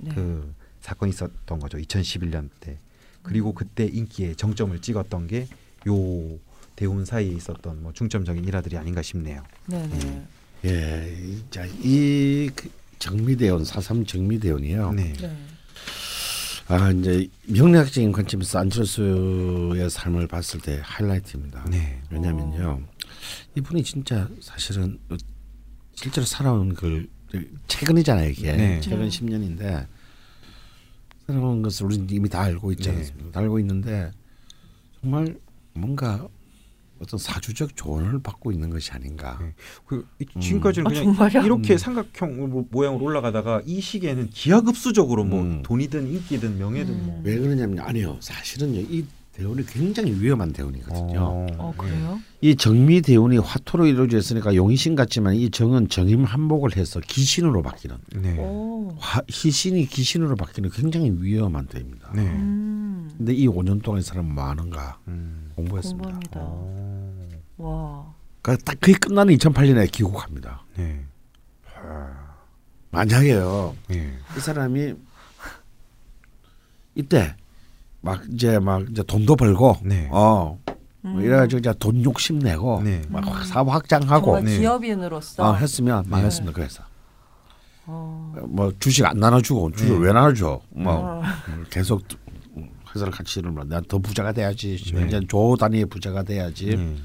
네. 0.00 0.10
그 0.14 0.54
사건이 0.80 1.10
있었던 1.10 1.58
거죠. 1.58 1.78
2011년 1.78 2.48
때. 2.60 2.78
그리고 3.22 3.52
그때 3.54 3.84
인기에 3.86 4.34
정점을 4.34 4.78
찍었던 4.80 5.26
게 5.26 5.46
요 5.86 6.38
대운 6.74 7.04
사이에 7.04 7.28
있었던 7.30 7.82
뭐 7.82 7.92
중점적인 7.92 8.44
일화들이 8.44 8.76
아닌가 8.76 9.00
싶네요. 9.02 9.42
네네. 9.66 10.26
예, 10.64 11.16
이- 11.20 11.42
자, 11.50 11.64
이그 11.66 12.68
정미대원 12.98 13.64
사삼 13.64 14.04
정미대원이요. 14.04 14.92
네. 14.92 15.12
네. 15.20 15.36
아 16.68 16.90
이제 16.90 17.28
명리학적인 17.46 18.12
관점에서 18.12 18.58
안철수의 18.58 19.88
삶을 19.88 20.26
봤을 20.28 20.60
때 20.60 20.80
하이라이트입니다. 20.82 21.64
네. 21.70 22.00
왜냐면요, 22.10 22.82
이분이 23.56 23.82
진짜 23.84 24.28
사실은 24.40 24.98
실제로 25.94 26.24
살아온 26.26 26.74
그 26.74 27.08
최근이잖아요 27.66 28.30
이게 28.30 28.52
네. 28.52 28.80
최근 28.80 29.00
네. 29.00 29.08
10년인데 29.08 29.86
살아온 31.26 31.62
것을 31.62 31.86
우리는 31.86 32.06
이미 32.10 32.28
다 32.28 32.40
알고 32.42 32.72
있지 32.72 32.90
네. 32.90 32.96
않습니까? 32.96 33.30
다 33.32 33.40
알고 33.40 33.58
있는데 33.60 34.10
정말 35.02 35.36
뭔가 35.74 36.26
어떤 37.00 37.18
사주적 37.18 37.76
조언을 37.76 38.20
받고 38.22 38.50
있는 38.50 38.70
것이 38.70 38.90
아닌가. 38.90 39.38
네. 39.40 39.54
그 39.86 40.04
이- 40.18 40.26
지금까지는 40.40 40.86
아, 40.86 40.90
그냥 40.90 41.04
정말요? 41.14 41.44
이렇게 41.46 41.74
음. 41.74 41.78
삼각형 41.78 42.50
뭐 42.50 42.66
모양으로 42.70 43.04
올라가다가 43.04 43.62
이 43.66 43.80
시기에는 43.80 44.30
기하급수적으로 44.30 45.22
뭐 45.24 45.42
음. 45.42 45.62
돈이든 45.62 46.08
인기든 46.08 46.58
명예든 46.58 47.06
뭐. 47.06 47.16
음. 47.18 47.22
왜 47.24 47.38
그러냐면 47.38 47.78
아니요 47.80 48.16
사실은요 48.20 48.80
이 48.80 49.04
대운이 49.38 49.64
굉장히 49.66 50.20
위험한 50.20 50.52
대운이거든요. 50.52 51.46
어 51.58 51.72
그래요? 51.78 52.20
이 52.40 52.56
정미 52.56 53.00
대운이 53.00 53.38
화토로 53.38 53.86
이루어져 53.86 54.18
있으니까 54.18 54.56
용의신 54.56 54.96
같지만 54.96 55.36
이 55.36 55.48
정은 55.50 55.88
정임 55.88 56.24
한복을 56.24 56.76
해서 56.76 56.98
기신으로 56.98 57.62
바뀌는 57.62 57.96
네. 58.16 58.36
오. 58.36 58.92
화, 58.98 59.22
희신이 59.28 59.86
기신으로 59.86 60.34
바뀌는 60.34 60.70
굉장히 60.70 61.12
위험한 61.16 61.68
대입니다. 61.68 62.10
네. 62.14 62.22
음. 62.22 63.08
근데 63.16 63.32
이 63.32 63.46
5년 63.46 63.80
동안 63.80 64.00
이 64.00 64.02
사람은 64.02 64.34
뭐 64.34 64.42
하는가 64.42 64.98
음. 65.06 65.52
공부했습니다. 65.54 66.02
공부합니다. 66.02 66.40
어. 66.40 67.28
와. 67.58 68.14
그러니까 68.42 68.64
딱 68.64 68.80
그게 68.80 68.98
끝나는 68.98 69.36
2008년에 69.36 69.92
귀국합니다. 69.92 70.64
네. 70.76 71.04
만약에요 72.90 73.76
네. 73.86 74.18
이 74.36 74.40
사람이 74.40 74.94
이때 76.96 77.36
막 78.08 78.22
이제 78.32 78.58
막 78.58 78.82
이제 78.90 79.02
돈도 79.02 79.36
벌고 79.36 79.76
네. 79.84 80.08
어뭐 80.10 80.58
음. 81.04 81.20
이래가지고 81.20 81.58
이제 81.60 81.74
돈 81.78 82.02
욕심 82.04 82.38
내고 82.38 82.80
네. 82.82 83.02
막 83.08 83.26
확- 83.26 83.44
사업 83.44 83.68
확장하고 83.68 84.26
정말 84.36 84.44
네. 84.44 84.58
기업인으로서 84.58 85.42
어, 85.50 85.54
했으면 85.54 86.04
망했습니다. 86.08 86.54
그래서 86.54 86.82
어. 87.86 88.32
뭐 88.48 88.72
주식 88.78 89.04
안 89.04 89.18
나눠주고 89.18 89.72
주식 89.72 89.92
네. 89.92 89.98
왜 89.98 90.12
나눠줘? 90.12 90.60
뭐 90.70 90.92
어. 90.94 91.22
계속 91.70 92.02
회사를 92.94 93.12
같이 93.12 93.40
이러면 93.40 93.68
내가 93.68 93.82
더 93.86 93.98
부자가 93.98 94.32
돼야지. 94.32 94.76
네. 94.94 95.06
이제 95.06 95.20
조 95.28 95.56
단위의 95.56 95.84
부자가 95.86 96.22
돼야지. 96.22 96.74
네. 96.76 96.96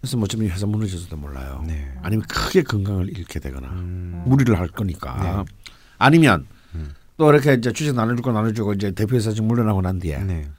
그래서 0.00 0.16
뭐 0.16 0.24
어쩌면 0.24 0.46
이 0.46 0.50
회사 0.50 0.66
무너져서도 0.66 1.16
몰라요. 1.16 1.62
네. 1.66 1.92
아니면 2.02 2.24
크게 2.28 2.62
건강을 2.62 3.10
잃게 3.10 3.38
되거나 3.38 3.68
음. 3.68 4.22
무리를 4.26 4.58
할 4.58 4.68
거니까. 4.68 5.44
네. 5.46 5.52
아니면 5.98 6.46
음. 6.74 6.94
또 7.16 7.30
이렇게 7.30 7.54
이제 7.54 7.72
주식 7.72 7.94
나눠주고 7.94 8.32
나눠주고 8.32 8.74
이제 8.74 8.90
대표회사 8.90 9.32
좀 9.32 9.48
물러나고 9.48 9.80
난 9.80 9.98
뒤에 9.98 10.18
네. 10.18 10.50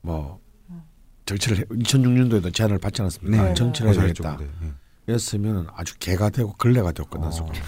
뭐 0.00 0.40
정치를 1.26 1.58
해, 1.58 1.64
2006년도에도 1.64 2.52
제안을 2.52 2.78
받지 2.78 3.02
않았습니까? 3.02 3.42
네. 3.42 3.54
정치를 3.54 3.94
해야. 3.94 4.36
네. 4.36 4.72
였으면 5.08 5.68
아주 5.74 5.96
개가 5.98 6.30
되고 6.30 6.52
걸레가 6.54 6.92
되고 6.92 7.08
끝났을 7.08 7.42
어. 7.42 7.46
거예요. 7.46 7.64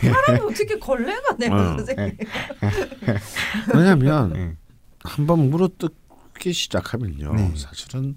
사람이 0.00 0.40
어떻게 0.40 0.78
걸레가 0.78 1.36
돼요, 1.36 1.52
어. 1.52 1.76
선생님? 1.76 2.18
왜냐하면 3.74 4.32
네. 4.32 4.56
한번 5.00 5.50
물어뜯기 5.50 6.52
시작하면요. 6.52 7.34
네. 7.34 7.52
사실은 7.56 8.16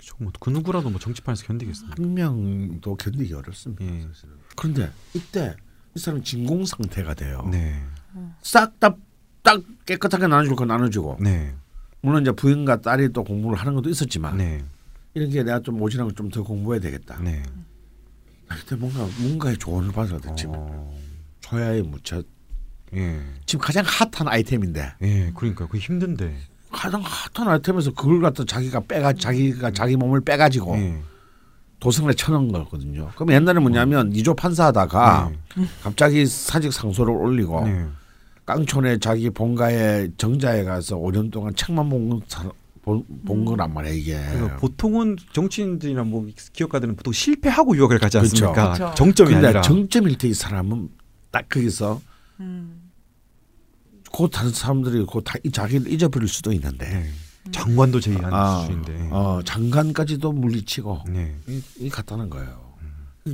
저뭐그 0.00 0.50
누구라도 0.50 0.90
뭐 0.90 1.00
정치판에서 1.00 1.44
견디겠습니다. 1.46 1.96
한 1.98 2.14
명도 2.14 2.94
견디기 2.96 3.34
어렵습니다. 3.34 3.84
예. 3.84 4.02
사실은. 4.02 4.34
그런데 4.54 4.90
이때 5.14 5.56
이 5.96 5.98
사람 5.98 6.22
진공 6.22 6.66
상태가 6.66 7.14
돼요. 7.14 7.48
네. 7.50 7.82
싹다 8.42 8.94
딱 9.42 9.62
깨끗하게 9.86 10.26
나눠줄 10.26 10.54
거 10.54 10.66
나눠주고 10.66 11.16
네. 11.20 11.54
물론 12.02 12.20
이제 12.20 12.32
부인과 12.32 12.82
딸이 12.82 13.14
또 13.14 13.24
공부를 13.24 13.58
하는 13.58 13.74
것도 13.74 13.88
있었지만 13.88 14.36
네. 14.36 14.62
이런 15.14 15.30
게 15.30 15.42
내가 15.42 15.60
좀걸좀더 15.60 16.42
공부해야 16.42 16.80
되겠다. 16.82 17.18
네. 17.22 17.42
그때 18.46 18.76
뭔가 18.76 19.08
뭔가의 19.18 19.56
조언을 19.56 19.90
돼. 20.20 20.34
지금 20.36 20.52
어. 20.56 20.94
초야의 21.40 21.82
무차 21.82 22.22
예. 22.94 23.20
지금 23.46 23.64
가장 23.64 23.82
핫한 23.86 24.28
아이템인데 24.28 24.92
예. 25.00 25.32
그러니까 25.34 25.66
그 25.66 25.78
힘든데. 25.78 26.36
가장 26.70 27.02
핫한 27.02 27.48
아이템에서 27.48 27.90
그걸 27.94 28.20
갖다 28.20 28.44
자기가 28.44 28.80
빼가 28.80 29.14
자기가 29.14 29.70
자기 29.70 29.96
몸을 29.96 30.20
빼가지고 30.20 30.76
예. 30.76 31.00
도성에 31.80 32.12
쳐놓은 32.14 32.52
거거든요. 32.52 33.10
그럼 33.14 33.32
옛날에 33.32 33.60
뭐냐면 33.60 34.12
이조 34.12 34.34
판사하다가 34.34 35.30
갑자기 35.82 36.24
사직 36.26 36.72
상소를 36.72 37.12
올리고 37.12 37.64
네. 37.66 37.86
깡촌에 38.46 38.98
자기 38.98 39.28
본가에 39.30 40.08
정자에 40.16 40.64
가서 40.64 40.96
5년 40.96 41.30
동안 41.30 41.54
책만 41.54 41.88
본, 41.90 42.20
사- 42.28 42.50
본, 42.82 43.04
본 43.26 43.44
거란 43.44 43.74
말이야 43.74 43.92
이게. 43.92 44.12
그러니까 44.32 44.56
보통은 44.58 45.16
정치인들이나 45.32 46.04
뭐 46.04 46.26
기업가들은 46.52 46.96
보통 46.96 47.12
실패하고 47.12 47.76
유학을 47.76 47.98
가지 47.98 48.18
그렇죠. 48.18 48.46
않습니까? 48.46 48.72
그렇죠. 48.74 48.94
정점이 48.94 49.30
근데 49.32 49.46
아니라. 49.48 49.60
정점일 49.62 50.16
때 50.18 50.28
이 50.28 50.34
사람은 50.34 50.88
딱 51.30 51.48
거기서 51.48 52.00
음. 52.40 52.82
곧 54.12 54.28
다른 54.30 54.50
사람들이 54.50 55.04
곧다 55.04 55.34
자기를 55.52 55.92
잊어버릴 55.92 56.28
수도 56.28 56.52
있는데 56.52 56.88
네. 56.88 57.10
장관도 57.56 58.00
제의한 58.00 58.32
아, 58.32 58.60
수준인데. 58.60 59.08
어, 59.10 59.40
장관까지도 59.44 60.32
물리치고 60.32 61.04
네. 61.08 61.36
이, 61.48 61.62
이 61.78 61.88
갔다는 61.88 62.28
거예요. 62.30 62.66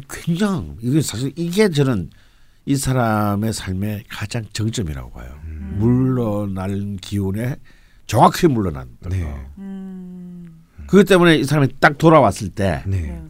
굉장히 0.09 0.73
이게 0.81 1.03
사실 1.03 1.33
이게 1.37 1.69
저는 1.69 2.11
이 2.65 2.77
사람의 2.77 3.53
삶의 3.53 4.05
가장 4.09 4.45
정점이라고 4.53 5.11
봐요. 5.11 5.35
음. 5.45 5.77
물러날 5.79 6.97
기운에 7.01 7.57
정확히 8.07 8.47
물러난 8.47 8.89
거. 9.03 9.11
네. 9.11 9.23
음. 9.59 10.63
그것 10.87 11.05
때문에 11.05 11.37
이 11.37 11.45
사람이 11.45 11.69
딱 11.81 11.99
돌아왔을 11.99 12.51
때 12.51 12.83
네. 12.87 13.21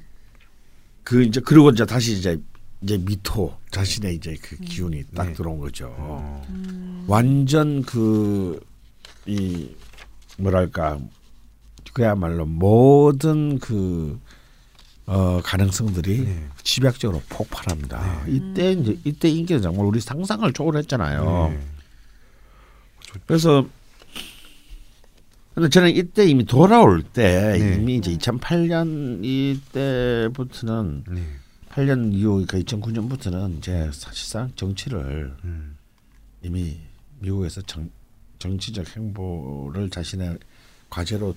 그 1.02 1.22
이제 1.22 1.40
그리고 1.40 1.70
이제 1.70 1.84
다시 1.84 2.16
이제 2.16 2.38
이제 2.82 2.98
미토 2.98 3.56
자신의 3.70 4.16
이제 4.16 4.36
그 4.42 4.56
기운이 4.56 5.04
딱 5.14 5.28
네. 5.28 5.32
들어온 5.32 5.58
거죠. 5.58 5.94
어. 5.98 6.44
음. 6.50 7.04
완전 7.08 7.82
그이 7.82 9.74
뭐랄까 10.42 10.98
그야말로 11.92 12.46
모든 12.46 13.58
그 13.58 14.18
어, 15.06 15.40
가능성들이 15.42 16.24
네. 16.24 16.48
집약적으로 16.62 17.22
폭발합니다. 17.28 18.24
네. 18.24 18.32
이때 18.32 18.72
이제 18.72 18.98
이때 19.04 19.28
인기는 19.28 19.62
정말 19.62 19.86
우리 19.86 20.00
상상을 20.00 20.50
초월했잖아요. 20.52 21.48
네. 21.50 21.60
그래서 23.26 23.66
근데 25.54 25.68
저는 25.68 25.94
이때 25.94 26.24
이미 26.24 26.44
돌아올 26.44 27.02
때 27.02 27.58
네. 27.58 27.74
이미 27.76 27.96
이제 27.96 28.16
2008년 28.16 29.22
이때부터는 29.22 31.04
네. 31.08 31.22
8년 31.70 32.14
이후 32.14 32.44
그 32.48 32.62
2009년부터는 32.62 33.58
이제 33.58 33.90
사실상 33.92 34.50
정치를 34.56 35.34
음. 35.44 35.76
이미 36.42 36.78
미국에서 37.18 37.60
정, 37.62 37.90
정치적 38.46 38.96
행보를 38.96 39.88
자신의 39.88 40.38
과제로 40.90 41.34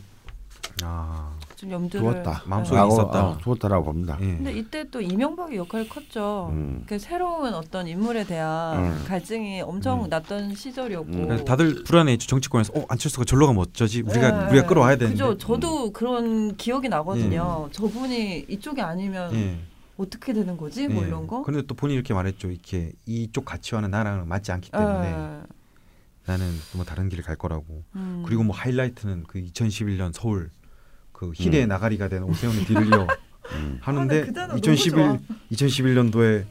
아. 0.83 1.31
좀 1.55 1.71
염두를 1.71 2.23
두었다. 2.23 2.41
마음속에 2.47 2.75
라고, 2.75 2.91
있었다. 2.91 3.27
어, 3.27 3.37
두었다라고 3.37 3.85
봅니다. 3.85 4.17
예. 4.19 4.25
근데 4.25 4.51
이때 4.51 4.83
또 4.89 4.99
이명박의 4.99 5.57
역할이 5.57 5.87
컸죠. 5.87 6.49
음. 6.51 6.83
그 6.87 6.97
새로운 6.97 7.53
어떤 7.53 7.87
인물에 7.87 8.25
대한 8.25 8.83
음. 8.83 9.03
갈증이 9.07 9.61
엄청 9.61 10.03
음. 10.03 10.09
났던 10.09 10.55
시절이었고. 10.55 11.11
음. 11.11 11.45
다들 11.45 11.83
불안해했죠 11.83 12.27
정치권에서 12.27 12.73
어 12.75 12.85
안철수가 12.89 13.25
절로 13.25 13.45
가면 13.45 13.61
어쩌지 13.61 14.01
우리가 14.01 14.31
네. 14.45 14.51
우리가 14.51 14.67
끌어와야 14.67 14.97
되는데 14.97 15.23
그죠. 15.23 15.37
저도 15.37 15.91
그런 15.93 16.57
기억이 16.57 16.89
나거든요. 16.89 17.69
저분이 17.71 18.47
이쪽이 18.49 18.81
아니면 18.81 19.33
예. 19.35 19.59
어떻게 19.97 20.33
되는 20.33 20.57
거지? 20.57 20.87
뭐 20.87 21.03
예. 21.03 21.07
이런 21.07 21.27
거. 21.27 21.43
그런데 21.43 21.65
또 21.67 21.75
본인이 21.75 21.95
이렇게 21.95 22.13
말했죠 22.13 22.49
이렇게 22.49 22.91
이쪽 23.05 23.45
가치와는 23.45 23.91
나랑은 23.91 24.27
맞지 24.27 24.51
않기 24.51 24.71
때문에 24.71 25.07
예. 25.07 25.54
나는 26.25 26.51
뭐 26.73 26.85
다른 26.85 27.09
길을 27.09 27.23
갈 27.23 27.35
거라고 27.35 27.83
음. 27.95 28.23
그리고 28.25 28.43
뭐 28.43 28.55
하이라이트는 28.55 29.25
그 29.27 29.39
2011년 29.39 30.11
서울 30.13 30.49
그 31.11 31.31
희대 31.33 31.63
음. 31.63 31.69
나가리가 31.69 32.07
된 32.07 32.23
오세훈의 32.23 32.65
뒤를 32.65 32.87
이어 32.87 33.07
음. 33.53 33.77
하는데 33.81 34.15
아, 34.15 34.19
나그 34.21 34.33
단어 34.33 34.47
너무 34.47 34.59
2011 34.59 35.19
2011년도에 35.51 36.45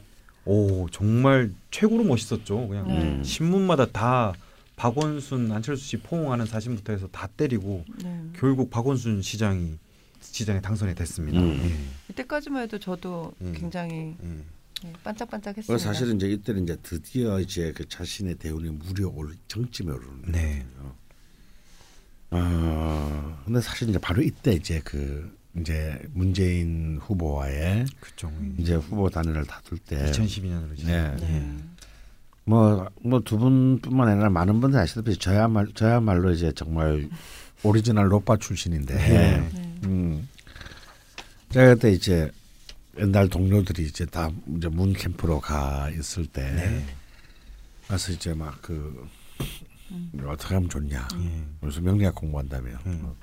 오 0.45 0.87
정말 0.91 1.51
최고로 1.71 2.03
멋있었죠 2.03 2.67
그냥 2.67 2.87
네. 2.87 3.23
신문마다 3.23 3.87
다 3.87 4.33
박원순 4.75 5.51
안철수 5.51 5.85
씨 5.85 5.97
포옹하는 5.97 6.45
사진부터 6.45 6.93
해서 6.93 7.07
다 7.11 7.27
때리고 7.27 7.83
네. 8.03 8.21
결국 8.37 8.69
박원순 8.69 9.21
시장이 9.21 9.77
시장에 10.21 10.59
당선이 10.59 10.95
됐습니다. 10.95 11.39
음. 11.39 11.91
이때까지만 12.09 12.63
해도 12.63 12.79
저도 12.79 13.31
음. 13.41 13.53
굉장히 13.55 14.15
예. 14.21 14.43
예. 14.85 14.89
네, 14.89 14.93
반짝반짝했습니다. 15.03 15.73
그 15.73 15.79
사실은 15.79 16.15
이제 16.15 16.29
이때는 16.29 16.63
이제 16.63 16.77
드디어 16.83 17.39
이제 17.39 17.71
그 17.75 17.87
자신의 17.87 18.35
대운이 18.35 18.69
무려 18.69 19.09
올 19.09 19.35
정점에 19.47 19.91
오르는 19.91 20.21
네. 20.27 20.65
거예요. 20.77 20.95
어, 22.31 23.41
근데 23.45 23.61
사실 23.61 23.89
이제 23.89 23.99
바로 23.99 24.21
이때 24.21 24.53
이제 24.53 24.81
그 24.83 25.35
이제 25.57 26.01
문재인 26.13 26.99
후보와의 27.01 27.85
그렇죠. 27.99 28.31
이제 28.57 28.75
후보 28.75 29.09
단일을 29.09 29.45
다툴 29.45 29.77
때 29.77 30.11
2012년으로 30.11 30.85
네. 30.85 31.15
네. 31.15 31.57
뭐뭐 32.43 33.21
두 33.23 33.37
분뿐만 33.37 34.07
아니라 34.07 34.29
많은 34.29 34.59
분들이 34.59 34.81
아시다시피 34.81 35.17
저야말 35.17 35.69
저야말로 35.73 36.31
이제 36.31 36.51
정말 36.51 37.09
오리지널 37.63 38.11
로빠 38.11 38.37
출신인데 38.37 38.95
네. 38.95 39.49
네. 39.53 39.79
음. 39.85 40.27
제가 41.51 41.75
그때 41.75 41.91
이제 41.91 42.29
옛날 42.97 43.27
동료들이 43.29 43.83
이제 43.83 44.05
다 44.05 44.31
이제 44.55 44.67
문 44.69 44.93
캠프로 44.93 45.39
가 45.39 45.89
있을 45.89 46.25
때 46.27 46.41
네. 46.53 46.85
가서 47.87 48.11
이제 48.13 48.33
막그 48.33 49.07
음. 49.91 50.11
어떻게 50.25 50.55
하면 50.55 50.69
좋냐. 50.69 51.07
예. 51.19 51.43
그래서 51.59 51.81
명리학 51.81 52.15
공부한다며. 52.15 52.71
음. 52.85 53.13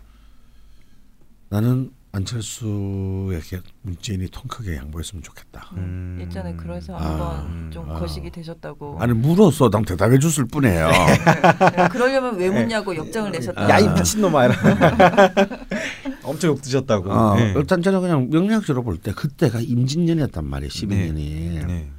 나는 1.49 1.93
안철수에게 2.13 3.61
문재인이 3.83 4.29
통 4.31 4.43
크게 4.47 4.77
양보했으면 4.77 5.23
좋겠다. 5.23 5.71
음. 5.79 6.19
예전에 6.21 6.55
그래서 6.57 6.95
아, 6.95 7.01
한번 7.03 7.71
좀 7.71 7.91
아. 7.91 7.99
거식이 7.99 8.31
되셨다고. 8.31 8.99
아니 9.01 9.15
물어서 9.15 9.71
난 9.71 9.83
대답해 9.83 10.19
줬을 10.19 10.45
뿐이에요. 10.47 10.89
네, 10.91 11.89
그러려면 11.91 12.37
왜 12.37 12.51
묻냐고 12.51 12.95
역정을 12.95 13.33
내셨다. 13.33 13.69
야이 13.69 13.89
미친놈아 13.95 14.45
이라. 14.47 14.55
엄청 16.23 16.51
욕 16.51 16.61
드셨다고. 16.63 17.11
어, 17.11 17.35
네. 17.37 17.55
일단 17.57 17.81
저는 17.83 18.01
그냥 18.03 18.29
명리학적으로 18.31 18.85
볼 18.85 18.99
때 19.03 19.13
그때가 19.13 19.61
임진년이었단 19.61 20.45
말이에요. 20.45 20.69
12년이. 20.71 21.67
네. 21.67 21.91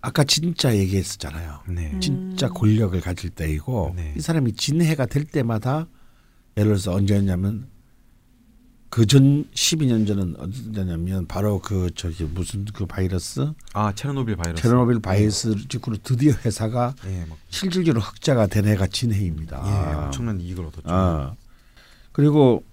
아까 0.00 0.24
진짜 0.24 0.74
얘기했었잖아요. 0.74 1.60
네. 1.68 1.90
음. 1.92 2.00
진짜 2.00 2.48
권력을 2.48 2.98
가질 3.00 3.30
때이고 3.30 3.92
네. 3.94 4.14
이 4.16 4.20
사람이 4.20 4.54
진해가 4.54 5.04
될 5.06 5.24
때마다 5.24 5.86
예를 6.56 6.70
들어서 6.70 6.94
언제였냐면 6.94 7.66
그전 8.90 9.44
12년 9.52 10.06
전은 10.06 10.36
언제냐면 10.38 11.26
바로 11.26 11.60
그 11.60 11.90
저기 11.94 12.24
무슨 12.24 12.64
그 12.72 12.86
바이러스 12.86 13.52
아 13.74 13.92
체르노빌 13.94 14.36
바이러스. 14.36 14.62
체르노빌 14.62 15.00
바이러스 15.00 15.68
직후로 15.68 15.98
드디어 16.02 16.32
회사가 16.32 16.94
예, 17.06 17.26
막, 17.28 17.36
실질적으로 17.50 18.00
흑자가 18.00 18.46
된 18.46 18.66
해가 18.66 18.86
진해입니다. 18.86 19.62
예, 19.66 19.94
엄청난 19.94 20.40
이익을 20.40 20.64
얻었죠. 20.64 20.82
아. 20.86 21.34
그리고 22.12 22.64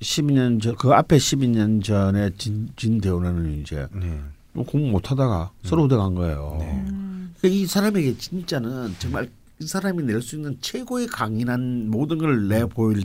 12년 0.00 0.62
전 0.62 0.76
그 0.76 0.92
앞에 0.92 1.16
12년 1.16 1.82
전에 1.82 2.30
진 2.38 2.68
진 2.76 3.00
대원은 3.00 3.60
이제 3.60 3.86
네. 3.92 4.20
공부 4.54 4.78
못하다가 4.90 5.50
서로 5.64 5.82
의대 5.84 5.96
간 5.96 6.14
거예요. 6.14 6.56
네. 6.60 6.66
음. 6.88 7.34
그러니까 7.40 7.62
이 7.62 7.66
사람에게 7.66 8.16
진짜는 8.16 8.94
정말 9.00 9.28
이 9.60 9.66
사람이 9.66 10.02
낼 10.02 10.20
수 10.20 10.34
있는 10.36 10.58
최고의 10.60 11.06
강인한 11.06 11.88
모든 11.90 12.18
걸 12.18 12.48
내 12.48 12.64
보일 12.66 13.04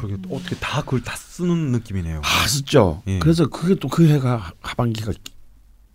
그러게 0.00 0.16
또 0.22 0.34
어떻게 0.36 0.56
다 0.56 0.80
그걸 0.82 1.02
다 1.02 1.14
쓰는 1.16 1.72
느낌이네요. 1.72 2.22
아 2.24 2.46
진짜 2.46 3.00
예. 3.06 3.18
그래서 3.18 3.46
그게 3.48 3.74
또 3.74 3.88
그 3.88 4.08
해가 4.08 4.52
하반기가 4.60 5.12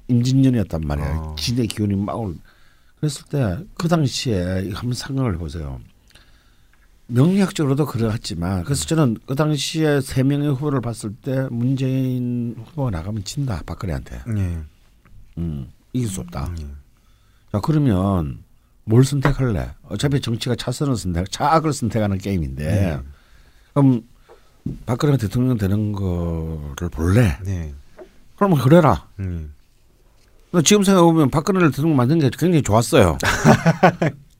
임진년이었단 0.07 0.81
말이에요 0.81 1.09
어. 1.09 1.35
진의 1.37 1.67
기운이 1.67 1.95
막 1.95 2.13
올. 2.19 2.35
그랬을 2.99 3.25
때 3.29 3.63
그 3.75 3.87
당시에 3.87 4.71
한번 4.73 4.93
생각을 4.93 5.33
해보세요 5.33 5.81
명리학적으로도 7.07 7.85
그러했지만 7.85 8.63
그래서 8.63 8.85
저는 8.85 9.17
그 9.25 9.35
당시에 9.35 10.01
세 10.01 10.23
명의 10.23 10.49
후보를 10.49 10.81
봤을 10.81 11.13
때 11.15 11.47
문재인 11.51 12.55
후보가 12.65 12.91
나가면 12.91 13.23
진다 13.23 13.61
박근혜한테 13.65 14.21
예. 14.37 14.59
음, 15.37 15.69
이길 15.93 16.07
수 16.07 16.21
없다 16.21 16.53
예. 16.59 16.65
자 17.51 17.59
그러면 17.61 18.42
뭘 18.85 19.03
선택할래? 19.05 19.72
어차피 19.89 20.19
정치가 20.19 20.55
차선을 20.55 20.95
선택, 20.95 21.31
차악을 21.31 21.72
선택하는 21.73 22.18
게임인데 22.18 22.64
네. 22.65 22.99
그럼 23.73 24.01
박근혜 24.85 25.18
대통령 25.18 25.57
되는 25.57 25.91
거를 25.93 26.89
볼래? 26.91 27.38
네. 27.45 27.73
그러면 28.35 28.60
그래라. 28.60 29.07
음. 29.19 29.53
지금 30.65 30.84
생각해 30.84 31.03
보면 31.05 31.30
박근혜를 31.31 31.72
대통령 31.72 31.95
만든 31.95 32.19
게 32.19 32.30
굉장히 32.38 32.61
좋았어요. 32.61 33.18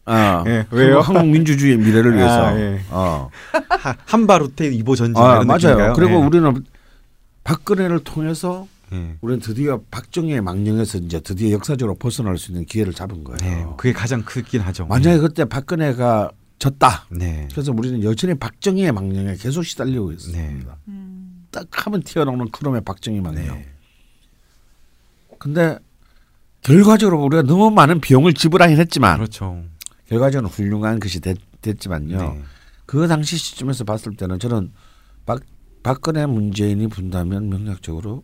아, 0.06 0.44
예, 0.48 0.68
왜요? 0.70 1.00
한국 1.00 1.26
민주주의의 1.28 1.78
미래를 1.78 2.16
위해서. 2.16 2.46
아, 2.48 2.60
예. 2.60 2.82
어. 2.90 3.30
하- 3.70 3.96
한바루테 4.06 4.68
이보 4.74 4.96
전진 4.96 5.16
아, 5.18 5.44
맞아요. 5.44 5.58
느낌인가요? 5.58 5.94
그리고 5.94 6.12
예. 6.14 6.16
우리는 6.18 6.64
박근혜를 7.44 8.04
통해서 8.04 8.68
예. 8.94 9.18
우리는 9.22 9.40
드디어 9.40 9.82
박정희의 9.92 10.42
망령에서 10.42 11.00
이제 11.00 11.20
드디어 11.20 11.52
역사적으로 11.52 11.96
벗어날 11.96 12.38
수 12.38 12.52
있는 12.52 12.66
기회를 12.66 12.94
잡은 12.94 13.24
거예요. 13.24 13.38
네, 13.38 13.66
그게 13.78 13.92
가장 13.94 14.24
크긴 14.24 14.62
하죠. 14.62 14.86
만약에 14.86 15.18
그때 15.20 15.46
박근혜가 15.46 16.32
졌다. 16.60 17.08
네. 17.12 17.48
그래서 17.52 17.74
우리는 17.76 18.04
여전히 18.04 18.36
박정희의 18.36 18.92
망령에 18.92 19.36
계속 19.36 19.64
시달리고 19.64 20.12
있습니다. 20.12 20.72
네. 20.72 20.76
음. 20.88 21.46
딱 21.52 21.68
하면 21.72 22.02
튀어나오는 22.04 22.50
크롬의 22.52 22.82
박정희 22.82 23.20
망령. 23.20 23.58
네. 23.58 23.74
근데 25.40 25.78
결과적으로 26.62 27.22
우리가 27.24 27.44
너무 27.44 27.70
많은 27.70 28.00
비용을 28.00 28.34
지불하긴 28.34 28.78
했지만 28.78 29.18
그렇죠. 29.18 29.62
결과적으로 30.08 30.50
훌륭한 30.50 31.00
것이 31.00 31.20
됐, 31.20 31.38
됐지만요. 31.62 32.18
네. 32.18 32.44
그 32.86 33.08
당시 33.08 33.38
시점에서 33.38 33.84
봤을 33.84 34.16
때는 34.16 34.40
저는 34.40 34.72
박, 35.26 35.42
박근혜 35.84 36.26
문재인이 36.26 36.88
분다면 36.88 37.50
명략적으로 37.50 38.24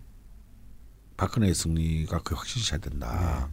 박근혜의 1.19 1.53
승리가 1.53 2.21
그 2.23 2.33
확실시해야 2.35 2.79
된다. 2.79 3.49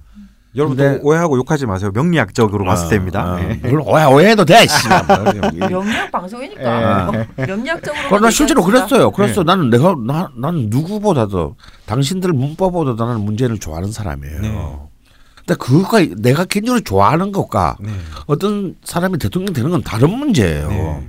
여러분도 0.55 0.83
근데- 0.83 1.01
오해하고 1.03 1.37
욕하지 1.37 1.67
마세요. 1.67 1.91
명리학적으로 1.93 2.65
봤을 2.65 2.89
때입니다. 2.89 3.21
아, 3.23 3.37
네. 3.41 3.57
뭘 3.57 3.81
오해, 3.85 4.05
오해해도 4.05 4.45
돼. 4.45 4.67
씨. 4.67 4.89
명리학 5.69 6.11
방송이니까 6.13 7.27
명리학적으로. 7.37 8.09
그럼 8.09 8.23
나 8.23 8.31
실제로. 8.31 8.63
그랬어요. 8.63 9.11
그래서 9.11 9.43
네. 9.43 9.47
나는 9.53 9.69
내가 9.69 9.95
나, 10.07 10.31
나는 10.37 10.71
누구보다도 10.71 11.57
당신들 11.87 12.33
문법보다 12.33 13.05
나는 13.05 13.21
문재인을 13.23 13.59
좋아하는 13.59 13.91
사람이에요. 13.93 14.41
네. 14.41 14.79
근데 15.37 15.55
그거가 15.59 16.01
내가 16.17 16.45
개인적으로 16.45 16.81
좋아하는 16.83 17.33
것과 17.33 17.77
네. 17.81 17.91
어떤 18.27 18.77
사람이 18.85 19.19
대통령 19.19 19.53
되는 19.53 19.71
건 19.71 19.83
다른 19.83 20.11
문제예요. 20.11 20.69
네. 20.69 21.09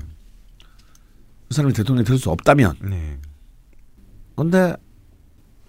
그 1.48 1.54
사람이 1.56 1.74
대통령 1.74 2.04
될수 2.04 2.30
없다면. 2.32 2.76
네. 2.82 3.18
근데 4.36 4.76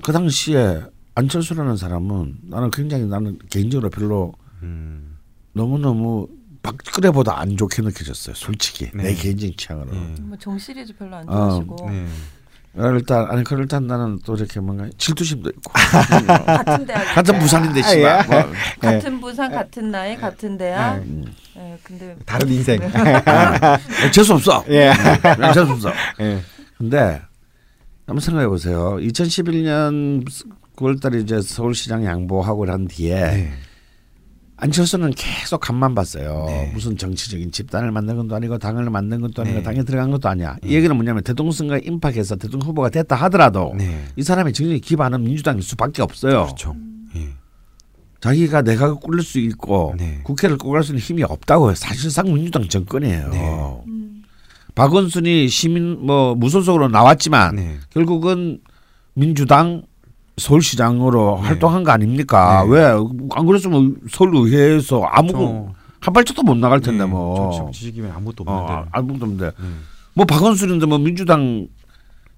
그 0.03 0.13
당시에 0.13 0.83
안철수라는 1.15 1.77
사람은 1.77 2.39
나는 2.43 2.71
굉장히 2.71 3.05
나는 3.07 3.39
개인적으로 3.51 3.91
별로 3.91 4.35
음. 4.63 5.17
너무 5.53 5.79
너무 5.79 6.29
박근혜보다 6.63 7.39
안 7.39 7.57
좋게 7.57 7.83
느껴졌어요. 7.83 8.35
솔직히 8.35 8.91
네. 8.95 9.05
내 9.05 9.15
개인적인 9.15 9.55
취향으로. 9.57 9.91
네. 9.93 10.15
뭐 10.21 10.37
정 10.39 10.59
시리즈 10.59 10.95
별로 10.97 11.17
안 11.17 11.29
어, 11.29 11.33
좋아하시고 11.33 11.91
네. 11.91 12.07
아, 12.77 12.89
일단 12.91 13.27
아니 13.31 13.43
그 13.43 13.57
일단 13.57 13.87
나는 13.89 14.19
또 14.25 14.37
이렇게 14.37 14.61
뭔가 14.61 14.89
질투심도 14.99 15.51
있고 15.51 15.73
같은 16.47 16.87
대학 16.87 17.15
같은 17.15 17.39
부산인데 17.39 17.83
씨발 17.83 18.27
뭐, 18.27 18.45
같은 18.81 19.21
부산 19.21 19.51
같은 19.51 19.91
나이 19.91 20.17
같은 20.17 20.57
대학. 20.57 20.97
음. 20.99 21.25
예, 21.57 21.77
근데 21.83 22.17
다른 22.25 22.49
인생. 22.51 22.81
아, 22.95 23.79
재수 24.13 24.35
없어. 24.35 24.65
예. 24.69 24.91
음, 24.91 25.53
재수 25.55 25.73
없어. 25.73 25.91
예. 26.21 26.41
근데 26.77 27.21
한번 28.09 28.21
생각해 28.21 28.49
보세요. 28.49 28.97
2011년 29.01 30.27
9월달에 30.77 31.23
이제 31.23 31.43
서울시장 31.43 32.07
양보하고 32.07 32.65
난 32.65 32.89
뒤에 32.89 33.15
네. 33.15 33.51
안철수는 34.57 35.11
계속 35.11 35.61
간만 35.61 35.95
봤어요. 35.95 36.47
네. 36.47 36.71
무슨 36.73 36.97
정치적인 36.97 37.53
집단을 37.53 37.93
만든 37.93 38.17
것도 38.17 38.35
아니고 38.35 38.57
당을 38.57 38.89
만든 38.89 39.21
것도 39.21 39.43
아니고 39.43 39.59
네. 39.59 39.63
당에 39.63 39.83
들어간 39.83 40.11
것도 40.11 40.27
아니야. 40.27 40.57
이 40.65 40.75
얘기는 40.75 40.97
뭐냐면 40.97 41.23
대통령 41.23 41.53
선거에 41.53 41.81
임박해서 41.85 42.37
대통령 42.37 42.67
후보가 42.69 42.89
됐다 42.89 43.15
하더라도 43.15 43.75
네. 43.77 44.07
이 44.17 44.23
사람의 44.23 44.55
정치 44.55 44.81
기반은 44.81 45.23
민주당일 45.23 45.63
수밖에 45.63 46.01
없어요. 46.01 46.45
그렇죠. 46.47 46.75
예. 47.15 47.29
자기가 48.23 48.63
내가 48.63 48.95
꿀릴 48.95 49.23
수 49.23 49.39
있고 49.39 49.95
네. 49.99 50.21
국회를 50.25 50.57
꾸갈 50.57 50.83
수 50.83 50.93
있는 50.93 51.03
힘이 51.03 51.25
없다고요. 51.25 51.75
사실상 51.75 52.33
민주당 52.33 52.67
정권이에요. 52.67 53.85
네. 54.79 54.85
음, 54.85 54.87
박원순이 54.87 55.49
시민 55.49 56.07
뭐 56.07 56.35
무소속으로 56.37 56.89
나왔지만 56.89 57.57
네. 57.57 57.79
결국은 57.91 58.61
민주당 59.15 59.83
서울시장으로 60.37 61.41
네. 61.43 61.49
활동한 61.49 61.83
거 61.83 61.91
아닙니까? 61.91 62.65
네. 62.65 62.71
왜안 62.71 63.47
그랬으면 63.47 63.97
서울의회에서 64.11 65.03
아무 65.11 65.33
저- 65.33 65.79
한 66.01 66.15
발짝도 66.15 66.45
못 66.45 66.57
나갈 66.57 66.81
텐데 66.81 67.05
네. 67.05 67.11
뭐. 67.11 67.71
지식이면 67.73 68.13
아무것도 68.13 68.45
어, 68.47 68.55
없는데. 68.57 68.89
아무것도 68.93 69.25
없는데 69.25 69.45
네. 69.61 69.69
뭐 70.15 70.25
박원순인데 70.27 70.87
뭐 70.87 70.99
민주당 70.99 71.67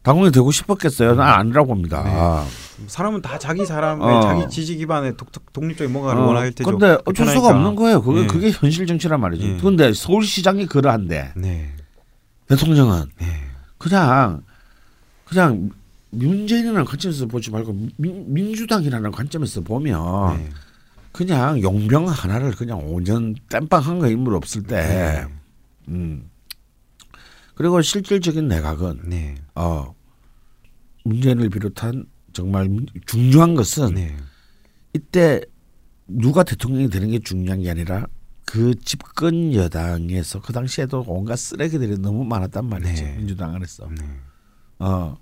당원이 0.02 0.32
되고 0.32 0.50
싶었겠어요? 0.50 1.14
난 1.14 1.28
아니라고 1.40 1.68
봅니다. 1.68 2.02
네. 2.04 2.86
사람은 2.86 3.20
다 3.20 3.38
자기 3.38 3.66
사람의 3.66 4.06
어. 4.08 4.20
자기 4.22 4.48
지지 4.48 4.76
기반의 4.78 5.18
독, 5.18 5.28
독립적인 5.52 5.92
뭔가를 5.92 6.22
어, 6.22 6.26
원할 6.28 6.52
테죠. 6.52 6.70
근데 6.70 6.96
어쩔 7.04 7.26
수가. 7.26 7.48
없는 7.50 7.74
거예요. 7.74 8.00
그게 8.00 8.20
네. 8.22 8.26
그게 8.26 8.50
현실 8.50 8.86
정치란 8.86 9.20
말이지. 9.20 9.46
네. 9.46 9.56
그런데 9.60 9.92
서울시장이 9.92 10.64
그러한데 10.64 11.32
네. 11.36 11.72
대통령은 12.50 13.06
네. 13.18 13.26
그냥 13.78 14.42
그냥 15.24 15.70
문재인이라는 16.10 16.84
관점에서 16.84 17.26
보지 17.26 17.50
말고 17.52 17.72
민, 17.96 18.34
민주당이라는 18.34 19.12
관점에서 19.12 19.60
보면 19.60 20.36
네. 20.36 20.50
그냥 21.12 21.62
용병 21.62 22.08
하나를 22.08 22.52
그냥 22.52 22.80
5년 22.80 23.36
땜빵한 23.48 24.00
거 24.00 24.08
인물 24.08 24.34
없을 24.34 24.62
때, 24.62 24.76
네. 24.76 25.26
음. 25.88 26.28
그리고 27.54 27.80
실질적인 27.80 28.48
내각은 28.48 29.02
네. 29.04 29.36
어 29.54 29.94
문재인을 31.04 31.50
비롯한 31.50 32.06
정말 32.32 32.68
중요한 33.06 33.54
것은 33.54 33.94
네. 33.94 34.16
이때 34.92 35.40
누가 36.08 36.42
대통령이 36.42 36.90
되는 36.90 37.10
게 37.10 37.20
중요한 37.20 37.62
게 37.62 37.70
아니라 37.70 38.06
그 38.44 38.74
집권 38.84 39.54
여당에서 39.54 40.40
그 40.40 40.52
당시에도 40.52 41.04
온갖 41.06 41.36
쓰레기들이 41.36 41.98
너무 41.98 42.24
많았단 42.24 42.64
말이지 42.64 43.02
네. 43.02 43.16
민주당 43.16 43.54
안에서 43.54 43.88
네. 43.88 44.04
어 44.78 45.16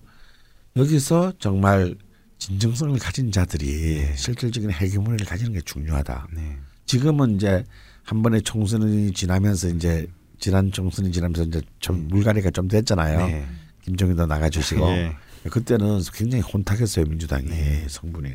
여기서 0.76 1.32
정말 1.38 1.96
진정성을 2.38 2.98
가진 2.98 3.30
자들이 3.30 3.66
네. 3.66 4.16
실질적인 4.16 4.70
헤게모니를 4.70 5.26
가지는 5.26 5.52
게 5.52 5.60
중요하다. 5.60 6.28
네. 6.34 6.56
지금은 6.86 7.36
이제 7.36 7.64
한 8.02 8.22
번에 8.22 8.40
총선이 8.40 9.12
지나면서 9.12 9.68
이제 9.68 10.06
지난 10.38 10.70
총선이 10.72 11.12
지나면서 11.12 11.42
이제 11.44 11.60
좀 11.80 12.08
물갈이가 12.08 12.50
좀 12.50 12.68
됐잖아요. 12.68 13.26
네. 13.26 13.46
김정희도 13.84 14.26
나가주시고 14.26 14.88
예. 14.88 15.16
그때는 15.50 16.00
굉장히 16.12 16.42
혼탁했어요 16.42 17.06
민주당이 17.06 17.46
네. 17.48 17.86
성분이 17.88 18.32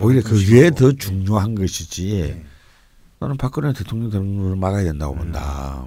오히려 0.00 0.22
그 0.22 0.36
위에 0.50 0.70
더 0.70 0.92
중요한 0.92 1.54
것이지 1.54 2.34
네. 2.34 2.44
나는 3.20 3.36
박근혜 3.36 3.72
대통령 3.74 4.10
되는 4.10 4.42
걸 4.42 4.56
막아야 4.56 4.82
된다고 4.84 5.14
본다. 5.14 5.86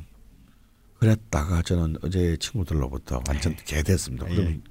그랬다가 1.00 1.64
저는 1.64 1.98
어제 2.04 2.38
친구들로부터 2.38 3.22
완전 3.28 3.56
개됐습니다. 3.66 4.30
예. 4.32 4.36
그럼 4.36 4.64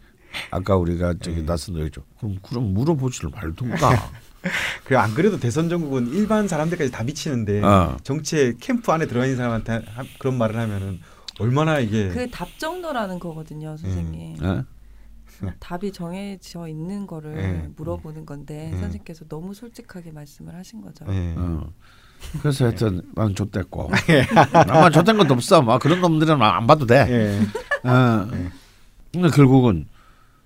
아까 0.50 0.76
우리가 0.76 1.14
저기 1.20 1.42
나선 1.42 1.76
얘기죠. 1.78 2.04
그럼 2.18 2.38
그럼 2.40 2.72
물어보지를 2.72 3.30
말든가. 3.30 4.10
그래 4.84 4.96
안 4.96 5.12
그래도 5.14 5.38
대선 5.38 5.68
전국은 5.68 6.08
일반 6.14 6.46
사람들까지 6.48 6.90
다 6.92 7.02
미치는데 7.02 7.62
어. 7.62 7.96
정치의 8.04 8.56
캠프 8.58 8.90
안에 8.92 9.06
들어가 9.06 9.26
있는 9.26 9.36
사람한테 9.36 9.72
하- 9.88 10.04
그런 10.20 10.38
말을 10.38 10.56
하면은 10.56 11.00
얼마나 11.40 11.80
이게 11.80 12.08
그 12.10 12.30
답정너라는 12.30 13.18
거거든요, 13.18 13.76
선생님. 13.76 14.36
어? 14.44 14.64
답이 15.58 15.90
정해져 15.92 16.68
있는 16.68 17.06
거를 17.06 17.34
네. 17.34 17.70
물어보는 17.76 18.24
건데 18.24 18.70
네. 18.70 18.78
선생님께서 18.78 19.26
너무 19.26 19.52
솔직하게 19.54 20.12
말씀을 20.12 20.54
하신 20.54 20.80
거죠. 20.80 21.04
예. 21.08 21.34
어. 21.36 21.72
그래서 22.40 22.64
하여튼 22.66 23.02
난 23.14 23.34
좆됐고 23.34 23.90
나만 24.52 24.92
좆된 24.92 25.16
것도 25.18 25.34
없어. 25.34 25.62
막 25.62 25.80
그런 25.80 26.00
놈들은 26.00 26.40
안 26.40 26.66
봐도 26.66 26.86
돼. 26.86 27.06
예. 27.08 27.88
어. 27.88 28.28
근데 29.12 29.28
결국은 29.28 29.86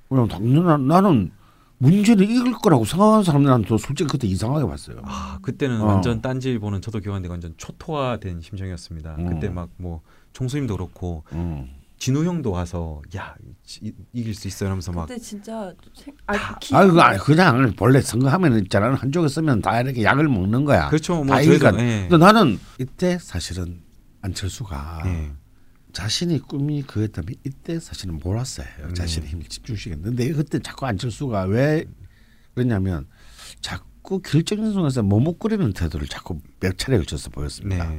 그냥 0.08 0.28
당연한 0.28 0.86
나는 0.86 1.30
문제는 1.78 2.24
이길 2.24 2.52
거라고 2.54 2.84
생각하는 2.84 3.22
사람들한테 3.22 3.68
솔직히 3.78 4.08
그때 4.10 4.26
이상하게 4.26 4.66
봤어요. 4.66 4.96
아 5.04 5.38
그때는 5.42 5.80
어. 5.82 5.86
완전 5.86 6.22
딴지 6.22 6.58
보는 6.58 6.80
저도 6.80 7.00
교환대 7.00 7.28
완전 7.28 7.52
초토화된 7.56 8.40
심정이었습니다. 8.40 9.16
음. 9.18 9.26
그때 9.28 9.48
막 9.50 9.68
뭐 9.76 10.00
총수님도 10.32 10.76
그렇고 10.76 11.22
음. 11.32 11.70
진우 11.98 12.24
형도 12.24 12.50
와서 12.50 13.00
야 13.16 13.34
이, 13.80 13.92
이길 14.12 14.34
수 14.34 14.48
있어 14.48 14.66
이러면서 14.66 14.92
막 14.92 15.06
근데 15.06 15.20
진짜 15.20 15.72
생, 15.94 16.14
아, 16.26 16.58
기, 16.58 16.74
아 16.74 16.86
그거 16.86 17.00
아니, 17.00 17.18
그냥 17.18 17.74
원래 17.78 18.00
선거하면 18.00 18.58
있잖아 18.64 18.94
한쪽에 18.94 19.28
쓰면 19.28 19.62
다 19.62 19.80
이렇게 19.80 20.02
약을 20.02 20.28
먹는 20.28 20.64
거야. 20.64 20.88
그렇죠. 20.88 21.16
뭐다 21.24 21.42
저희도 21.42 21.54
이기니까. 21.54 21.84
예. 21.84 22.08
근데 22.08 22.18
나는 22.18 22.58
이때 22.78 23.18
사실은 23.18 23.80
안철수가 24.20 25.02
예. 25.06 25.32
자신의 25.92 26.40
꿈이 26.40 26.82
그였다면 26.82 27.34
이때 27.44 27.80
사실은 27.80 28.18
몰았어요. 28.22 28.66
음. 28.80 28.94
자신의 28.94 29.30
힘을 29.30 29.44
집중시켰는데 29.44 30.32
그때 30.32 30.58
자꾸 30.58 30.84
안철수가 30.86 31.44
왜 31.44 31.86
그러냐면 32.54 33.06
자꾸 33.62 34.20
결정적 34.20 34.72
순간에서 34.72 35.02
머뭇거리는 35.02 35.72
태도를 35.72 36.06
자꾸 36.08 36.38
몇 36.60 36.76
차례 36.76 36.98
걸쳐서 36.98 37.30
보였습니다. 37.30 37.90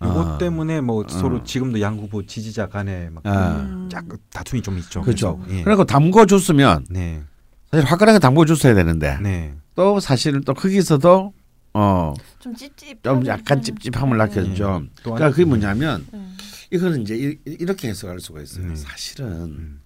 네. 0.00 0.08
이것 0.08 0.26
아. 0.26 0.38
때문에 0.38 0.80
뭐 0.80 1.04
서로 1.08 1.36
어. 1.38 1.42
지금도 1.44 1.80
양 1.80 1.98
후보 1.98 2.24
지지자 2.24 2.68
간에 2.68 3.10
막 3.10 3.26
아. 3.26 3.56
음. 3.60 3.88
짝 3.90 4.04
다툼이 4.30 4.62
좀 4.62 4.78
있죠. 4.78 5.02
그렇죠. 5.02 5.38
그래서, 5.38 5.58
예. 5.58 5.62
그리고 5.64 5.84
담궈줬으면 5.84 6.86
네. 6.90 7.22
사실 7.70 7.86
화끈하게 7.86 8.18
담궈줬어야 8.18 8.74
되는데 8.74 9.18
네. 9.20 9.54
또 9.74 10.00
사실은 10.00 10.42
또 10.42 10.54
거기서도 10.54 11.32
어. 11.74 12.14
좀 12.38 12.54
찝찝. 12.54 13.02
좀 13.02 13.24
약간 13.26 13.62
찝찝함을 13.62 14.18
낳겠죠. 14.18 14.76
음. 14.78 14.90
또 15.02 15.14
그러니까 15.14 15.24
한- 15.26 15.32
그게 15.32 15.44
뭐냐면 15.44 16.06
음. 16.12 16.36
이거는 16.70 17.02
이제 17.02 17.16
이- 17.16 17.38
이렇게 17.46 17.88
해석할 17.88 18.20
수가 18.20 18.42
있어요. 18.42 18.64
음. 18.66 18.74
사실은 18.76 19.26
음. 19.32 19.80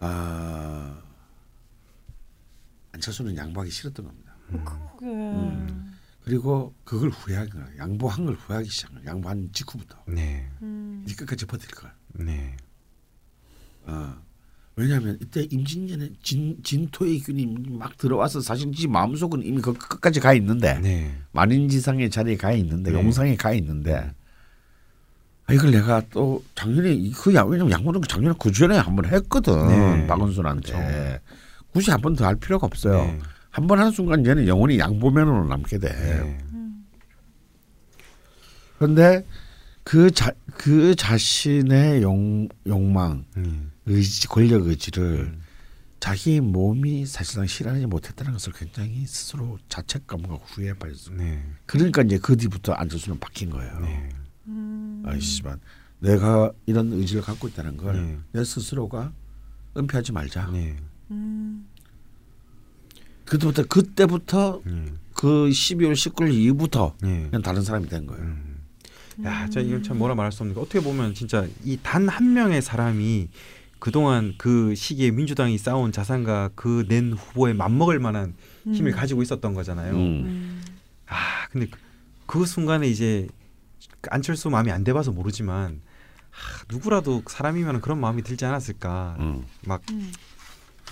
아 0.00 0.96
안철수는 2.92 3.36
양보하기 3.36 3.70
싫었던 3.70 4.04
겁니다. 4.06 4.32
그게 4.98 5.06
음. 5.06 5.87
그리고 6.32 6.74
그걸 6.84 7.08
후회하기 7.08 7.52
거예요. 7.52 7.66
양보한 7.78 8.26
걸 8.26 8.34
후회하기 8.34 8.68
시작한 8.68 8.96
거예요. 8.96 9.08
양보한 9.08 9.48
직후부터 9.50 9.96
네. 10.08 10.46
음. 10.60 11.02
이 11.08 11.14
끝까지 11.14 11.46
버틸 11.46 11.70
걸. 11.70 11.90
네. 12.16 12.54
어. 13.86 14.14
왜냐하면 14.76 15.16
이때 15.22 15.46
임진년에 15.50 16.10
진 16.22 16.58
진토의 16.62 17.20
균이 17.20 17.46
막 17.70 17.96
들어와서 17.96 18.42
사실 18.42 18.70
지 18.72 18.86
마음속은 18.88 19.42
이미 19.42 19.62
그 19.62 19.72
끝까지 19.72 20.20
가 20.20 20.34
있는데 20.34 20.78
네. 20.80 21.16
만인지상의 21.32 22.10
자리에 22.10 22.36
가 22.36 22.52
있는데 22.52 22.90
네. 22.92 22.98
용상에 22.98 23.34
가 23.34 23.54
있는데 23.54 24.12
아, 25.46 25.54
이걸 25.54 25.70
내가 25.70 26.02
또 26.10 26.44
작년에 26.54 26.92
이- 26.92 27.10
그 27.10 27.34
양, 27.34 27.48
왜냐면 27.48 27.72
양보는 27.72 28.02
작년에 28.02 28.34
그 28.38 28.52
전에 28.52 28.76
한 28.76 28.94
번 28.94 29.06
했거든 29.06 29.66
네. 29.68 30.06
박은순한테 30.06 31.20
굳이 31.72 31.90
한 31.90 32.02
번 32.02 32.14
더 32.14 32.26
할 32.26 32.36
필요가 32.36 32.66
없어요. 32.66 32.98
네. 33.06 33.18
한번 33.58 33.78
하는 33.80 33.90
순간 33.90 34.24
얘는 34.24 34.46
영원히 34.46 34.78
양보면으로 34.78 35.46
남게 35.48 35.78
돼. 35.78 35.88
네. 35.88 36.38
그런데 38.78 39.26
그 39.84 40.10
자 40.10 40.32
그 40.58 40.94
자신의 40.96 42.02
용 42.02 42.48
욕망, 42.66 43.24
음. 43.36 43.70
의지, 43.86 44.26
권력 44.26 44.66
의지를 44.66 45.30
음. 45.32 45.40
자기 46.00 46.40
몸이 46.40 47.06
사실상 47.06 47.46
실현하지 47.46 47.86
못했다는 47.86 48.32
것을 48.32 48.52
굉장히 48.52 49.06
스스로 49.06 49.58
자책감과 49.68 50.34
후회에 50.34 50.74
빠졌어. 50.74 51.12
네. 51.12 51.42
그러니까 51.66 52.02
이제 52.02 52.18
그 52.18 52.36
뒤부터 52.36 52.72
안철수는 52.72 53.20
바뀐 53.20 53.50
거예요. 53.50 53.78
네. 53.80 54.08
음. 54.48 55.02
아이씨만 55.06 55.60
내가 56.00 56.52
이런 56.66 56.92
의지를 56.92 57.22
갖고 57.22 57.46
있다는 57.48 57.76
걸내 57.76 58.18
네. 58.32 58.44
스스로가 58.44 59.12
은폐하지 59.76 60.12
말자. 60.12 60.50
네. 60.52 60.76
음. 61.12 61.66
그때부터 63.28 63.64
그때부터 63.64 64.62
음. 64.66 64.98
그 65.14 65.26
12월 65.48 65.92
19일 65.92 66.32
이후부터 66.32 66.94
네. 67.02 67.26
그냥 67.30 67.42
다른 67.42 67.62
사람이 67.62 67.88
된 67.88 68.06
거예요. 68.06 68.22
음. 68.22 68.58
야, 69.24 69.48
저 69.50 69.60
이건 69.60 69.82
참 69.82 69.98
뭐라 69.98 70.14
말할 70.14 70.30
수 70.30 70.42
없는 70.42 70.54
게 70.54 70.60
어떻게 70.60 70.80
보면 70.80 71.14
진짜 71.14 71.46
이 71.64 71.76
단 71.82 72.08
한 72.08 72.32
명의 72.34 72.62
사람이 72.62 73.28
그동안 73.80 74.34
그 74.38 74.74
시기에 74.74 75.10
민주당이 75.10 75.58
쌓아온 75.58 75.90
자산과 75.92 76.50
그 76.54 76.84
낸 76.88 77.12
후보에 77.12 77.52
맞먹을 77.52 77.98
만한 77.98 78.34
힘을 78.64 78.92
음. 78.92 78.96
가지고 78.96 79.22
있었던 79.22 79.54
거잖아요. 79.54 79.94
음. 79.94 79.98
음. 79.98 80.62
아, 81.06 81.46
근데 81.50 81.66
그, 81.66 81.78
그 82.26 82.46
순간에 82.46 82.88
이제 82.88 83.26
안철수 84.10 84.50
마음이 84.50 84.70
안 84.70 84.84
돼봐서 84.84 85.10
모르지만 85.12 85.80
아, 86.30 86.64
누구라도 86.70 87.22
사람이면 87.26 87.80
그런 87.80 88.00
마음이 88.00 88.22
들지 88.22 88.44
않았을까. 88.44 89.16
음. 89.18 89.44
막 89.64 89.82
음. 89.90 90.12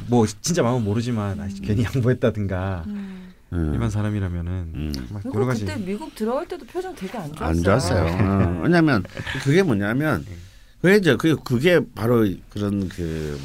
뭐 0.09 0.27
진짜 0.27 0.63
마음은 0.63 0.85
모르지만 0.85 1.41
아, 1.41 1.49
괜히 1.63 1.85
양보했다든가 1.85 2.85
음. 2.87 3.33
음. 3.53 3.73
일반 3.73 3.91
사람이라면은 3.91 4.53
음. 4.75 4.93
막 5.11 5.23
여러 5.35 5.47
가지 5.47 5.65
그때 5.65 5.77
미국 5.79 6.15
들어갈 6.15 6.47
때도 6.47 6.67
표정 6.67 6.95
되게 6.95 7.17
안 7.17 7.33
좋았어요. 7.33 7.49
안 7.49 7.63
좋았어요. 7.63 8.05
어. 8.05 8.61
왜냐하면 8.63 9.05
그게 9.43 9.63
뭐냐면 9.63 10.25
그게 10.81 10.97
이제 10.97 11.17
그 11.17 11.37
그게 11.43 11.81
바로 11.95 12.27
그런 12.51 12.89
그 12.89 13.39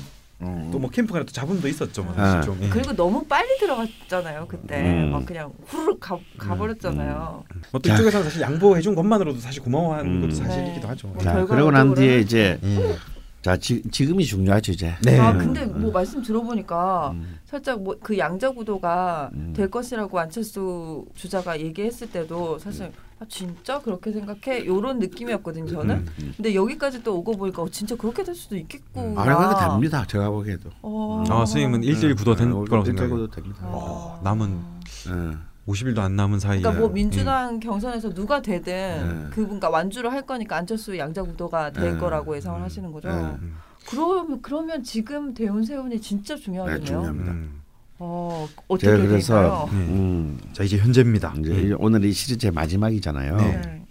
어, 0.43 0.69
또뭐 0.71 0.89
캠프가 0.89 1.19
또 1.19 1.31
잡음도 1.31 1.67
있었죠. 1.67 2.03
뭐 2.03 2.13
아. 2.17 2.25
사실 2.25 2.41
좀. 2.41 2.59
예. 2.63 2.69
그리고 2.69 2.93
너무 2.93 3.23
빨리 3.25 3.57
들어갔잖아요 3.59 4.47
그때 4.47 4.81
음. 4.81 5.11
막 5.11 5.25
그냥 5.25 5.53
후루룩 5.67 5.99
가, 5.99 6.17
가버렸잖아요. 6.37 7.43
뭐또 7.71 7.87
자. 7.87 7.93
이쪽에서 7.93 8.23
사실 8.23 8.41
양보해준 8.41 8.95
것만으로도 8.95 9.39
사실 9.39 9.61
고마워하는 9.61 10.11
음. 10.15 10.21
것도 10.21 10.35
사실이기도 10.35 10.81
네. 10.81 10.87
하죠. 10.87 11.07
뭐 11.09 11.23
자, 11.23 11.45
그러고 11.45 11.69
난 11.69 11.93
뒤에 11.93 12.19
이제 12.19 12.59
예. 12.63 12.97
자 13.41 13.57
지, 13.57 13.81
지금이 13.89 14.23
중요하죠 14.25 14.71
이제. 14.71 14.93
네. 15.03 15.19
아 15.19 15.31
음. 15.31 15.37
근데 15.39 15.65
뭐 15.65 15.91
말씀 15.91 16.21
들어보니까 16.21 17.11
음. 17.11 17.39
살짝 17.45 17.81
뭐 17.81 17.95
그 18.01 18.17
양자 18.17 18.51
구도가 18.51 19.29
음. 19.33 19.53
될 19.55 19.69
것이라고 19.69 20.19
안철수 20.19 21.05
주자가 21.15 21.59
얘기했을 21.59 22.09
때도 22.09 22.57
사실 22.59 22.91
아 23.19 23.25
진짜 23.27 23.79
그렇게 23.79 24.11
생각해 24.11 24.65
요런 24.65 24.99
느낌이었거든요 24.99 25.67
저는. 25.67 25.95
음. 25.95 26.07
음. 26.21 26.33
근데 26.37 26.53
여기까지 26.55 27.03
또 27.03 27.17
오고 27.17 27.37
보니까 27.37 27.63
어, 27.63 27.69
진짜 27.69 27.95
그렇게 27.95 28.23
될 28.23 28.33
수도 28.35 28.55
있겠구나. 28.57 29.21
안 29.21 29.29
해도 29.29 29.59
됩니다. 29.59 30.05
제가 30.07 30.29
보기에도. 30.29 30.69
어. 30.81 31.23
아, 31.29 31.37
선생님은 31.45 31.83
일주일 31.83 32.15
구도 32.15 32.35
된 32.35 32.51
어, 32.51 32.63
거라고 32.65 32.85
생각해요. 32.85 33.15
구도 33.15 33.27
됩니다. 33.29 33.59
어. 33.63 34.19
남은 34.23 34.59
예. 35.07 35.37
50일도 35.67 35.99
안 35.99 36.15
남은 36.15 36.39
사이에. 36.39 36.61
그러니까 36.61 36.81
뭐 36.81 36.89
민주당 36.89 37.59
경선에서 37.59 38.13
누가 38.13 38.41
되든 38.41 39.25
네. 39.25 39.29
그분과 39.31 39.69
완주를 39.69 40.11
할 40.11 40.23
거니까 40.23 40.57
안철수 40.57 40.97
양자 40.97 41.23
구도가 41.23 41.71
될 41.71 41.93
네. 41.93 41.99
거라고 41.99 42.35
예상을 42.35 42.59
음. 42.59 42.63
하시는 42.63 42.91
거죠. 42.91 43.09
네. 43.09 43.15
음. 43.15 43.55
그러면 43.87 44.41
그러면 44.41 44.83
지금 44.83 45.33
대운 45.33 45.63
세운이 45.63 46.01
진짜 46.01 46.35
중요하겠네요. 46.35 46.79
네, 46.79 46.85
중요합니다. 46.85 47.31
음. 47.31 47.61
어 47.99 48.47
어떻게 48.67 48.87
제가 48.87 49.05
그래서? 49.05 49.69
네. 49.71 49.77
음, 49.77 50.39
자 50.53 50.63
이제 50.63 50.77
현재입니다. 50.77 51.35
이제 51.39 51.69
예. 51.69 51.73
오늘 51.77 52.03
이 52.03 52.11
시리즈 52.11 52.47
의 52.47 52.51
마지막이잖아요. 52.51 53.37
네. 53.37 53.61
네. 53.61 53.85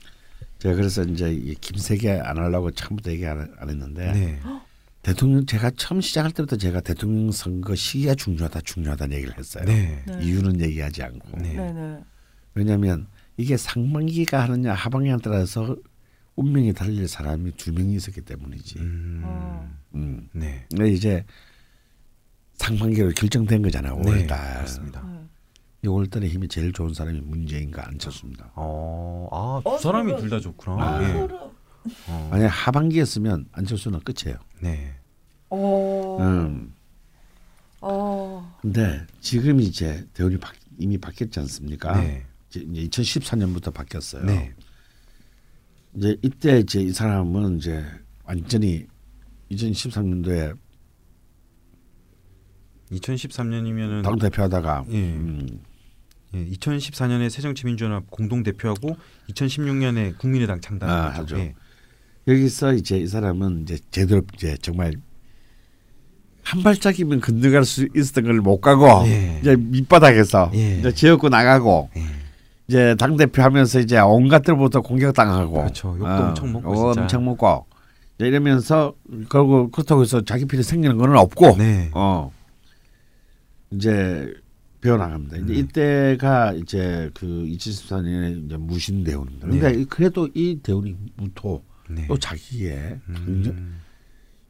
제가 0.59 0.74
그래서 0.74 1.02
이제 1.05 1.32
이 1.32 1.55
김세계 1.55 2.20
안 2.20 2.38
하려고 2.38 2.70
처음부터 2.72 3.12
얘기 3.12 3.24
안, 3.26 3.48
안 3.59 3.68
했는데 3.68 4.12
네. 4.12 4.40
대통령 5.02 5.47
제가 5.47 5.70
처음 5.77 6.01
시작할 6.01 6.31
때부터 6.32 6.56
제가 6.56 6.81
대통령 6.81 7.32
선거 7.32 7.74
시기가 7.74 8.14
중요하다 8.14 8.60
중요하다는 8.60 9.16
얘기를 9.16 9.36
했어요. 9.39 9.64
네. 9.64 10.02
네. 10.06 10.18
이유는 10.22 10.60
얘기하지 10.60 11.02
않고 11.02 11.39
네. 11.39 11.55
네. 11.55 11.72
네. 11.72 12.01
왜냐하면 12.55 13.06
이게 13.36 13.56
상반기가 13.56 14.43
하느냐 14.43 14.74
하반기에 14.74 15.16
따라서 15.22 15.74
운명이 16.36 16.74
달릴 16.74 17.09
사람이 17.09 17.52
두 17.52 17.72
명이 17.72 17.94
있었기 17.94 18.20
때문이지. 18.22 18.78
음. 18.81 19.22
어. 19.24 19.70
음. 19.94 20.28
네. 20.32 20.66
근데 20.70 20.90
이제 20.93 21.24
상반기로 22.55 23.10
결정된 23.12 23.62
거잖아요. 23.62 23.97
네. 24.01 24.27
5월달. 24.27 24.28
맞습니다. 24.28 25.02
네. 25.02 25.89
6월달에 25.89 26.28
힘이 26.28 26.47
제일 26.48 26.74
좋은 26.74 26.93
사람이 26.93 27.22
문재인과 27.22 27.86
안철수입니다. 27.89 28.52
어, 28.55 29.28
아, 29.32 29.62
두 29.64 29.74
어, 29.77 29.78
사람이. 29.78 30.14
둘 30.18 30.28
다 30.28 30.39
좋구나. 30.39 30.77
아, 30.98 31.02
예. 31.02 31.28
어. 32.09 32.28
만약 32.31 32.48
하반기였으면 32.48 33.47
안철수는 33.52 34.01
끝이에요. 34.01 34.39
네. 34.61 34.94
어. 35.51 36.19
음. 36.20 36.73
어. 37.81 38.59
근데 38.61 39.07
지금 39.20 39.61
이제 39.61 40.07
대우이 40.15 40.36
바, 40.39 40.52
이미 40.78 40.98
바뀌었지 40.98 41.40
않습니까? 41.40 42.01
네. 42.01 42.24
이제 42.51 42.61
2014년부터 42.65 43.73
바뀌었어요. 43.73 44.24
네. 44.24 44.55
이제 45.94 46.16
이때 46.23 46.59
이제 46.61 46.81
이 46.81 46.93
사람은 46.93 47.59
이제 47.59 47.85
완전히 48.24 48.86
2013년도에 49.51 50.57
2013년이면은 52.93 54.02
당 54.02 54.19
대표하다가 54.19 54.85
예. 54.90 55.15
음, 55.15 55.61
예, 56.35 56.44
2014년에 56.47 57.31
새정치민주연합 57.31 58.11
공동 58.11 58.43
대표하고 58.43 58.97
2016년에 59.31 60.19
국민의당 60.19 60.59
아, 60.59 60.61
창단한 60.61 61.12
하죠. 61.12 61.20
거죠. 61.23 61.39
예. 61.39 61.55
여기서 62.28 62.74
이제 62.74 62.98
이 62.98 63.06
사람은 63.06 63.62
이제 63.62 63.78
제대로 63.90 64.22
이제 64.34 64.56
정말 64.60 64.92
한 66.42 66.62
발짝이면 66.62 67.20
건너갈 67.20 67.64
수 67.64 67.88
있었던 67.94 68.24
걸 68.24 68.40
못 68.40 68.60
가고 68.60 68.86
예. 69.06 69.38
이제 69.40 69.56
밑바닥에서 69.56 70.51
예. 70.55 70.78
이제 70.78 70.92
지역구 70.92 71.28
나가고 71.28 71.90
예. 71.97 72.02
이제 72.68 72.94
당 72.98 73.16
대표 73.16 73.42
하면서 73.42 73.80
이제 73.80 73.98
온갖 73.98 74.42
데로부터 74.42 74.80
공격당하고 74.80 75.52
그렇죠. 75.52 75.88
욕도 75.98 76.06
엄청 76.06 76.52
먹고 76.52 76.70
어, 76.70 76.92
진짜. 76.92 77.02
엄청 77.02 77.24
먹고 77.24 77.66
이제 78.16 78.28
이러면서 78.28 78.94
결국 79.28 79.72
그렇다고 79.72 80.02
해서 80.02 80.24
자기 80.24 80.44
필이 80.47 80.62
생기는 80.62 80.97
건 80.97 81.16
없고 81.16 81.56
네. 81.59 81.90
어 81.94 82.30
이제 83.70 84.32
배워 84.80 84.97
나갑니다. 84.97 85.36
이제 85.36 85.52
음. 85.52 85.59
이때가 85.59 86.52
이제 86.55 87.10
그 87.14 87.26
2014년에 87.26 88.47
이제 88.47 88.56
무신 88.56 89.05
대운입니다. 89.05 89.47
네. 89.48 89.59
근데 89.59 89.84
그래도 89.84 90.28
이 90.34 90.59
대운이 90.62 90.97
무토 91.16 91.62
네. 91.94 92.06
또 92.06 92.18
자기의 92.18 93.00
음. 93.08 93.80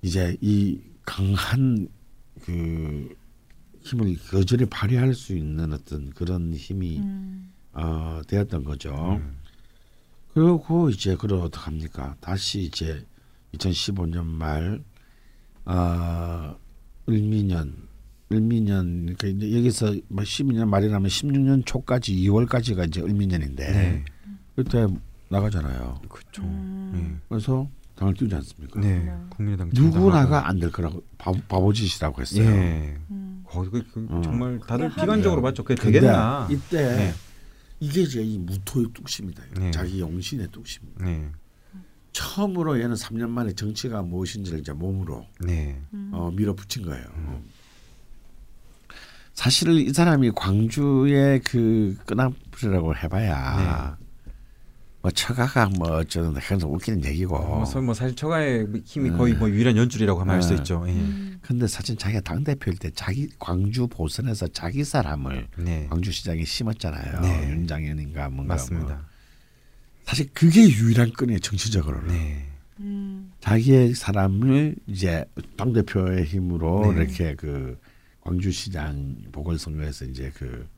이제 0.03 0.37
이 0.41 0.81
강한 1.05 1.89
그 2.43 3.15
힘을 3.83 4.17
여전히 4.35 4.65
발휘할 4.67 5.15
수 5.15 5.37
있는 5.37 5.73
어떤 5.73 6.11
그런 6.11 6.55
힘이 6.55 6.99
음. 6.99 7.53
어, 7.73 8.21
되었던 8.27 8.65
거죠. 8.65 9.19
음. 9.21 9.37
그리고 10.33 10.91
이제 10.91 11.17
그럼 11.17 11.43
어떡합니까? 11.43 12.17
다시 12.21 12.61
이제 12.61 13.05
2015년 13.55 14.25
말 14.25 14.83
아, 15.65 16.55
을미년 17.09 17.89
을미년 18.33 19.15
그러니까 19.17 19.27
이제 19.27 19.57
여기서 19.57 19.95
뭐 20.09 20.23
12년 20.23 20.69
말이라면 20.69 21.09
16년 21.09 21.67
초까지 21.67 22.15
2월까지가 22.15 22.87
이제 22.89 23.01
을미년인데 23.01 23.73
네. 23.73 24.05
그때 24.55 24.87
나가잖아요. 25.31 26.01
그렇죠. 26.09 26.43
음. 26.43 27.21
그래서 27.29 27.69
당을 27.97 28.15
띄우지 28.15 28.35
않습니까? 28.35 28.81
네. 28.81 28.99
네. 29.05 29.13
국민의당 29.31 29.71
누구나가 29.73 30.49
안 30.49 30.59
될 30.59 30.71
거라고 30.73 31.03
바보, 31.19 31.39
바보짓이라고 31.49 32.21
했어요. 32.21 32.45
예. 32.45 32.99
음. 33.11 33.43
거기 33.47 33.71
그, 33.71 33.85
그 33.93 34.07
어. 34.11 34.21
정말 34.23 34.59
다들 34.67 34.89
비관적으로 34.91 35.37
한- 35.41 35.43
봤죠. 35.43 35.65
그게 35.65 35.81
되겠나? 35.81 36.49
이때 36.51 36.97
네. 36.97 37.15
이게 37.79 38.03
이제 38.03 38.23
이 38.23 38.39
무토의 38.39 38.87
뚝심이다. 38.93 39.43
네. 39.59 39.71
자기 39.71 40.01
용신의 40.01 40.49
뚝심입니다. 40.51 41.05
네. 41.05 41.31
처음으로 42.13 42.81
얘는 42.81 42.95
3년 42.97 43.29
만에 43.31 43.53
정치가 43.53 44.03
무엇인지를 44.03 44.59
이제 44.61 44.73
몸으로 44.73 45.27
네. 45.41 45.81
음. 45.95 46.11
어, 46.13 46.31
밀어붙인 46.33 46.85
거예요. 46.85 47.05
사실 49.33 49.71
이 49.71 49.93
사람이 49.93 50.33
광주의 50.35 51.41
그 51.41 51.97
끄나풀이라고 52.07 52.97
해봐야 52.97 53.97
뭐 55.03 55.11
처가가 55.11 55.71
뭐 55.79 55.97
어쩌는 55.99 56.35
그래서 56.35 56.69
웃기는 56.69 57.05
얘기고. 57.05 57.39
뭐, 57.39 57.65
서- 57.65 57.81
뭐 57.81 57.95
사실 57.95 58.15
처가의 58.15 58.67
힘이 58.85 59.11
네. 59.11 59.17
거의 59.17 59.35
뭐 59.35 59.49
유일한 59.49 59.77
연줄이라고 59.77 60.21
하면 60.21 60.35
할수 60.35 60.51
네. 60.51 60.57
있죠. 60.57 60.85
예. 60.89 60.93
음. 60.93 61.39
근데 61.41 61.67
사실 61.67 61.97
자기가 61.97 62.21
당 62.21 62.45
대표일 62.45 62.77
때 62.79 62.91
자기 62.95 63.29
광주 63.39 63.87
보선에서 63.87 64.49
자기 64.49 64.85
사람을 64.85 65.49
네. 65.57 65.87
광주시장에 65.89 66.45
심었잖아요. 66.45 67.21
네. 67.23 67.51
윤장현인가 67.51 68.29
뭔가 68.29 68.55
맞습니다. 68.55 68.95
뭐. 68.95 69.05
사실 70.05 70.29
그게 70.35 70.69
유일한 70.69 71.13
끈이에요 71.13 71.39
정치적으로는. 71.39 72.09
네. 72.09 72.47
음. 72.81 73.33
자기의 73.41 73.95
사람을 73.95 74.77
이제 74.87 75.25
당 75.57 75.73
대표의 75.73 76.25
힘으로 76.27 76.93
네. 76.93 77.01
이렇게 77.01 77.35
그 77.37 77.79
광주시장 78.21 79.17
보궐선거에서 79.33 80.05
이제 80.05 80.31
그 80.35 80.69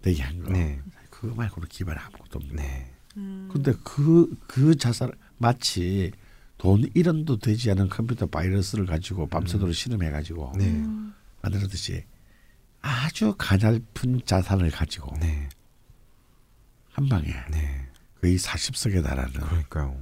되게 0.00 0.22
한 0.22 0.44
거. 0.44 0.52
네. 0.52 0.78
그거 1.10 1.34
말고는 1.34 1.68
기반 1.68 1.98
아무것도 1.98 2.38
없네. 2.38 2.87
네. 3.18 3.24
음. 3.24 3.48
근데 3.52 3.72
그 3.84 4.34
그 4.46 4.76
자살 4.76 5.10
마치 5.36 6.12
돈 6.56 6.82
1원도 6.92 7.40
되지 7.40 7.70
않은 7.70 7.88
컴퓨터 7.88 8.26
바이러스를 8.26 8.86
가지고 8.86 9.26
밤새도록 9.28 9.74
실험해 9.74 10.10
가지고 10.10 10.52
네. 10.56 10.66
음. 10.66 11.14
만들었듯이 11.42 12.04
아주 12.80 13.34
가냘픈 13.38 14.20
자산을 14.24 14.70
가지고 14.70 15.14
네. 15.20 15.48
한 16.92 17.08
방에 17.08 17.26
네. 17.50 17.86
거의 18.20 18.36
40석에 18.38 19.02
달하는 19.04 19.32
그러니까요. 19.32 19.96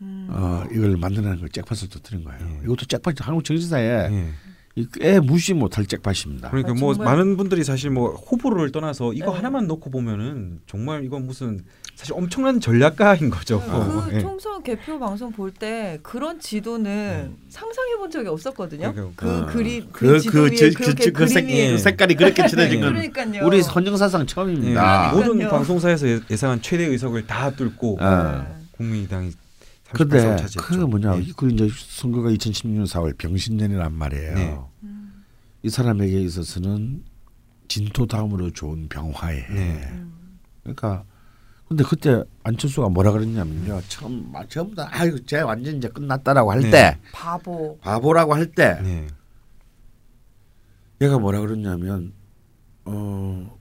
음. 0.00 0.26
어 0.30 0.64
이걸 0.72 0.96
만드는 0.96 1.38
걸 1.38 1.48
잭팟을 1.48 1.88
터뜨린 1.88 2.24
거예요. 2.24 2.40
예. 2.40 2.64
이것도 2.64 2.86
잭팟 2.86 3.12
한국 3.20 3.44
정치사에 3.44 4.10
예. 4.10 4.10
이 4.10 4.51
꽤 4.94 5.20
무시 5.20 5.52
못할 5.52 5.84
잭팟입니다. 5.86 6.48
그러니까 6.50 6.72
아, 6.72 6.74
뭐. 6.74 6.94
많은 6.94 7.36
분들이 7.36 7.62
사실 7.62 7.90
뭐 7.90 8.12
호불호를 8.14 8.72
떠나서 8.72 9.12
이거 9.12 9.30
네. 9.30 9.36
하나만 9.36 9.66
놓고 9.66 9.90
보면은 9.90 10.60
정말 10.66 11.04
이건 11.04 11.26
무슨 11.26 11.60
사실 11.94 12.14
엄청난 12.14 12.58
전략가인 12.58 13.28
거죠. 13.28 13.60
그 13.60 13.70
어, 13.70 14.08
예. 14.12 14.20
총선 14.20 14.62
개표 14.62 14.98
방송 14.98 15.30
볼 15.30 15.52
때 15.52 15.98
그런 16.02 16.40
지도는 16.40 17.36
상상해 17.50 17.96
본 17.98 18.10
적이 18.10 18.28
없었거든요. 18.28 18.92
그러니까 18.94 19.12
그 19.14 19.30
어. 19.30 19.46
그림 19.46 19.88
그, 19.92 20.06
그 20.06 20.20
지도 20.20 20.32
그, 20.32 20.42
위에 20.50 20.70
그, 20.70 20.84
그렇게 20.84 21.04
그, 21.04 21.12
그 21.12 21.26
색, 21.26 21.50
예. 21.50 21.76
색깔이 21.76 22.14
그렇게 22.14 22.46
칠해진 22.48 22.80
건 22.80 22.94
그러니까요. 22.94 23.46
우리 23.46 23.62
선정사상 23.62 24.22
예. 24.22 24.26
처음입니다. 24.26 25.10
모든 25.10 25.24
그러니까요. 25.24 25.50
방송사에서 25.50 26.08
예- 26.08 26.20
예상한 26.30 26.62
최대 26.62 26.86
의석을 26.86 27.26
다 27.26 27.50
뚫고 27.50 27.98
아. 28.00 28.46
네. 28.48 28.54
국민의당이 28.78 29.30
38석 29.30 29.34
근데 29.94 30.20
차지했죠. 30.20 30.60
그 30.60 30.74
뭐냐 30.74 31.16
네. 31.16 31.32
그 31.36 31.50
이제 31.50 31.68
선거가 31.70 32.30
2016년 32.30 32.86
4월 32.86 33.16
병신년이란 33.18 33.92
말이에요. 33.92 34.34
네. 34.34 34.58
음. 34.84 35.24
이 35.62 35.70
사람에게 35.70 36.20
있어서는 36.20 37.04
진토 37.68 38.06
다음으로 38.06 38.50
좋은 38.50 38.88
병화에. 38.88 39.46
네. 39.48 39.88
음. 39.92 40.38
그러니까 40.62 41.04
근데 41.68 41.84
그때 41.84 42.22
안철수가 42.42 42.90
뭐라 42.90 43.12
그랬냐면요. 43.12 43.80
처음 43.88 44.30
막 44.30 44.48
전부 44.50 44.74
다 44.74 44.88
아이고 44.90 45.24
쟤 45.24 45.40
완전 45.40 45.76
이제 45.76 45.88
끝났다라고 45.88 46.52
할 46.52 46.60
네. 46.60 46.70
때 46.70 46.98
바보. 47.12 47.78
바보라고 47.80 48.34
할때 48.34 48.78
네. 48.82 49.06
얘가 51.00 51.18
뭐라 51.18 51.40
그랬냐면 51.40 52.12
어 52.84 53.58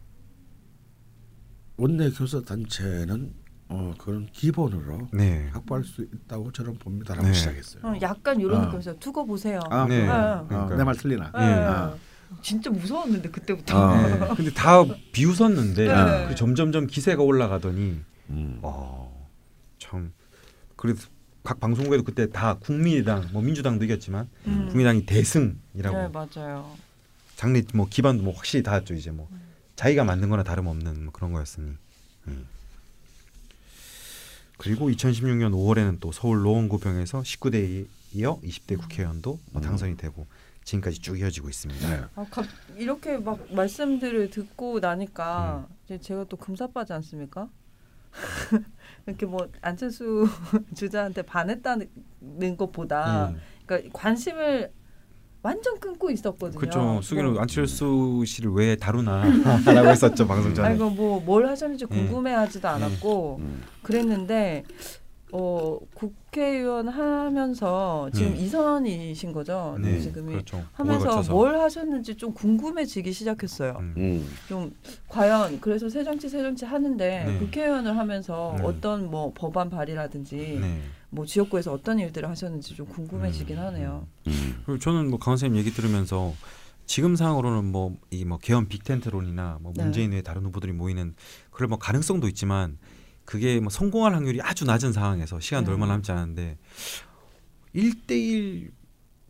원내 1.77 2.11
교섭 2.11 2.45
단체는 2.45 3.33
어 3.73 3.93
그런 3.97 4.27
기본으로 4.33 5.07
네. 5.13 5.49
확보할 5.53 5.85
수 5.85 6.01
있다고 6.01 6.51
저는 6.51 6.75
봅니다라고 6.75 7.25
네. 7.27 7.33
시작했어요. 7.33 7.81
어, 7.85 7.95
약간 8.01 8.39
이런 8.39 8.55
어. 8.57 8.65
느낌이었어요. 8.65 8.99
두고 8.99 9.25
보세요. 9.25 9.61
아, 9.69 9.85
네. 9.87 10.07
어. 10.09 10.45
그러니까요. 10.47 10.77
내말 10.77 10.95
틀리나? 10.95 11.31
네. 11.33 11.39
아. 11.39 11.95
진짜 12.41 12.69
무서웠는데 12.69 13.29
그때부터. 13.29 13.77
어. 13.77 13.95
네. 13.95 14.19
근데 14.35 14.51
다 14.51 14.83
비웃었는데 15.13 15.87
네. 15.87 16.27
그 16.27 16.35
점점점 16.35 16.87
기세가 16.87 17.23
올라가더니 17.23 18.01
음. 18.29 18.59
어, 18.61 19.27
참 19.79 20.11
그래서 20.75 21.07
각 21.43 21.59
방송국에도 21.61 22.03
그때 22.03 22.29
다 22.29 22.55
국민의당 22.55 23.29
뭐 23.31 23.41
민주당도 23.41 23.85
이겼지만 23.85 24.27
음. 24.47 24.67
국민당이 24.67 25.05
대승이라고 25.05 25.97
네 25.97 26.09
맞아요. 26.09 26.75
장래 27.37 27.63
뭐 27.73 27.87
기반도 27.89 28.23
뭐 28.23 28.33
확실히 28.35 28.63
닿았죠 28.63 28.93
이제 28.93 29.11
뭐 29.11 29.27
자기가 29.75 30.03
만든 30.03 30.29
거나 30.29 30.43
다름없는 30.43 31.05
뭐 31.05 31.13
그런 31.13 31.31
거였으니 31.31 31.71
음. 32.27 32.45
그리고 34.61 34.89
2016년 34.91 35.53
5월에는 35.53 35.99
또 35.99 36.11
서울 36.11 36.43
노원구병에서 36.43 37.21
19대 37.21 37.87
이어 38.13 38.39
20대 38.41 38.79
국회의원도 38.79 39.39
뭐 39.51 39.59
음. 39.59 39.63
당선이 39.63 39.97
되고 39.97 40.27
지금까지 40.63 40.99
쭉 40.99 41.19
이어지고 41.19 41.49
있습니다. 41.49 41.89
네. 41.89 42.03
아, 42.15 42.25
갑, 42.29 42.45
이렇게 42.77 43.17
막 43.17 43.51
말씀들을 43.51 44.29
듣고 44.29 44.79
나니까 44.79 45.65
음. 45.67 45.75
이제 45.85 45.97
제가 45.97 46.25
또 46.25 46.37
금사빠지 46.37 46.93
않습니까? 46.93 47.49
이렇게 49.07 49.25
뭐 49.25 49.49
안철수 49.61 50.27
주자한테 50.77 51.23
반했다는 51.23 51.87
것보다 52.55 53.29
음. 53.29 53.41
그러니까 53.65 53.89
관심을 53.97 54.71
완전 55.43 55.79
끊고 55.79 56.11
있었거든요. 56.11 56.59
그렇죠. 56.59 56.99
수기는 57.01 57.33
뭐, 57.33 57.41
안철수 57.41 58.23
씨를 58.25 58.51
왜 58.51 58.75
다루나라고 58.75 59.89
했었죠 59.89 60.27
방송 60.27 60.53
전에. 60.53 60.69
아이고 60.69 60.89
뭐 60.91 61.19
뭘 61.21 61.47
하셨는지 61.47 61.85
네. 61.87 61.95
궁금해하지도 61.97 62.67
않았고 62.67 63.37
음. 63.39 63.63
그랬는데 63.83 64.63
어 65.33 65.77
국회의원 65.95 66.89
하면서 66.89 68.09
지금 68.13 68.33
네. 68.33 68.39
이선이신 68.39 69.31
거죠. 69.31 69.77
네, 69.81 69.97
지금이 69.99 70.33
그렇죠. 70.33 70.61
하면서. 70.73 71.21
뭘 71.31 71.57
하셨는지 71.57 72.15
좀 72.15 72.33
궁금해지기 72.33 73.11
시작했어요. 73.13 73.77
음. 73.79 73.93
음. 73.97 74.29
좀 74.49 74.75
과연 75.07 75.59
그래서 75.61 75.87
새정치 75.89 76.27
새정치 76.27 76.65
하는데 76.65 77.23
네. 77.25 77.37
국회의원을 77.39 77.97
하면서 77.97 78.55
네. 78.57 78.63
어떤 78.65 79.09
뭐 79.09 79.31
법안 79.33 79.69
발의라든지 79.69 80.59
네. 80.61 80.81
뭐 81.13 81.25
지역구에서 81.25 81.73
어떤 81.73 81.99
일들을 81.99 82.27
하셨는지 82.29 82.73
좀 82.75 82.87
궁금해지긴 82.87 83.57
음. 83.57 83.63
하네요. 83.63 84.07
음. 84.27 84.63
그리고 84.65 84.79
저는 84.79 85.09
뭐 85.09 85.19
강원 85.19 85.37
선생님 85.37 85.59
얘기 85.59 85.71
들으면서 85.71 86.33
지금 86.85 87.15
상황으로는 87.15 87.71
뭐 87.71 87.95
이 88.11 88.25
뭐 88.25 88.37
개헌 88.37 88.67
빅텐트론이나 88.67 89.59
뭐 89.61 89.73
네. 89.75 89.83
문재인 89.83 90.11
외 90.13 90.21
다른 90.21 90.45
후보들이 90.45 90.71
모이는 90.73 91.13
그럴 91.51 91.67
뭐 91.67 91.77
가능성도 91.77 92.27
있지만 92.29 92.77
그게 93.25 93.59
뭐 93.59 93.69
성공할 93.69 94.13
확률이 94.15 94.41
아주 94.41 94.65
낮은 94.65 94.93
상황에서 94.93 95.39
시간도 95.39 95.69
네. 95.71 95.73
얼마 95.73 95.85
남지 95.85 96.11
않은데 96.11 96.57
1대1 97.75 98.71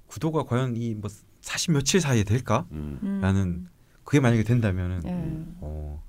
구도가 0.07 0.43
과연 0.43 0.75
이뭐40 0.75 1.71
며칠 1.73 2.01
사이에 2.01 2.23
될까? 2.23 2.65
음. 2.71 2.99
음. 3.03 3.19
나는 3.21 3.67
그게 4.03 4.19
만약에 4.19 4.43
된다면은 4.43 5.01
예. 5.05 5.55
어 5.61 6.03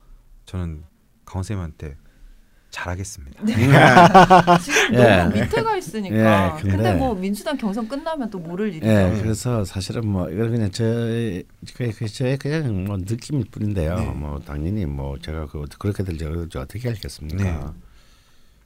저는 0.47 0.85
강원 1.24 1.44
선생님한테 1.44 1.97
잘하겠습니다. 2.73 3.44
지금 4.59 4.94
예. 4.94 5.16
너무 5.19 5.35
밑에 5.35 5.62
가 5.62 5.77
있으니까. 5.77 6.57
예, 6.57 6.61
근데, 6.62 6.77
근데- 6.77 6.94
뭐 6.94 7.15
민주당 7.15 7.57
경선 7.57 7.86
끝나면 7.86 8.31
또 8.31 8.39
모를 8.39 8.69
일이죠. 8.70 8.86
예, 8.86 9.19
그래서 9.23 9.65
사실은 9.65 10.09
뭐 10.09 10.28
이건 10.31 10.51
그냥 10.51 10.70
저의 10.70 11.44
저의 12.12 12.39
그냥 12.39 12.85
뭐 12.85 12.97
느낌일 12.97 13.44
뿐인데요. 13.51 13.94
네. 13.94 14.07
뭐 14.07 14.40
당연히 14.40 14.86
뭐 14.86 15.19
제가 15.19 15.47
그 15.47 15.65
그렇게 15.78 16.03
될지 16.03 16.24
어떻게 16.24 16.59
어떻게 16.59 16.89
알겠습니까? 16.89 17.44
네. 17.44 17.61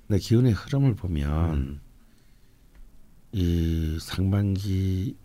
근데 0.07 0.21
기운의 0.21 0.53
흐름을 0.53 0.95
보면 0.95 1.81
이 3.33 3.99
상반기 4.01 5.17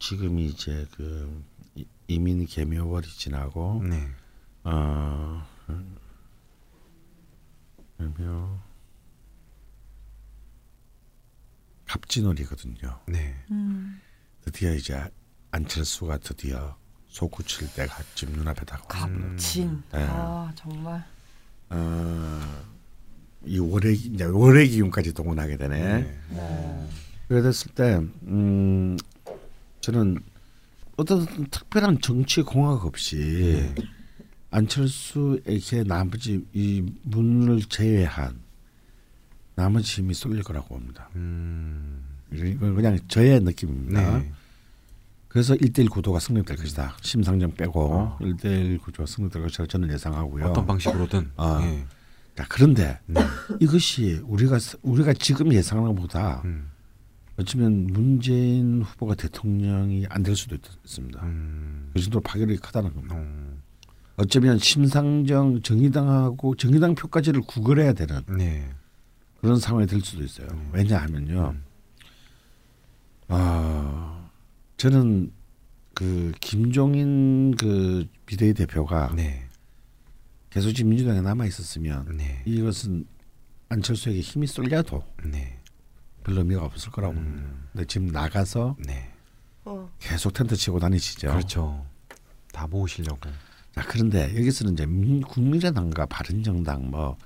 지금이 0.00 0.46
이제 0.46 0.86
그 0.96 1.42
이- 1.76 1.86
이민 2.08 2.44
개묘월이 2.46 3.06
지나고 3.08 3.80
네. 3.88 4.06
어 4.64 5.42
개묘 7.98 8.58
갑진월이거든요. 11.86 13.00
네. 13.06 13.34
음. 13.50 14.00
드디어 14.44 14.72
이제 14.74 15.02
안철수가 15.50 16.18
드디어 16.18 16.76
솟구칠 17.08 17.72
때가 17.74 18.02
지금 18.14 18.34
눈앞에 18.34 18.64
다가왔습니다. 18.64 19.28
갑진. 19.30 19.82
네. 19.92 20.06
아 20.08 20.52
정말. 20.54 21.04
어, 21.70 22.64
이 23.44 23.58
월의 23.58 23.94
이제 23.96 24.24
월의 24.24 24.68
기운까지 24.68 25.14
동원하게 25.14 25.56
되네. 25.56 25.78
네. 26.02 26.20
네. 26.30 26.88
그래 27.26 27.42
됐을 27.42 27.72
때 27.72 28.00
음, 28.22 28.96
저는 29.80 30.18
어떤 30.96 31.26
특별한 31.50 32.00
정치 32.02 32.42
공학 32.42 32.84
없이 32.84 33.16
네. 33.74 33.74
안철수에게 34.50 35.84
나머지 35.84 36.44
이 36.52 36.84
문을 37.02 37.62
제외한 37.64 38.38
나머지 39.54 40.00
힘이 40.00 40.14
쏠릴 40.14 40.42
거라고 40.42 40.68
봅니다. 40.68 41.10
음. 41.16 42.04
이건 42.32 42.74
그냥 42.74 42.98
저의 43.08 43.40
느낌입니다. 43.40 44.18
네. 44.18 44.32
그래서 45.28 45.54
1대1 45.54 45.90
구도가 45.90 46.20
성립될 46.20 46.56
것이다. 46.56 46.96
심상정 47.02 47.52
빼고 47.54 47.80
어. 47.92 48.18
1대1 48.20 48.80
구조가 48.80 49.06
성립될 49.06 49.42
것이라고 49.42 49.66
저는 49.66 49.90
예상하고요. 49.92 50.46
어떤 50.46 50.66
방식으로든. 50.66 51.30
아. 51.36 51.60
예. 51.62 51.84
자, 52.36 52.46
그런데 52.48 52.98
네. 53.06 53.20
이것이 53.60 54.20
우리가 54.24 54.58
우리가 54.82 55.12
지금 55.14 55.52
예상하는 55.52 55.94
것보다 55.94 56.42
음. 56.44 56.70
어쩌면 57.36 57.86
문재인 57.88 58.82
후보가 58.82 59.14
대통령이 59.16 60.06
안 60.08 60.22
될 60.22 60.34
수도 60.36 60.54
있, 60.54 60.60
있습니다. 60.84 61.20
음. 61.22 61.90
그 61.94 62.00
정도로 62.00 62.22
파괴력이 62.22 62.58
크다는 62.60 62.94
겁니다. 62.94 63.16
어. 63.18 63.47
어쩌면 64.18 64.58
심상정 64.58 65.62
정의당하고 65.62 66.56
정의당 66.56 66.96
표까지를 66.96 67.40
구걸해야 67.42 67.92
되는 67.92 68.20
네. 68.36 68.68
그런 69.40 69.58
상황이 69.60 69.86
될 69.86 70.00
수도 70.00 70.24
있어요. 70.24 70.48
음. 70.50 70.70
왜냐하면요. 70.72 71.54
음. 71.54 71.64
아, 73.28 74.28
저는 74.76 75.32
그 75.94 76.32
김종인 76.40 77.54
그 77.54 78.06
비대위 78.26 78.54
대표가 78.54 79.12
네. 79.14 79.46
계속 80.50 80.72
지금 80.72 80.90
민주당에 80.90 81.20
남아 81.20 81.46
있었으면 81.46 82.16
네. 82.16 82.42
이것은 82.44 83.06
안철수에게 83.68 84.18
힘이 84.18 84.48
쏠려도 84.48 85.04
네. 85.26 85.60
별로 86.24 86.40
의미가 86.40 86.64
없을 86.64 86.90
거라고 86.90 87.14
음. 87.14 87.68
근데 87.72 87.86
지금 87.86 88.08
나가서 88.08 88.76
네. 88.84 89.12
어. 89.64 89.88
계속 90.00 90.32
텐트 90.32 90.56
치고 90.56 90.80
다니시죠. 90.80 91.28
그렇죠. 91.28 91.86
다 92.52 92.66
모으시려고. 92.66 93.30
자, 93.78 93.84
그런데 93.86 94.36
여기서는 94.36 94.72
이제 94.72 94.86
민, 94.86 95.20
국민의당과 95.20 96.06
바른정당 96.06 96.90
뭐 96.90 97.16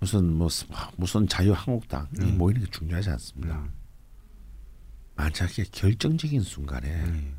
무슨 0.00 0.32
뭐 0.32 0.48
스- 0.48 0.64
무슨 0.96 1.26
자유한국당이 1.28 2.06
음. 2.20 2.38
모이는 2.38 2.62
게 2.64 2.70
중요하지 2.70 3.10
않습니다. 3.10 3.56
음. 3.58 3.70
만약에 5.16 5.64
결정적인 5.70 6.40
순간에 6.40 6.88
네. 6.88 7.34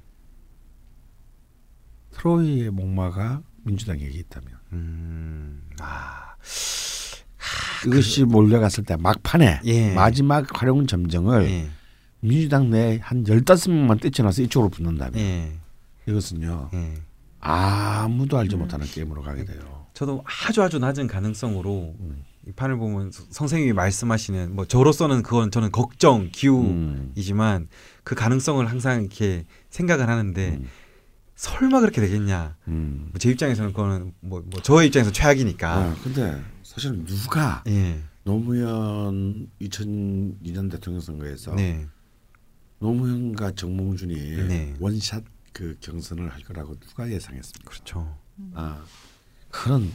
트로이의 2.11 2.69
목마가 2.69 3.41
민주당에게 3.63 4.09
있다면 4.19 4.49
음. 4.73 5.69
아. 5.79 6.35
이것이 7.87 8.25
몰려갔을 8.25 8.83
때 8.83 8.95
막판에 8.97 9.61
예. 9.65 9.93
마지막 9.95 10.45
활용 10.61 10.85
점정을 10.85 11.49
예. 11.49 11.69
민주당 12.19 12.69
내에 12.69 12.99
한 13.01 13.25
열다섯 13.27 13.73
명만 13.73 13.97
떼쳐놔서 13.97 14.41
이쪽으로 14.43 14.69
붙는다면 14.69 15.17
예. 15.19 15.53
이것은요 16.07 16.69
예. 16.73 17.01
아무도 17.39 18.37
알지 18.37 18.55
음. 18.55 18.59
못하는 18.59 18.85
게임으로 18.85 19.21
가게 19.21 19.45
돼요. 19.45 19.87
저도 19.93 20.23
아주 20.47 20.61
아주 20.63 20.79
낮은 20.79 21.07
가능성으로 21.07 21.95
음. 21.99 22.23
이 22.47 22.51
판을 22.51 22.77
보면 22.77 23.11
서- 23.11 23.23
선생님이 23.29 23.73
말씀하시는 23.73 24.55
뭐 24.55 24.65
저로서는 24.65 25.23
그건 25.23 25.51
저는 25.51 25.71
걱정 25.71 26.21
음. 26.21 26.29
기우이지만 26.31 27.67
그 28.03 28.15
가능성을 28.15 28.65
항상 28.65 29.01
이렇게 29.01 29.45
생각을 29.69 30.07
하는데 30.07 30.49
음. 30.61 30.67
설마 31.35 31.79
그렇게 31.79 32.01
되겠냐? 32.01 32.55
음. 32.67 33.09
뭐제 33.11 33.29
입장에서는 33.31 33.71
그거는 33.71 34.13
뭐, 34.19 34.43
뭐 34.45 34.61
저의 34.61 34.87
입장에서 34.87 35.11
최악이니까. 35.11 35.73
아, 35.73 35.95
근데 36.03 36.41
사실 36.63 37.03
누가 37.05 37.63
예. 37.67 37.99
노무현 38.23 39.47
2002년 39.61 40.69
대통령 40.69 41.01
선거에서 41.01 41.55
네. 41.55 41.87
노무현과 42.79 43.51
정몽준이 43.51 44.13
네. 44.47 44.75
원샷 44.79 45.23
그 45.53 45.77
경선을 45.81 46.29
할 46.29 46.41
거라고 46.43 46.77
누가 46.79 47.09
예상했습니까? 47.09 47.69
그렇죠. 47.69 48.17
아 48.53 48.83
그런 49.49 49.91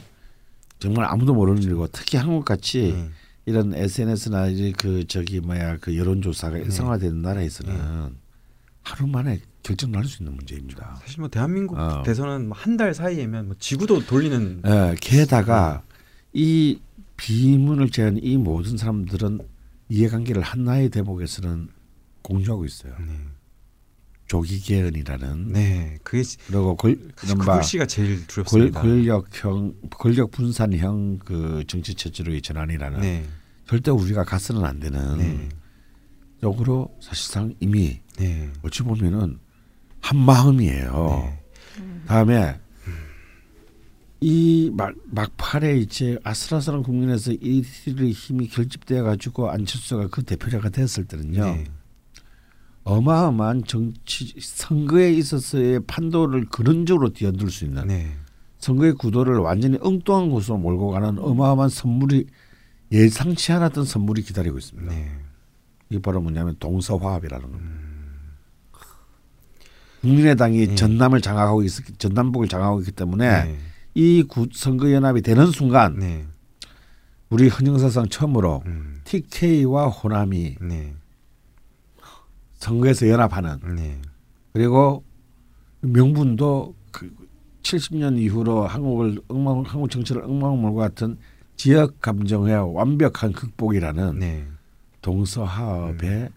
정말 0.79 1.05
아무도 1.05 1.33
모르는 1.33 1.63
일이고 1.63 1.87
특히 1.87 2.17
한국 2.17 2.45
같이 2.45 2.79
예. 2.95 3.09
이런 3.45 3.73
SNS나 3.73 4.47
이제 4.47 4.73
그 4.77 5.05
저기 5.07 5.39
뭐야 5.39 5.77
그 5.77 5.97
여론조사가 5.97 6.57
네. 6.57 6.63
일상화되는 6.63 7.21
나라에서는 7.21 8.15
하루 8.83 9.07
만에 9.07 9.41
결정 9.63 9.91
날수 9.91 10.21
있는 10.21 10.35
문제입니다. 10.35 10.95
사실 11.01 11.19
뭐 11.19 11.29
대한민국 11.29 11.77
어. 11.77 12.03
대선은 12.03 12.47
뭐한달 12.47 12.93
사이에면 12.93 13.47
뭐 13.47 13.55
지구도 13.59 14.05
돌리는 14.05 14.61
예, 14.65 14.95
게다가 15.01 15.83
이 16.33 16.79
비문을 17.17 17.89
제한 17.89 18.19
이 18.21 18.37
모든 18.37 18.77
사람들은 18.77 19.39
이해관계를 19.89 20.41
한나의 20.41 20.89
대목에서는 20.89 21.69
공유하고 22.21 22.65
있어요. 22.65 22.95
네. 22.99 23.13
조기계은이라는 24.27 25.51
네. 25.53 25.97
그게 26.03 26.23
지- 26.23 26.37
그리고 26.47 26.75
걸, 26.75 26.97
그 27.15 27.35
글씨가 27.35 27.85
제일 27.85 28.17
권, 28.17 28.27
두렵습니다. 28.27 28.81
권 28.81 29.03
력형 29.03 29.73
권력 29.91 30.31
분산형 30.31 31.19
그 31.19 31.63
정치 31.67 31.93
체제로의 31.93 32.41
전환이라는 32.41 33.01
네. 33.01 33.25
절대 33.67 33.91
우리가 33.91 34.23
가서는 34.23 34.65
안 34.65 34.79
되는 34.79 35.17
네. 35.17 35.49
쪽으로 36.41 36.95
사실상 37.01 37.53
이미 37.59 37.99
네. 38.17 38.51
어찌 38.63 38.83
보면은 38.83 39.39
한 40.01 40.17
마음이에요. 40.19 41.23
네. 41.25 41.43
다음에 42.07 42.59
이 44.21 44.71
막, 44.73 44.93
막판에 45.11 45.77
이제 45.77 46.17
아슬아슬한 46.23 46.81
국민에서 46.83 47.31
이들의 47.33 48.11
힘이 48.11 48.47
결집되어 48.47 49.03
가지고 49.03 49.51
안철수가 49.51 50.07
그 50.07 50.23
대표자가 50.23 50.69
됐을 50.69 51.05
때는요. 51.05 51.63
네. 52.85 52.91
어마어마한 52.93 53.63
정치 53.65 54.33
선거에 54.39 55.11
있어서의 55.13 55.81
판도를 55.87 56.45
근원적으로 56.45 57.09
뛰어들 57.09 57.49
수 57.49 57.65
있는 57.65 57.87
네. 57.87 58.15
선거의 58.59 58.93
구도를 58.93 59.37
완전히 59.39 59.77
엉뚱한 59.81 60.29
곳으로 60.29 60.57
몰고 60.57 60.91
가는 60.91 61.17
어마어마한 61.19 61.69
선물이 61.69 62.27
예상치 62.91 63.51
않았던 63.51 63.85
선물이 63.85 64.21
기다리고 64.21 64.57
있습니다. 64.57 64.93
네. 64.93 65.11
이게 65.89 66.01
바로 66.01 66.21
뭐냐면 66.21 66.55
동서화합이라는 66.59 67.51
겁니다. 67.51 67.85
국민의당이 70.01 70.59
예. 70.59 70.75
전남을 70.75 71.21
장악하고 71.21 71.63
있 71.63 71.71
전남북을 71.97 72.47
장악하고 72.47 72.81
있기 72.81 72.91
때문에 72.91 73.45
네. 73.45 73.57
이 73.95 74.23
구, 74.23 74.47
선거 74.53 74.91
연합이 74.91 75.21
되는 75.23 75.47
순간 75.47 75.97
네. 75.97 76.25
우리 77.29 77.49
헌정사상 77.49 78.09
처음으로 78.09 78.61
음. 78.67 79.01
TK와 79.03 79.87
호남이 79.87 80.57
네. 80.61 80.93
선거에서 82.65 83.07
연합하는 83.07 83.59
네. 83.75 84.01
그리고 84.53 85.03
명분도 85.81 86.73
그 86.91 87.13
70년 87.61 88.17
이후로 88.19 88.65
한국을 88.65 89.21
엉망 89.27 89.61
한국 89.65 89.89
정치를 89.91 90.23
엉망 90.23 90.59
몰고 90.59 90.77
같은 90.77 91.17
지역 91.55 92.01
감정의 92.01 92.73
완벽한 92.73 93.33
극복이라는 93.33 94.19
네. 94.19 94.47
동서화합의 95.01 96.29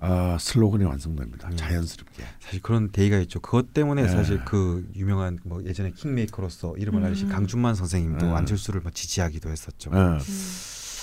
어, 0.00 0.36
슬로건이 0.38 0.84
완성됩니다. 0.84 1.48
음. 1.48 1.56
자연스럽게. 1.56 2.22
사실 2.40 2.60
그런 2.60 2.90
대의가 2.90 3.18
있죠. 3.20 3.40
그것 3.40 3.72
때문에 3.72 4.02
네. 4.02 4.08
사실 4.08 4.44
그 4.44 4.86
유명한 4.94 5.38
뭐 5.44 5.64
예전에 5.64 5.92
킹메이커로서 5.92 6.76
이름을 6.76 7.00
음. 7.00 7.06
알리신 7.06 7.30
강준만 7.30 7.74
선생님도 7.74 8.26
네. 8.26 8.32
안철수를 8.32 8.82
뭐 8.82 8.90
지지하기도 8.90 9.48
했었죠. 9.48 9.90
예. 9.94 10.18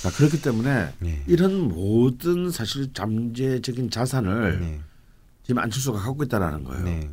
아, 0.06 0.12
그렇기 0.12 0.42
때문에 0.42 0.94
네. 1.00 1.24
이런 1.28 1.70
모든 1.70 2.50
사실 2.50 2.92
잠재적인 2.94 3.90
자산을 3.90 4.60
네. 4.60 4.82
지금 5.44 5.62
안철수가 5.62 6.00
갖고 6.00 6.24
있다라는 6.24 6.64
거예요. 6.64 6.84
네. 6.84 7.10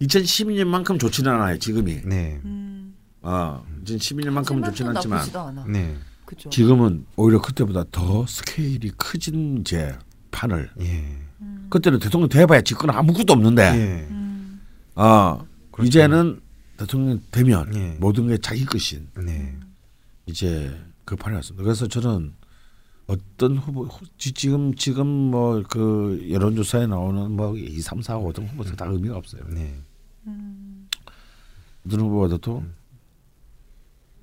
2012년만큼 0.00 0.98
좋지는 0.98 1.30
않아요. 1.32 1.58
지금이. 1.58 2.02
네. 2.04 2.40
음. 2.44 2.94
어, 3.22 3.64
2012년만큼은 3.84 4.64
좋지는 4.64 4.96
않지만. 4.96 5.24
네. 5.68 5.96
그죠. 6.24 6.50
지금은 6.50 7.06
오히려 7.16 7.40
그때보다 7.40 7.84
더 7.92 8.26
스케일이 8.26 8.90
커진 8.96 9.58
이제 9.60 9.96
판을 10.30 10.70
예. 10.80 11.18
음. 11.40 11.66
그때는 11.68 11.98
대통령 11.98 12.28
돼봐야 12.28 12.62
집권 12.62 12.90
아무것도 12.90 13.34
없는데 13.34 13.62
예. 13.62 14.06
음. 14.10 14.62
어 14.94 15.46
그렇죠. 15.70 15.86
이제는 15.86 16.40
대통령 16.78 17.20
되면 17.30 17.74
예. 17.74 17.96
모든 18.00 18.28
게 18.28 18.38
자기 18.38 18.64
것인 18.64 19.08
네. 19.18 19.54
이제 20.24 20.74
그 21.04 21.16
판이 21.16 21.34
왔습니다. 21.36 21.62
그래서 21.64 21.86
저는 21.86 22.34
어떤 23.06 23.58
후보 23.58 23.88
지- 24.18 24.32
지금 24.32 24.74
지금 24.74 25.06
뭐 25.06 25.62
그 25.68 26.26
여론조사에 26.30 26.86
나오는 26.86 27.30
뭐 27.32 27.56
2, 27.56 27.80
3, 27.80 28.00
4, 28.02 28.18
5등 28.18 28.48
후보들 28.50 28.76
다 28.76 28.86
의미가 28.86 29.16
없어요. 29.16 29.42
네. 29.48 29.74
음. 30.26 30.88
어떤 31.86 32.00
후보보다도 32.00 32.58
음. 32.58 32.74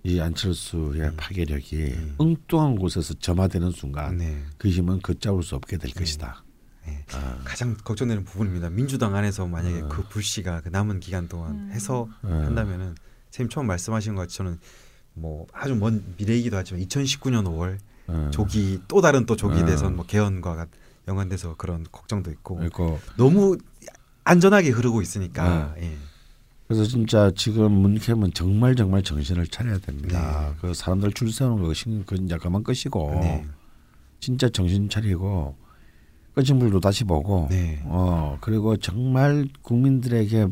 이 0.04 0.20
안철수의 0.20 1.02
음. 1.10 1.14
파괴력이 1.18 1.76
음. 1.76 2.16
엉뚱한 2.18 2.78
곳에서 2.78 3.14
점화되는 3.16 3.72
순간 3.72 4.18
네. 4.18 4.44
그 4.58 4.70
힘은 4.70 5.02
걷잡을 5.02 5.44
수 5.44 5.56
없게 5.56 5.78
될 5.78 5.92
것이다. 5.92 6.44
네. 6.88 7.06
아, 7.14 7.42
가장 7.44 7.76
걱정되는 7.76 8.24
부분입니다. 8.24 8.70
민주당 8.70 9.14
안에서 9.16 9.46
만약에 9.46 9.82
어. 9.82 9.88
그 9.90 10.04
불씨가 10.08 10.62
그 10.62 10.70
남은 10.70 11.02
기간 11.02 11.28
동안 11.28 11.52
음. 11.52 11.72
해서 11.72 12.08
예. 12.26 12.30
한다면은 12.30 12.96
선생님 13.32 13.50
처음 13.50 13.68
말씀하신 13.68 14.16
것처럼 14.16 14.58
뭐 15.20 15.48
아주 15.54 15.76
먼 15.76 16.04
미래이기도 16.18 16.58
하지만 16.58 16.82
2019년 16.84 17.44
5월 17.46 17.78
예. 18.10 18.32
조기 18.32 18.82
또 18.88 19.02
다른 19.02 19.26
또 19.26 19.36
조기 19.36 19.62
어. 19.62 19.66
대선 19.66 19.96
뭐 19.96 20.06
개헌과 20.06 20.56
같- 20.56 20.70
연관돼서 21.08 21.56
그런 21.58 21.86
걱정도 21.92 22.32
있고 22.32 22.56
그리고 22.58 23.00
너무 23.18 23.58
안전하게 24.24 24.70
흐르고 24.70 25.02
있으니까 25.02 25.74
네. 25.76 25.86
예. 25.92 25.98
그래서 26.68 26.84
진짜 26.84 27.32
지금 27.36 27.72
문캠은 27.72 28.34
정말 28.34 28.76
정말 28.76 29.02
정신을 29.02 29.48
차려야 29.48 29.80
됩니다. 29.80 30.50
네. 30.52 30.56
그 30.62 30.74
사람들 30.76 31.14
줄 31.14 31.32
세우는 31.32 31.64
거 31.64 31.74
신경 31.74 32.04
그 32.06 32.16
이제 32.16 32.38
그만 32.38 32.64
끄시고 32.64 33.20
네. 33.22 33.46
진짜 34.20 34.48
정신 34.50 34.88
차리고 34.90 35.56
꺼진 36.36 36.60
불도 36.60 36.80
다시 36.80 37.04
보고 37.04 37.48
네. 37.50 37.82
어 37.86 38.38
그리고 38.40 38.78
정말 38.78 39.48
국민들에게 39.64 40.48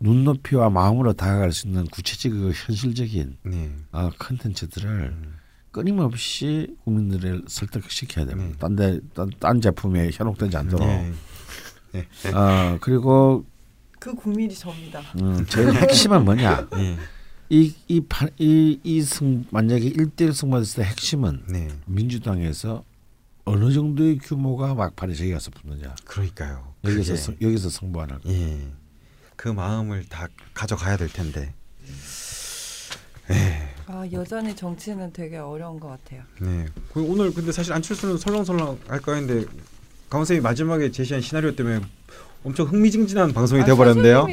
눈높이와 0.00 0.70
마음으로 0.70 1.12
다가갈 1.12 1.52
수 1.52 1.66
있는 1.66 1.84
구체적이고 1.86 2.52
현실적인 2.52 3.36
네. 3.42 3.72
어, 3.92 4.10
컨텐츠들을 4.18 4.88
음. 4.90 5.34
끊임없이 5.70 6.76
국민들을 6.84 7.44
설득시켜야 7.48 8.24
됩니다. 8.26 8.50
네. 8.52 8.58
딴데 8.58 9.00
딴, 9.14 9.30
딴 9.38 9.60
제품에 9.60 10.10
현혹되지 10.12 10.56
않도록. 10.56 10.86
네. 10.86 11.12
어 12.34 12.78
그리고 12.80 13.44
그 13.98 14.14
국민이 14.14 14.54
접니다. 14.54 15.00
음, 15.20 15.44
제일 15.46 15.72
핵심은 15.72 16.24
뭐냐? 16.24 16.68
예. 16.76 16.96
이이이이승 18.38 19.46
만약에 19.50 19.90
1대1 19.90 20.32
승부했을 20.32 20.82
때 20.84 20.88
핵심은 20.90 21.44
네. 21.48 21.68
민주당에서 21.86 22.84
어느 23.44 23.72
정도의 23.72 24.18
규모가 24.18 24.74
막판에 24.74 25.14
저기 25.14 25.32
가서 25.32 25.50
붙느냐. 25.50 25.94
그러니까요. 26.04 26.74
여기서 26.84 27.00
그게, 27.12 27.16
성- 27.16 27.36
여기서 27.40 27.70
승부하는 27.70 28.20
거. 28.20 28.28
예. 28.30 28.68
그 29.38 29.48
마음을 29.48 30.04
다 30.08 30.26
가져가야 30.52 30.96
될 30.96 31.08
텐데. 31.08 31.54
아 33.86 34.04
여전히 34.12 34.54
정치는 34.54 35.12
되게 35.12 35.36
어려운 35.36 35.78
것 35.78 35.88
같아요. 35.88 36.22
네. 36.40 36.66
그 36.92 37.00
오늘 37.00 37.32
근데 37.32 37.52
사실 37.52 37.72
안철수는 37.72 38.18
설렁설렁 38.18 38.80
할까 38.88 39.14
했는데 39.14 39.48
강원 40.10 40.26
쌤이 40.26 40.40
마지막에 40.40 40.90
제시한 40.90 41.22
시나리오 41.22 41.54
때문에 41.54 41.80
엄청 42.42 42.66
흥미진진한 42.66 43.32
방송이 43.32 43.62
아, 43.62 43.64
되어버렸는데요. 43.64 44.26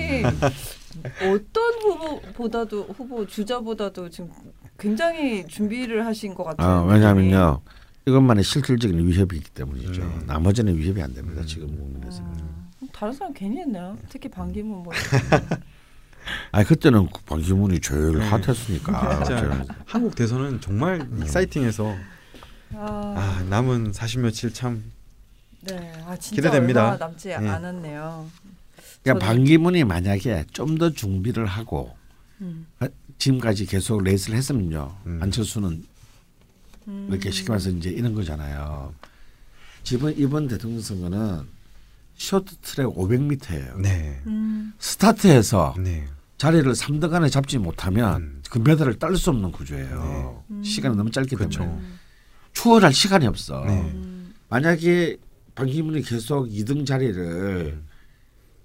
어떤 1.21 1.73
후보보다도 1.81 2.87
후보 2.97 3.27
주자보다도 3.27 4.09
지금 4.09 4.31
굉장히 4.79 5.45
준비를 5.47 6.03
하신 6.07 6.33
것 6.33 6.45
같아요. 6.45 6.67
아, 6.67 6.83
왜냐하면요. 6.83 7.61
이것만의 8.07 8.43
실질적인 8.43 9.07
위협이 9.07 9.37
있기 9.37 9.51
때문이죠. 9.51 10.01
네. 10.01 10.19
나머지는 10.25 10.75
위협이 10.75 11.01
안 11.01 11.13
됩니다. 11.13 11.41
음. 11.41 11.45
지금 11.45 11.67
국민에서. 11.77 12.23
다른 12.91 13.13
사람 13.13 13.33
괜히 13.33 13.57
했네요. 13.57 13.97
특히 14.09 14.29
반기문 14.29 14.83
뭐. 14.83 14.93
아 16.51 16.63
그때는 16.63 17.07
반기문이 17.25 17.79
제일 17.81 18.17
네. 18.17 18.27
핫했으니까. 18.27 19.23
한국 19.85 20.15
대선은 20.15 20.59
정말 20.61 21.07
익사이팅해서 21.21 21.95
아, 22.73 23.13
아, 23.15 23.43
남은 23.49 23.93
40 23.93 24.21
며칠 24.21 24.51
참 24.53 24.91
네. 25.61 25.93
아 26.05 26.15
진짜 26.17 26.35
기대됩니다. 26.35 26.83
얼마 26.85 26.97
남지 26.97 27.27
네. 27.29 27.35
않았네요. 27.35 28.27
그러니까 29.03 29.25
반기문이 29.25 29.83
만약에 29.83 30.45
좀 30.51 30.77
더 30.77 30.89
준비를 30.89 31.45
하고 31.45 31.95
음. 32.41 32.65
지금까지 33.19 33.65
계속 33.65 34.03
레이스를 34.03 34.35
했으면요. 34.37 34.95
음. 35.05 35.19
안철수는 35.21 35.85
음. 36.87 37.07
이렇게 37.09 37.29
쉽게 37.31 37.49
말해서 37.49 37.69
이제 37.69 37.89
이런 37.91 38.13
거잖아요. 38.15 38.93
이번 39.91 40.17
이번 40.17 40.47
대통령 40.47 40.81
선거는 40.81 41.47
쇼트트랙 42.15 42.87
500m예요. 42.87 43.79
네. 43.79 44.21
음. 44.27 44.73
스타트에서 44.79 45.75
네. 45.77 46.05
자리를 46.37 46.69
3등 46.71 47.13
안에 47.13 47.29
잡지 47.29 47.57
못하면 47.57 48.21
음. 48.21 48.41
금메달을 48.49 48.99
딸 48.99 49.15
수 49.15 49.29
없는 49.29 49.51
구조예요. 49.51 50.43
네. 50.47 50.63
시간이 50.63 50.95
너무 50.95 51.11
짧기 51.11 51.35
그렇죠. 51.35 51.61
때문에 51.61 51.81
추월할 52.53 52.93
시간이 52.93 53.27
없어. 53.27 53.63
네. 53.65 53.81
음. 53.81 54.33
만약에 54.49 55.17
반기문이 55.55 56.01
계속 56.01 56.47
2등 56.47 56.85
자리를 56.85 57.17
음. 57.17 57.85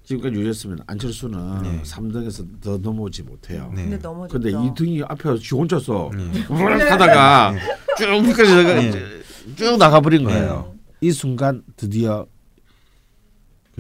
지금까지 0.05 0.35
유지했으면 0.37 0.81
안철수는 0.87 1.63
네. 1.63 1.83
3등에서 1.83 2.61
더 2.61 2.79
넘어오지 2.79 3.23
못해요. 3.23 3.71
네. 3.75 3.83
근데 3.83 3.99
넘어졌죠. 3.99 4.41
근데 4.41 4.51
2등이 4.53 5.05
앞에 5.09 5.39
지 5.39 5.55
혼자서 5.55 6.11
네. 6.17 6.41
하다가 6.43 7.55
쭉 7.99 8.23
밑까지 8.23 8.55
네. 8.91 9.23
쭉 9.57 9.77
나가버린 9.77 10.25
거예요. 10.25 10.75
이 11.01 11.13
순간 11.13 11.63
드디어 11.77 12.27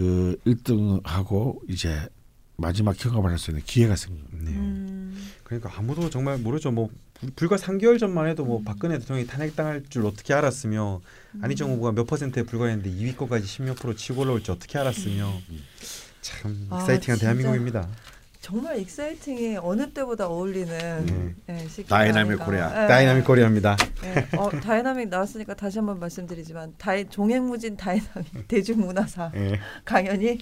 그 0.00 0.36
1등하고 0.46 1.58
이제 1.68 2.08
마지막 2.56 2.96
경험을 2.96 3.30
할 3.30 3.38
수 3.38 3.50
있는 3.50 3.62
기회가. 3.66 3.94
네. 4.32 4.50
음. 4.50 5.30
그러니까 5.44 5.70
아무도 5.76 6.08
정말 6.08 6.38
모르죠. 6.38 6.70
뭐 6.70 6.88
불- 7.14 7.30
불과 7.36 7.56
3개월 7.56 7.98
전만 7.98 8.26
해도 8.28 8.44
뭐 8.46 8.62
박근혜 8.64 8.98
대통령이 8.98 9.26
탄핵당할 9.26 9.82
줄 9.90 10.06
어떻게 10.06 10.32
알았으며 10.32 11.02
안희정 11.42 11.70
후보가 11.72 11.92
몇 11.92 12.06
퍼센트에 12.06 12.44
불과했는데 12.44 12.90
2위권까지 12.90 13.44
10몇 13.44 13.76
프로 13.78 13.94
치고 13.94 14.22
올라올 14.22 14.42
줄 14.42 14.54
어떻게 14.54 14.78
알았으며 14.78 15.30
참 16.22 16.66
아, 16.70 16.80
exciting한 16.80 17.00
진짜. 17.00 17.16
대한민국입니다. 17.18 17.88
정말 18.40 18.78
exciting이 18.80 19.58
어느 19.58 19.92
때보다 19.92 20.26
어울리는 20.26 21.06
네. 21.06 21.34
네, 21.46 21.66
다이나믹 21.88 22.32
아닌가. 22.32 22.44
코리아. 22.46 22.80
네. 22.80 22.86
Dynamic 22.88 23.24
Korea입니다. 23.24 23.76
네. 24.02 24.26
어, 24.36 24.48
다이나믹 24.48 25.08
나왔으니까 25.08 25.54
다시 25.54 25.78
한번 25.78 26.00
말씀드리지만 26.00 26.74
다이, 26.78 27.08
종횡무진 27.08 27.76
다이나믹 27.76 28.48
대중문화사 28.48 29.32
예. 29.36 29.60
강연이 29.84 30.38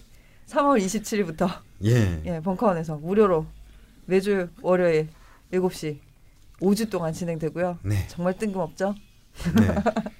3월 0.46 0.80
27일부터 0.80 1.60
예. 1.84 2.22
예, 2.24 2.40
벙커원에서 2.40 2.96
무료로 2.98 3.46
매주 4.06 4.48
월요일 4.62 5.08
7시 5.52 5.98
5주 6.60 6.90
동안 6.90 7.12
진행되고요. 7.12 7.78
네. 7.82 8.06
정말 8.08 8.38
뜬금없죠? 8.38 8.94
네. 9.60 9.74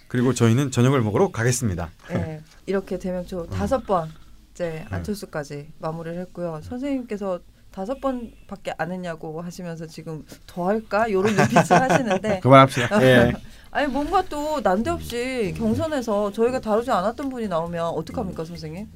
그리고 0.09 0.35
저희는 0.35 0.73
저녁을 0.73 1.01
먹으러 1.03 1.31
가겠습니다. 1.31 1.91
예. 2.11 2.43
이렇게 2.67 2.99
대명초 2.99 3.47
다섯 3.47 3.87
번째 3.87 4.85
안철수까지 4.91 5.69
마무리를 5.79 6.19
했고요. 6.23 6.61
선생님께서 6.65 7.41
다섯 7.79 8.01
번밖에 8.01 8.75
안 8.77 8.91
했냐고 8.91 9.41
하시면서 9.41 9.87
지금 9.87 10.25
더 10.49 10.67
할까 10.67 11.07
이런 11.07 11.27
눈빛을 11.27 11.81
하시는데 11.81 12.41
그만합시다. 12.43 12.99
예. 13.07 13.33
아니 13.71 13.87
뭔가 13.87 14.21
또 14.23 14.61
난데없이 14.61 15.55
경선에서 15.57 16.33
저희가 16.33 16.59
다루지 16.59 16.91
않았던 16.91 17.29
분이 17.29 17.47
나오면 17.47 17.85
어떡합니까 17.85 18.45
선생님? 18.45 18.89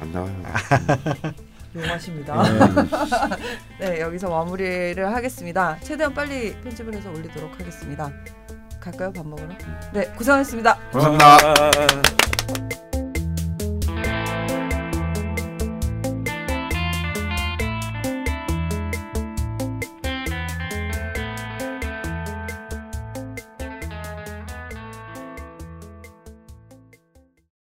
안 0.00 0.12
나와요. 0.12 0.42
용하십니다. 1.76 2.42
네 3.80 4.00
여기서 4.00 4.30
마무리를 4.30 5.14
하겠습니다. 5.14 5.78
최대한 5.80 6.14
빨리 6.14 6.54
편집을 6.62 6.94
해서 6.94 7.10
올리도록 7.10 7.60
하겠습니다. 7.60 8.10
갈까요 8.80 9.12
밥 9.12 9.26
먹으러? 9.26 9.48
네 9.92 10.06
고생하셨습니다. 10.16 10.78
감사합니다. 10.90 11.36
아, 11.36 12.85